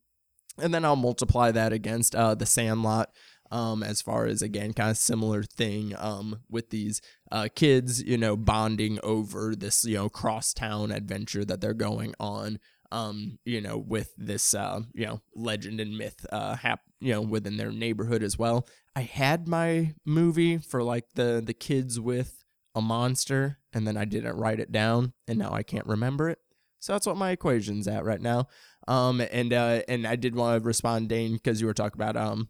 And 0.60 0.74
then 0.74 0.84
I'll 0.84 0.96
multiply 0.96 1.52
that 1.52 1.72
against 1.72 2.14
uh 2.14 2.34
the 2.34 2.46
Sandlot. 2.46 3.10
Um, 3.50 3.82
as 3.82 4.02
far 4.02 4.26
as 4.26 4.42
again, 4.42 4.72
kind 4.74 4.90
of 4.90 4.98
similar 4.98 5.42
thing 5.42 5.94
um 5.98 6.40
with 6.50 6.70
these 6.70 7.00
uh 7.32 7.48
kids, 7.54 8.02
you 8.02 8.18
know, 8.18 8.36
bonding 8.36 8.98
over 9.02 9.54
this, 9.56 9.84
you 9.84 9.94
know, 9.96 10.08
crosstown 10.08 10.90
adventure 10.90 11.44
that 11.44 11.60
they're 11.60 11.74
going 11.74 12.14
on. 12.20 12.58
Um, 12.90 13.38
you 13.44 13.60
know, 13.60 13.76
with 13.76 14.14
this 14.16 14.54
uh, 14.54 14.80
you 14.94 15.04
know, 15.06 15.20
legend 15.34 15.80
and 15.80 15.96
myth 15.96 16.24
uh 16.32 16.56
hap 16.56 16.80
you 17.00 17.12
know, 17.12 17.20
within 17.20 17.56
their 17.56 17.70
neighborhood 17.70 18.22
as 18.22 18.38
well. 18.38 18.66
I 18.96 19.02
had 19.02 19.46
my 19.46 19.94
movie 20.04 20.58
for 20.58 20.82
like 20.82 21.04
the 21.14 21.42
the 21.44 21.54
kids 21.54 22.00
with 22.00 22.44
a 22.74 22.80
monster 22.80 23.58
and 23.72 23.86
then 23.86 23.96
I 23.96 24.04
didn't 24.04 24.36
write 24.36 24.60
it 24.60 24.72
down 24.72 25.12
and 25.26 25.38
now 25.38 25.52
I 25.52 25.62
can't 25.62 25.86
remember 25.86 26.28
it. 26.28 26.38
So 26.80 26.92
that's 26.92 27.06
what 27.06 27.16
my 27.16 27.30
equation's 27.30 27.88
at 27.88 28.04
right 28.04 28.20
now. 28.20 28.48
Um 28.86 29.20
and 29.20 29.52
uh 29.52 29.82
and 29.88 30.06
I 30.06 30.16
did 30.16 30.34
want 30.34 30.60
to 30.60 30.66
respond 30.66 31.08
Dane 31.08 31.34
because 31.34 31.60
you 31.60 31.66
were 31.66 31.74
talking 31.74 32.00
about 32.00 32.16
um 32.16 32.48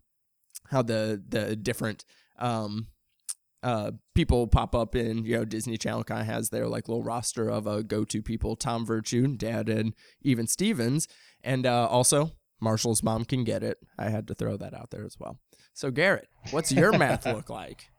how 0.70 0.82
the 0.82 1.22
the 1.28 1.56
different 1.56 2.04
um 2.38 2.88
uh 3.62 3.90
people 4.14 4.46
pop 4.46 4.74
up 4.74 4.94
in 4.94 5.24
you 5.24 5.36
know 5.36 5.44
Disney 5.44 5.76
Channel 5.76 6.04
kind 6.04 6.20
of 6.20 6.26
has 6.26 6.50
their 6.50 6.68
like 6.68 6.88
little 6.88 7.02
roster 7.02 7.48
of 7.48 7.66
uh 7.66 7.82
go-to 7.82 8.22
people 8.22 8.56
Tom 8.56 8.86
Virtue, 8.86 9.26
Dad 9.36 9.68
and 9.68 9.94
even 10.22 10.46
Stevens 10.46 11.08
and 11.42 11.66
uh 11.66 11.86
also 11.86 12.32
Marshall's 12.60 13.02
mom 13.02 13.24
can 13.24 13.44
get 13.44 13.62
it. 13.62 13.78
I 13.98 14.10
had 14.10 14.26
to 14.28 14.34
throw 14.34 14.56
that 14.56 14.74
out 14.74 14.90
there 14.90 15.04
as 15.04 15.16
well. 15.18 15.38
So 15.74 15.90
Garrett, 15.90 16.28
what's 16.50 16.72
your 16.72 16.96
math 16.96 17.24
look 17.26 17.48
like? 17.50 17.90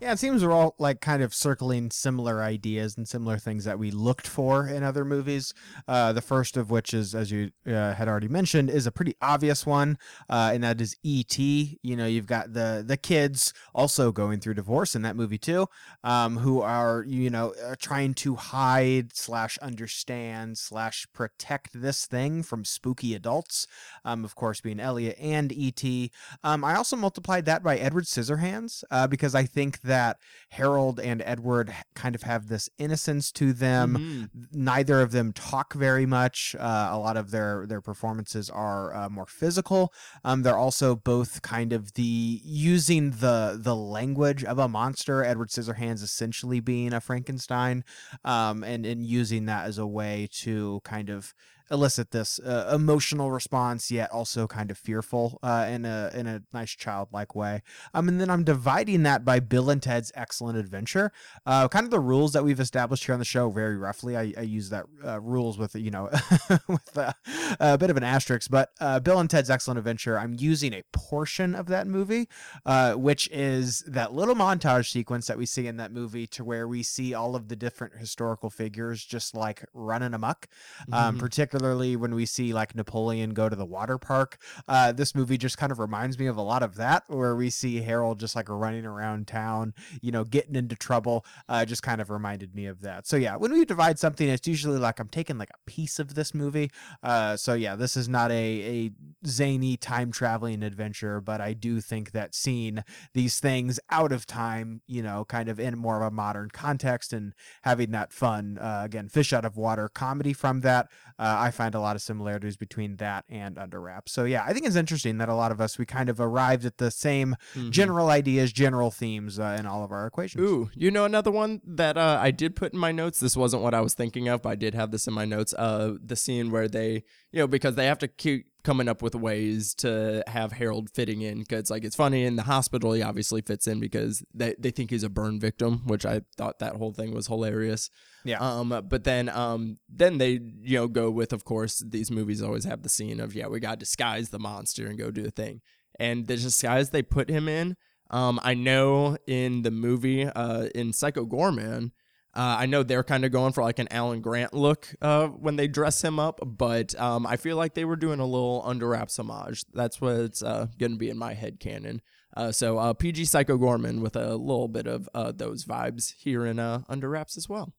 Yeah, 0.00 0.12
it 0.12 0.18
seems 0.18 0.44
we're 0.44 0.52
all 0.52 0.74
like 0.78 1.00
kind 1.00 1.22
of 1.22 1.34
circling 1.34 1.90
similar 1.90 2.42
ideas 2.42 2.96
and 2.96 3.08
similar 3.08 3.38
things 3.38 3.64
that 3.64 3.78
we 3.78 3.90
looked 3.90 4.26
for 4.26 4.68
in 4.68 4.82
other 4.82 5.04
movies. 5.04 5.54
Uh, 5.88 6.12
the 6.12 6.20
first 6.20 6.56
of 6.56 6.70
which 6.70 6.92
is, 6.92 7.14
as 7.14 7.30
you 7.30 7.50
uh, 7.66 7.94
had 7.94 8.08
already 8.08 8.28
mentioned, 8.28 8.68
is 8.68 8.86
a 8.86 8.92
pretty 8.92 9.14
obvious 9.22 9.64
one, 9.64 9.98
uh, 10.28 10.50
and 10.52 10.62
that 10.64 10.80
is 10.80 10.96
E.T. 11.02 11.78
You 11.82 11.96
know, 11.96 12.06
you've 12.06 12.26
got 12.26 12.52
the 12.52 12.84
the 12.86 12.96
kids 12.96 13.52
also 13.74 14.12
going 14.12 14.40
through 14.40 14.54
divorce 14.54 14.94
in 14.94 15.02
that 15.02 15.16
movie 15.16 15.38
too, 15.38 15.66
um, 16.04 16.38
who 16.38 16.60
are 16.60 17.04
you 17.06 17.30
know 17.30 17.54
uh, 17.64 17.74
trying 17.78 18.14
to 18.14 18.36
hide 18.36 19.16
slash 19.16 19.56
understand 19.58 20.58
slash 20.58 21.06
protect 21.12 21.80
this 21.80 22.06
thing 22.06 22.42
from 22.42 22.64
spooky 22.64 23.14
adults. 23.14 23.66
Um, 24.04 24.24
of 24.24 24.34
course, 24.34 24.60
being 24.60 24.80
Elliot 24.80 25.16
and 25.18 25.52
E.T. 25.52 26.10
Um, 26.44 26.64
I 26.64 26.74
also 26.76 26.96
multiplied 26.96 27.46
that 27.46 27.62
by 27.62 27.76
Edward 27.76 28.04
Scissorhands 28.04 28.84
uh, 28.90 29.06
because 29.06 29.34
I 29.34 29.44
think 29.56 29.80
that 29.80 30.18
Harold 30.50 31.00
and 31.00 31.22
Edward 31.24 31.74
kind 31.94 32.14
of 32.14 32.22
have 32.24 32.48
this 32.48 32.68
innocence 32.76 33.32
to 33.32 33.54
them. 33.54 33.96
Mhm. 34.34 34.46
Neither 34.52 35.00
of 35.00 35.12
them 35.12 35.32
talk 35.32 35.72
very 35.72 36.04
much. 36.04 36.54
Uh, 36.58 36.88
a 36.92 36.98
lot 36.98 37.16
of 37.16 37.30
their 37.30 37.64
their 37.66 37.80
performances 37.80 38.50
are 38.50 38.94
uh, 38.94 39.08
more 39.08 39.24
physical. 39.24 39.94
Um, 40.24 40.42
they're 40.42 40.58
also 40.58 40.94
both 40.94 41.40
kind 41.40 41.72
of 41.72 41.94
the 41.94 42.40
using 42.44 43.12
the 43.12 43.58
the 43.58 43.74
language 43.74 44.44
of 44.44 44.58
a 44.58 44.68
monster. 44.68 45.24
Edward 45.24 45.48
Scissorhands 45.48 46.02
essentially 46.02 46.60
being 46.60 46.92
a 46.92 47.00
Frankenstein, 47.00 47.82
um, 48.24 48.62
and 48.62 48.84
and 48.84 49.06
using 49.06 49.46
that 49.46 49.64
as 49.66 49.78
a 49.78 49.86
way 49.86 50.28
to 50.42 50.80
kind 50.84 51.08
of 51.08 51.32
elicit 51.70 52.10
this 52.10 52.38
uh, 52.40 52.70
emotional 52.74 53.30
response, 53.30 53.90
yet 53.90 54.10
also 54.10 54.46
kind 54.46 54.70
of 54.70 54.78
fearful 54.78 55.38
uh, 55.42 55.66
in 55.68 55.84
a 55.84 56.10
in 56.14 56.26
a 56.26 56.42
nice 56.52 56.70
childlike 56.70 57.34
way. 57.34 57.62
Um, 57.94 58.08
and 58.08 58.20
then 58.20 58.30
I'm 58.30 58.44
dividing 58.44 59.02
that 59.04 59.24
by 59.24 59.40
Bill 59.40 59.70
and 59.70 59.82
Ted's 59.82 60.12
Excellent 60.14 60.58
Adventure. 60.58 61.12
Uh, 61.44 61.68
kind 61.68 61.84
of 61.84 61.90
the 61.90 62.00
rules 62.00 62.32
that 62.32 62.44
we've 62.44 62.60
established 62.60 63.04
here 63.06 63.12
on 63.14 63.18
the 63.18 63.24
show, 63.24 63.50
very 63.50 63.76
roughly. 63.76 64.16
I, 64.16 64.32
I 64.36 64.42
use 64.42 64.70
that 64.70 64.86
uh, 65.04 65.20
rules 65.20 65.58
with 65.58 65.74
you 65.74 65.90
know 65.90 66.10
with 66.68 66.96
a, 66.96 67.14
a 67.58 67.78
bit 67.78 67.90
of 67.90 67.96
an 67.96 68.04
asterisk, 68.04 68.50
but 68.50 68.70
uh, 68.80 69.00
Bill 69.00 69.18
and 69.18 69.28
Ted's 69.28 69.50
Excellent 69.50 69.78
Adventure. 69.78 70.18
I'm 70.18 70.34
using 70.38 70.72
a 70.72 70.82
portion 70.92 71.54
of 71.54 71.66
that 71.66 71.86
movie, 71.86 72.28
uh, 72.64 72.94
which 72.94 73.28
is 73.32 73.82
that 73.86 74.12
little 74.12 74.34
montage 74.34 74.90
sequence 74.90 75.26
that 75.26 75.38
we 75.38 75.46
see 75.46 75.66
in 75.66 75.76
that 75.78 75.92
movie, 75.92 76.26
to 76.28 76.44
where 76.44 76.68
we 76.68 76.82
see 76.82 77.14
all 77.14 77.34
of 77.34 77.48
the 77.48 77.56
different 77.56 77.96
historical 77.98 78.50
figures 78.50 79.04
just 79.04 79.34
like 79.34 79.64
running 79.72 80.14
amok 80.14 80.46
um, 80.92 81.16
Mhm. 81.16 81.18
particularly 81.18 81.55
particularly 81.56 81.96
when 81.96 82.14
we 82.14 82.26
see 82.26 82.52
like 82.52 82.74
Napoleon 82.74 83.30
go 83.30 83.48
to 83.48 83.56
the 83.56 83.64
water 83.64 83.98
park. 83.98 84.38
Uh, 84.68 84.92
this 84.92 85.14
movie 85.14 85.38
just 85.38 85.58
kind 85.58 85.72
of 85.72 85.78
reminds 85.78 86.18
me 86.18 86.26
of 86.26 86.36
a 86.36 86.42
lot 86.42 86.62
of 86.62 86.76
that, 86.76 87.04
where 87.08 87.34
we 87.34 87.50
see 87.50 87.80
Harold 87.80 88.20
just 88.20 88.36
like 88.36 88.48
running 88.48 88.84
around 88.84 89.26
town, 89.26 89.74
you 90.02 90.12
know, 90.12 90.24
getting 90.24 90.54
into 90.54 90.76
trouble. 90.76 91.24
Uh, 91.48 91.64
just 91.64 91.82
kind 91.82 92.00
of 92.00 92.10
reminded 92.10 92.54
me 92.54 92.66
of 92.66 92.82
that. 92.82 93.06
So 93.06 93.16
yeah, 93.16 93.36
when 93.36 93.52
we 93.52 93.64
divide 93.64 93.98
something, 93.98 94.28
it's 94.28 94.46
usually 94.46 94.78
like 94.78 95.00
I'm 95.00 95.08
taking 95.08 95.38
like 95.38 95.50
a 95.50 95.70
piece 95.70 95.98
of 95.98 96.14
this 96.14 96.34
movie. 96.34 96.70
Uh, 97.02 97.36
so 97.36 97.54
yeah, 97.54 97.74
this 97.74 97.96
is 97.96 98.08
not 98.08 98.30
a 98.30 98.36
a 98.36 98.90
zany 99.26 99.76
time 99.76 100.12
traveling 100.12 100.62
adventure, 100.62 101.20
but 101.20 101.40
I 101.40 101.52
do 101.52 101.80
think 101.80 102.12
that 102.12 102.34
seeing 102.34 102.84
these 103.14 103.40
things 103.40 103.80
out 103.90 104.12
of 104.12 104.26
time, 104.26 104.82
you 104.86 105.02
know, 105.02 105.24
kind 105.24 105.48
of 105.48 105.58
in 105.58 105.78
more 105.78 105.96
of 105.96 106.02
a 106.02 106.10
modern 106.10 106.50
context 106.50 107.12
and 107.12 107.32
having 107.62 107.90
that 107.92 108.12
fun, 108.12 108.58
uh, 108.58 108.82
again, 108.84 109.08
fish 109.08 109.32
out 109.32 109.44
of 109.44 109.56
water 109.56 109.88
comedy 109.88 110.32
from 110.32 110.60
that, 110.60 110.88
uh, 111.18 111.36
I 111.46 111.50
find 111.50 111.74
a 111.74 111.80
lot 111.80 111.96
of 111.96 112.02
similarities 112.02 112.56
between 112.56 112.96
that 112.96 113.24
and 113.28 113.56
Under 113.58 113.80
Wraps. 113.80 114.12
So 114.12 114.24
yeah, 114.24 114.44
I 114.46 114.52
think 114.52 114.66
it's 114.66 114.76
interesting 114.76 115.18
that 115.18 115.28
a 115.28 115.34
lot 115.34 115.52
of 115.52 115.60
us 115.60 115.78
we 115.78 115.86
kind 115.86 116.08
of 116.08 116.20
arrived 116.20 116.64
at 116.64 116.78
the 116.78 116.90
same 116.90 117.36
Mhm. 117.54 117.70
general 117.70 118.08
ideas, 118.10 118.52
general 118.52 118.90
themes 118.90 119.38
uh, 119.38 119.56
in 119.58 119.64
all 119.66 119.82
of 119.84 119.90
our 119.92 120.06
equations. 120.06 120.42
Ooh, 120.42 120.70
you 120.74 120.90
know 120.90 121.04
another 121.04 121.30
one 121.30 121.60
that 121.64 121.96
uh, 121.96 122.18
I 122.20 122.30
did 122.30 122.56
put 122.56 122.72
in 122.72 122.78
my 122.78 122.92
notes. 122.92 123.20
This 123.20 123.36
wasn't 123.36 123.62
what 123.62 123.74
I 123.74 123.80
was 123.80 123.94
thinking 123.94 124.28
of, 124.28 124.42
but 124.42 124.50
I 124.50 124.54
did 124.56 124.74
have 124.74 124.90
this 124.90 125.06
in 125.06 125.14
my 125.14 125.24
notes. 125.24 125.54
Uh, 125.56 125.94
the 126.04 126.16
scene 126.16 126.50
where 126.50 126.68
they, 126.68 127.04
you 127.32 127.38
know, 127.40 127.46
because 127.46 127.74
they 127.76 127.86
have 127.86 127.98
to 128.00 128.08
keep 128.08 128.46
coming 128.66 128.88
up 128.88 129.00
with 129.00 129.14
ways 129.14 129.74
to 129.76 130.24
have 130.26 130.50
Harold 130.50 130.90
fitting 130.90 131.22
in. 131.22 131.38
Because 131.38 131.70
like 131.70 131.84
it's 131.84 131.94
funny 131.94 132.24
in 132.24 132.34
the 132.34 132.42
hospital, 132.42 132.92
he 132.92 133.00
obviously 133.00 133.40
fits 133.40 133.68
in 133.68 133.78
because 133.78 134.24
they 134.34 134.56
they 134.58 134.72
think 134.72 134.90
he's 134.90 135.04
a 135.04 135.08
burn 135.08 135.38
victim, 135.38 135.82
which 135.86 136.04
I 136.04 136.22
thought 136.36 136.58
that 136.58 136.74
whole 136.74 136.92
thing 136.92 137.14
was 137.14 137.28
hilarious. 137.28 137.88
Yeah. 138.24 138.38
Um, 138.40 138.68
but 138.88 139.04
then 139.04 139.28
um, 139.28 139.78
then 139.88 140.18
they 140.18 140.40
you 140.60 140.78
know 140.78 140.88
go 140.88 141.10
with 141.10 141.32
of 141.32 141.44
course 141.44 141.82
these 141.86 142.10
movies 142.10 142.42
always 142.42 142.64
have 142.64 142.82
the 142.82 142.88
scene 142.88 143.20
of 143.20 143.34
yeah 143.34 143.46
we 143.46 143.60
got 143.60 143.70
to 143.70 143.76
disguise 143.76 144.30
the 144.30 144.40
monster 144.40 144.86
and 144.86 144.98
go 144.98 145.10
do 145.12 145.22
the 145.22 145.30
thing, 145.30 145.62
and 146.00 146.26
the 146.26 146.36
disguise 146.36 146.90
they 146.90 147.02
put 147.02 147.30
him 147.30 147.48
in. 147.48 147.76
Um, 148.10 148.38
I 148.42 148.54
know 148.54 149.16
in 149.26 149.62
the 149.62 149.70
movie, 149.70 150.26
uh, 150.26 150.68
in 150.74 150.92
Psycho 150.92 151.24
Goreman, 151.24 151.90
uh, 152.36 152.56
I 152.58 152.66
know 152.66 152.82
they're 152.82 153.02
kind 153.02 153.24
of 153.24 153.32
going 153.32 153.54
for 153.54 153.62
like 153.62 153.78
an 153.78 153.88
Alan 153.90 154.20
Grant 154.20 154.52
look 154.52 154.94
uh, 155.00 155.28
when 155.28 155.56
they 155.56 155.66
dress 155.68 156.04
him 156.04 156.18
up, 156.18 156.38
but 156.44 156.94
um, 157.00 157.26
I 157.26 157.36
feel 157.36 157.56
like 157.56 157.72
they 157.72 157.86
were 157.86 157.96
doing 157.96 158.20
a 158.20 158.26
little 158.26 158.60
under 158.64 158.88
wraps 158.88 159.18
homage. 159.18 159.64
That's 159.72 160.02
what's 160.02 160.42
uh, 160.42 160.66
going 160.78 160.92
to 160.92 160.98
be 160.98 161.08
in 161.08 161.16
my 161.16 161.32
head 161.32 161.60
canon. 161.60 162.02
Uh, 162.36 162.52
so 162.52 162.76
uh, 162.76 162.92
PG 162.92 163.24
Psycho 163.24 163.56
Goreman 163.56 164.02
with 164.02 164.16
a 164.16 164.36
little 164.36 164.68
bit 164.68 164.86
of 164.86 165.08
uh, 165.14 165.32
those 165.32 165.64
vibes 165.64 166.12
here 166.18 166.44
in 166.44 166.58
under 166.58 167.08
wraps 167.08 167.38
as 167.38 167.48
well. 167.48 167.72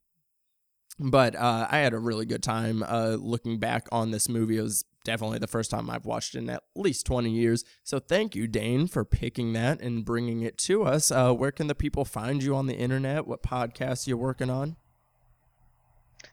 But 0.97 1.35
I 1.35 1.77
had 1.77 1.93
a 1.93 1.99
really 1.99 2.25
good 2.25 2.41
time 2.41 2.84
looking 3.19 3.59
back 3.59 3.88
on 3.91 4.09
this 4.09 4.27
movie. 4.27 4.57
It 4.57 4.63
was 4.63 4.84
definitely 5.07 5.39
the 5.39 5.47
first 5.47 5.71
time 5.71 5.89
I've 5.89 6.05
watched 6.05 6.35
in 6.35 6.49
at 6.49 6.63
least 6.75 7.05
20 7.05 7.31
years. 7.31 7.63
So 7.84 7.97
thank 7.97 8.35
you, 8.35 8.45
Dane, 8.45 8.88
for 8.88 9.05
picking 9.05 9.53
that 9.53 9.81
and 9.81 10.03
bringing 10.03 10.41
it 10.41 10.57
to 10.59 10.84
us. 10.84 11.09
Uh, 11.09 11.34
where 11.34 11.51
can 11.51 11.67
the 11.67 11.73
people 11.73 12.03
find 12.03 12.43
you 12.43 12.55
on 12.55 12.67
the 12.67 12.75
internet? 12.75 13.25
What 13.25 13.41
podcasts 13.41 14.05
you're 14.05 14.17
working 14.17 14.49
on? 14.49 14.75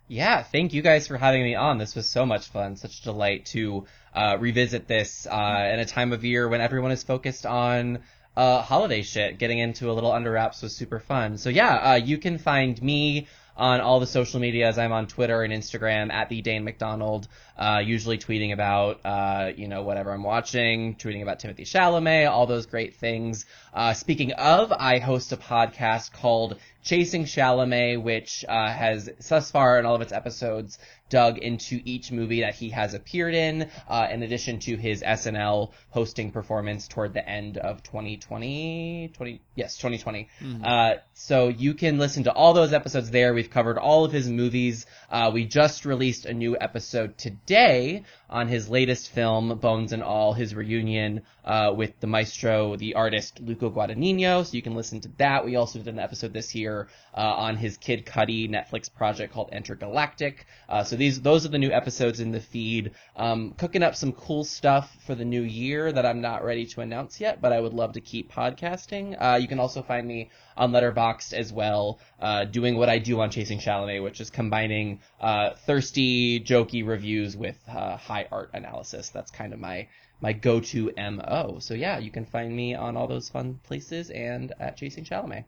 Yeah, 0.09 0.42
thank 0.42 0.74
you 0.74 0.82
guys 0.82 1.06
for 1.06 1.16
having 1.16 1.44
me 1.44 1.55
on. 1.55 1.78
This 1.78 1.94
was 1.94 2.09
so 2.09 2.26
much 2.26 2.48
fun, 2.48 2.76
such 2.76 2.98
a 2.98 3.05
delight 3.05 3.46
to 3.46 3.86
uh, 4.12 4.38
revisit 4.40 4.88
this 4.88 5.26
uh, 5.30 5.70
in 5.72 5.78
a 5.78 5.86
time 5.86 6.12
of 6.12 6.24
year 6.24 6.48
when 6.48 6.60
everyone 6.60 6.90
is 6.90 7.05
focused 7.05 7.46
on 7.46 8.01
uh, 8.36 8.60
holiday 8.60 9.02
shit. 9.02 9.38
Getting 9.38 9.60
into 9.60 9.88
a 9.88 9.92
little 9.92 10.10
under 10.10 10.32
wraps 10.32 10.62
was 10.62 10.74
super 10.74 10.98
fun. 10.98 11.38
So 11.38 11.48
yeah, 11.48 11.76
uh, 11.76 11.94
you 11.94 12.18
can 12.18 12.38
find 12.38 12.82
me 12.82 13.28
on 13.56 13.81
all 13.81 14.01
the 14.01 14.06
social 14.06 14.40
medias. 14.40 14.78
I'm 14.78 14.93
on 14.93 15.06
Twitter 15.06 15.43
and 15.43 15.52
Instagram 15.52 16.12
at 16.12 16.28
the 16.28 16.43
Dane 16.43 16.64
McDonald, 16.64 17.28
uh, 17.56 17.82
usually 17.85 18.18
tweeting 18.18 18.52
about, 18.52 19.01
uh, 19.05 19.52
you 19.56 19.68
know, 19.68 19.82
whatever 19.82 20.12
I'm 20.12 20.22
watching, 20.22 20.97
tweeting 20.97 21.22
about 21.22 21.40
Timothée 21.40 21.60
Chalamet, 21.60 22.28
all 22.31 22.47
those 22.47 22.66
great 22.66 22.97
things. 22.97 23.47
Uh, 23.72 23.93
speaking 23.93 24.32
of, 24.32 24.72
I 24.72 24.98
host 24.98 25.32
a 25.32 25.36
podcast 25.36 26.12
called 26.12 26.59
Chasing 26.82 27.24
Chalamet, 27.24 28.02
which 28.02 28.44
uh, 28.48 28.70
has 28.70 29.09
thus 29.28 29.51
far 29.51 29.78
in 29.78 29.86
all 29.86 29.94
of 29.94 30.02
its 30.02 30.12
episodes 30.12 30.78
dug 31.09 31.39
into 31.39 31.81
each 31.85 32.10
movie 32.10 32.40
that 32.40 32.55
he 32.55 32.70
has 32.70 32.94
appeared 32.94 33.35
in, 33.35 33.70
uh, 33.89 34.09
in 34.10 34.22
addition 34.22 34.59
to 34.59 34.76
his 34.76 35.02
SNL 35.02 35.70
hosting 35.90 36.31
performance 36.31 36.89
toward 36.89 37.14
the 37.14 37.28
end 37.28 37.59
of 37.59 37.82
2020, 37.82 39.10
20, 39.14 39.40
yes, 39.55 39.76
2020. 39.76 40.28
Uh, 40.64 40.94
so 41.12 41.48
you 41.48 41.74
can 41.74 41.98
listen 41.98 42.24
to 42.24 42.32
all 42.32 42.55
those 42.55 42.72
episodes 42.72 43.10
there. 43.10 43.35
We've 43.35 43.51
covered 43.51 43.78
all 43.78 44.05
of 44.05 44.12
his 44.12 44.28
movies. 44.28 44.86
Uh, 45.10 45.31
we 45.32 45.44
just 45.44 45.85
released 45.85 46.26
a 46.26 46.35
new 46.35 46.56
episode 46.60 47.16
today 47.18 48.02
on 48.35 48.48
his 48.48 48.69
latest 48.69 49.11
film, 49.11 49.56
Bones 49.59 49.93
and 49.93 50.02
All, 50.02 50.32
his 50.32 50.56
reunion 50.56 51.23
uh, 51.44 51.73
with 51.74 52.01
the 52.01 52.09
maestro, 52.09 52.74
the 52.74 52.94
artist 52.94 53.39
Luca 53.39 53.70
Guadagnino. 53.70 54.44
So 54.44 54.56
you 54.56 54.62
can 54.62 54.74
listen 54.74 55.01
to 55.02 55.09
that. 55.19 55.44
We 55.44 55.55
also 55.55 55.78
did 55.78 55.86
an 55.86 56.01
episode 56.01 56.32
this 56.32 56.52
year 56.52 56.89
uh, 57.16 57.20
on 57.20 57.56
his 57.56 57.77
Kid 57.77 58.05
Cudi 58.05 58.51
Netflix 58.51 58.93
project 58.93 59.32
called 59.32 59.51
Intergalactic. 59.52 60.47
Uh, 60.69 60.82
so 60.82 60.97
these 60.97 61.20
those 61.20 61.47
are 61.47 61.48
the 61.48 61.59
new 61.59 61.70
episodes 61.70 62.19
in 62.19 62.32
the 62.32 62.40
feed. 62.40 62.90
Um, 63.15 63.52
cooking 63.52 63.85
up 63.85 63.94
some 63.94 64.12
cool 64.12 64.43
stuff 64.43 64.97
for 65.06 65.15
the 65.15 65.24
new 65.24 65.43
year 65.43 65.93
that 65.93 66.05
I'm 66.05 66.20
not 66.20 66.44
ready 66.44 66.66
to 66.66 66.81
announce 66.81 67.20
yet, 67.20 67.40
but 67.40 67.52
I 67.52 67.61
would 67.61 67.73
love 67.73 67.93
to 67.93 68.01
keep 68.01 68.32
podcasting. 68.32 69.16
Uh, 69.16 69.36
you 69.36 69.47
can 69.47 69.61
also 69.61 69.81
find 69.81 70.09
me 70.09 70.31
on 70.56 70.72
Letterboxd 70.72 71.32
as 71.32 71.52
well, 71.52 71.98
uh, 72.20 72.44
doing 72.44 72.76
what 72.76 72.89
I 72.89 72.98
do 72.98 73.20
on 73.20 73.31
Chasing 73.31 73.59
Chalamet, 73.59 74.02
which 74.02 74.20
is 74.20 74.31
combining 74.31 75.01
uh, 75.20 75.51
thirsty, 75.66 76.40
jokey 76.40 76.86
reviews 76.86 77.36
with 77.36 77.59
uh, 77.68 77.97
high 77.97 78.26
art 78.31 78.51
analysis. 78.55 79.10
That's 79.10 79.31
kind 79.31 79.52
of 79.52 79.60
my 79.60 79.89
my 80.20 80.32
go-to 80.32 80.93
mo. 80.97 81.59
So 81.60 81.74
yeah, 81.74 81.98
you 81.98 82.10
can 82.10 82.24
find 82.24 82.55
me 82.55 82.74
on 82.74 82.97
all 82.97 83.06
those 83.06 83.28
fun 83.28 83.60
places 83.62 84.10
and 84.10 84.52
at 84.59 84.76
Chasing 84.76 85.05
Chalamet. 85.05 85.44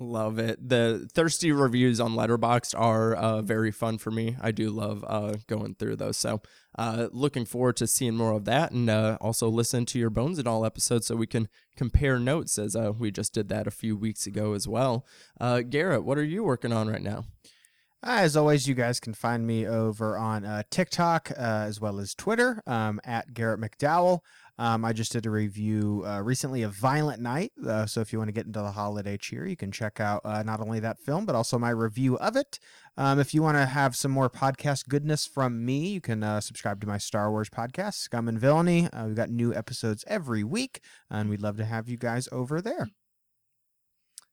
Love 0.00 0.40
it. 0.40 0.68
The 0.68 1.08
thirsty 1.14 1.52
reviews 1.52 2.00
on 2.00 2.14
Letterboxd 2.16 2.74
are 2.76 3.14
uh, 3.14 3.42
very 3.42 3.70
fun 3.70 3.98
for 3.98 4.10
me. 4.10 4.36
I 4.40 4.50
do 4.50 4.70
love 4.70 5.04
uh, 5.06 5.34
going 5.46 5.76
through 5.76 5.96
those. 5.96 6.16
So, 6.16 6.42
uh, 6.76 7.06
looking 7.12 7.44
forward 7.44 7.76
to 7.76 7.86
seeing 7.86 8.16
more 8.16 8.32
of 8.32 8.44
that, 8.46 8.72
and 8.72 8.90
uh, 8.90 9.18
also 9.20 9.48
listen 9.48 9.86
to 9.86 9.98
your 10.00 10.10
Bones 10.10 10.40
and 10.40 10.48
All 10.48 10.66
episodes 10.66 11.06
so 11.06 11.14
we 11.14 11.28
can 11.28 11.48
compare 11.76 12.18
notes, 12.18 12.58
as 12.58 12.74
uh, 12.74 12.92
we 12.98 13.12
just 13.12 13.32
did 13.32 13.48
that 13.50 13.68
a 13.68 13.70
few 13.70 13.96
weeks 13.96 14.26
ago 14.26 14.54
as 14.54 14.66
well. 14.66 15.06
Uh, 15.40 15.60
Garrett, 15.60 16.04
what 16.04 16.18
are 16.18 16.24
you 16.24 16.42
working 16.42 16.72
on 16.72 16.88
right 16.88 17.02
now? 17.02 17.26
As 18.02 18.36
always, 18.36 18.68
you 18.68 18.74
guys 18.74 18.98
can 18.98 19.14
find 19.14 19.46
me 19.46 19.64
over 19.64 20.18
on 20.18 20.64
TikTok 20.70 21.30
as 21.30 21.80
well 21.80 22.00
as 22.00 22.14
Twitter 22.14 22.62
um, 22.66 23.00
at 23.04 23.32
Garrett 23.32 23.60
McDowell. 23.60 24.20
Um, 24.56 24.84
I 24.84 24.92
just 24.92 25.12
did 25.12 25.26
a 25.26 25.30
review 25.30 26.04
uh, 26.06 26.22
recently 26.22 26.62
of 26.62 26.72
Violent 26.74 27.20
Night. 27.20 27.52
Uh, 27.66 27.86
so 27.86 28.00
if 28.00 28.12
you 28.12 28.18
want 28.18 28.28
to 28.28 28.32
get 28.32 28.46
into 28.46 28.60
the 28.60 28.70
holiday 28.70 29.16
cheer, 29.16 29.46
you 29.46 29.56
can 29.56 29.72
check 29.72 29.98
out 29.98 30.20
uh, 30.24 30.42
not 30.44 30.60
only 30.60 30.78
that 30.80 31.00
film, 31.00 31.26
but 31.26 31.34
also 31.34 31.58
my 31.58 31.70
review 31.70 32.16
of 32.18 32.36
it. 32.36 32.60
Um, 32.96 33.18
if 33.18 33.34
you 33.34 33.42
want 33.42 33.56
to 33.56 33.66
have 33.66 33.96
some 33.96 34.12
more 34.12 34.30
podcast 34.30 34.88
goodness 34.88 35.26
from 35.26 35.64
me, 35.64 35.88
you 35.88 36.00
can 36.00 36.22
uh, 36.22 36.40
subscribe 36.40 36.80
to 36.82 36.86
my 36.86 36.98
Star 36.98 37.30
Wars 37.30 37.50
podcast, 37.50 37.94
Scum 37.94 38.28
and 38.28 38.38
Villainy. 38.38 38.88
Uh, 38.92 39.06
we've 39.06 39.16
got 39.16 39.30
new 39.30 39.52
episodes 39.52 40.04
every 40.06 40.44
week, 40.44 40.80
and 41.10 41.28
we'd 41.28 41.42
love 41.42 41.56
to 41.56 41.64
have 41.64 41.88
you 41.88 41.96
guys 41.96 42.28
over 42.30 42.60
there. 42.60 42.88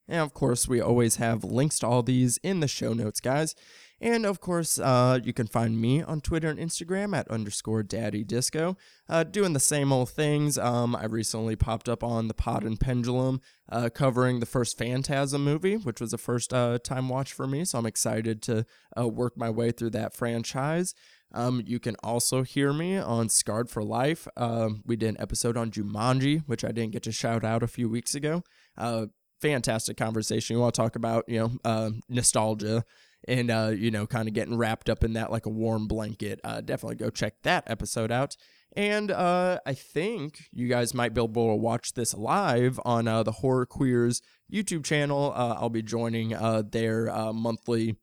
And 0.07 0.19
of 0.19 0.33
course, 0.33 0.67
we 0.67 0.81
always 0.81 1.15
have 1.15 1.43
links 1.43 1.79
to 1.79 1.87
all 1.87 2.03
these 2.03 2.37
in 2.43 2.59
the 2.59 2.67
show 2.67 2.93
notes, 2.93 3.21
guys. 3.21 3.55
And 4.01 4.25
of 4.25 4.39
course, 4.39 4.79
uh, 4.79 5.19
you 5.23 5.31
can 5.31 5.45
find 5.45 5.79
me 5.79 6.01
on 6.01 6.21
Twitter 6.21 6.49
and 6.49 6.57
Instagram 6.57 7.15
at 7.15 7.27
underscore 7.27 7.83
daddy 7.83 8.23
disco, 8.23 8.75
uh, 9.07 9.23
doing 9.23 9.53
the 9.53 9.59
same 9.59 9.93
old 9.93 10.09
things. 10.09 10.57
Um, 10.57 10.95
I 10.95 11.05
recently 11.05 11.55
popped 11.55 11.87
up 11.87 12.03
on 12.03 12.27
the 12.27 12.33
Pod 12.33 12.63
and 12.63 12.79
Pendulum, 12.79 13.41
uh, 13.71 13.89
covering 13.93 14.39
the 14.39 14.47
first 14.47 14.75
Phantasm 14.75 15.43
movie, 15.43 15.75
which 15.77 16.01
was 16.01 16.13
a 16.13 16.17
first 16.17 16.51
uh, 16.51 16.79
time 16.79 17.09
watch 17.09 17.31
for 17.31 17.45
me. 17.45 17.63
So 17.63 17.77
I'm 17.77 17.85
excited 17.85 18.41
to 18.43 18.65
uh, 18.97 19.07
work 19.07 19.37
my 19.37 19.51
way 19.51 19.69
through 19.69 19.91
that 19.91 20.15
franchise. 20.15 20.95
Um, 21.31 21.61
you 21.67 21.79
can 21.79 21.95
also 22.03 22.41
hear 22.41 22.73
me 22.73 22.97
on 22.97 23.29
Scarred 23.29 23.69
for 23.69 23.83
Life. 23.83 24.27
Um, 24.35 24.81
we 24.83 24.95
did 24.95 25.09
an 25.09 25.21
episode 25.21 25.55
on 25.55 25.69
Jumanji, 25.69 26.41
which 26.47 26.65
I 26.65 26.71
didn't 26.71 26.91
get 26.91 27.03
to 27.03 27.11
shout 27.11 27.43
out 27.43 27.61
a 27.61 27.67
few 27.67 27.87
weeks 27.87 28.15
ago. 28.15 28.43
Uh, 28.75 29.05
fantastic 29.39 29.95
conversation. 29.95 30.55
We 30.55 30.61
want 30.61 30.73
to 30.73 30.81
talk 30.81 30.95
about, 30.95 31.25
you 31.27 31.59
know, 31.63 31.91
nostalgia 32.09 32.83
and, 33.27 33.51
uh, 33.51 33.71
you 33.75 33.91
know, 33.91 34.07
kind 34.07 34.27
of 34.27 34.33
getting 34.33 34.57
wrapped 34.57 34.89
up 34.89 35.03
in 35.03 35.13
that 35.13 35.31
like 35.31 35.45
a 35.45 35.49
warm 35.49 35.87
blanket. 35.87 36.39
Uh, 36.43 36.61
definitely 36.61 36.95
go 36.95 37.09
check 37.09 37.35
that 37.43 37.63
episode 37.67 38.11
out. 38.11 38.35
And 38.75 39.11
uh, 39.11 39.59
I 39.65 39.73
think 39.73 40.45
you 40.53 40.67
guys 40.67 40.93
might 40.93 41.13
be 41.13 41.21
able 41.21 41.49
to 41.49 41.55
watch 41.55 41.93
this 41.93 42.13
live 42.13 42.79
on 42.85 43.07
uh, 43.07 43.23
the 43.23 43.33
Horror 43.33 43.65
Queers 43.65 44.21
YouTube 44.51 44.85
channel. 44.85 45.33
Uh, 45.35 45.55
I'll 45.59 45.69
be 45.69 45.81
joining 45.81 46.33
uh, 46.33 46.63
their 46.69 47.09
uh, 47.09 47.33
monthly 47.33 47.97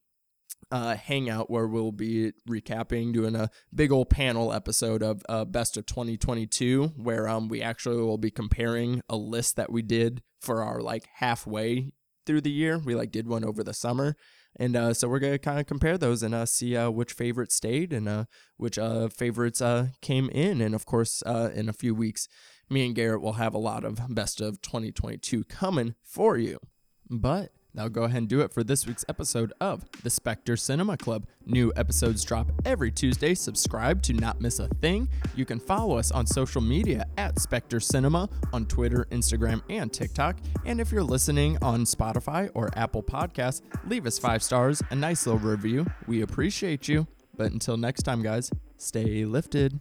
uh, 0.71 0.97
hangout 0.97 1.51
where 1.51 1.67
we'll 1.67 1.93
be 1.93 2.33
recapping, 2.49 3.13
doing 3.13 3.35
a 3.35 3.51
big 3.75 3.91
old 3.91 4.11
panel 4.11 4.53
episode 4.53 5.03
of 5.03 5.23
uh, 5.29 5.45
Best 5.45 5.77
of 5.77 5.87
2022, 5.87 6.93
where 6.97 7.29
um 7.29 7.49
we 7.49 7.63
actually 7.63 7.97
will 7.97 8.19
be 8.19 8.31
comparing 8.31 9.03
a 9.09 9.17
list 9.17 9.57
that 9.57 9.73
we 9.73 9.83
did 9.83 10.23
for 10.41 10.63
our 10.63 10.81
like 10.81 11.09
halfway 11.15 11.93
through 12.27 12.43
the 12.43 12.51
year. 12.51 12.79
We 12.79 12.95
like 12.95 13.11
did 13.11 13.27
one 13.27 13.45
over 13.45 13.65
the 13.65 13.73
summer. 13.75 14.17
And 14.59 14.75
uh, 14.75 14.93
so 14.93 15.09
we're 15.09 15.21
gonna 15.21 15.39
kind 15.39 15.61
of 15.61 15.67
compare 15.67 15.97
those 15.97 16.23
and 16.23 16.35
uh, 16.35 16.47
see 16.47 16.77
uh, 16.77 16.91
which 16.91 17.13
favorites 17.13 17.55
stayed 17.55 17.93
and 17.93 18.09
uh, 18.09 18.25
which 18.57 18.79
uh, 18.79 19.09
favorites 19.09 19.61
uh, 19.61 19.89
came 20.03 20.29
in. 20.31 20.61
And 20.61 20.75
of 20.75 20.85
course, 20.85 21.23
in 21.23 21.69
a 21.69 21.73
few 21.73 21.95
weeks, 21.95 22.29
me 22.69 22.85
and 22.87 22.95
Garrett 22.95 23.23
will 23.23 23.35
have 23.35 23.55
a 23.55 23.59
lot 23.59 23.85
of 23.85 24.01
best 24.15 24.41
of 24.41 24.61
2022 24.61 25.45
coming 25.45 25.95
for 26.03 26.37
you. 26.37 26.59
But 27.09 27.53
That'll 27.75 27.91
go 27.91 28.05
ahead 28.05 28.19
and 28.19 28.29
do 28.29 28.41
it 28.41 28.53
for 28.53 28.65
this 28.65 28.87
week's 28.87 29.05
episode 29.09 29.53
of 29.61 29.85
the 30.03 30.11
Spectre 30.11 30.57
Cinema 30.57 30.97
Club. 30.97 31.27
New 31.47 31.73
episodes 31.77 32.25
drop 32.25 32.51
every 32.65 32.91
Tuesday. 32.91 33.35
Subscribe 33.35 34.03
to 34.03 34.13
not 34.13 34.41
miss 34.41 34.59
a 34.59 34.69
thing. 34.69 35.09
You 35.37 35.45
can 35.45 35.61
follow 35.61 35.99
us 35.99 36.11
on 36.11 36.27
social 36.27 36.61
media 36.61 37.07
at 37.17 37.39
Spectre 37.39 37.81
Cinema 37.81 38.29
on 38.53 38.67
Twitter, 38.67 39.07
Instagram, 39.11 39.63
and 39.71 39.93
TikTok. 39.93 40.37
And 40.65 40.81
if 40.81 40.91
you're 40.91 41.03
listening 41.03 41.59
on 41.63 41.85
Spotify 41.85 42.51
or 42.55 42.71
Apple 42.77 43.03
Podcasts, 43.03 43.63
leave 43.87 44.07
us 44.07 44.19
five 44.19 44.43
stars, 44.43 44.83
a 44.91 44.97
nice 44.97 45.27
little 45.27 45.41
review. 45.41 45.87
We 46.07 46.23
appreciate 46.23 46.89
you. 46.89 47.07
But 47.37 47.53
until 47.53 47.77
next 47.77 48.03
time, 48.03 48.23
guys, 48.23 48.51
stay 48.77 49.25
lifted. 49.25 49.79